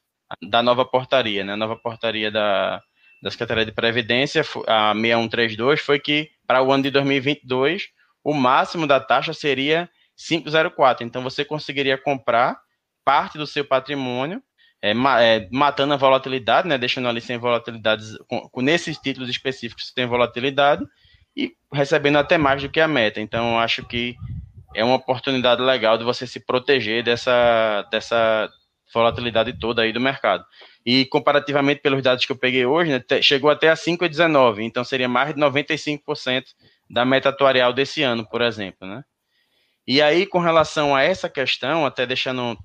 da 0.48 0.62
nova 0.62 0.84
portaria, 0.84 1.44
né? 1.44 1.54
A 1.54 1.56
nova 1.56 1.76
portaria 1.76 2.30
da, 2.30 2.80
da 3.22 3.30
Secretaria 3.30 3.64
de 3.64 3.72
Previdência, 3.72 4.42
a 4.66 4.94
6132, 4.94 5.80
foi 5.80 5.98
que 5.98 6.30
para 6.46 6.62
o 6.62 6.72
ano 6.72 6.82
de 6.82 6.90
2022 6.90 7.88
o 8.24 8.34
máximo 8.34 8.86
da 8.86 9.00
taxa 9.00 9.32
seria 9.32 9.88
504. 10.16 11.06
Então 11.06 11.22
você 11.22 11.44
conseguiria 11.44 11.96
comprar 11.96 12.58
parte 13.04 13.38
do 13.38 13.46
seu 13.46 13.64
patrimônio, 13.64 14.42
é, 14.82 14.92
é, 14.92 15.48
matando 15.50 15.94
a 15.94 15.96
volatilidade, 15.96 16.68
né, 16.68 16.78
deixando 16.78 17.08
ali 17.08 17.20
sem 17.20 17.38
volatilidade, 17.38 18.04
com, 18.28 18.48
com, 18.48 18.60
nesses 18.60 18.98
títulos 18.98 19.28
específicos 19.28 19.92
sem 19.94 20.06
volatilidade, 20.06 20.84
e 21.36 21.52
recebendo 21.72 22.18
até 22.18 22.36
mais 22.38 22.62
do 22.62 22.68
que 22.68 22.80
a 22.80 22.88
meta. 22.88 23.20
Então, 23.20 23.58
acho 23.58 23.84
que 23.84 24.14
é 24.74 24.84
uma 24.84 24.96
oportunidade 24.96 25.62
legal 25.62 25.98
de 25.98 26.04
você 26.04 26.26
se 26.26 26.40
proteger 26.40 27.02
dessa, 27.02 27.86
dessa 27.90 28.50
volatilidade 28.92 29.58
toda 29.58 29.82
aí 29.82 29.92
do 29.92 30.00
mercado. 30.00 30.44
E 30.84 31.06
comparativamente 31.06 31.80
pelos 31.80 32.02
dados 32.02 32.24
que 32.24 32.32
eu 32.32 32.38
peguei 32.38 32.64
hoje, 32.64 32.90
né, 32.90 33.22
chegou 33.22 33.50
até 33.50 33.68
a 33.68 33.74
5,19, 33.74 34.62
então 34.62 34.84
seria 34.84 35.08
mais 35.08 35.34
de 35.34 35.40
95% 35.40 36.44
da 36.88 37.04
meta 37.04 37.28
atuarial 37.28 37.72
desse 37.72 38.02
ano, 38.02 38.28
por 38.28 38.42
exemplo, 38.42 38.86
né? 38.88 39.04
E 39.86 40.00
aí, 40.00 40.26
com 40.26 40.38
relação 40.38 40.94
a 40.94 41.02
essa 41.02 41.28
questão, 41.28 41.84
até 41.84 42.06
deixando 42.06 42.56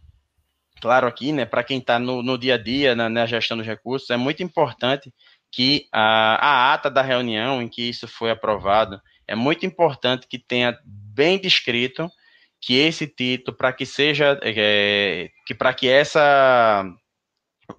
claro 0.82 1.08
aqui, 1.08 1.32
né, 1.32 1.46
para 1.46 1.64
quem 1.64 1.80
está 1.80 1.98
no, 1.98 2.22
no, 2.22 2.38
dia 2.38 2.56
a 2.56 2.58
dia, 2.58 2.96
na, 2.96 3.10
na, 3.10 3.26
gestão 3.26 3.58
dos 3.58 3.66
recursos, 3.66 4.10
é 4.10 4.18
muito 4.18 4.44
importante 4.44 5.14
que 5.52 5.88
a, 5.92 6.36
a 6.36 6.74
ata 6.74 6.90
da 6.90 7.02
reunião 7.02 7.62
em 7.62 7.68
que 7.68 7.82
isso 7.82 8.08
foi 8.08 8.30
aprovado, 8.30 9.02
é 9.28 9.36
muito 9.36 9.66
importante 9.66 10.28
que 10.28 10.38
tenha 10.38 10.78
bem 10.84 11.40
descrito 11.40 12.10
que 12.66 12.80
esse 12.80 13.06
título, 13.06 13.56
para 13.56 13.72
que 13.72 13.86
seja, 13.86 14.40
é, 14.42 15.30
que 15.46 15.54
para 15.54 15.72
que 15.72 15.88
essa, 15.88 16.84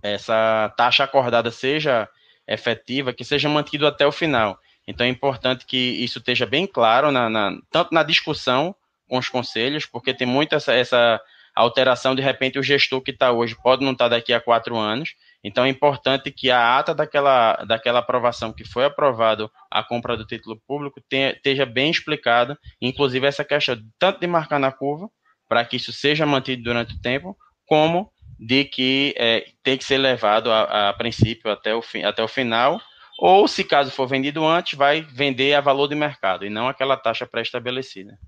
essa 0.01 0.73
taxa 0.77 1.03
acordada 1.03 1.51
seja 1.51 2.09
efetiva, 2.47 3.13
que 3.13 3.25
seja 3.25 3.49
mantido 3.49 3.85
até 3.85 4.07
o 4.07 4.13
final. 4.13 4.57
Então 4.87 5.05
é 5.05 5.11
importante 5.11 5.67
que 5.67 5.77
isso 5.77 6.21
esteja 6.21 6.47
bem 6.47 6.69
claro, 6.69 7.11
na, 7.11 7.29
na 7.29 7.59
tanto 7.69 7.93
na 7.93 8.05
discussão 8.05 8.77
com 9.09 9.19
os 9.19 9.29
conselhos, 9.29 9.85
porque 9.87 10.15
tem 10.15 10.25
muita 10.25 10.55
essa, 10.55 10.73
essa 10.73 11.21
alteração, 11.57 12.15
de 12.15 12.21
repente 12.21 12.59
o 12.59 12.63
gestor 12.63 13.01
que 13.01 13.11
está 13.11 13.33
hoje 13.33 13.57
pode 13.63 13.85
não 13.85 13.93
estar 13.93 14.11
tá 14.11 14.17
daqui 14.17 14.33
a 14.33 14.41
quatro 14.41 14.77
anos, 14.77 15.15
então 15.43 15.65
é 15.65 15.69
importante 15.69 16.31
que 16.31 16.51
a 16.51 16.79
ata 16.79 16.95
daquela, 16.95 17.55
daquela 17.65 18.01
aprovação 18.01 18.53
que 18.53 18.65
foi 18.65 18.85
aprovado 18.85 19.51
a 19.71 19.83
compra 19.83 20.17
do 20.17 20.27
título 20.27 20.61
público 20.67 21.01
tenha, 21.09 21.31
esteja 21.31 21.65
bem 21.65 21.91
explicada, 21.91 22.59
inclusive 22.81 23.27
essa 23.27 23.45
questão 23.45 23.77
tanto 23.99 24.21
de 24.21 24.27
marcar 24.27 24.59
na 24.59 24.71
curva, 24.71 25.09
para 25.49 25.65
que 25.65 25.77
isso 25.77 25.93
seja 25.93 26.27
mantido 26.27 26.63
durante 26.63 26.95
o 26.95 27.01
tempo, 27.01 27.37
como 27.67 28.11
de 28.39 28.65
que 28.65 29.15
é, 29.17 29.47
tem 29.63 29.79
que 29.79 29.85
ser 29.85 29.99
levado 29.99 30.53
a, 30.53 30.91
a 30.91 30.93
princípio 30.93 31.51
até 31.51 31.75
o, 31.75 31.81
fi, 31.81 32.05
até 32.05 32.23
o 32.23 32.29
final, 32.29 32.81
ou 33.19 33.49
se 33.49 33.65
caso 33.65 33.91
for 33.91 34.07
vendido 34.07 34.45
antes, 34.47 34.77
vai 34.77 35.01
vender 35.01 35.55
a 35.55 35.61
valor 35.61 35.89
de 35.89 35.95
mercado 35.95 36.45
e 36.45 36.51
não 36.51 36.69
aquela 36.69 36.97
taxa 36.97 37.27
pré-estabelecida. 37.27 38.19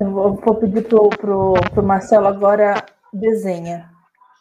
Eu 0.00 0.10
vou, 0.10 0.34
vou 0.34 0.54
pedir 0.56 0.82
pro, 0.82 1.08
pro, 1.10 1.54
pro 1.72 1.82
Marcelo 1.82 2.26
agora 2.26 2.84
desenha. 3.12 3.90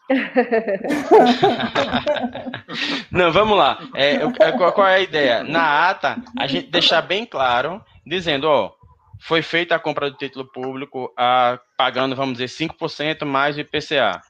Não, 3.09 3.31
vamos 3.31 3.57
lá. 3.57 3.79
É, 3.95 4.19
qual, 4.57 4.73
qual, 4.73 4.87
é 4.87 4.95
a 4.95 4.99
ideia? 4.99 5.43
Na 5.43 5.89
ata, 5.89 6.17
a 6.37 6.45
gente 6.45 6.69
deixar 6.69 7.01
bem 7.01 7.25
claro, 7.25 7.83
dizendo, 8.05 8.47
ó, 8.47 8.71
foi 9.19 9.41
feita 9.41 9.75
a 9.75 9.79
compra 9.79 10.11
do 10.11 10.17
título 10.17 10.45
público 10.45 11.11
a, 11.17 11.59
pagando, 11.77 12.15
vamos 12.15 12.37
dizer, 12.37 12.69
5% 12.69 13.25
mais 13.25 13.57
o 13.57 13.61
IPCA. 13.61 14.21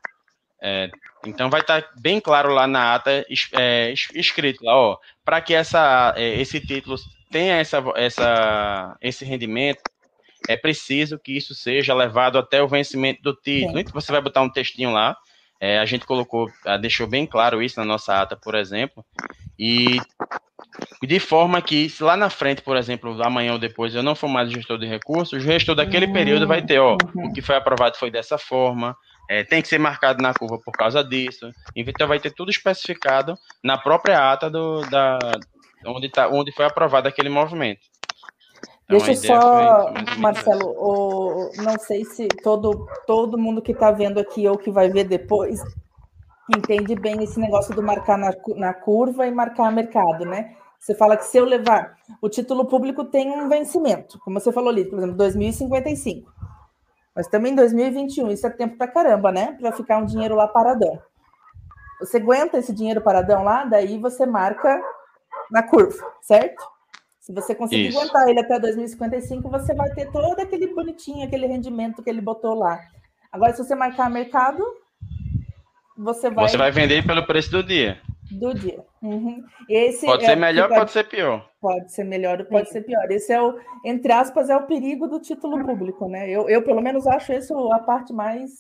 É, 0.62 0.90
então 1.26 1.50
vai 1.50 1.62
estar 1.62 1.84
bem 2.00 2.20
claro 2.20 2.54
lá 2.54 2.66
na 2.66 2.96
ata 2.96 3.26
é, 3.54 3.94
escrito 4.14 4.64
lá, 4.64 4.76
ó, 4.76 4.98
para 5.24 5.42
que 5.42 5.54
essa, 5.54 6.14
é, 6.16 6.40
esse 6.40 6.60
título 6.60 6.96
tenha 7.30 7.56
essa, 7.56 7.84
essa, 7.96 8.96
esse 9.02 9.26
rendimento, 9.26 9.82
é 10.48 10.56
preciso 10.56 11.20
que 11.20 11.36
isso 11.36 11.54
seja 11.54 11.94
levado 11.94 12.38
até 12.38 12.62
o 12.62 12.68
vencimento 12.68 13.22
do 13.22 13.34
título. 13.34 13.78
Sim. 13.78 13.86
Você 13.94 14.12
vai 14.12 14.22
botar 14.22 14.42
um 14.42 14.50
textinho 14.50 14.92
lá. 14.92 15.16
É, 15.60 15.80
a 15.80 15.86
gente 15.86 16.06
colocou, 16.06 16.48
deixou 16.82 17.08
bem 17.08 17.26
claro 17.26 17.64
isso 17.64 17.80
na 17.80 17.86
nossa 17.86 18.22
ata, 18.22 18.36
por 18.36 18.56
exemplo. 18.56 19.06
E 19.58 20.00
de 21.02 21.20
forma 21.20 21.62
que, 21.62 21.90
se 21.90 22.04
lá 22.04 22.18
na 22.18 22.30
frente, 22.30 22.62
por 22.62 22.76
exemplo, 22.76 23.22
amanhã 23.24 23.54
ou 23.54 23.60
depois 23.60 23.96
eu 23.96 24.04
não 24.04 24.16
for 24.16 24.28
mais 24.28 24.52
gestor 24.52 24.78
de 24.78 24.86
recursos, 24.86 25.34
o 25.34 25.40
gestor 25.40 25.76
daquele 25.76 26.08
período 26.08 26.48
vai 26.48 26.62
ter, 26.62 26.80
ó, 26.80 26.98
uhum. 27.16 27.28
o 27.28 27.34
que 27.34 27.42
foi 27.42 27.56
aprovado 27.56 27.98
foi 27.98 28.12
dessa 28.12 28.38
forma, 28.38 28.96
é, 29.30 29.44
tem 29.44 29.62
que 29.62 29.68
ser 29.68 29.80
marcado 29.80 30.22
na 30.22 30.34
curva 30.34 30.60
por 30.64 30.72
causa 30.74 31.04
disso. 31.04 31.52
Então 31.76 32.08
vai 32.08 32.20
ter 32.20 32.32
tudo 32.32 32.52
especificado 32.52 33.36
na 33.64 33.78
própria 33.78 34.32
ata 34.32 34.50
do, 34.50 34.82
da, 34.90 35.18
onde, 35.86 36.10
tá, 36.10 36.28
onde 36.28 36.52
foi 36.52 36.66
aprovado 36.66 37.08
aquele 37.08 37.30
movimento. 37.30 37.82
Então, 38.86 39.00
Deixa 39.00 39.12
eu 39.12 39.16
só, 39.16 39.94
Marcelo, 40.20 40.76
o, 40.78 41.52
não 41.64 41.78
sei 41.80 42.06
se 42.06 42.28
todo, 42.44 42.88
todo 43.08 43.38
mundo 43.38 43.62
que 43.62 43.72
está 43.72 43.90
vendo 43.90 44.20
aqui 44.20 44.48
ou 44.48 44.58
que 44.58 44.70
vai 44.70 44.90
ver 44.90 45.06
depois 45.06 45.60
entende 46.56 46.94
bem 46.96 47.24
esse 47.24 47.40
negócio 47.40 47.74
do 47.74 47.82
marcar 47.82 48.18
na, 48.18 48.32
na 48.56 48.74
curva 48.74 49.26
e 49.26 49.32
marcar 49.32 49.72
mercado, 49.72 50.26
né? 50.26 50.56
Você 50.80 50.94
fala 50.94 51.18
que 51.18 51.26
se 51.26 51.36
eu 51.36 51.46
levar 51.46 51.98
o 52.22 52.30
título 52.30 52.66
público 52.66 53.06
tem 53.06 53.32
um 53.32 53.50
vencimento, 53.50 54.20
como 54.20 54.40
você 54.40 54.52
falou 54.52 54.70
ali, 54.70 54.86
por 54.86 55.00
exemplo, 55.00 55.18
2055. 55.18 56.32
Mas 57.16 57.28
também 57.28 57.54
em 57.54 57.56
2021, 57.56 58.30
isso 58.30 58.46
é 58.46 58.52
tempo 58.52 58.78
para 58.78 58.92
caramba, 58.92 59.32
né? 59.32 59.58
Para 59.60 59.72
ficar 59.72 59.98
um 59.98 60.06
dinheiro 60.06 60.36
lá 60.36 60.48
paradão. 60.48 61.02
Você 62.00 62.18
aguenta 62.18 62.58
esse 62.58 62.72
dinheiro 62.72 63.02
paradão 63.02 63.44
lá, 63.44 63.64
daí 63.64 63.98
você 63.98 64.28
marca 64.28 64.80
na 65.50 65.64
curva, 65.64 66.06
certo? 66.22 66.75
Se 67.26 67.34
você 67.34 67.56
conseguir 67.56 67.88
Isso. 67.88 67.98
aguentar 67.98 68.30
ele 68.30 68.40
até 68.40 68.60
2055, 68.60 69.50
você 69.50 69.74
vai 69.74 69.90
ter 69.96 70.12
todo 70.12 70.40
aquele 70.40 70.68
bonitinho, 70.68 71.26
aquele 71.26 71.48
rendimento 71.48 72.04
que 72.04 72.10
ele 72.12 72.22
botou 72.22 72.54
lá. 72.54 72.80
Agora, 73.32 73.52
se 73.52 73.64
você 73.64 73.74
marcar 73.74 74.12
mercado, 74.12 74.64
você 75.98 76.30
vai. 76.30 76.48
Você 76.48 76.56
vai 76.56 76.70
vender 76.70 77.04
pelo 77.04 77.26
preço 77.26 77.50
do 77.50 77.64
dia. 77.64 78.00
Do 78.30 78.54
dia. 78.54 78.86
Uhum. 79.02 79.44
Esse 79.68 80.06
pode 80.06 80.24
é 80.24 80.28
ser 80.28 80.36
melhor, 80.36 80.68
pode... 80.68 80.80
pode 80.82 80.92
ser 80.92 81.04
pior. 81.06 81.50
Pode 81.60 81.92
ser 81.92 82.04
melhor, 82.04 82.46
pode 82.46 82.68
Sim. 82.68 82.74
ser 82.74 82.82
pior. 82.84 83.10
Esse 83.10 83.34
é 83.34 83.42
o, 83.42 83.60
entre 83.84 84.12
aspas, 84.12 84.48
é 84.52 84.56
o 84.56 84.68
perigo 84.68 85.08
do 85.08 85.20
título 85.20 85.66
público, 85.66 86.08
né? 86.08 86.30
Eu, 86.30 86.48
eu 86.48 86.62
pelo 86.62 86.80
menos, 86.80 87.08
acho 87.08 87.34
isso 87.34 87.58
a 87.72 87.80
parte 87.80 88.14
mais. 88.14 88.52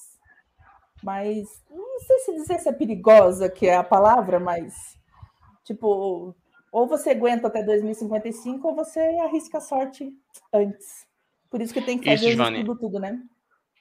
mais 1.03 1.45
não 1.69 1.99
sei 1.99 2.17
se 2.17 2.33
dizer 2.33 2.57
se 2.57 2.69
é 2.69 2.73
perigosa, 2.73 3.47
que 3.47 3.67
é 3.67 3.75
a 3.75 3.83
palavra, 3.83 4.39
mas. 4.39 4.73
Tipo, 5.63 6.35
ou 6.75 6.85
você 6.85 7.11
aguenta 7.11 7.47
até 7.47 7.63
2055 7.63 8.67
ou 8.67 8.75
você 8.75 8.99
arrisca 9.23 9.59
a 9.59 9.61
sorte 9.61 10.11
antes. 10.51 11.07
Por 11.49 11.61
isso 11.61 11.73
que 11.73 11.81
tem 11.81 11.97
que 11.97 12.03
fazer 12.03 12.31
isso, 12.31 12.43
tudo, 12.65 12.75
tudo, 12.75 12.99
né? 12.99 13.17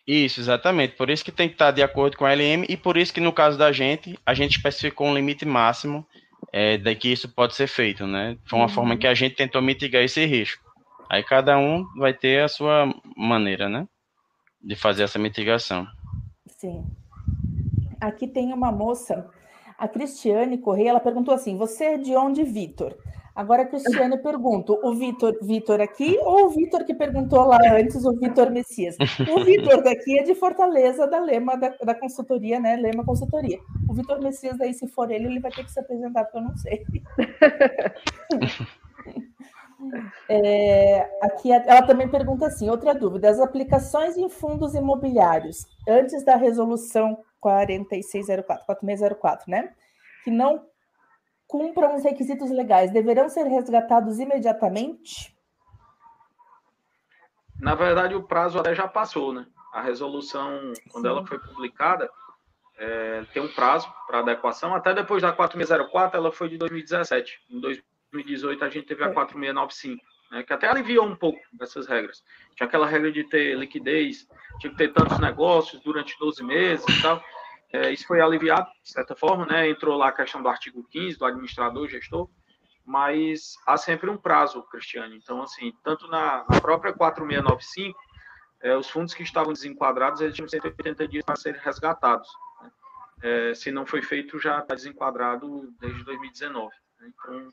Isso, 0.07 0.39
exatamente. 0.39 0.95
Por 0.95 1.11
isso 1.11 1.25
que 1.25 1.33
tem 1.33 1.49
que 1.49 1.57
estar 1.57 1.73
de 1.73 1.83
acordo 1.83 2.17
com 2.17 2.25
a 2.25 2.33
LM 2.33 2.65
e 2.69 2.77
por 2.77 2.97
isso 2.97 3.13
que 3.13 3.21
no 3.21 3.33
caso 3.33 3.59
da 3.59 3.73
gente, 3.73 4.17
a 4.25 4.33
gente 4.33 4.59
especificou 4.59 5.09
um 5.09 5.15
limite 5.15 5.45
máximo 5.45 6.07
é, 6.53 6.77
de 6.77 6.95
que 6.95 7.11
isso 7.11 7.29
pode 7.29 7.57
ser 7.57 7.67
feito, 7.67 8.07
né? 8.07 8.39
Foi 8.45 8.61
uma 8.61 8.67
uhum. 8.67 8.73
forma 8.73 8.97
que 8.97 9.09
a 9.09 9.15
gente 9.15 9.35
tentou 9.35 9.61
mitigar 9.61 10.05
esse 10.05 10.25
risco. 10.25 10.63
Aí 11.11 11.25
cada 11.25 11.59
um 11.59 11.85
vai 11.97 12.15
ter 12.15 12.45
a 12.45 12.49
sua 12.49 12.95
maneira, 13.17 13.69
né? 13.69 13.89
De 14.63 14.77
fazer 14.77 15.03
essa 15.03 15.19
mitigação. 15.19 15.85
Sim. 16.47 16.85
Aqui 18.01 18.29
tem 18.29 18.53
uma 18.53 18.71
moça 18.71 19.29
a 19.79 19.89
Cristiane 19.89 20.59
Correia, 20.59 20.91
ela 20.91 21.01
perguntou 21.01 21.35
assim: 21.35 21.57
"Você 21.57 21.85
é 21.85 21.99
de 21.99 22.15
onde, 22.15 22.43
Vitor?" 22.43 22.97
Agora 23.35 23.63
a 23.63 23.67
Cristiane 23.67 24.17
pergunta: 24.19 24.73
o 24.73 24.95
Vitor, 24.95 25.37
Vitor 25.43 25.81
aqui 25.81 26.17
ou 26.21 26.47
o 26.47 26.51
Vitor 26.51 26.85
que 26.85 26.95
perguntou 26.95 27.45
lá 27.45 27.59
antes, 27.73 28.05
o 28.05 28.13
Vitor 28.13 28.51
Messias? 28.51 28.97
O 29.35 29.45
Vitor 29.45 29.83
daqui 29.83 30.21
é 30.21 30.23
de 30.23 30.37
Fortaleza, 30.37 31.07
da 31.09 31.19
Lema 31.19 31.57
da, 31.57 31.71
da 31.85 31.95
consultoria, 31.95 32.61
né? 32.61 32.77
Lema 32.77 33.05
Consultoria. 33.05 33.59
O 33.89 33.95
Vitor 33.95 34.23
Messias 34.23 34.57
daí, 34.57 34.73
se 34.73 34.87
for 34.87 35.11
ele, 35.11 35.27
ele 35.27 35.41
vai 35.41 35.51
ter 35.51 35.65
que 35.65 35.73
se 35.73 35.81
apresentar, 35.81 36.25
porque 36.25 36.39
eu 36.39 36.43
não 36.43 36.57
sei. 36.57 36.85
É, 40.29 41.19
aqui 41.23 41.53
ela 41.53 41.83
também 41.83 42.09
pergunta 42.09 42.47
assim: 42.47 42.69
outra 42.69 42.95
dúvida, 42.95 43.29
as 43.29 43.41
aplicações 43.41 44.17
em 44.17 44.29
fundos 44.29 44.75
imobiliários 44.75 45.67
antes 45.89 46.25
da 46.25 46.37
resolução 46.37 47.19
4604, 47.41 48.67
4604, 48.67 49.51
né? 49.51 49.75
Que 50.23 50.31
não 50.31 50.67
cumpram 51.47 51.95
os 51.95 52.03
requisitos 52.03 52.51
legais, 52.51 52.91
deverão 52.91 53.29
ser 53.29 53.45
resgatados 53.45 54.19
imediatamente? 54.19 55.35
Na 57.61 57.75
verdade, 57.75 58.15
o 58.15 58.23
prazo 58.23 58.59
até 58.59 58.75
já 58.75 58.89
passou, 58.89 59.33
né? 59.33 59.47
A 59.73 59.83
resolução, 59.83 60.73
quando 60.91 61.05
Sim. 61.05 61.11
ela 61.11 61.27
foi 61.27 61.39
publicada, 61.39 62.11
é, 62.77 63.25
tem 63.33 63.43
um 63.43 63.53
prazo 63.53 63.93
para 64.07 64.21
adequação. 64.21 64.75
Até 64.75 64.93
depois 64.93 65.23
da 65.23 65.33
4604, 65.33 66.19
ela 66.19 66.33
foi 66.33 66.49
de 66.49 66.59
2017. 66.59 67.41
Em 67.51 67.61
2018, 68.15 68.65
a 68.65 68.69
gente 68.69 68.87
teve 68.87 69.05
a 69.05 69.13
4695, 69.13 70.01
é. 70.33 70.37
né, 70.37 70.43
que 70.43 70.53
até 70.53 70.69
aliviou 70.69 71.07
um 71.07 71.17
pouco 71.17 71.41
dessas 71.53 71.87
regras. 71.87 72.23
Tinha 72.57 72.67
aquela 72.67 72.87
regra 72.87 73.13
de 73.13 73.25
ter 73.25 73.57
liquidez, 73.57 74.27
tinha 74.61 74.71
que 74.71 74.77
ter 74.77 74.93
tantos 74.93 75.19
negócios 75.19 75.83
durante 75.83 76.19
12 76.19 76.43
meses 76.43 76.87
e 76.89 77.03
tal. 77.03 77.23
É, 77.73 77.93
isso 77.93 78.07
foi 78.07 78.21
aliviado, 78.21 78.69
de 78.83 78.91
certa 78.91 79.17
forma, 79.17 79.47
né? 79.47 79.69
Entrou 79.69 79.97
lá 79.97 80.09
a 80.09 80.13
questão 80.13 80.41
do 80.41 80.49
artigo 80.49 80.87
15, 80.91 81.19
do 81.19 81.25
administrador, 81.25 81.89
gestor, 81.89 82.29
mas 82.85 83.55
há 83.67 83.77
sempre 83.77 84.09
um 84.09 84.17
prazo, 84.17 84.63
Cristiane. 84.65 85.17
Então, 85.17 85.43
assim, 85.43 85.73
tanto 85.83 86.07
na, 86.07 86.45
na 86.49 86.61
própria 86.61 86.93
4695, 86.93 87.99
é, 88.63 88.77
os 88.77 88.89
fundos 88.89 89.13
que 89.13 89.25
estavam 89.25 89.53
desenquadrados, 89.53 90.21
eles 90.21 90.35
tinham 90.35 90.49
180 90.49 91.09
dias 91.09 91.25
para 91.25 91.37
serem 91.37 91.61
resgatados. 91.61 92.29
Né? 92.63 92.71
é, 93.25 93.55
se 93.55 93.73
não 93.73 93.87
foi 93.87 94.03
feito, 94.03 94.39
já 94.39 94.59
está 94.59 94.75
desenquadrado 94.75 95.73
desde 95.81 96.05
2019. 96.05 96.75
Né? 97.01 97.09
Então, 97.09 97.49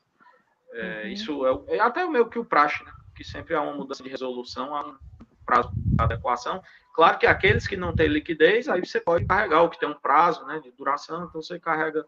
é, 0.73 1.03
uhum. 1.03 1.07
isso 1.09 1.45
é, 1.45 1.75
é, 1.75 1.79
até 1.79 2.07
meio 2.07 2.29
que 2.29 2.39
o 2.39 2.45
praxe, 2.45 2.83
né? 2.83 2.91
que 3.15 3.23
sempre 3.23 3.53
há 3.53 3.61
uma 3.61 3.73
mudança 3.73 4.01
de 4.01 4.09
resolução, 4.09 4.75
há 4.75 4.87
um 4.87 4.97
prazo 5.45 5.69
de 5.69 6.03
adequação. 6.03 6.63
Claro 6.93 7.17
que 7.19 7.27
aqueles 7.27 7.67
que 7.67 7.77
não 7.77 7.93
têm 7.93 8.07
liquidez, 8.07 8.67
aí 8.67 8.83
você 8.83 8.99
pode 8.99 9.25
carregar 9.25 9.61
o 9.63 9.69
que 9.69 9.79
tem 9.79 9.89
um 9.89 9.99
prazo 9.99 10.45
né, 10.45 10.59
de 10.59 10.71
duração, 10.71 11.25
então 11.25 11.41
você 11.41 11.59
carrega 11.59 12.05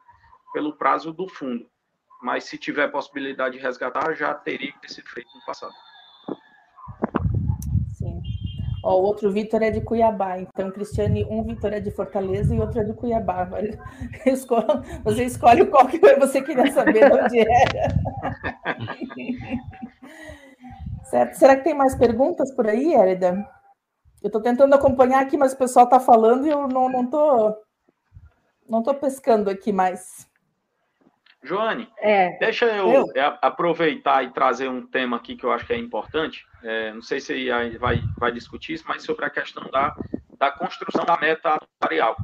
pelo 0.53 0.73
prazo 0.73 1.11
do 1.11 1.27
fundo. 1.27 1.69
Mas 2.21 2.45
se 2.45 2.57
tiver 2.57 2.87
possibilidade 2.89 3.57
de 3.57 3.61
resgatar, 3.61 4.13
já 4.13 4.33
teria 4.33 4.71
que 4.71 4.79
ter 4.81 4.89
sido 4.89 5.09
feito 5.09 5.29
no 5.35 5.45
passado. 5.45 5.73
Ó, 8.83 8.99
o 8.99 9.03
outro 9.03 9.31
Vitor 9.31 9.63
é 9.63 9.71
de 9.71 9.79
Cuiabá, 9.79 10.37
então, 10.37 10.69
Cristiane, 10.69 11.25
um 11.29 11.41
Vitor 11.41 11.71
é 11.71 11.79
de 11.79 11.89
Fortaleza 11.89 12.53
e 12.53 12.59
outro 12.59 12.81
é 12.81 12.83
de 12.83 12.93
Cuiabá. 12.93 13.47
Você 15.05 15.23
escolhe 15.23 15.65
qual 15.67 15.87
que 15.87 15.97
você 16.17 16.41
queria 16.41 16.69
saber 16.71 17.09
de 17.09 17.17
onde 17.17 17.39
era. 17.39 17.87
certo? 21.09 21.35
Será 21.35 21.55
que 21.55 21.63
tem 21.63 21.73
mais 21.73 21.95
perguntas 21.95 22.51
por 22.51 22.67
aí, 22.67 22.93
Érida? 22.93 23.47
Eu 24.21 24.27
estou 24.27 24.41
tentando 24.41 24.73
acompanhar 24.73 25.21
aqui, 25.21 25.37
mas 25.37 25.53
o 25.53 25.57
pessoal 25.57 25.85
está 25.85 25.99
falando 25.99 26.45
e 26.45 26.49
eu 26.49 26.67
não 26.67 26.87
estou 26.87 26.91
não 26.91 27.09
tô, 27.09 27.55
não 28.67 28.83
tô 28.83 28.93
pescando 28.95 29.49
aqui 29.49 29.71
mais. 29.71 30.27
Joane, 31.43 31.89
é, 31.97 32.37
deixa 32.39 32.65
eu, 32.65 33.11
eu, 33.13 33.37
aproveitar 33.41 34.23
e 34.23 34.31
trazer 34.31 34.69
um 34.69 34.87
tema 34.87 35.17
aqui 35.17 35.35
que 35.35 35.43
eu 35.43 35.51
acho 35.51 35.65
que 35.65 35.73
é 35.73 35.77
importante. 35.77 36.45
É, 36.63 36.93
não 36.93 37.01
sei 37.01 37.19
se 37.19 37.49
vai, 37.77 38.01
vai 38.17 38.31
discutir 38.31 38.73
isso, 38.73 38.85
mas 38.87 39.03
sobre 39.03 39.25
a 39.25 39.29
questão 39.29 39.69
da, 39.69 39.93
da 40.37 40.51
construção 40.51 41.03
da 41.03 41.17
meta 41.17 41.59
atuarial. 41.81 42.15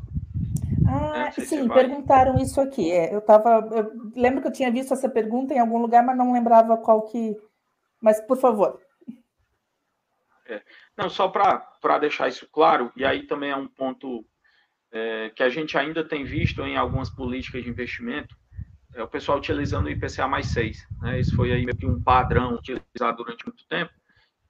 Ah, 0.88 1.32
sim, 1.32 1.68
perguntaram 1.68 2.38
isso 2.38 2.62
aqui. 2.62 2.92
É, 2.92 3.14
eu 3.14 3.22
tava, 3.22 3.68
eu 3.72 3.92
lembro 4.16 4.42
que 4.42 4.48
eu 4.48 4.54
tinha 4.54 4.72
visto 4.72 4.94
essa 4.94 5.10
pergunta 5.10 5.54
em 5.54 5.60
algum 5.60 5.78
lugar, 5.78 6.04
mas 6.04 6.18
não 6.18 6.32
lembrava 6.32 6.78
qual 6.78 7.04
que. 7.04 7.36
Mas, 8.02 8.22
por 8.22 8.38
favor. 8.38 8.82
É, 10.48 10.62
não, 10.98 11.10
só 11.10 11.28
para 11.28 11.98
deixar 12.00 12.30
isso 12.30 12.48
claro, 12.52 12.92
e 12.96 13.06
aí 13.06 13.28
também 13.28 13.52
é 13.52 13.56
um 13.56 13.68
ponto 13.68 14.26
é, 14.92 15.30
que 15.36 15.44
a 15.44 15.50
gente 15.50 15.78
ainda 15.78 16.04
tem 16.04 16.24
visto 16.24 16.62
em 16.64 16.76
algumas 16.76 17.10
políticas 17.10 17.64
de 17.64 17.70
investimento, 17.70 18.36
é 19.00 19.04
o 19.04 19.08
pessoal 19.08 19.38
utilizando 19.38 19.86
o 19.86 19.90
IPCA 19.90 20.28
mais 20.28 20.48
6. 20.48 20.88
Né? 21.02 21.20
Isso 21.20 21.36
foi 21.36 21.52
aí 21.52 21.66
meio 21.66 21.78
que 21.78 21.86
um 21.86 22.02
padrão 22.02 22.56
utilizado 22.56 23.18
durante 23.18 23.46
muito 23.46 23.66
tempo. 23.68 23.92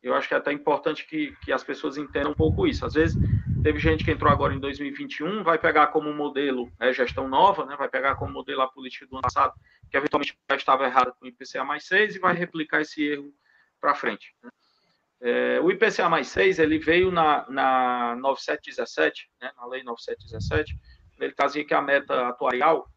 Eu 0.02 0.16
acho 0.16 0.28
que 0.28 0.34
é 0.34 0.38
até 0.38 0.52
importante 0.52 1.06
que, 1.06 1.36
que 1.43 1.52
as 1.52 1.64
pessoas 1.64 1.97
entendam 1.97 2.32
um 2.32 2.36
pouco 2.36 2.66
isso. 2.66 2.86
Às 2.86 2.93
vezes, 2.93 3.18
teve 3.62 3.78
gente 3.80 4.04
que 4.04 4.12
entrou 4.12 4.32
agora 4.32 4.54
em 4.54 4.60
2021, 4.60 5.43
vai 5.43 5.60
pegar 5.60 5.88
como 5.88 6.14
modelo 6.14 6.72
é, 6.80 6.91
gestão 6.93 7.28
nova, 7.28 7.66
né? 7.66 7.76
vai 7.78 7.89
pegar 7.89 8.16
como 8.16 8.32
modelo 8.32 8.62
a 8.62 8.68
política 8.68 9.06
do 9.06 9.16
ano 9.16 9.22
passado, 9.22 9.54
que 9.91 9.97
eventualmente 9.97 10.38
já 10.50 10.56
estava 10.56 10.86
errada 10.86 11.12
com 11.12 11.26
o 11.26 11.28
IPCA 11.28 11.64
mais 11.64 11.86
6 11.86 12.16
e 12.16 12.20
vai 12.20 12.34
replicar 12.34 12.82
esse 12.82 13.04
erro 13.04 13.32
para 13.80 13.93
frente. 13.93 14.34
Né? 14.41 14.50
É, 15.22 15.60
o 15.62 15.70
IPCA 15.70 16.08
mais 16.08 16.28
6, 16.30 16.60
ele 16.60 16.80
veio 16.80 17.12
na, 17.12 17.45
na 17.50 18.16
9717, 18.16 19.30
né? 19.41 19.52
na 19.58 19.68
lei 19.68 19.84
9717, 19.84 20.80
ele 21.20 21.34
trazia 21.34 21.66
que 21.66 21.74
a 21.74 21.82
meta 21.82 22.30
atuarial 22.30 22.89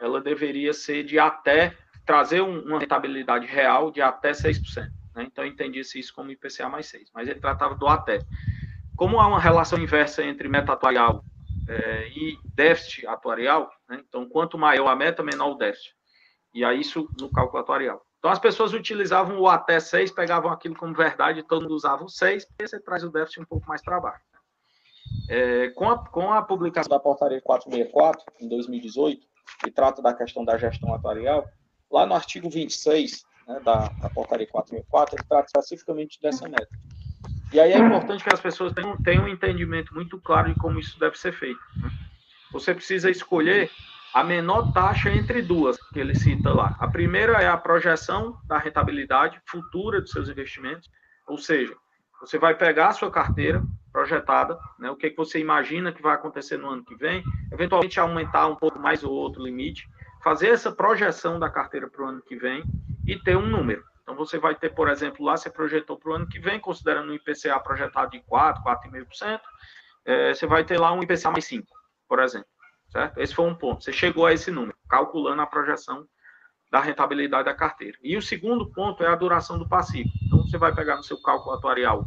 ela 0.00 0.20
deveria 0.20 0.72
ser 0.72 1.04
de 1.04 1.18
até 1.18 1.76
trazer 2.06 2.40
um, 2.40 2.60
uma 2.62 2.80
rentabilidade 2.80 3.46
real 3.46 3.90
de 3.90 4.00
até 4.00 4.32
6%. 4.32 4.90
Né? 5.14 5.24
Então, 5.24 5.44
eu 5.44 5.50
entendi 5.50 5.80
isso 5.80 6.14
como 6.14 6.30
IPCA 6.30 6.68
mais 6.68 6.86
6, 6.86 7.10
mas 7.14 7.28
ele 7.28 7.38
tratava 7.38 7.74
do 7.74 7.86
até. 7.86 8.20
Como 8.96 9.20
há 9.20 9.26
uma 9.26 9.40
relação 9.40 9.78
inversa 9.78 10.24
entre 10.24 10.48
meta 10.48 10.72
atuarial 10.72 11.24
é, 11.68 12.08
e 12.08 12.38
déficit 12.54 13.06
atuarial, 13.06 13.70
né? 13.88 14.02
então, 14.06 14.28
quanto 14.28 14.58
maior 14.58 14.88
a 14.88 14.96
meta, 14.96 15.22
menor 15.22 15.52
o 15.52 15.54
déficit. 15.54 15.94
E 16.52 16.64
aí, 16.64 16.80
isso 16.80 17.08
no 17.20 17.30
cálculo 17.30 17.62
atuarial. 17.62 18.04
Então, 18.18 18.30
as 18.30 18.38
pessoas 18.38 18.74
utilizavam 18.74 19.38
o 19.38 19.48
até 19.48 19.78
6, 19.78 20.10
pegavam 20.10 20.50
aquilo 20.50 20.74
como 20.74 20.94
verdade, 20.94 21.42
todo 21.42 21.62
mundo 21.62 21.74
usava 21.74 22.04
o 22.04 22.08
6, 22.08 22.44
porque 22.44 22.68
você 22.68 22.80
traz 22.80 23.04
o 23.04 23.10
déficit 23.10 23.40
um 23.40 23.46
pouco 23.46 23.66
mais 23.68 23.82
para 23.82 24.00
baixo. 24.00 24.24
Né? 24.32 24.38
É, 25.28 25.70
com, 25.70 25.88
a, 25.88 25.98
com 26.08 26.32
a 26.32 26.42
publicação 26.42 26.90
da 26.90 26.98
portaria 26.98 27.40
464, 27.40 28.24
em 28.40 28.48
2018, 28.48 29.29
que 29.62 29.70
trata 29.70 30.00
da 30.00 30.14
questão 30.14 30.44
da 30.44 30.56
gestão 30.56 30.94
atuarial, 30.94 31.46
lá 31.90 32.06
no 32.06 32.14
artigo 32.14 32.48
26 32.48 33.24
né, 33.46 33.60
da, 33.64 33.88
da 34.00 34.08
portaria 34.10 34.46
464, 34.46 35.16
ele 35.16 35.24
trata 35.28 35.46
especificamente 35.46 36.20
dessa 36.20 36.48
meta. 36.48 36.68
E 37.52 37.58
aí 37.58 37.72
é 37.72 37.78
importante 37.78 38.22
que 38.22 38.32
as 38.32 38.40
pessoas 38.40 38.72
tenham, 38.72 38.96
tenham 39.02 39.24
um 39.24 39.28
entendimento 39.28 39.92
muito 39.92 40.20
claro 40.20 40.48
de 40.48 40.54
como 40.58 40.78
isso 40.78 40.98
deve 41.00 41.18
ser 41.18 41.32
feito. 41.32 41.60
Você 42.52 42.72
precisa 42.72 43.10
escolher 43.10 43.70
a 44.14 44.24
menor 44.24 44.72
taxa 44.72 45.10
entre 45.10 45.42
duas, 45.42 45.76
que 45.92 45.98
ele 46.00 46.14
cita 46.14 46.52
lá. 46.52 46.76
A 46.78 46.88
primeira 46.88 47.34
é 47.42 47.48
a 47.48 47.56
projeção 47.56 48.38
da 48.44 48.58
rentabilidade 48.58 49.40
futura 49.46 50.00
dos 50.00 50.10
seus 50.10 50.28
investimentos, 50.28 50.88
ou 51.26 51.38
seja, 51.38 51.74
você 52.20 52.38
vai 52.38 52.54
pegar 52.54 52.88
a 52.88 52.92
sua 52.92 53.10
carteira 53.10 53.62
projetada, 53.92 54.58
né, 54.78 54.90
o 54.90 54.96
que, 54.96 55.06
é 55.06 55.10
que 55.10 55.16
você 55.16 55.38
imagina 55.38 55.92
que 55.92 56.02
vai 56.02 56.14
acontecer 56.14 56.56
no 56.56 56.68
ano 56.68 56.84
que 56.84 56.94
vem, 56.94 57.22
eventualmente 57.52 57.98
aumentar 57.98 58.46
um 58.46 58.56
pouco 58.56 58.78
mais 58.78 59.02
o 59.02 59.10
outro 59.10 59.42
limite, 59.42 59.88
fazer 60.22 60.48
essa 60.48 60.70
projeção 60.70 61.38
da 61.38 61.50
carteira 61.50 61.88
para 61.88 62.04
o 62.04 62.08
ano 62.08 62.22
que 62.22 62.36
vem 62.36 62.62
e 63.06 63.18
ter 63.18 63.36
um 63.36 63.46
número. 63.46 63.82
Então, 64.02 64.14
você 64.14 64.38
vai 64.38 64.54
ter, 64.54 64.70
por 64.74 64.88
exemplo, 64.88 65.24
lá 65.24 65.36
você 65.36 65.50
projetou 65.50 65.96
para 65.96 66.10
o 66.10 66.14
ano 66.14 66.28
que 66.28 66.38
vem, 66.38 66.58
considerando 66.58 67.10
um 67.10 67.14
IPCA 67.14 67.58
projetado 67.60 68.10
de 68.10 68.20
4, 68.20 68.62
4,5%, 68.62 69.40
é, 70.04 70.34
você 70.34 70.46
vai 70.46 70.64
ter 70.64 70.78
lá 70.78 70.92
um 70.92 71.02
IPCA 71.02 71.30
mais 71.30 71.44
5, 71.44 71.66
por 72.08 72.20
exemplo. 72.20 72.48
Certo? 72.90 73.18
Esse 73.18 73.34
foi 73.34 73.46
um 73.46 73.54
ponto. 73.54 73.84
Você 73.84 73.92
chegou 73.92 74.26
a 74.26 74.32
esse 74.32 74.50
número, 74.50 74.76
calculando 74.88 75.40
a 75.42 75.46
projeção 75.46 76.04
da 76.70 76.80
rentabilidade 76.80 77.44
da 77.44 77.54
carteira. 77.54 77.96
E 78.02 78.16
o 78.16 78.22
segundo 78.22 78.70
ponto 78.72 79.02
é 79.04 79.06
a 79.06 79.14
duração 79.14 79.58
do 79.58 79.68
passivo. 79.68 80.10
Então, 80.26 80.42
você 80.42 80.58
vai 80.58 80.74
pegar 80.74 80.96
no 80.96 81.02
seu 81.02 81.20
cálculo 81.22 81.54
atuarial 81.54 82.04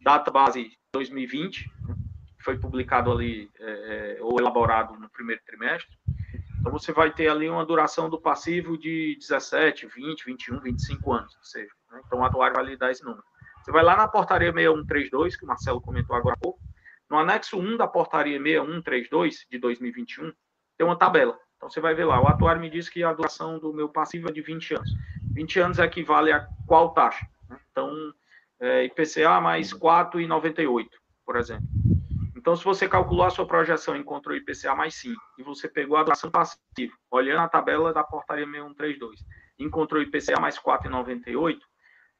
data 0.00 0.30
base 0.30 0.70
2020, 0.92 1.72
né, 1.88 1.94
que 2.36 2.44
foi 2.44 2.58
publicado 2.58 3.10
ali, 3.10 3.50
é, 3.58 4.16
é, 4.18 4.22
ou 4.22 4.38
elaborado 4.38 4.94
no 4.98 5.08
primeiro 5.08 5.40
trimestre. 5.46 5.96
Então, 6.60 6.70
você 6.70 6.92
vai 6.92 7.10
ter 7.10 7.28
ali 7.28 7.48
uma 7.48 7.64
duração 7.64 8.08
do 8.08 8.20
passivo 8.20 8.76
de 8.78 9.16
17, 9.18 9.86
20, 9.86 10.24
21, 10.24 10.60
25 10.60 11.12
anos, 11.12 11.34
ou 11.36 11.44
seja, 11.44 11.72
né? 11.90 12.00
então 12.06 12.20
o 12.20 12.24
atuário 12.24 12.54
vai 12.54 12.64
lhe 12.66 12.76
dar 12.76 12.90
esse 12.90 13.02
número. 13.02 13.24
Você 13.64 13.72
vai 13.72 13.82
lá 13.82 13.96
na 13.96 14.06
portaria 14.06 14.52
6132, 14.52 15.36
que 15.36 15.44
o 15.44 15.48
Marcelo 15.48 15.80
comentou 15.80 16.14
agora 16.14 16.34
há 16.34 16.38
pouco, 16.38 16.60
no 17.10 17.18
anexo 17.18 17.58
1 17.58 17.76
da 17.76 17.86
portaria 17.86 18.40
6132 18.40 19.46
de 19.50 19.58
2021, 19.58 20.32
tem 20.76 20.86
uma 20.86 20.96
tabela. 20.96 21.38
Então 21.56 21.70
você 21.70 21.80
vai 21.80 21.94
ver 21.94 22.04
lá, 22.04 22.20
o 22.20 22.26
atuário 22.26 22.60
me 22.60 22.68
diz 22.68 22.88
que 22.88 23.02
a 23.02 23.12
duração 23.12 23.58
do 23.58 23.72
meu 23.72 23.88
passivo 23.88 24.28
é 24.28 24.32
de 24.32 24.42
20 24.42 24.74
anos. 24.74 24.90
20 25.32 25.60
anos 25.60 25.78
equivale 25.78 26.32
a 26.32 26.46
qual 26.66 26.92
taxa? 26.92 27.26
Né? 27.48 27.58
Então, 27.70 28.12
é, 28.62 28.84
IPCA 28.84 29.40
mais 29.40 29.72
4,98, 29.74 30.88
por 31.26 31.36
exemplo. 31.36 31.66
Então, 32.36 32.54
se 32.54 32.64
você 32.64 32.88
calculou 32.88 33.24
a 33.24 33.30
sua 33.30 33.46
projeção 33.46 33.96
e 33.96 33.98
encontrou 33.98 34.36
IPCA 34.36 34.74
mais 34.74 34.94
5, 34.94 35.20
e 35.38 35.42
você 35.42 35.68
pegou 35.68 35.96
a 35.96 36.04
duração 36.04 36.30
passiva, 36.30 36.94
olhando 37.10 37.40
a 37.40 37.48
tabela 37.48 37.92
da 37.92 38.04
portaria 38.04 38.44
6132, 38.44 39.24
encontrou 39.58 40.00
IPCA 40.00 40.40
mais 40.40 40.56
4,98, 40.58 41.58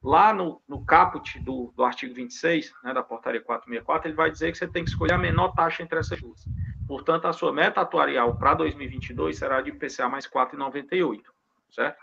lá 0.03 0.33
no, 0.33 0.61
no 0.67 0.83
caput 0.85 1.39
do, 1.39 1.73
do 1.75 1.83
artigo 1.83 2.13
26, 2.13 2.73
né, 2.83 2.93
da 2.93 3.01
portaria 3.01 3.41
464, 3.41 4.09
ele 4.09 4.15
vai 4.15 4.29
dizer 4.29 4.51
que 4.51 4.57
você 4.57 4.67
tem 4.67 4.83
que 4.83 4.89
escolher 4.89 5.13
a 5.13 5.17
menor 5.17 5.53
taxa 5.53 5.81
entre 5.81 5.97
essas 5.97 6.19
duas. 6.19 6.43
Portanto, 6.85 7.25
a 7.25 7.33
sua 7.33 7.53
meta 7.53 7.79
atuarial 7.79 8.35
para 8.35 8.53
2022 8.53 9.37
será 9.37 9.61
de 9.61 9.69
IPCA 9.69 10.09
mais 10.09 10.27
4,98, 10.27 11.21
certo? 11.71 11.97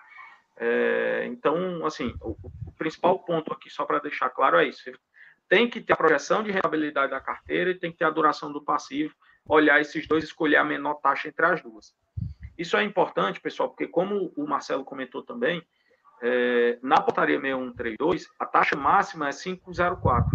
É, 0.56 1.26
então, 1.26 1.84
assim, 1.86 2.14
o, 2.20 2.36
principal 2.80 3.18
ponto 3.18 3.52
aqui, 3.52 3.68
só 3.68 3.84
para 3.84 3.98
deixar 3.98 4.30
claro, 4.30 4.56
é 4.56 4.66
isso. 4.66 4.90
Tem 5.46 5.68
que 5.68 5.82
ter 5.82 5.92
a 5.92 5.96
projeção 5.96 6.42
de 6.42 6.50
rentabilidade 6.50 7.10
da 7.10 7.20
carteira 7.20 7.70
e 7.70 7.74
tem 7.74 7.92
que 7.92 7.98
ter 7.98 8.06
a 8.06 8.10
duração 8.10 8.50
do 8.50 8.64
passivo, 8.64 9.14
olhar 9.46 9.80
esses 9.80 10.08
dois, 10.08 10.24
escolher 10.24 10.56
a 10.56 10.64
menor 10.64 10.94
taxa 10.94 11.28
entre 11.28 11.44
as 11.44 11.62
duas. 11.62 11.94
Isso 12.56 12.76
é 12.78 12.82
importante, 12.82 13.38
pessoal, 13.40 13.68
porque 13.68 13.86
como 13.86 14.32
o 14.34 14.46
Marcelo 14.46 14.84
comentou 14.84 15.22
também, 15.22 15.62
é, 16.22 16.78
na 16.82 17.00
portaria 17.00 17.38
6132, 17.38 18.28
a 18.38 18.46
taxa 18.46 18.76
máxima 18.76 19.28
é 19.28 19.32
504. 19.32 20.30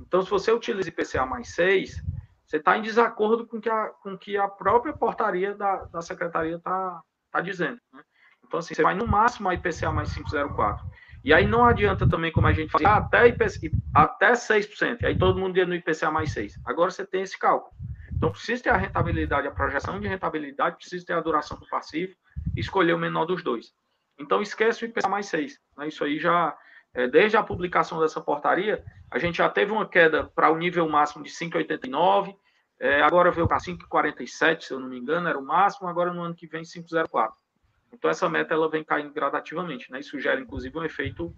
Então, 0.00 0.22
se 0.22 0.30
você 0.30 0.52
utiliza 0.52 0.88
IPCA 0.88 1.26
mais 1.26 1.54
6, 1.54 2.02
você 2.46 2.56
está 2.56 2.78
em 2.78 2.82
desacordo 2.82 3.46
com 3.46 3.60
que 3.60 3.68
a, 3.68 3.88
com 3.88 4.16
que 4.16 4.36
a 4.36 4.48
própria 4.48 4.92
portaria 4.92 5.54
da, 5.54 5.84
da 5.84 6.02
secretaria 6.02 6.56
está 6.56 7.02
tá 7.32 7.40
dizendo. 7.40 7.80
Né? 7.92 8.02
Então, 8.44 8.60
assim, 8.60 8.74
você 8.74 8.82
vai 8.82 8.94
no 8.94 9.06
máximo 9.06 9.48
a 9.48 9.54
IPCA 9.54 9.90
mais 9.90 10.14
504. 10.14 10.86
E 11.28 11.34
aí 11.34 11.46
não 11.46 11.62
adianta 11.62 12.08
também, 12.08 12.32
como 12.32 12.46
a 12.46 12.54
gente 12.54 12.70
fazia, 12.70 12.88
até, 12.88 13.28
IPCA, 13.28 13.70
até 13.94 14.32
6%. 14.32 15.02
E 15.02 15.06
aí 15.08 15.18
todo 15.18 15.38
mundo 15.38 15.58
ia 15.58 15.66
no 15.66 15.74
IPCA 15.74 16.10
mais 16.10 16.32
6. 16.32 16.58
Agora 16.64 16.90
você 16.90 17.04
tem 17.04 17.20
esse 17.20 17.38
cálculo. 17.38 17.70
Então, 18.16 18.30
precisa 18.30 18.62
ter 18.62 18.70
a 18.70 18.78
rentabilidade, 18.78 19.46
a 19.46 19.50
projeção 19.50 20.00
de 20.00 20.08
rentabilidade, 20.08 20.76
precisa 20.76 21.04
ter 21.04 21.12
a 21.12 21.20
duração 21.20 21.58
do 21.58 21.68
passivo 21.68 22.14
e 22.56 22.60
escolher 22.60 22.94
o 22.94 22.98
menor 22.98 23.26
dos 23.26 23.42
dois. 23.42 23.74
Então, 24.18 24.40
esquece 24.40 24.82
o 24.82 24.86
IPCA 24.86 25.06
mais 25.06 25.26
6. 25.26 25.60
Né? 25.76 25.88
Isso 25.88 26.02
aí 26.02 26.18
já, 26.18 26.56
é, 26.94 27.06
desde 27.06 27.36
a 27.36 27.42
publicação 27.42 28.00
dessa 28.00 28.22
portaria, 28.22 28.82
a 29.10 29.18
gente 29.18 29.36
já 29.36 29.50
teve 29.50 29.70
uma 29.70 29.86
queda 29.86 30.24
para 30.24 30.50
o 30.50 30.56
nível 30.56 30.88
máximo 30.88 31.22
de 31.22 31.28
5,89, 31.30 32.34
É, 32.80 33.02
agora 33.02 33.30
veio 33.30 33.46
para 33.46 33.58
5,47, 33.58 34.62
se 34.62 34.72
eu 34.72 34.80
não 34.80 34.88
me 34.88 34.96
engano, 34.96 35.28
era 35.28 35.38
o 35.38 35.44
máximo, 35.44 35.88
agora 35.88 36.10
no 36.10 36.22
ano 36.22 36.34
que 36.34 36.46
vem 36.46 36.62
5,04. 36.62 37.32
Então 37.92 38.10
essa 38.10 38.28
meta 38.28 38.54
ela 38.54 38.70
vem 38.70 38.84
caindo 38.84 39.12
gradativamente, 39.12 39.90
né? 39.90 40.00
Isso 40.00 40.18
gera 40.20 40.40
inclusive 40.40 40.76
um 40.78 40.84
efeito 40.84 41.34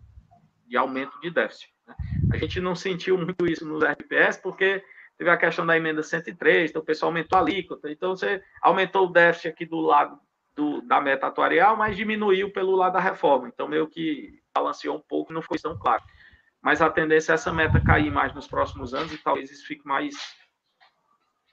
de 0.66 0.76
aumento 0.76 1.18
de 1.20 1.30
déficit. 1.30 1.72
Né? 1.86 1.94
A 2.32 2.36
gente 2.36 2.60
não 2.60 2.74
sentiu 2.74 3.16
muito 3.18 3.46
isso 3.46 3.66
nos 3.66 3.82
RPS 3.82 4.38
porque 4.38 4.82
teve 5.18 5.30
a 5.30 5.36
questão 5.36 5.66
da 5.66 5.76
emenda 5.76 6.02
103, 6.02 6.70
então 6.70 6.82
o 6.82 6.84
pessoal 6.84 7.10
aumentou 7.10 7.38
a 7.38 7.42
alíquota, 7.42 7.90
então 7.90 8.16
você 8.16 8.42
aumentou 8.62 9.06
o 9.06 9.12
déficit 9.12 9.48
aqui 9.48 9.66
do 9.66 9.80
lado 9.80 10.18
do, 10.54 10.80
da 10.82 11.00
meta 11.00 11.26
atuarial, 11.26 11.76
mas 11.76 11.96
diminuiu 11.96 12.52
pelo 12.52 12.76
lado 12.76 12.94
da 12.94 13.00
reforma. 13.00 13.48
Então 13.48 13.68
meio 13.68 13.88
que 13.88 14.40
balanceou 14.54 14.96
um 14.96 15.02
pouco, 15.02 15.32
não 15.32 15.42
foi 15.42 15.58
tão 15.58 15.78
claro. 15.78 16.02
Mas 16.62 16.82
a 16.82 16.90
tendência 16.90 17.32
é 17.32 17.34
essa 17.34 17.52
meta 17.52 17.80
cair 17.80 18.10
mais 18.10 18.34
nos 18.34 18.46
próximos 18.46 18.92
anos 18.92 19.12
e 19.12 19.18
talvez 19.18 19.50
isso 19.50 19.66
fique 19.66 19.86
mais 19.86 20.14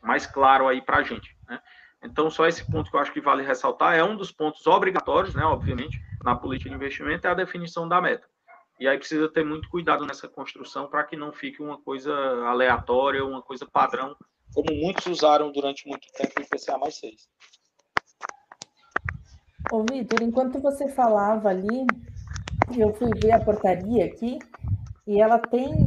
mais 0.01 0.27
claro 0.27 0.67
aí 0.67 0.81
para 0.81 0.97
a 0.97 1.03
gente. 1.03 1.35
Né? 1.47 1.59
Então, 2.07 2.31
só 2.31 2.47
esse 2.47 2.63
ponto 2.65 2.89
que 2.89 2.95
eu 2.95 3.01
acho 3.01 3.11
que 3.11 3.19
vale 3.19 3.43
ressaltar 3.43 3.95
é 3.95 4.03
um 4.03 4.15
dos 4.15 4.31
pontos 4.31 4.65
obrigatórios, 4.65 5.35
né, 5.35 5.43
obviamente, 5.43 6.01
na 6.23 6.35
política 6.35 6.69
de 6.69 6.75
investimento, 6.75 7.27
é 7.27 7.31
a 7.31 7.35
definição 7.35 7.87
da 7.87 8.01
meta. 8.01 8.27
E 8.79 8.87
aí 8.87 8.97
precisa 8.97 9.27
ter 9.27 9.43
muito 9.43 9.69
cuidado 9.69 10.05
nessa 10.05 10.27
construção 10.27 10.87
para 10.87 11.03
que 11.03 11.17
não 11.17 11.33
fique 11.33 11.61
uma 11.61 11.77
coisa 11.77 12.13
aleatória, 12.45 13.25
uma 13.25 13.41
coisa 13.41 13.65
padrão, 13.65 14.15
como 14.53 14.73
muitos 14.73 15.05
usaram 15.07 15.51
durante 15.51 15.87
muito 15.87 16.07
tempo 16.13 16.31
o 16.37 16.43
IPCA 16.43 16.77
mais 16.77 16.97
6. 16.97 17.27
Ô, 19.71 19.83
Vitor, 19.83 20.21
enquanto 20.21 20.59
você 20.59 20.87
falava 20.87 21.49
ali, 21.49 21.85
eu 22.77 22.93
fui 22.93 23.09
ver 23.21 23.31
a 23.31 23.43
portaria 23.43 24.05
aqui 24.05 24.39
e 25.05 25.19
ela 25.19 25.39
tem 25.39 25.85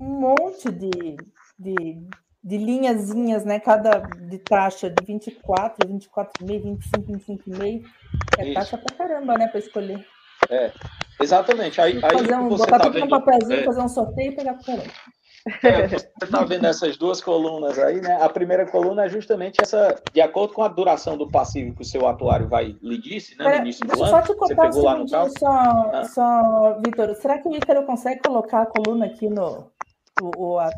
um 0.00 0.20
monte 0.20 0.70
de, 0.70 1.16
de 1.58 2.06
de 2.44 2.58
linhazinhas, 2.58 3.44
né? 3.44 3.58
Cada 3.58 4.00
de 4.00 4.38
taxa 4.38 4.90
de 4.90 5.02
24, 5.04 5.88
24,5, 5.88 6.62
25, 6.62 7.12
25,5. 7.12 7.84
É 8.38 8.44
Isso. 8.44 8.54
taxa 8.54 8.78
pra 8.78 8.96
caramba, 8.96 9.38
né? 9.38 9.48
Para 9.48 9.60
escolher. 9.60 10.06
É, 10.50 10.70
exatamente. 11.20 11.80
Aí, 11.80 11.98
aí 12.02 12.18
fazer 12.18 12.34
um, 12.34 12.48
botar 12.48 12.78
tá 12.78 12.78
tudo 12.80 12.92
vendo, 12.92 13.04
num 13.04 13.08
papelzinho, 13.08 13.60
é. 13.60 13.64
fazer 13.64 13.80
um 13.80 13.88
sorteio 13.88 14.32
e 14.32 14.36
pegar 14.36 14.54
por 14.54 14.64
É, 15.62 15.88
você 15.88 16.08
está 16.22 16.44
vendo 16.44 16.66
essas 16.66 16.98
duas 16.98 17.22
colunas 17.22 17.78
aí, 17.78 18.00
né? 18.00 18.18
A 18.20 18.28
primeira 18.28 18.66
coluna 18.66 19.06
é 19.06 19.08
justamente 19.08 19.62
essa, 19.62 19.94
de 20.12 20.20
acordo 20.20 20.52
com 20.52 20.62
a 20.62 20.68
duração 20.68 21.16
do 21.16 21.30
passivo 21.30 21.74
que 21.74 21.82
o 21.82 21.84
seu 21.84 22.06
atuário 22.06 22.46
vai 22.46 22.76
lhe 22.82 23.00
disse, 23.00 23.38
né? 23.38 23.56
No 23.56 23.56
início 23.62 23.86
do 23.86 23.92
ano. 23.94 24.06
Só 24.06 24.20
te 24.20 24.34
contar 24.34 24.68
um 24.68 24.72
segundinho, 24.72 25.38
só, 25.38 25.90
ah. 25.92 26.04
só, 26.04 26.78
Vitor. 26.84 27.14
Será 27.14 27.38
que 27.38 27.48
o 27.48 27.56
Ícaro 27.56 27.84
consegue 27.84 28.20
colocar 28.22 28.62
a 28.62 28.66
coluna 28.66 29.06
aqui 29.06 29.28
no, 29.28 29.70
o, 30.20 30.30
o, 30.36 30.58
a, 30.58 30.70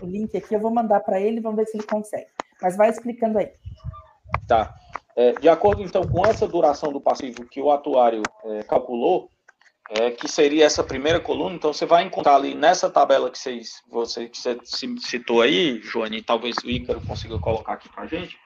o 0.00 0.06
link 0.06 0.36
aqui, 0.36 0.54
eu 0.54 0.60
vou 0.60 0.72
mandar 0.72 1.00
para 1.00 1.20
ele, 1.20 1.40
vamos 1.40 1.56
ver 1.56 1.66
se 1.66 1.76
ele 1.76 1.86
consegue. 1.86 2.28
Mas 2.60 2.76
vai 2.76 2.90
explicando 2.90 3.38
aí. 3.38 3.52
Tá. 4.46 4.74
É, 5.16 5.32
de 5.32 5.48
acordo, 5.48 5.82
então, 5.82 6.06
com 6.06 6.24
essa 6.24 6.46
duração 6.46 6.92
do 6.92 7.00
passivo 7.00 7.44
que 7.46 7.60
o 7.60 7.70
atuário 7.70 8.22
é, 8.44 8.62
calculou, 8.62 9.30
é, 9.90 10.10
que 10.10 10.28
seria 10.28 10.64
essa 10.64 10.84
primeira 10.84 11.18
coluna, 11.18 11.56
então 11.56 11.72
você 11.72 11.86
vai 11.86 12.04
encontrar 12.04 12.36
ali 12.36 12.54
nessa 12.54 12.90
tabela 12.90 13.30
que 13.30 13.38
vocês, 13.38 13.82
você, 13.88 14.28
que 14.28 14.38
você 14.38 14.56
citou 14.98 15.40
aí, 15.40 15.80
Joane, 15.82 16.22
talvez 16.22 16.56
o 16.58 16.68
Ícaro 16.68 17.00
consiga 17.06 17.38
colocar 17.38 17.72
aqui 17.72 17.88
para 17.88 18.04
a 18.04 18.06
gente, 18.06 18.38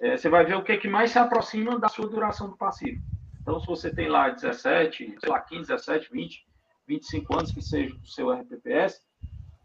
é, 0.00 0.16
você 0.16 0.28
vai 0.28 0.44
ver 0.44 0.56
o 0.56 0.62
que, 0.62 0.76
que 0.76 0.88
mais 0.88 1.10
se 1.10 1.18
aproxima 1.18 1.78
da 1.78 1.88
sua 1.88 2.08
duração 2.08 2.50
do 2.50 2.56
passivo. 2.56 3.00
Então, 3.40 3.58
se 3.60 3.66
você 3.66 3.94
tem 3.94 4.08
lá 4.08 4.28
17, 4.28 5.16
sei 5.18 5.28
lá, 5.28 5.40
15, 5.40 5.68
17, 5.68 6.08
20, 6.10 6.46
25 6.86 7.36
anos 7.36 7.52
que 7.52 7.62
seja 7.62 7.94
do 7.94 8.06
seu 8.06 8.30
RPPS, 8.30 9.00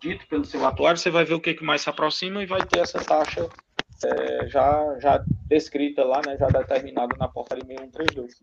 dito 0.02 0.28
pelo 0.28 0.46
seu 0.46 0.66
atuário, 0.66 0.98
você 0.98 1.10
vai 1.10 1.26
ver 1.26 1.34
o 1.34 1.40
que, 1.40 1.54
que 1.54 1.64
mais 1.64 1.82
se 1.82 1.90
aproxima 1.90 2.42
e 2.42 2.46
vai 2.46 2.62
ter 2.66 2.80
essa 2.80 3.00
taxa 3.04 3.50
é, 4.04 4.48
já, 4.48 4.98
já 5.00 5.24
descrita 5.48 6.04
lá, 6.04 6.22
né, 6.26 6.38
já 6.38 6.48
determinada 6.48 7.16
na 7.18 7.28
portaria 7.28 7.66
6132. 7.66 8.34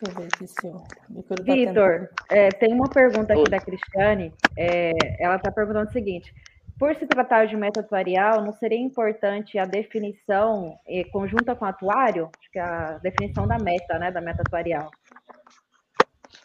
Deixa 0.00 0.06
eu 0.06 0.14
ver 0.14 0.28
aqui 0.32 0.46
se 0.46 0.66
o 0.66 1.44
Vitor, 1.44 2.08
é, 2.30 2.48
tem 2.48 2.72
uma 2.72 2.88
pergunta 2.88 3.32
aqui 3.32 3.42
Oi. 3.42 3.50
da 3.50 3.58
Cristiane. 3.58 4.32
É, 4.56 4.92
ela 5.18 5.36
está 5.36 5.50
perguntando 5.50 5.90
o 5.90 5.92
seguinte: 5.92 6.32
por 6.80 6.96
se 6.96 7.06
tratar 7.06 7.46
de 7.46 7.54
meta 7.54 7.80
atuarial, 7.80 8.42
não 8.42 8.54
seria 8.54 8.78
importante 8.78 9.58
a 9.58 9.66
definição 9.66 10.74
eh, 10.88 11.04
conjunta 11.12 11.54
com 11.54 11.66
o 11.66 11.68
atuário? 11.68 12.30
Acho 12.38 12.50
que 12.50 12.58
é 12.58 12.62
a 12.62 12.98
definição 13.02 13.46
da 13.46 13.58
meta, 13.58 13.98
né, 13.98 14.10
da 14.10 14.22
meta 14.22 14.40
atuarial. 14.40 14.90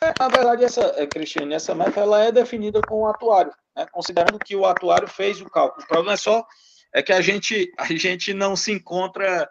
É, 0.05 0.13
na 0.19 0.27
verdade, 0.27 0.63
essa, 0.63 0.93
é, 0.97 1.07
Cristiane, 1.07 1.55
essa 1.55 1.73
meta 1.73 1.99
ela 1.99 2.23
é 2.23 2.31
definida 2.31 2.79
com 2.81 3.01
o 3.01 3.07
atuário, 3.07 3.51
né? 3.75 3.87
considerando 3.91 4.37
que 4.37 4.55
o 4.55 4.65
atuário 4.65 5.07
fez 5.07 5.41
o 5.41 5.49
cálculo. 5.49 5.83
O 5.83 5.87
problema 5.87 6.13
é 6.13 6.17
só 6.17 6.45
é 6.93 7.01
que 7.01 7.11
a 7.11 7.21
gente, 7.21 7.71
a 7.79 7.85
gente 7.87 8.31
não 8.31 8.55
se 8.55 8.71
encontra 8.71 9.49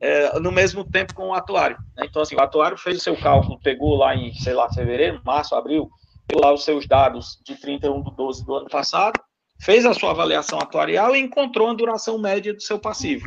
é, 0.00 0.38
no 0.38 0.52
mesmo 0.52 0.84
tempo 0.88 1.12
com 1.12 1.28
o 1.28 1.34
atuário. 1.34 1.76
Né? 1.96 2.06
Então, 2.08 2.22
assim, 2.22 2.36
o 2.36 2.40
atuário 2.40 2.78
fez 2.78 2.98
o 2.98 3.00
seu 3.00 3.16
cálculo, 3.16 3.58
pegou 3.60 3.96
lá 3.96 4.14
em, 4.14 4.32
sei 4.34 4.54
lá, 4.54 4.72
fevereiro, 4.72 5.20
março, 5.24 5.56
abril, 5.56 5.90
pegou 6.28 6.44
lá 6.44 6.54
os 6.54 6.64
seus 6.64 6.86
dados 6.86 7.40
de 7.44 7.56
31 7.56 8.02
de 8.04 8.14
12 8.14 8.46
do 8.46 8.54
ano 8.54 8.68
passado, 8.68 9.20
fez 9.60 9.84
a 9.84 9.92
sua 9.92 10.12
avaliação 10.12 10.60
atuarial 10.60 11.16
e 11.16 11.20
encontrou 11.20 11.68
a 11.68 11.74
duração 11.74 12.16
média 12.16 12.54
do 12.54 12.62
seu 12.62 12.78
passivo. 12.78 13.26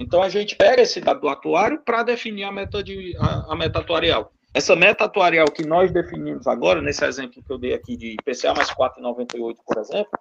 Então, 0.00 0.22
a 0.22 0.28
gente 0.28 0.56
pega 0.56 0.82
esse 0.82 1.00
dado 1.00 1.20
do 1.20 1.28
atuário 1.28 1.80
para 1.84 2.02
definir 2.02 2.44
a 2.44 2.52
meta, 2.52 2.82
de, 2.82 3.16
a, 3.18 3.52
a 3.52 3.56
meta 3.56 3.78
atuarial. 3.78 4.32
Essa 4.56 4.74
meta 4.74 5.04
atuarial 5.04 5.44
que 5.50 5.66
nós 5.66 5.92
definimos 5.92 6.46
agora, 6.46 6.80
nesse 6.80 7.04
exemplo 7.04 7.42
que 7.44 7.52
eu 7.52 7.58
dei 7.58 7.74
aqui 7.74 7.94
de 7.94 8.14
IPCA 8.14 8.54
mais 8.54 8.70
4,98, 8.70 9.56
por 9.66 9.76
exemplo, 9.76 10.18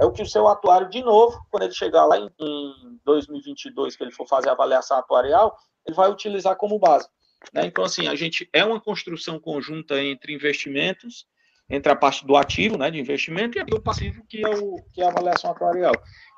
é 0.00 0.06
o 0.06 0.10
que 0.10 0.22
o 0.22 0.26
seu 0.26 0.48
atuário, 0.48 0.88
de 0.88 1.02
novo, 1.02 1.38
quando 1.50 1.64
ele 1.64 1.74
chegar 1.74 2.06
lá 2.06 2.16
em, 2.16 2.30
em 2.40 2.98
2022, 3.04 3.94
que 3.94 4.02
ele 4.02 4.10
for 4.10 4.26
fazer 4.26 4.48
a 4.48 4.52
avaliação 4.52 4.96
atuarial, 4.96 5.54
ele 5.86 5.94
vai 5.94 6.10
utilizar 6.10 6.56
como 6.56 6.78
base. 6.78 7.06
Né? 7.52 7.66
Então, 7.66 7.84
assim, 7.84 8.08
a 8.08 8.14
gente 8.14 8.48
é 8.54 8.64
uma 8.64 8.80
construção 8.80 9.38
conjunta 9.38 10.02
entre 10.02 10.32
investimentos, 10.32 11.26
entre 11.68 11.92
a 11.92 11.96
parte 11.96 12.26
do 12.26 12.36
ativo, 12.36 12.78
né, 12.78 12.90
de 12.90 12.98
investimento, 12.98 13.58
e 13.58 13.74
o 13.74 13.82
passivo, 13.82 14.24
que 14.26 14.46
é, 14.46 14.48
o, 14.48 14.76
que 14.94 15.02
é 15.02 15.04
a 15.04 15.10
avaliação 15.10 15.50
atuarial. 15.50 15.92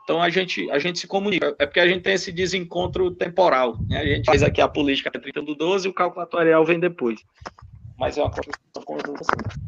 Então 0.07 0.23
a 0.23 0.31
gente, 0.31 0.71
a 0.71 0.79
gente 0.79 1.01
se 1.01 1.07
comunica. 1.09 1.57
É 1.59 1.67
porque 1.67 1.81
a 1.81 1.89
gente 1.89 2.03
tem 2.03 2.15
esse 2.15 2.31
desencontro 2.31 3.11
temporal. 3.11 3.77
Né? 3.89 3.99
A 3.99 4.07
gente 4.07 4.27
faz 4.27 4.41
aqui 4.41 4.61
a 4.61 4.69
política 4.69 5.11
30 5.11 5.43
do 5.43 5.57
12 5.57 5.89
e 5.89 5.91
o 5.91 5.93
calculatorial 5.93 6.65
vem 6.65 6.79
depois. 6.79 7.21
Mas 7.99 8.17
é 8.17 8.23
uma 8.23 8.31
construção 8.31 8.85
conjunta 8.85 9.21
assim. 9.21 9.67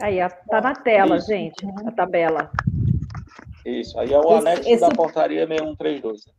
Aí, 0.00 0.16
tá 0.48 0.62
na 0.62 0.74
tela, 0.74 1.18
Isso. 1.18 1.26
gente, 1.26 1.66
a 1.86 1.92
tabela. 1.92 2.50
Isso, 3.66 4.00
aí 4.00 4.14
é 4.14 4.18
o 4.18 4.22
esse, 4.22 4.38
anexo 4.38 4.70
esse... 4.70 4.80
da 4.80 4.88
portaria 4.88 5.46
6132. 5.46 6.24
Né? 6.24 6.32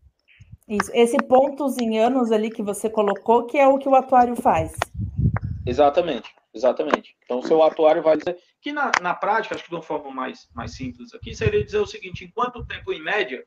Isso, 0.69 0.91
esse 0.91 1.17
pontos 1.17 1.77
em 1.77 1.99
anos 1.99 2.31
ali 2.31 2.49
que 2.49 2.63
você 2.63 2.89
colocou, 2.89 3.45
que 3.45 3.59
é 3.59 3.67
o 3.67 3.77
que 3.77 3.87
o 3.87 3.93
atuário 3.93 4.35
faz. 4.35 4.73
Exatamente, 5.63 6.33
exatamente. 6.55 7.15
Então, 7.23 7.37
o 7.37 7.43
seu 7.45 7.61
atuário 7.61 8.01
vai 8.01 8.17
dizer 8.17 8.35
que 8.61 8.71
na, 8.71 8.91
na 9.01 9.13
prática, 9.13 9.55
acho 9.55 9.63
que 9.63 9.69
de 9.69 9.75
uma 9.75 9.81
forma 9.81 10.11
mais, 10.11 10.49
mais 10.53 10.75
simples 10.75 11.13
aqui, 11.13 11.33
seria 11.33 11.63
dizer 11.63 11.79
o 11.79 11.87
seguinte: 11.87 12.25
em 12.25 12.29
quanto 12.29 12.65
tempo, 12.65 12.91
em 12.91 13.01
média, 13.01 13.45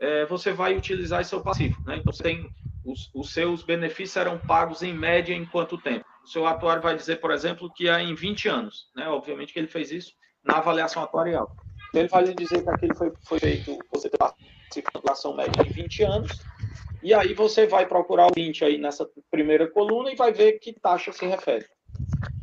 é, 0.00 0.24
você 0.26 0.52
vai 0.52 0.76
utilizar 0.76 1.24
seu 1.24 1.40
passivo? 1.40 1.80
Né? 1.86 1.96
Então, 1.96 2.12
você 2.12 2.22
tem 2.22 2.50
os, 2.84 3.10
os 3.14 3.32
seus 3.32 3.62
benefícios 3.62 4.12
serão 4.12 4.38
pagos 4.38 4.82
em 4.82 4.94
média 4.94 5.34
em 5.34 5.44
quanto 5.44 5.76
tempo? 5.78 6.04
O 6.24 6.28
seu 6.28 6.46
atuário 6.46 6.82
vai 6.82 6.96
dizer, 6.96 7.20
por 7.20 7.30
exemplo, 7.30 7.72
que 7.72 7.88
é 7.88 8.00
em 8.00 8.14
20 8.14 8.48
anos. 8.48 8.90
Né? 8.94 9.08
Obviamente 9.08 9.52
que 9.52 9.58
ele 9.58 9.68
fez 9.68 9.90
isso 9.90 10.12
na 10.44 10.58
avaliação 10.58 11.02
atuarial. 11.02 11.54
Então, 11.88 12.00
ele 12.00 12.08
vai 12.08 12.24
lhe 12.24 12.34
dizer 12.34 12.62
que 12.62 12.70
aquilo 12.70 12.94
foi, 12.94 13.12
foi 13.24 13.38
feito, 13.40 13.78
você 13.92 14.08
tem 14.08 14.18
a 14.20 15.34
média 15.34 15.62
em 15.62 15.70
20 15.70 16.02
anos, 16.02 16.42
e 17.02 17.14
aí 17.14 17.34
você 17.34 17.66
vai 17.66 17.86
procurar 17.86 18.26
o 18.26 18.34
20 18.34 18.64
aí 18.64 18.78
nessa 18.78 19.08
primeira 19.30 19.68
coluna 19.68 20.10
e 20.10 20.16
vai 20.16 20.32
ver 20.32 20.58
que 20.58 20.72
taxa 20.72 21.12
se 21.12 21.26
refere. 21.26 21.66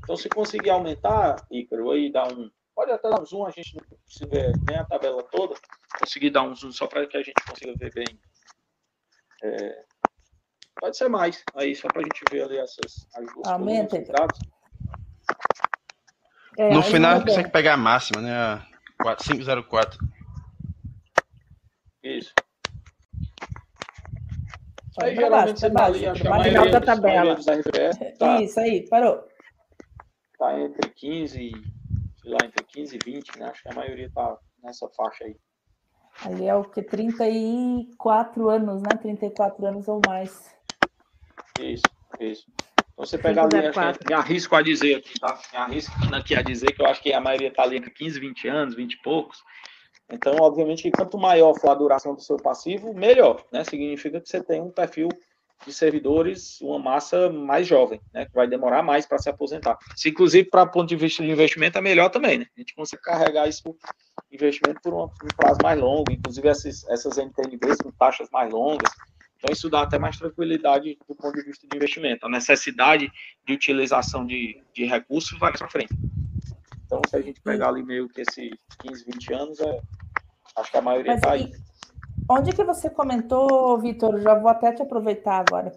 Então, 0.03 0.17
se 0.17 0.29
conseguir 0.29 0.69
aumentar, 0.69 1.37
Ícaro, 1.49 1.91
aí 1.91 2.11
dá 2.11 2.27
um. 2.27 2.49
Pode 2.75 2.91
até 2.91 3.09
dar 3.09 3.21
um 3.21 3.25
zoom, 3.25 3.45
a 3.45 3.51
gente 3.51 3.75
não 3.75 3.97
precisa 4.05 4.25
ver 4.27 4.51
nem 4.67 4.77
a 4.77 4.83
tabela 4.83 5.23
toda. 5.23 5.55
Conseguir 5.99 6.31
dar 6.31 6.43
um 6.43 6.55
zoom 6.55 6.71
só 6.71 6.87
para 6.87 7.05
que 7.05 7.15
a 7.15 7.21
gente 7.21 7.41
consiga 7.47 7.73
ver 7.77 7.93
bem. 7.93 8.19
É, 9.43 9.85
pode 10.79 10.97
ser 10.97 11.09
mais, 11.09 11.43
aí 11.55 11.75
só 11.75 11.87
para 11.87 12.01
a 12.01 12.03
gente 12.03 12.23
ver 12.31 12.43
ali 12.43 12.57
essas 12.57 13.07
Aumenta. 13.45 13.97
É, 16.57 16.73
no 16.73 16.83
final, 16.83 17.19
você 17.19 17.25
consegue 17.25 17.51
pegar 17.51 17.73
a 17.73 17.77
máxima, 17.77 18.21
né? 18.21 18.65
504. 19.25 19.99
Isso. 22.03 22.33
Aí 25.01 25.15
geralmente 25.15 25.59
você 25.59 25.67
está 25.67 25.85
ali, 25.85 26.05
acho 26.05 26.21
que 26.21 26.27
a 26.27 26.29
maioria 26.29 26.71
da 26.71 26.81
tabela. 26.81 27.37
tá, 28.19 28.41
Isso 28.41 28.59
aí, 28.59 28.87
parou. 28.87 29.27
Está 30.43 30.59
entre 30.59 30.89
15, 30.89 31.37
sei 31.37 31.51
lá, 32.25 32.37
entre 32.43 32.65
15 32.65 32.95
e 32.97 32.99
20, 32.99 33.39
né? 33.39 33.45
Acho 33.45 33.63
que 33.63 33.69
a 33.69 33.75
maioria 33.75 34.07
está 34.07 34.37
nessa 34.61 34.89
faixa 34.89 35.23
aí. 35.23 35.37
Ali 36.25 36.47
é 36.47 36.53
o 36.53 36.65
que? 36.65 36.83
34 36.83 38.49
anos, 38.49 38.81
né? 38.81 38.89
34 39.01 39.65
anos 39.65 39.87
ou 39.87 40.01
mais. 40.05 40.53
Isso, 41.57 41.83
isso. 42.19 42.45
Então 42.91 43.05
você 43.05 43.17
pegar 43.17 43.43
ali, 43.43 43.55
me 44.05 44.13
arrisco 44.13 44.53
a 44.57 44.61
dizer 44.61 44.97
aqui, 44.97 45.17
tá? 45.17 45.39
Me 45.53 45.57
arrisco 45.57 45.93
aqui 46.13 46.35
a 46.35 46.41
dizer 46.41 46.73
que 46.73 46.81
eu 46.81 46.87
acho 46.87 47.01
que 47.01 47.13
a 47.13 47.21
maioria 47.21 47.47
está 47.47 47.63
ali 47.63 47.77
entre 47.77 47.91
15 47.91 48.17
e 48.17 48.19
20 48.19 48.47
anos, 48.49 48.75
20 48.75 48.91
e 48.91 49.01
poucos. 49.01 49.41
Então, 50.11 50.35
obviamente, 50.41 50.91
quanto 50.91 51.17
maior 51.17 51.53
for 51.57 51.69
a 51.69 51.75
duração 51.75 52.13
do 52.13 52.21
seu 52.21 52.35
passivo, 52.35 52.93
melhor, 52.93 53.45
né? 53.49 53.63
Significa 53.63 54.19
que 54.19 54.27
você 54.27 54.43
tem 54.43 54.61
um 54.61 54.71
perfil 54.71 55.07
de 55.65 55.73
servidores, 55.73 56.59
uma 56.61 56.79
massa 56.79 57.29
mais 57.29 57.67
jovem, 57.67 58.01
né? 58.13 58.25
Que 58.25 58.33
vai 58.33 58.47
demorar 58.47 58.83
mais 58.83 59.05
para 59.05 59.17
se 59.17 59.29
aposentar. 59.29 59.77
Se, 59.95 60.09
inclusive, 60.09 60.49
para 60.49 60.65
ponto 60.65 60.89
de 60.89 60.95
vista 60.95 61.23
de 61.23 61.29
investimento, 61.29 61.77
é 61.77 61.81
melhor 61.81 62.09
também, 62.09 62.39
né? 62.39 62.47
A 62.55 62.59
gente 62.59 62.75
consegue 62.75 63.01
carregar 63.01 63.47
isso 63.47 63.75
investimento 64.31 64.81
por 64.81 64.93
um, 64.93 65.07
prazo 65.35 65.59
mais 65.61 65.79
longo, 65.79 66.11
inclusive 66.11 66.47
essas, 66.47 66.83
essas 66.89 67.17
NTNBs 67.17 67.77
com 67.77 67.91
taxas 67.91 68.29
mais 68.31 68.51
longas. 68.51 68.91
Então, 69.37 69.51
isso 69.51 69.69
dá 69.69 69.81
até 69.81 69.99
mais 69.99 70.17
tranquilidade 70.17 70.97
do 71.07 71.15
ponto 71.15 71.35
de 71.35 71.43
vista 71.43 71.67
de 71.67 71.75
investimento. 71.75 72.25
A 72.25 72.29
necessidade 72.29 73.11
de 73.45 73.53
utilização 73.53 74.25
de, 74.25 74.61
de 74.73 74.85
recursos 74.85 75.37
vai 75.37 75.51
para 75.51 75.69
frente. 75.69 75.93
Então, 76.85 77.01
se 77.09 77.15
a 77.15 77.21
gente 77.21 77.41
pegar 77.41 77.69
ali 77.69 77.83
meio 77.83 78.07
que 78.07 78.21
esses 78.21 78.51
15, 78.79 79.05
20 79.05 79.33
anos, 79.33 79.59
é, 79.59 79.81
acho 80.55 80.71
que 80.71 80.77
a 80.77 80.81
maioria 80.81 81.15
está 81.15 81.31
aí. 81.31 81.51
Onde 82.29 82.51
que 82.53 82.63
você 82.63 82.89
comentou, 82.89 83.77
Vitor? 83.79 84.19
Já 84.21 84.35
vou 84.35 84.49
até 84.49 84.71
te 84.71 84.81
aproveitar 84.81 85.43
agora. 85.47 85.71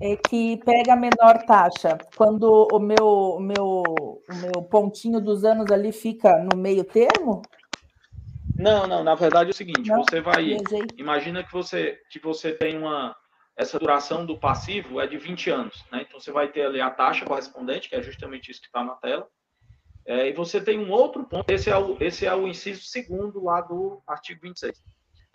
É 0.00 0.16
que 0.16 0.58
pega 0.58 0.92
a 0.92 0.96
menor 0.96 1.44
taxa. 1.46 1.96
Quando 2.14 2.68
o 2.70 2.78
meu, 2.78 3.06
o 3.06 3.40
meu, 3.40 3.82
o 3.82 4.34
meu 4.34 4.62
pontinho 4.62 5.20
dos 5.20 5.44
anos 5.44 5.70
ali 5.70 5.92
fica 5.92 6.38
no 6.38 6.56
meio 6.58 6.84
termo? 6.84 7.42
Não, 8.56 8.86
não. 8.86 9.02
Na 9.02 9.14
verdade 9.14 9.50
é 9.50 9.52
o 9.52 9.56
seguinte: 9.56 9.88
não? 9.88 10.04
você 10.04 10.20
vai. 10.20 10.56
Imagina 10.98 11.42
que 11.42 11.52
você, 11.52 11.98
que 12.10 12.18
você 12.18 12.52
tem 12.52 12.76
uma. 12.76 13.16
Essa 13.56 13.78
duração 13.78 14.24
do 14.24 14.38
passivo 14.38 15.00
é 15.00 15.06
de 15.06 15.16
20 15.16 15.50
anos. 15.50 15.84
Né? 15.90 16.04
Então 16.06 16.20
você 16.20 16.30
vai 16.30 16.46
ter 16.48 16.66
ali 16.66 16.80
a 16.80 16.90
taxa 16.90 17.24
correspondente, 17.24 17.88
que 17.88 17.96
é 17.96 18.02
justamente 18.02 18.50
isso 18.50 18.60
que 18.60 18.68
está 18.68 18.84
na 18.84 18.94
tela. 18.94 19.26
É, 20.06 20.28
e 20.28 20.32
você 20.32 20.60
tem 20.60 20.78
um 20.78 20.92
outro 20.92 21.24
ponto. 21.24 21.50
Esse 21.50 21.68
é, 21.68 21.76
o, 21.76 21.96
esse 22.00 22.24
é 22.24 22.34
o 22.34 22.46
inciso 22.46 22.84
segundo 22.84 23.42
lá 23.42 23.60
do 23.60 24.00
artigo 24.06 24.40
26. 24.42 24.80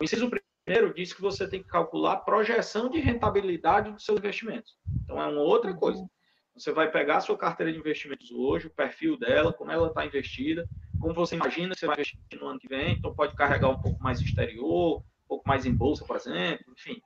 O 0.04 0.06
inciso 0.06 0.30
primeiro 0.66 0.92
diz 0.92 1.14
que 1.14 1.22
você 1.22 1.48
tem 1.48 1.62
que 1.62 1.68
calcular 1.68 2.12
a 2.12 2.16
projeção 2.16 2.90
de 2.90 3.00
rentabilidade 3.00 3.90
dos 3.90 4.04
seus 4.04 4.18
investimentos. 4.18 4.76
Então, 5.02 5.18
é 5.18 5.26
uma 5.26 5.40
outra 5.40 5.70
uhum. 5.70 5.78
coisa. 5.78 6.06
Você 6.54 6.72
vai 6.72 6.90
pegar 6.90 7.16
a 7.16 7.20
sua 7.22 7.38
carteira 7.38 7.72
de 7.72 7.78
investimentos 7.78 8.30
hoje, 8.30 8.66
o 8.66 8.70
perfil 8.70 9.18
dela, 9.18 9.50
como 9.50 9.70
ela 9.70 9.88
está 9.88 10.04
investida, 10.04 10.68
como 11.00 11.14
você 11.14 11.36
imagina 11.36 11.72
que 11.72 11.80
você 11.80 11.86
vai 11.86 11.94
investir 11.94 12.18
no 12.38 12.46
ano 12.46 12.58
que 12.58 12.68
vem, 12.68 12.92
então 12.92 13.14
pode 13.14 13.34
carregar 13.34 13.70
um 13.70 13.80
pouco 13.80 14.00
mais 14.02 14.20
exterior, 14.20 14.98
um 14.98 15.26
pouco 15.26 15.48
mais 15.48 15.64
em 15.64 15.74
bolsa, 15.74 16.04
por 16.04 16.16
exemplo, 16.16 16.66
enfim. 16.76 17.00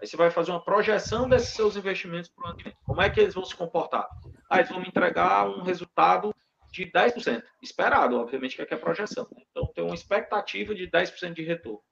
Aí 0.00 0.06
você 0.06 0.16
vai 0.16 0.30
fazer 0.30 0.52
uma 0.52 0.64
projeção 0.64 1.28
desses 1.28 1.56
seus 1.56 1.74
investimentos 1.76 2.30
para 2.30 2.44
o 2.44 2.48
ano 2.50 2.56
que 2.56 2.64
vem. 2.64 2.76
Como 2.84 3.02
é 3.02 3.10
que 3.10 3.18
eles 3.18 3.34
vão 3.34 3.44
se 3.44 3.56
comportar? 3.56 4.08
Ah, 4.48 4.58
eles 4.58 4.70
vão 4.70 4.80
me 4.80 4.86
entregar 4.86 5.48
um 5.48 5.64
resultado 5.64 6.32
de 6.70 6.86
10%, 6.86 7.42
esperado, 7.60 8.16
obviamente, 8.16 8.54
que 8.54 8.62
é, 8.62 8.66
que 8.66 8.74
é 8.74 8.76
a 8.76 8.80
projeção. 8.80 9.26
Né? 9.32 9.42
Então, 9.50 9.66
tem 9.74 9.84
uma 9.84 9.94
expectativa 9.94 10.72
de 10.72 10.88
10% 10.88 11.34
de 11.34 11.42
retorno. 11.42 11.82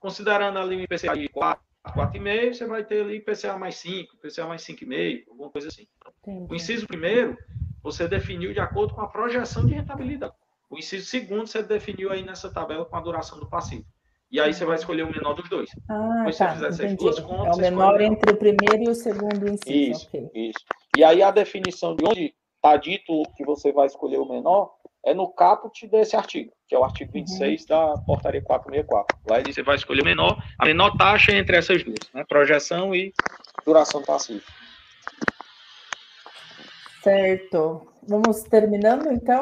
Considerando 0.00 0.58
ali 0.58 0.76
um 0.76 0.80
IPCA 0.80 1.16
de 1.16 1.28
4, 1.28 1.62
4,5, 1.86 2.54
você 2.54 2.66
vai 2.66 2.84
ter 2.84 3.02
ali 3.02 3.16
IPCA 3.18 3.56
mais 3.56 3.76
5, 3.76 4.16
IPCA 4.16 4.46
mais 4.46 4.62
5,5, 4.62 5.24
alguma 5.28 5.50
coisa 5.50 5.68
assim. 5.68 5.86
Entendi. 6.22 6.46
O 6.50 6.54
inciso 6.54 6.86
primeiro, 6.86 7.36
você 7.82 8.08
definiu 8.08 8.52
de 8.52 8.60
acordo 8.60 8.94
com 8.94 9.02
a 9.02 9.08
projeção 9.08 9.66
de 9.66 9.74
rentabilidade. 9.74 10.34
O 10.68 10.78
inciso 10.78 11.06
segundo, 11.06 11.46
você 11.46 11.62
definiu 11.62 12.10
aí 12.10 12.24
nessa 12.24 12.52
tabela 12.52 12.84
com 12.84 12.96
a 12.96 13.00
duração 13.00 13.38
do 13.38 13.48
passivo. 13.48 13.84
E 14.30 14.40
aí 14.40 14.54
você 14.54 14.64
vai 14.64 14.76
escolher 14.76 15.02
o 15.02 15.10
menor 15.10 15.34
dos 15.34 15.48
dois. 15.48 15.68
Ah, 15.88 16.18
Depois 16.18 16.38
tá, 16.38 16.48
você 16.48 16.54
fizer 16.54 16.68
essas 16.68 16.96
duas 16.96 17.18
contas. 17.18 17.46
É 17.46 17.58
o 17.58 17.60
menor 17.60 18.00
entre 18.00 18.32
o 18.32 18.36
primeiro 18.36 18.84
e 18.84 18.88
o 18.88 18.94
segundo 18.94 19.48
inciso. 19.48 19.68
Isso, 19.68 20.06
okay. 20.06 20.30
isso. 20.32 20.64
E 20.96 21.02
aí 21.02 21.20
a 21.22 21.32
definição 21.32 21.96
de 21.96 22.04
onde 22.04 22.34
está 22.54 22.76
dito 22.76 23.22
que 23.36 23.44
você 23.44 23.72
vai 23.72 23.86
escolher 23.86 24.18
o 24.18 24.28
menor 24.28 24.72
é 25.04 25.12
no 25.12 25.32
caput 25.32 25.86
desse 25.88 26.14
artigo, 26.14 26.52
que 26.70 26.76
é 26.76 26.78
o 26.78 26.84
artigo 26.84 27.10
26 27.12 27.62
uhum. 27.62 27.66
da 27.66 27.98
portaria 28.06 28.40
464. 28.40 29.18
Lá 29.28 29.42
você 29.44 29.60
vai 29.60 29.74
escolher 29.74 30.02
o 30.02 30.04
menor, 30.04 30.40
a 30.56 30.64
menor 30.64 30.96
taxa 30.96 31.32
entre 31.32 31.56
essas 31.56 31.82
duas, 31.82 31.98
né? 32.14 32.24
projeção 32.24 32.94
e 32.94 33.12
duração 33.66 34.04
passiva. 34.04 34.44
Certo. 37.02 37.92
Vamos 38.08 38.44
terminando, 38.44 39.10
então? 39.10 39.40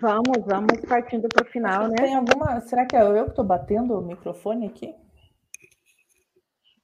Vamos, 0.00 0.44
vamos 0.44 0.80
partindo 0.88 1.28
para 1.28 1.46
o 1.46 1.50
final, 1.50 1.86
né? 1.86 1.94
Tem 1.94 2.16
alguma. 2.16 2.60
Será 2.62 2.84
que 2.84 2.96
é 2.96 3.02
eu 3.02 3.26
que 3.26 3.30
estou 3.30 3.44
batendo 3.44 3.96
o 3.96 4.02
microfone 4.02 4.66
aqui? 4.66 4.92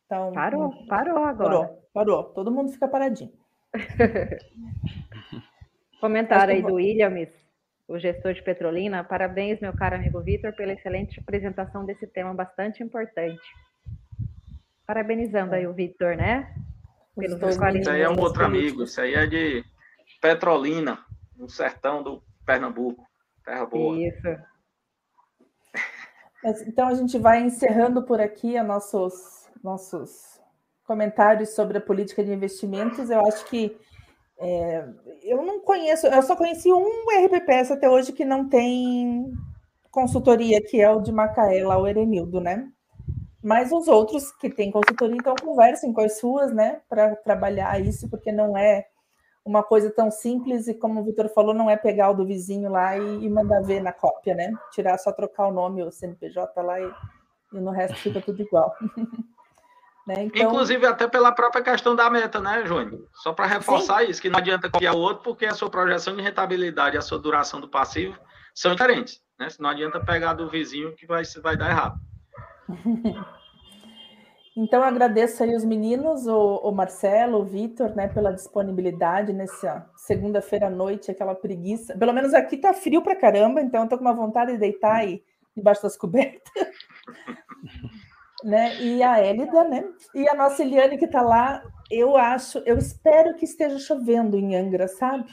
Então, 0.07 0.33
parou, 0.33 0.73
parou 0.87 1.25
agora. 1.25 1.51
Parou, 1.51 1.83
parou. 1.93 2.23
Todo 2.23 2.53
mundo 2.53 2.71
fica 2.71 2.87
paradinho. 2.87 3.33
Comentário 6.01 6.55
aí 6.55 6.63
do 6.63 6.75
Williams, 6.75 7.29
o 7.89 7.99
gestor 7.99 8.35
de 8.35 8.43
Petrolina. 8.43 9.03
Parabéns, 9.03 9.59
meu 9.61 9.73
caro 9.73 9.97
amigo 9.97 10.21
Vitor, 10.21 10.55
pela 10.55 10.75
excelente 10.75 11.19
apresentação 11.19 11.87
desse 11.87 12.07
tema 12.07 12.35
bastante 12.35 12.83
importante. 12.83 13.43
Parabenizando 14.87 15.55
aí 15.55 15.67
o 15.67 15.73
Vitor, 15.73 16.15
né? 16.15 16.55
Isso 17.17 17.91
aí 17.91 18.03
é 18.03 18.09
um 18.09 18.21
outro 18.21 18.45
amigo, 18.45 18.85
isso 18.85 19.01
aí 19.01 19.15
é 19.15 19.27
de 19.27 19.65
Petrolina, 20.21 21.05
no 21.35 21.49
sertão 21.49 22.03
do 22.03 22.23
Pernambuco. 22.47 23.05
Terra 23.45 23.67
boa. 23.67 23.99
Isso. 23.99 24.29
Então 26.69 26.87
a 26.87 26.95
gente 26.95 27.19
vai 27.19 27.43
encerrando 27.43 28.05
por 28.05 28.21
aqui 28.21 28.57
a 28.57 28.63
nossos, 28.63 29.51
nossos 29.61 30.41
comentários 30.85 31.49
sobre 31.49 31.79
a 31.79 31.81
política 31.81 32.23
de 32.23 32.33
investimentos. 32.33 33.11
Eu 33.11 33.27
acho 33.27 33.45
que 33.47 33.77
é, 34.41 34.89
eu 35.23 35.43
não 35.43 35.61
conheço, 35.61 36.07
eu 36.07 36.23
só 36.23 36.37
conheci 36.37 36.73
um 36.73 37.05
RPPS 37.25 37.73
até 37.73 37.91
hoje 37.91 38.13
que 38.13 38.25
não 38.25 38.49
tem 38.49 39.33
consultoria, 39.91 40.63
que 40.63 40.81
é 40.81 40.91
o 40.91 41.01
de 41.01 41.11
Macaé, 41.11 41.65
lá 41.65 41.77
o 41.77 41.87
Erenildo, 41.87 42.41
né? 42.41 42.69
Mas 43.43 43.73
os 43.73 43.89
outros 43.89 44.31
que 44.33 44.51
têm 44.51 44.71
consultoria, 44.71 45.17
então 45.17 45.35
conversem 45.41 45.93
com 45.93 46.01
as 46.01 46.19
suas, 46.19 46.53
né, 46.53 46.81
para 46.89 47.17
trabalhar 47.17 47.81
isso, 47.81 48.09
porque 48.09 48.31
não 48.31 48.57
é 48.57 48.87
uma 49.45 49.63
coisa 49.63 49.91
tão 49.91 50.11
simples 50.11 50.69
e, 50.69 50.75
como 50.75 51.01
o 51.01 51.05
Vitor 51.05 51.29
falou, 51.31 51.55
não 51.55 51.71
é 51.71 51.77
pegar 51.77 52.11
o 52.11 52.15
do 52.15 52.27
vizinho 52.27 52.71
lá 52.71 52.97
e, 52.99 53.25
e, 53.25 53.31
mandar 53.31 53.63
ver 53.63 53.81
na 53.81 53.93
cópia, 53.93 54.35
né? 54.35 54.53
Tirar, 54.73 54.99
só 54.99 55.11
trocar 55.11 55.47
o 55.49 55.53
nome, 55.53 55.83
o 55.83 55.91
CNPJ 55.91 56.61
lá 56.63 56.79
e, 56.81 56.91
e 57.55 57.61
no 57.61 57.71
resto 57.71 57.97
fica 57.97 58.21
tudo 58.21 58.43
igual. 58.43 58.75
Né? 60.09 60.25
Então... 60.25 60.49
Inclusive, 60.49 60.87
até 60.87 61.07
pela 61.07 61.31
própria 61.31 61.63
questão 61.63 61.95
da 61.95 62.09
meta, 62.09 62.41
né, 62.41 62.65
Júnior? 62.65 63.07
Só 63.13 63.35
para 63.35 63.45
reforçar 63.45 64.03
Sim. 64.03 64.11
isso, 64.11 64.23
que 64.23 64.31
não 64.31 64.39
adianta 64.39 64.71
copiar 64.71 64.95
o 64.95 64.99
outro, 64.99 65.23
porque 65.23 65.45
a 65.45 65.53
sua 65.53 65.69
projeção 65.69 66.17
de 66.17 66.23
rentabilidade 66.23 66.97
e 66.97 66.99
a 66.99 67.03
sua 67.03 67.19
duração 67.19 67.61
do 67.61 67.69
passivo 67.69 68.19
são 68.55 68.73
diferentes. 68.73 69.21
Né? 69.39 69.49
Não 69.61 69.69
adianta 69.69 70.01
pegar 70.01 70.33
do 70.33 70.49
vizinho 70.49 70.95
que 70.95 71.07
vai, 71.07 71.23
vai 71.43 71.57
dar 71.59 71.69
errado. 71.69 72.01
Então, 74.61 74.83
agradeço 74.83 75.41
aí 75.45 75.55
os 75.55 75.65
meninos, 75.65 76.27
o, 76.27 76.57
o 76.57 76.73
Marcelo, 76.73 77.39
o 77.39 77.45
Vitor, 77.45 77.95
né, 77.95 78.09
pela 78.09 78.33
disponibilidade 78.33 79.33
nessa 79.33 79.89
segunda-feira 79.95 80.67
à 80.67 80.71
noite, 80.71 81.13
aquela 81.13 81.33
preguiça. 81.33 81.97
Pelo 81.97 82.13
menos 82.13 82.35
aqui 82.35 82.57
tá 82.57 82.75
frio 82.75 83.01
pra 83.01 83.15
caramba, 83.15 83.61
então 83.61 83.85
eu 83.85 83.89
tô 83.89 83.97
com 83.97 84.03
uma 84.03 84.13
vontade 84.13 84.51
de 84.51 84.59
deitar 84.59 84.97
aí 84.97 85.23
debaixo 85.57 85.85
das 85.85 85.97
cobertas. 85.97 86.43
né? 88.45 88.81
E 88.81 89.03
a 89.03 89.19
Élida, 89.19 89.65
né? 89.65 89.85
E 90.15 90.29
a 90.29 90.35
nossa 90.35 90.63
Eliane 90.63 90.99
que 90.99 91.05
está 91.07 91.21
lá, 91.21 91.63
eu 91.91 92.17
acho, 92.17 92.59
eu 92.59 92.79
espero 92.79 93.35
que 93.37 93.45
esteja 93.45 93.79
chovendo 93.79 94.37
em 94.37 94.57
Angra, 94.57 94.89
sabe? 94.89 95.29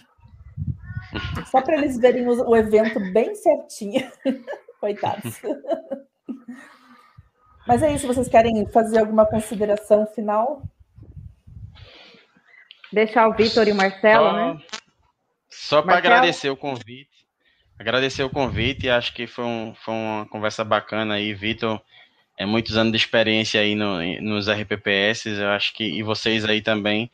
Só 1.51 1.61
para 1.61 1.75
eles 1.75 1.97
verem 1.97 2.27
o, 2.27 2.49
o, 2.49 2.55
evento 2.55 2.99
bem 3.11 3.35
certinho. 3.35 4.09
Coitados. 4.79 5.41
Mas 7.67 7.81
é 7.81 7.91
isso, 7.91 8.05
vocês 8.05 8.27
querem 8.27 8.67
fazer 8.67 8.99
alguma 8.99 9.25
consideração 9.25 10.05
final? 10.07 10.61
Deixar 12.93 13.27
o 13.27 13.33
Vitor 13.33 13.67
e 13.67 13.71
o 13.71 13.75
Marcelo, 13.75 14.29
só, 14.29 14.33
né? 14.33 14.57
Só 15.49 15.81
para 15.81 15.97
agradecer 15.97 16.49
o 16.49 16.55
convite. 16.57 17.25
Agradecer 17.77 18.23
o 18.23 18.29
convite, 18.29 18.87
acho 18.87 19.13
que 19.13 19.25
foi, 19.25 19.43
um, 19.43 19.73
foi 19.73 19.93
uma 19.93 20.27
conversa 20.29 20.63
bacana 20.63 21.15
aí, 21.15 21.33
Vitor 21.33 21.81
é, 22.37 22.45
muitos 22.45 22.77
anos 22.77 22.91
de 22.91 22.97
experiência 22.97 23.61
aí 23.61 23.75
no, 23.75 23.99
nos 24.21 24.49
RPPS, 24.49 25.27
eu 25.27 25.49
acho 25.49 25.73
que, 25.73 25.83
e 25.83 26.03
vocês 26.03 26.43
aí 26.45 26.61
também, 26.61 27.09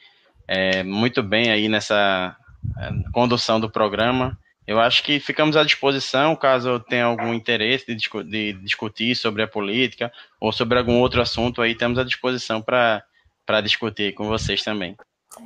é, 0.48 0.84
muito 0.84 1.22
bem 1.22 1.52
aí 1.52 1.70
nessa 1.70 2.36
é, 2.78 3.12
condução 3.12 3.60
do 3.60 3.70
programa. 3.70 4.38
Eu 4.66 4.80
acho 4.80 5.04
que 5.04 5.20
ficamos 5.20 5.56
à 5.56 5.64
disposição, 5.64 6.36
caso 6.36 6.80
tenha 6.80 7.06
algum 7.06 7.34
interesse 7.34 7.86
de, 7.88 7.96
discu 7.96 8.24
de 8.24 8.54
discutir 8.54 9.16
sobre 9.16 9.44
a 9.44 9.48
política 9.48 10.12
ou 10.40 10.52
sobre 10.52 10.78
algum 10.78 11.00
outro 11.00 11.22
assunto 11.22 11.62
aí, 11.62 11.72
estamos 11.72 12.00
à 12.00 12.04
disposição 12.04 12.62
para 12.62 13.62
discutir 13.64 14.14
com 14.14 14.28
vocês 14.28 14.64
também. 14.64 14.96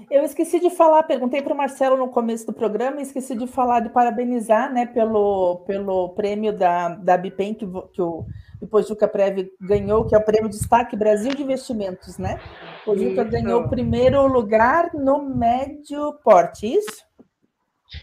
Eu 0.09 0.23
esqueci 0.23 0.59
de 0.59 0.71
falar, 0.71 1.03
perguntei 1.03 1.41
para 1.41 1.53
o 1.53 1.57
Marcelo 1.57 1.95
no 1.95 2.09
começo 2.09 2.45
do 2.45 2.53
programa, 2.53 3.01
esqueci 3.01 3.35
de 3.35 3.45
falar, 3.45 3.81
de 3.81 3.89
parabenizar 3.89 4.71
né, 4.73 4.85
pelo, 4.85 5.63
pelo 5.67 6.09
prêmio 6.09 6.51
da, 6.51 6.89
da 6.89 7.15
Bipem 7.17 7.53
que, 7.53 7.65
que 7.93 8.01
o 8.01 8.25
o 8.65 8.67
Pojuca 8.67 9.07
Prev 9.07 9.47
ganhou, 9.61 10.05
que 10.05 10.15
é 10.15 10.17
o 10.17 10.23
Prêmio 10.23 10.49
Destaque 10.49 10.95
Brasil 10.95 11.33
de 11.33 11.43
Investimentos, 11.43 12.17
né? 12.17 12.39
O 12.81 12.85
Pojuca 12.85 13.23
ganhou 13.23 13.61
o 13.61 13.69
primeiro 13.69 14.25
lugar 14.27 14.91
no 14.93 15.23
médio 15.23 16.13
porte, 16.23 16.67
isso? 16.67 17.05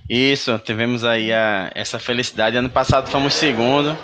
Isso, 0.09 0.59
tivemos 0.60 1.05
aí 1.05 1.32
a, 1.32 1.70
essa 1.74 1.98
felicidade. 1.98 2.56
Ano 2.56 2.70
passado 2.70 3.10
fomos 3.10 3.34
segundo. 3.34 3.97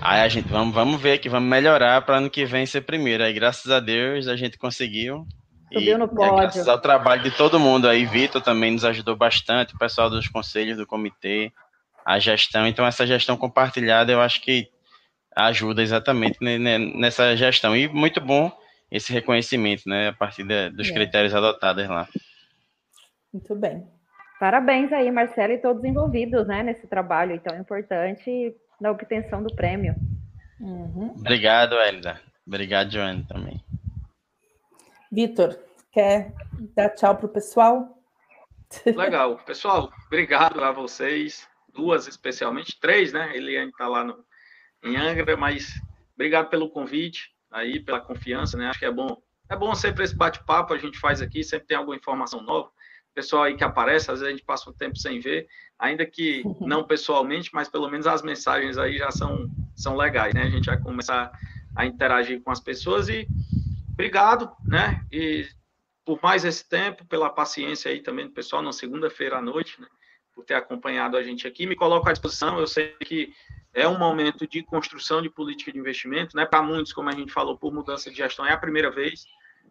Aí 0.00 0.20
a 0.20 0.28
gente, 0.28 0.48
vamos, 0.48 0.72
vamos 0.72 1.00
ver 1.00 1.14
aqui, 1.14 1.28
vamos 1.28 1.48
melhorar 1.48 2.00
para 2.02 2.18
ano 2.18 2.30
que 2.30 2.44
vem 2.44 2.64
ser 2.64 2.82
primeiro. 2.82 3.24
Aí, 3.24 3.32
graças 3.32 3.70
a 3.70 3.80
Deus, 3.80 4.28
a 4.28 4.36
gente 4.36 4.56
conseguiu. 4.56 5.26
Subiu 5.72 5.96
e, 5.96 5.98
no 5.98 6.08
pódio. 6.08 6.34
É, 6.34 6.40
graças 6.42 6.68
ao 6.68 6.80
trabalho 6.80 7.22
de 7.22 7.32
todo 7.32 7.58
mundo 7.58 7.88
aí, 7.88 8.06
Vitor 8.06 8.40
também 8.40 8.70
nos 8.70 8.84
ajudou 8.84 9.16
bastante, 9.16 9.74
o 9.74 9.78
pessoal 9.78 10.08
dos 10.08 10.28
conselhos 10.28 10.78
do 10.78 10.86
comitê, 10.86 11.52
a 12.06 12.18
gestão. 12.18 12.66
Então, 12.66 12.86
essa 12.86 13.06
gestão 13.06 13.36
compartilhada, 13.36 14.12
eu 14.12 14.20
acho 14.20 14.40
que 14.40 14.68
ajuda 15.46 15.82
exatamente 15.82 16.38
nessa 16.40 17.36
gestão. 17.36 17.76
E 17.76 17.88
muito 17.88 18.20
bom 18.20 18.50
esse 18.90 19.12
reconhecimento, 19.12 19.88
né, 19.88 20.08
a 20.08 20.12
partir 20.12 20.44
de, 20.44 20.70
dos 20.70 20.88
é. 20.88 20.92
critérios 20.92 21.34
adotados 21.34 21.86
lá. 21.88 22.08
Muito 23.32 23.54
bem. 23.54 23.86
Parabéns 24.40 24.92
aí, 24.92 25.10
Marcelo, 25.10 25.52
e 25.52 25.58
todos 25.58 25.84
envolvidos, 25.84 26.46
né, 26.46 26.62
nesse 26.62 26.86
trabalho 26.86 27.40
tão 27.40 27.56
importante 27.58 28.54
na 28.80 28.90
obtenção 28.90 29.42
do 29.42 29.54
prêmio. 29.54 29.94
Uhum. 30.60 31.14
Obrigado, 31.18 31.74
Elida. 31.74 32.20
Obrigado, 32.46 32.90
Joana, 32.90 33.24
também. 33.28 33.62
Vitor, 35.10 35.58
quer 35.92 36.32
dar 36.74 36.90
tchau 36.90 37.16
para 37.16 37.26
o 37.26 37.28
pessoal? 37.28 37.98
Legal. 38.86 39.38
Pessoal, 39.38 39.90
obrigado 40.06 40.62
a 40.62 40.72
vocês, 40.72 41.48
duas 41.72 42.06
especialmente, 42.06 42.78
três, 42.80 43.12
né? 43.12 43.36
Eliane 43.36 43.70
está 43.70 43.88
lá 43.88 44.04
no, 44.04 44.24
em 44.82 44.96
Angra, 44.96 45.36
mas 45.36 45.80
obrigado 46.14 46.48
pelo 46.48 46.70
convite, 46.70 47.32
aí, 47.50 47.80
pela 47.80 48.00
confiança, 48.00 48.56
né? 48.56 48.68
Acho 48.68 48.78
que 48.78 48.84
é 48.84 48.90
bom. 48.90 49.20
É 49.48 49.56
bom 49.56 49.74
sempre 49.74 50.04
esse 50.04 50.14
bate-papo, 50.14 50.74
a 50.74 50.78
gente 50.78 50.98
faz 50.98 51.22
aqui, 51.22 51.42
sempre 51.42 51.68
tem 51.68 51.76
alguma 51.76 51.96
informação 51.96 52.42
nova. 52.42 52.70
Pessoal 53.14 53.44
aí 53.44 53.56
que 53.56 53.64
aparece, 53.64 54.10
às 54.10 54.20
vezes 54.20 54.26
a 54.26 54.36
gente 54.36 54.44
passa 54.44 54.68
um 54.68 54.74
tempo 54.74 54.98
sem 54.98 55.20
ver, 55.20 55.48
ainda 55.78 56.04
que 56.04 56.42
não 56.60 56.84
pessoalmente, 56.84 57.50
mas 57.52 57.68
pelo 57.68 57.88
menos 57.88 58.06
as 58.06 58.22
mensagens 58.22 58.76
aí 58.76 58.98
já 58.98 59.10
são, 59.10 59.48
são 59.74 59.96
legais, 59.96 60.34
né? 60.34 60.42
A 60.42 60.50
gente 60.50 60.66
vai 60.66 60.78
começar 60.80 61.32
a 61.74 61.86
interagir 61.86 62.42
com 62.42 62.50
as 62.50 62.60
pessoas 62.60 63.08
e 63.08 63.26
obrigado, 63.92 64.52
né? 64.66 65.02
E 65.10 65.46
por 66.04 66.18
mais 66.22 66.44
esse 66.44 66.66
tempo, 66.68 67.04
pela 67.06 67.28
paciência 67.30 67.90
aí 67.90 68.00
também 68.00 68.26
do 68.26 68.32
pessoal 68.32 68.62
na 68.62 68.72
segunda-feira 68.72 69.38
à 69.38 69.42
noite, 69.42 69.80
né? 69.80 69.86
Por 70.34 70.44
ter 70.44 70.54
acompanhado 70.54 71.16
a 71.16 71.22
gente 71.22 71.46
aqui. 71.46 71.66
Me 71.66 71.76
coloco 71.76 72.08
à 72.08 72.12
disposição. 72.12 72.58
Eu 72.58 72.66
sei 72.66 72.94
que 73.04 73.32
é 73.78 73.88
um 73.88 73.98
momento 73.98 74.46
de 74.46 74.62
construção 74.62 75.22
de 75.22 75.30
política 75.30 75.72
de 75.72 75.78
investimento, 75.78 76.36
né? 76.36 76.44
Para 76.44 76.62
muitos, 76.62 76.92
como 76.92 77.08
a 77.08 77.12
gente 77.12 77.32
falou, 77.32 77.56
por 77.56 77.72
mudança 77.72 78.10
de 78.10 78.16
gestão, 78.16 78.46
é 78.46 78.52
a 78.52 78.58
primeira 78.58 78.90
vez. 78.90 79.24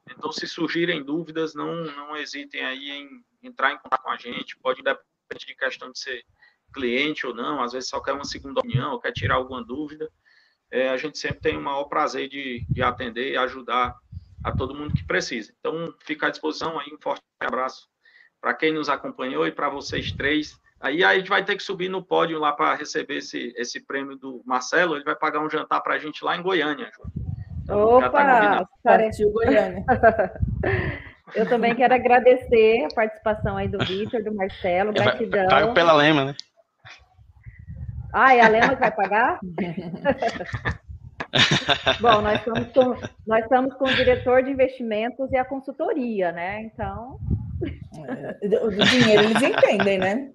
Então, 0.09 0.31
se 0.31 0.47
surgirem 0.47 1.03
dúvidas, 1.03 1.53
não, 1.53 1.83
não 1.83 2.15
hesitem 2.15 2.63
aí 2.63 2.89
em 2.89 3.25
entrar 3.43 3.73
em 3.73 3.77
contato 3.77 4.01
com 4.01 4.09
a 4.09 4.17
gente. 4.17 4.57
Pode, 4.59 4.79
independente 4.79 5.45
de 5.45 5.55
questão 5.55 5.91
de 5.91 5.99
ser 5.99 6.23
cliente 6.73 7.27
ou 7.27 7.33
não, 7.33 7.61
às 7.61 7.73
vezes 7.73 7.89
só 7.89 7.99
quer 7.99 8.13
uma 8.13 8.23
segunda 8.23 8.61
opinião, 8.61 8.93
ou 8.93 8.99
quer 8.99 9.11
tirar 9.11 9.35
alguma 9.35 9.63
dúvida. 9.63 10.09
É, 10.71 10.89
a 10.89 10.97
gente 10.97 11.17
sempre 11.17 11.41
tem 11.41 11.57
o 11.57 11.61
maior 11.61 11.85
prazer 11.85 12.29
de, 12.29 12.65
de 12.69 12.81
atender 12.81 13.31
e 13.31 13.37
ajudar 13.37 13.95
a 14.43 14.51
todo 14.51 14.75
mundo 14.75 14.93
que 14.93 15.05
precisa. 15.05 15.53
Então, 15.59 15.93
fica 16.05 16.27
à 16.27 16.29
disposição 16.29 16.79
aí, 16.79 16.93
um 16.93 17.01
forte 17.01 17.21
abraço 17.39 17.87
para 18.39 18.53
quem 18.53 18.73
nos 18.73 18.87
acompanhou 18.87 19.45
e 19.45 19.51
para 19.51 19.69
vocês 19.69 20.11
três. 20.11 20.57
Aí 20.79 21.03
a 21.03 21.15
gente 21.15 21.29
vai 21.29 21.43
ter 21.43 21.55
que 21.55 21.63
subir 21.63 21.89
no 21.89 22.03
pódio 22.03 22.39
lá 22.39 22.51
para 22.51 22.75
receber 22.75 23.17
esse, 23.17 23.53
esse 23.57 23.79
prêmio 23.79 24.15
do 24.15 24.41
Marcelo. 24.45 24.95
Ele 24.95 25.03
vai 25.03 25.15
pagar 25.15 25.39
um 25.39 25.49
jantar 25.49 25.81
para 25.81 25.95
a 25.95 25.99
gente 25.99 26.23
lá 26.23 26.37
em 26.37 26.41
Goiânia. 26.41 26.91
Então, 27.63 27.99
tá 27.99 28.07
Opa, 28.07 28.09
tá 28.09 28.67
partiu 28.83 29.31
Goiânia. 29.31 29.83
Eu 31.35 31.49
também 31.49 31.75
quero 31.75 31.93
agradecer 31.93 32.85
a 32.85 32.95
participação 32.95 33.57
aí 33.57 33.67
do 33.67 33.77
Vitor, 33.79 34.23
do 34.23 34.33
Marcelo, 34.33 34.93
gratidão. 34.93 35.47
Pago 35.47 35.73
pela 35.73 35.91
Lema, 35.93 36.25
né? 36.25 36.35
Ah, 38.13 38.35
e 38.35 38.39
a 38.39 38.47
Lema 38.47 38.75
vai 38.75 38.91
pagar? 38.91 39.39
Bom, 41.99 42.21
nós 42.21 42.39
estamos, 42.39 42.71
com, 42.71 42.95
nós 43.27 43.43
estamos 43.43 43.73
com 43.75 43.83
o 43.83 43.93
diretor 43.93 44.41
de 44.43 44.51
investimentos 44.51 45.29
e 45.31 45.37
a 45.37 45.43
consultoria, 45.43 46.31
né? 46.31 46.61
Então. 46.61 47.19
É, 48.07 48.37
o 48.63 48.69
dinheiro 48.69 49.23
eles 49.23 49.41
entendem, 49.41 49.97
né? 49.97 50.29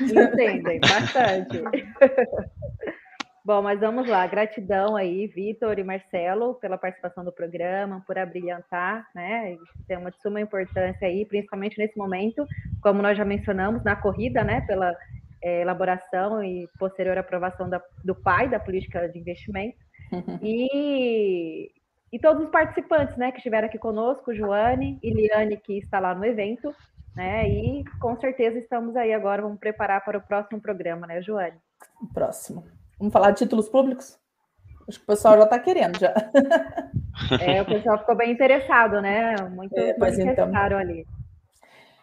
Entendem, 0.00 0.80
bastante. 0.80 1.62
Bom, 3.44 3.60
mas 3.60 3.78
vamos 3.78 4.08
lá. 4.08 4.26
Gratidão 4.26 4.96
aí, 4.96 5.26
Vitor 5.26 5.78
e 5.78 5.84
Marcelo, 5.84 6.54
pela 6.54 6.78
participação 6.78 7.22
do 7.22 7.30
programa, 7.30 8.02
por 8.06 8.16
abrilhantar, 8.16 9.06
né? 9.14 9.58
Tem 9.86 9.98
uma 9.98 10.10
de 10.10 10.18
suma 10.22 10.40
importância 10.40 11.06
aí, 11.06 11.26
principalmente 11.26 11.76
nesse 11.76 11.94
momento, 11.98 12.46
como 12.80 13.02
nós 13.02 13.18
já 13.18 13.24
mencionamos, 13.24 13.84
na 13.84 13.96
corrida, 13.96 14.42
né? 14.42 14.62
Pela 14.62 14.96
é, 15.42 15.60
elaboração 15.60 16.42
e 16.42 16.66
posterior 16.78 17.18
aprovação 17.18 17.68
da, 17.68 17.82
do 18.02 18.14
PAI, 18.14 18.48
da 18.48 18.58
política 18.58 19.06
de 19.08 19.18
investimento. 19.18 19.76
E, 20.42 21.70
e 22.12 22.18
todos 22.20 22.44
os 22.44 22.50
participantes, 22.50 23.16
né, 23.16 23.32
que 23.32 23.38
estiveram 23.38 23.66
aqui 23.66 23.78
conosco, 23.78 24.32
Joane 24.32 24.98
e 25.02 25.10
Liane, 25.12 25.56
que 25.56 25.78
está 25.78 25.98
lá 25.98 26.14
no 26.14 26.24
evento, 26.24 26.72
né, 27.14 27.48
e 27.48 27.84
com 28.00 28.16
certeza 28.16 28.58
estamos 28.58 28.96
aí 28.96 29.12
agora, 29.12 29.42
vamos 29.42 29.58
preparar 29.58 30.04
para 30.04 30.18
o 30.18 30.22
próximo 30.22 30.60
programa, 30.60 31.06
né, 31.06 31.22
Joane? 31.22 31.56
Próximo. 32.12 32.64
Vamos 32.98 33.12
falar 33.12 33.30
de 33.30 33.38
títulos 33.38 33.68
públicos? 33.68 34.18
Acho 34.88 34.98
que 34.98 35.04
o 35.04 35.06
pessoal 35.06 35.36
já 35.38 35.44
está 35.44 35.58
querendo, 35.58 35.98
já. 35.98 36.12
É, 37.40 37.62
o 37.62 37.64
pessoal 37.64 37.96
ficou 38.00 38.16
bem 38.16 38.32
interessado, 38.32 39.00
né? 39.00 39.36
Muito, 39.48 39.72
é, 39.78 39.96
muito 39.96 40.20
então. 40.20 40.50
ali. 40.76 41.06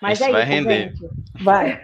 Mas 0.01 0.19
Isso 0.19 0.29
é 0.29 0.31
vai 0.31 0.43
isso, 0.43 0.51
render. 0.51 0.95
Gente. 0.95 1.09
Vai. 1.43 1.83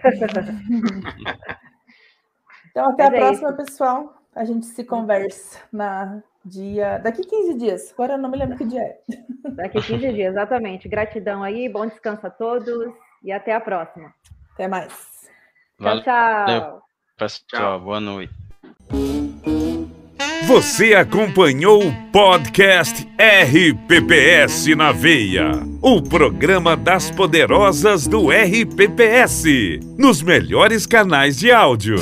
então, 2.70 2.88
até 2.88 3.04
Mas 3.04 3.12
a 3.12 3.16
é 3.16 3.20
próxima, 3.20 3.48
isso. 3.50 3.56
pessoal. 3.58 4.14
A 4.34 4.44
gente 4.44 4.64
se 4.64 4.82
conversa 4.82 5.60
na 5.70 6.22
dia. 6.42 6.96
Daqui 6.98 7.20
15 7.22 7.54
dias. 7.58 7.92
Agora 7.92 8.14
eu 8.14 8.18
não 8.18 8.30
me 8.30 8.38
lembro 8.38 8.56
que 8.56 8.64
dia 8.64 8.82
é. 8.82 8.98
Daqui 9.50 9.82
15 9.82 10.12
dias, 10.12 10.32
exatamente. 10.32 10.88
Gratidão 10.88 11.42
aí, 11.42 11.68
bom 11.68 11.84
descanso 11.86 12.26
a 12.26 12.30
todos 12.30 12.94
e 13.28 13.32
até 13.32 13.54
a 13.54 13.60
próxima. 13.60 14.12
Até 14.54 14.66
mais. 14.66 14.90
Valeu. 15.78 16.02
Tchau, 16.02 16.46
tchau. 16.46 16.82
Pessoal, 17.18 17.80
boa 17.80 18.00
noite. 18.00 18.32
Você 20.46 20.94
acompanhou 20.94 21.86
o 21.86 22.10
podcast 22.10 23.06
RPPS 23.20 24.74
na 24.74 24.92
Veia, 24.92 25.50
o 25.82 26.00
programa 26.00 26.74
das 26.74 27.10
poderosas 27.10 28.06
do 28.06 28.30
RPPS, 28.30 29.78
nos 29.98 30.22
melhores 30.22 30.86
canais 30.86 31.36
de 31.36 31.52
áudio. 31.52 31.96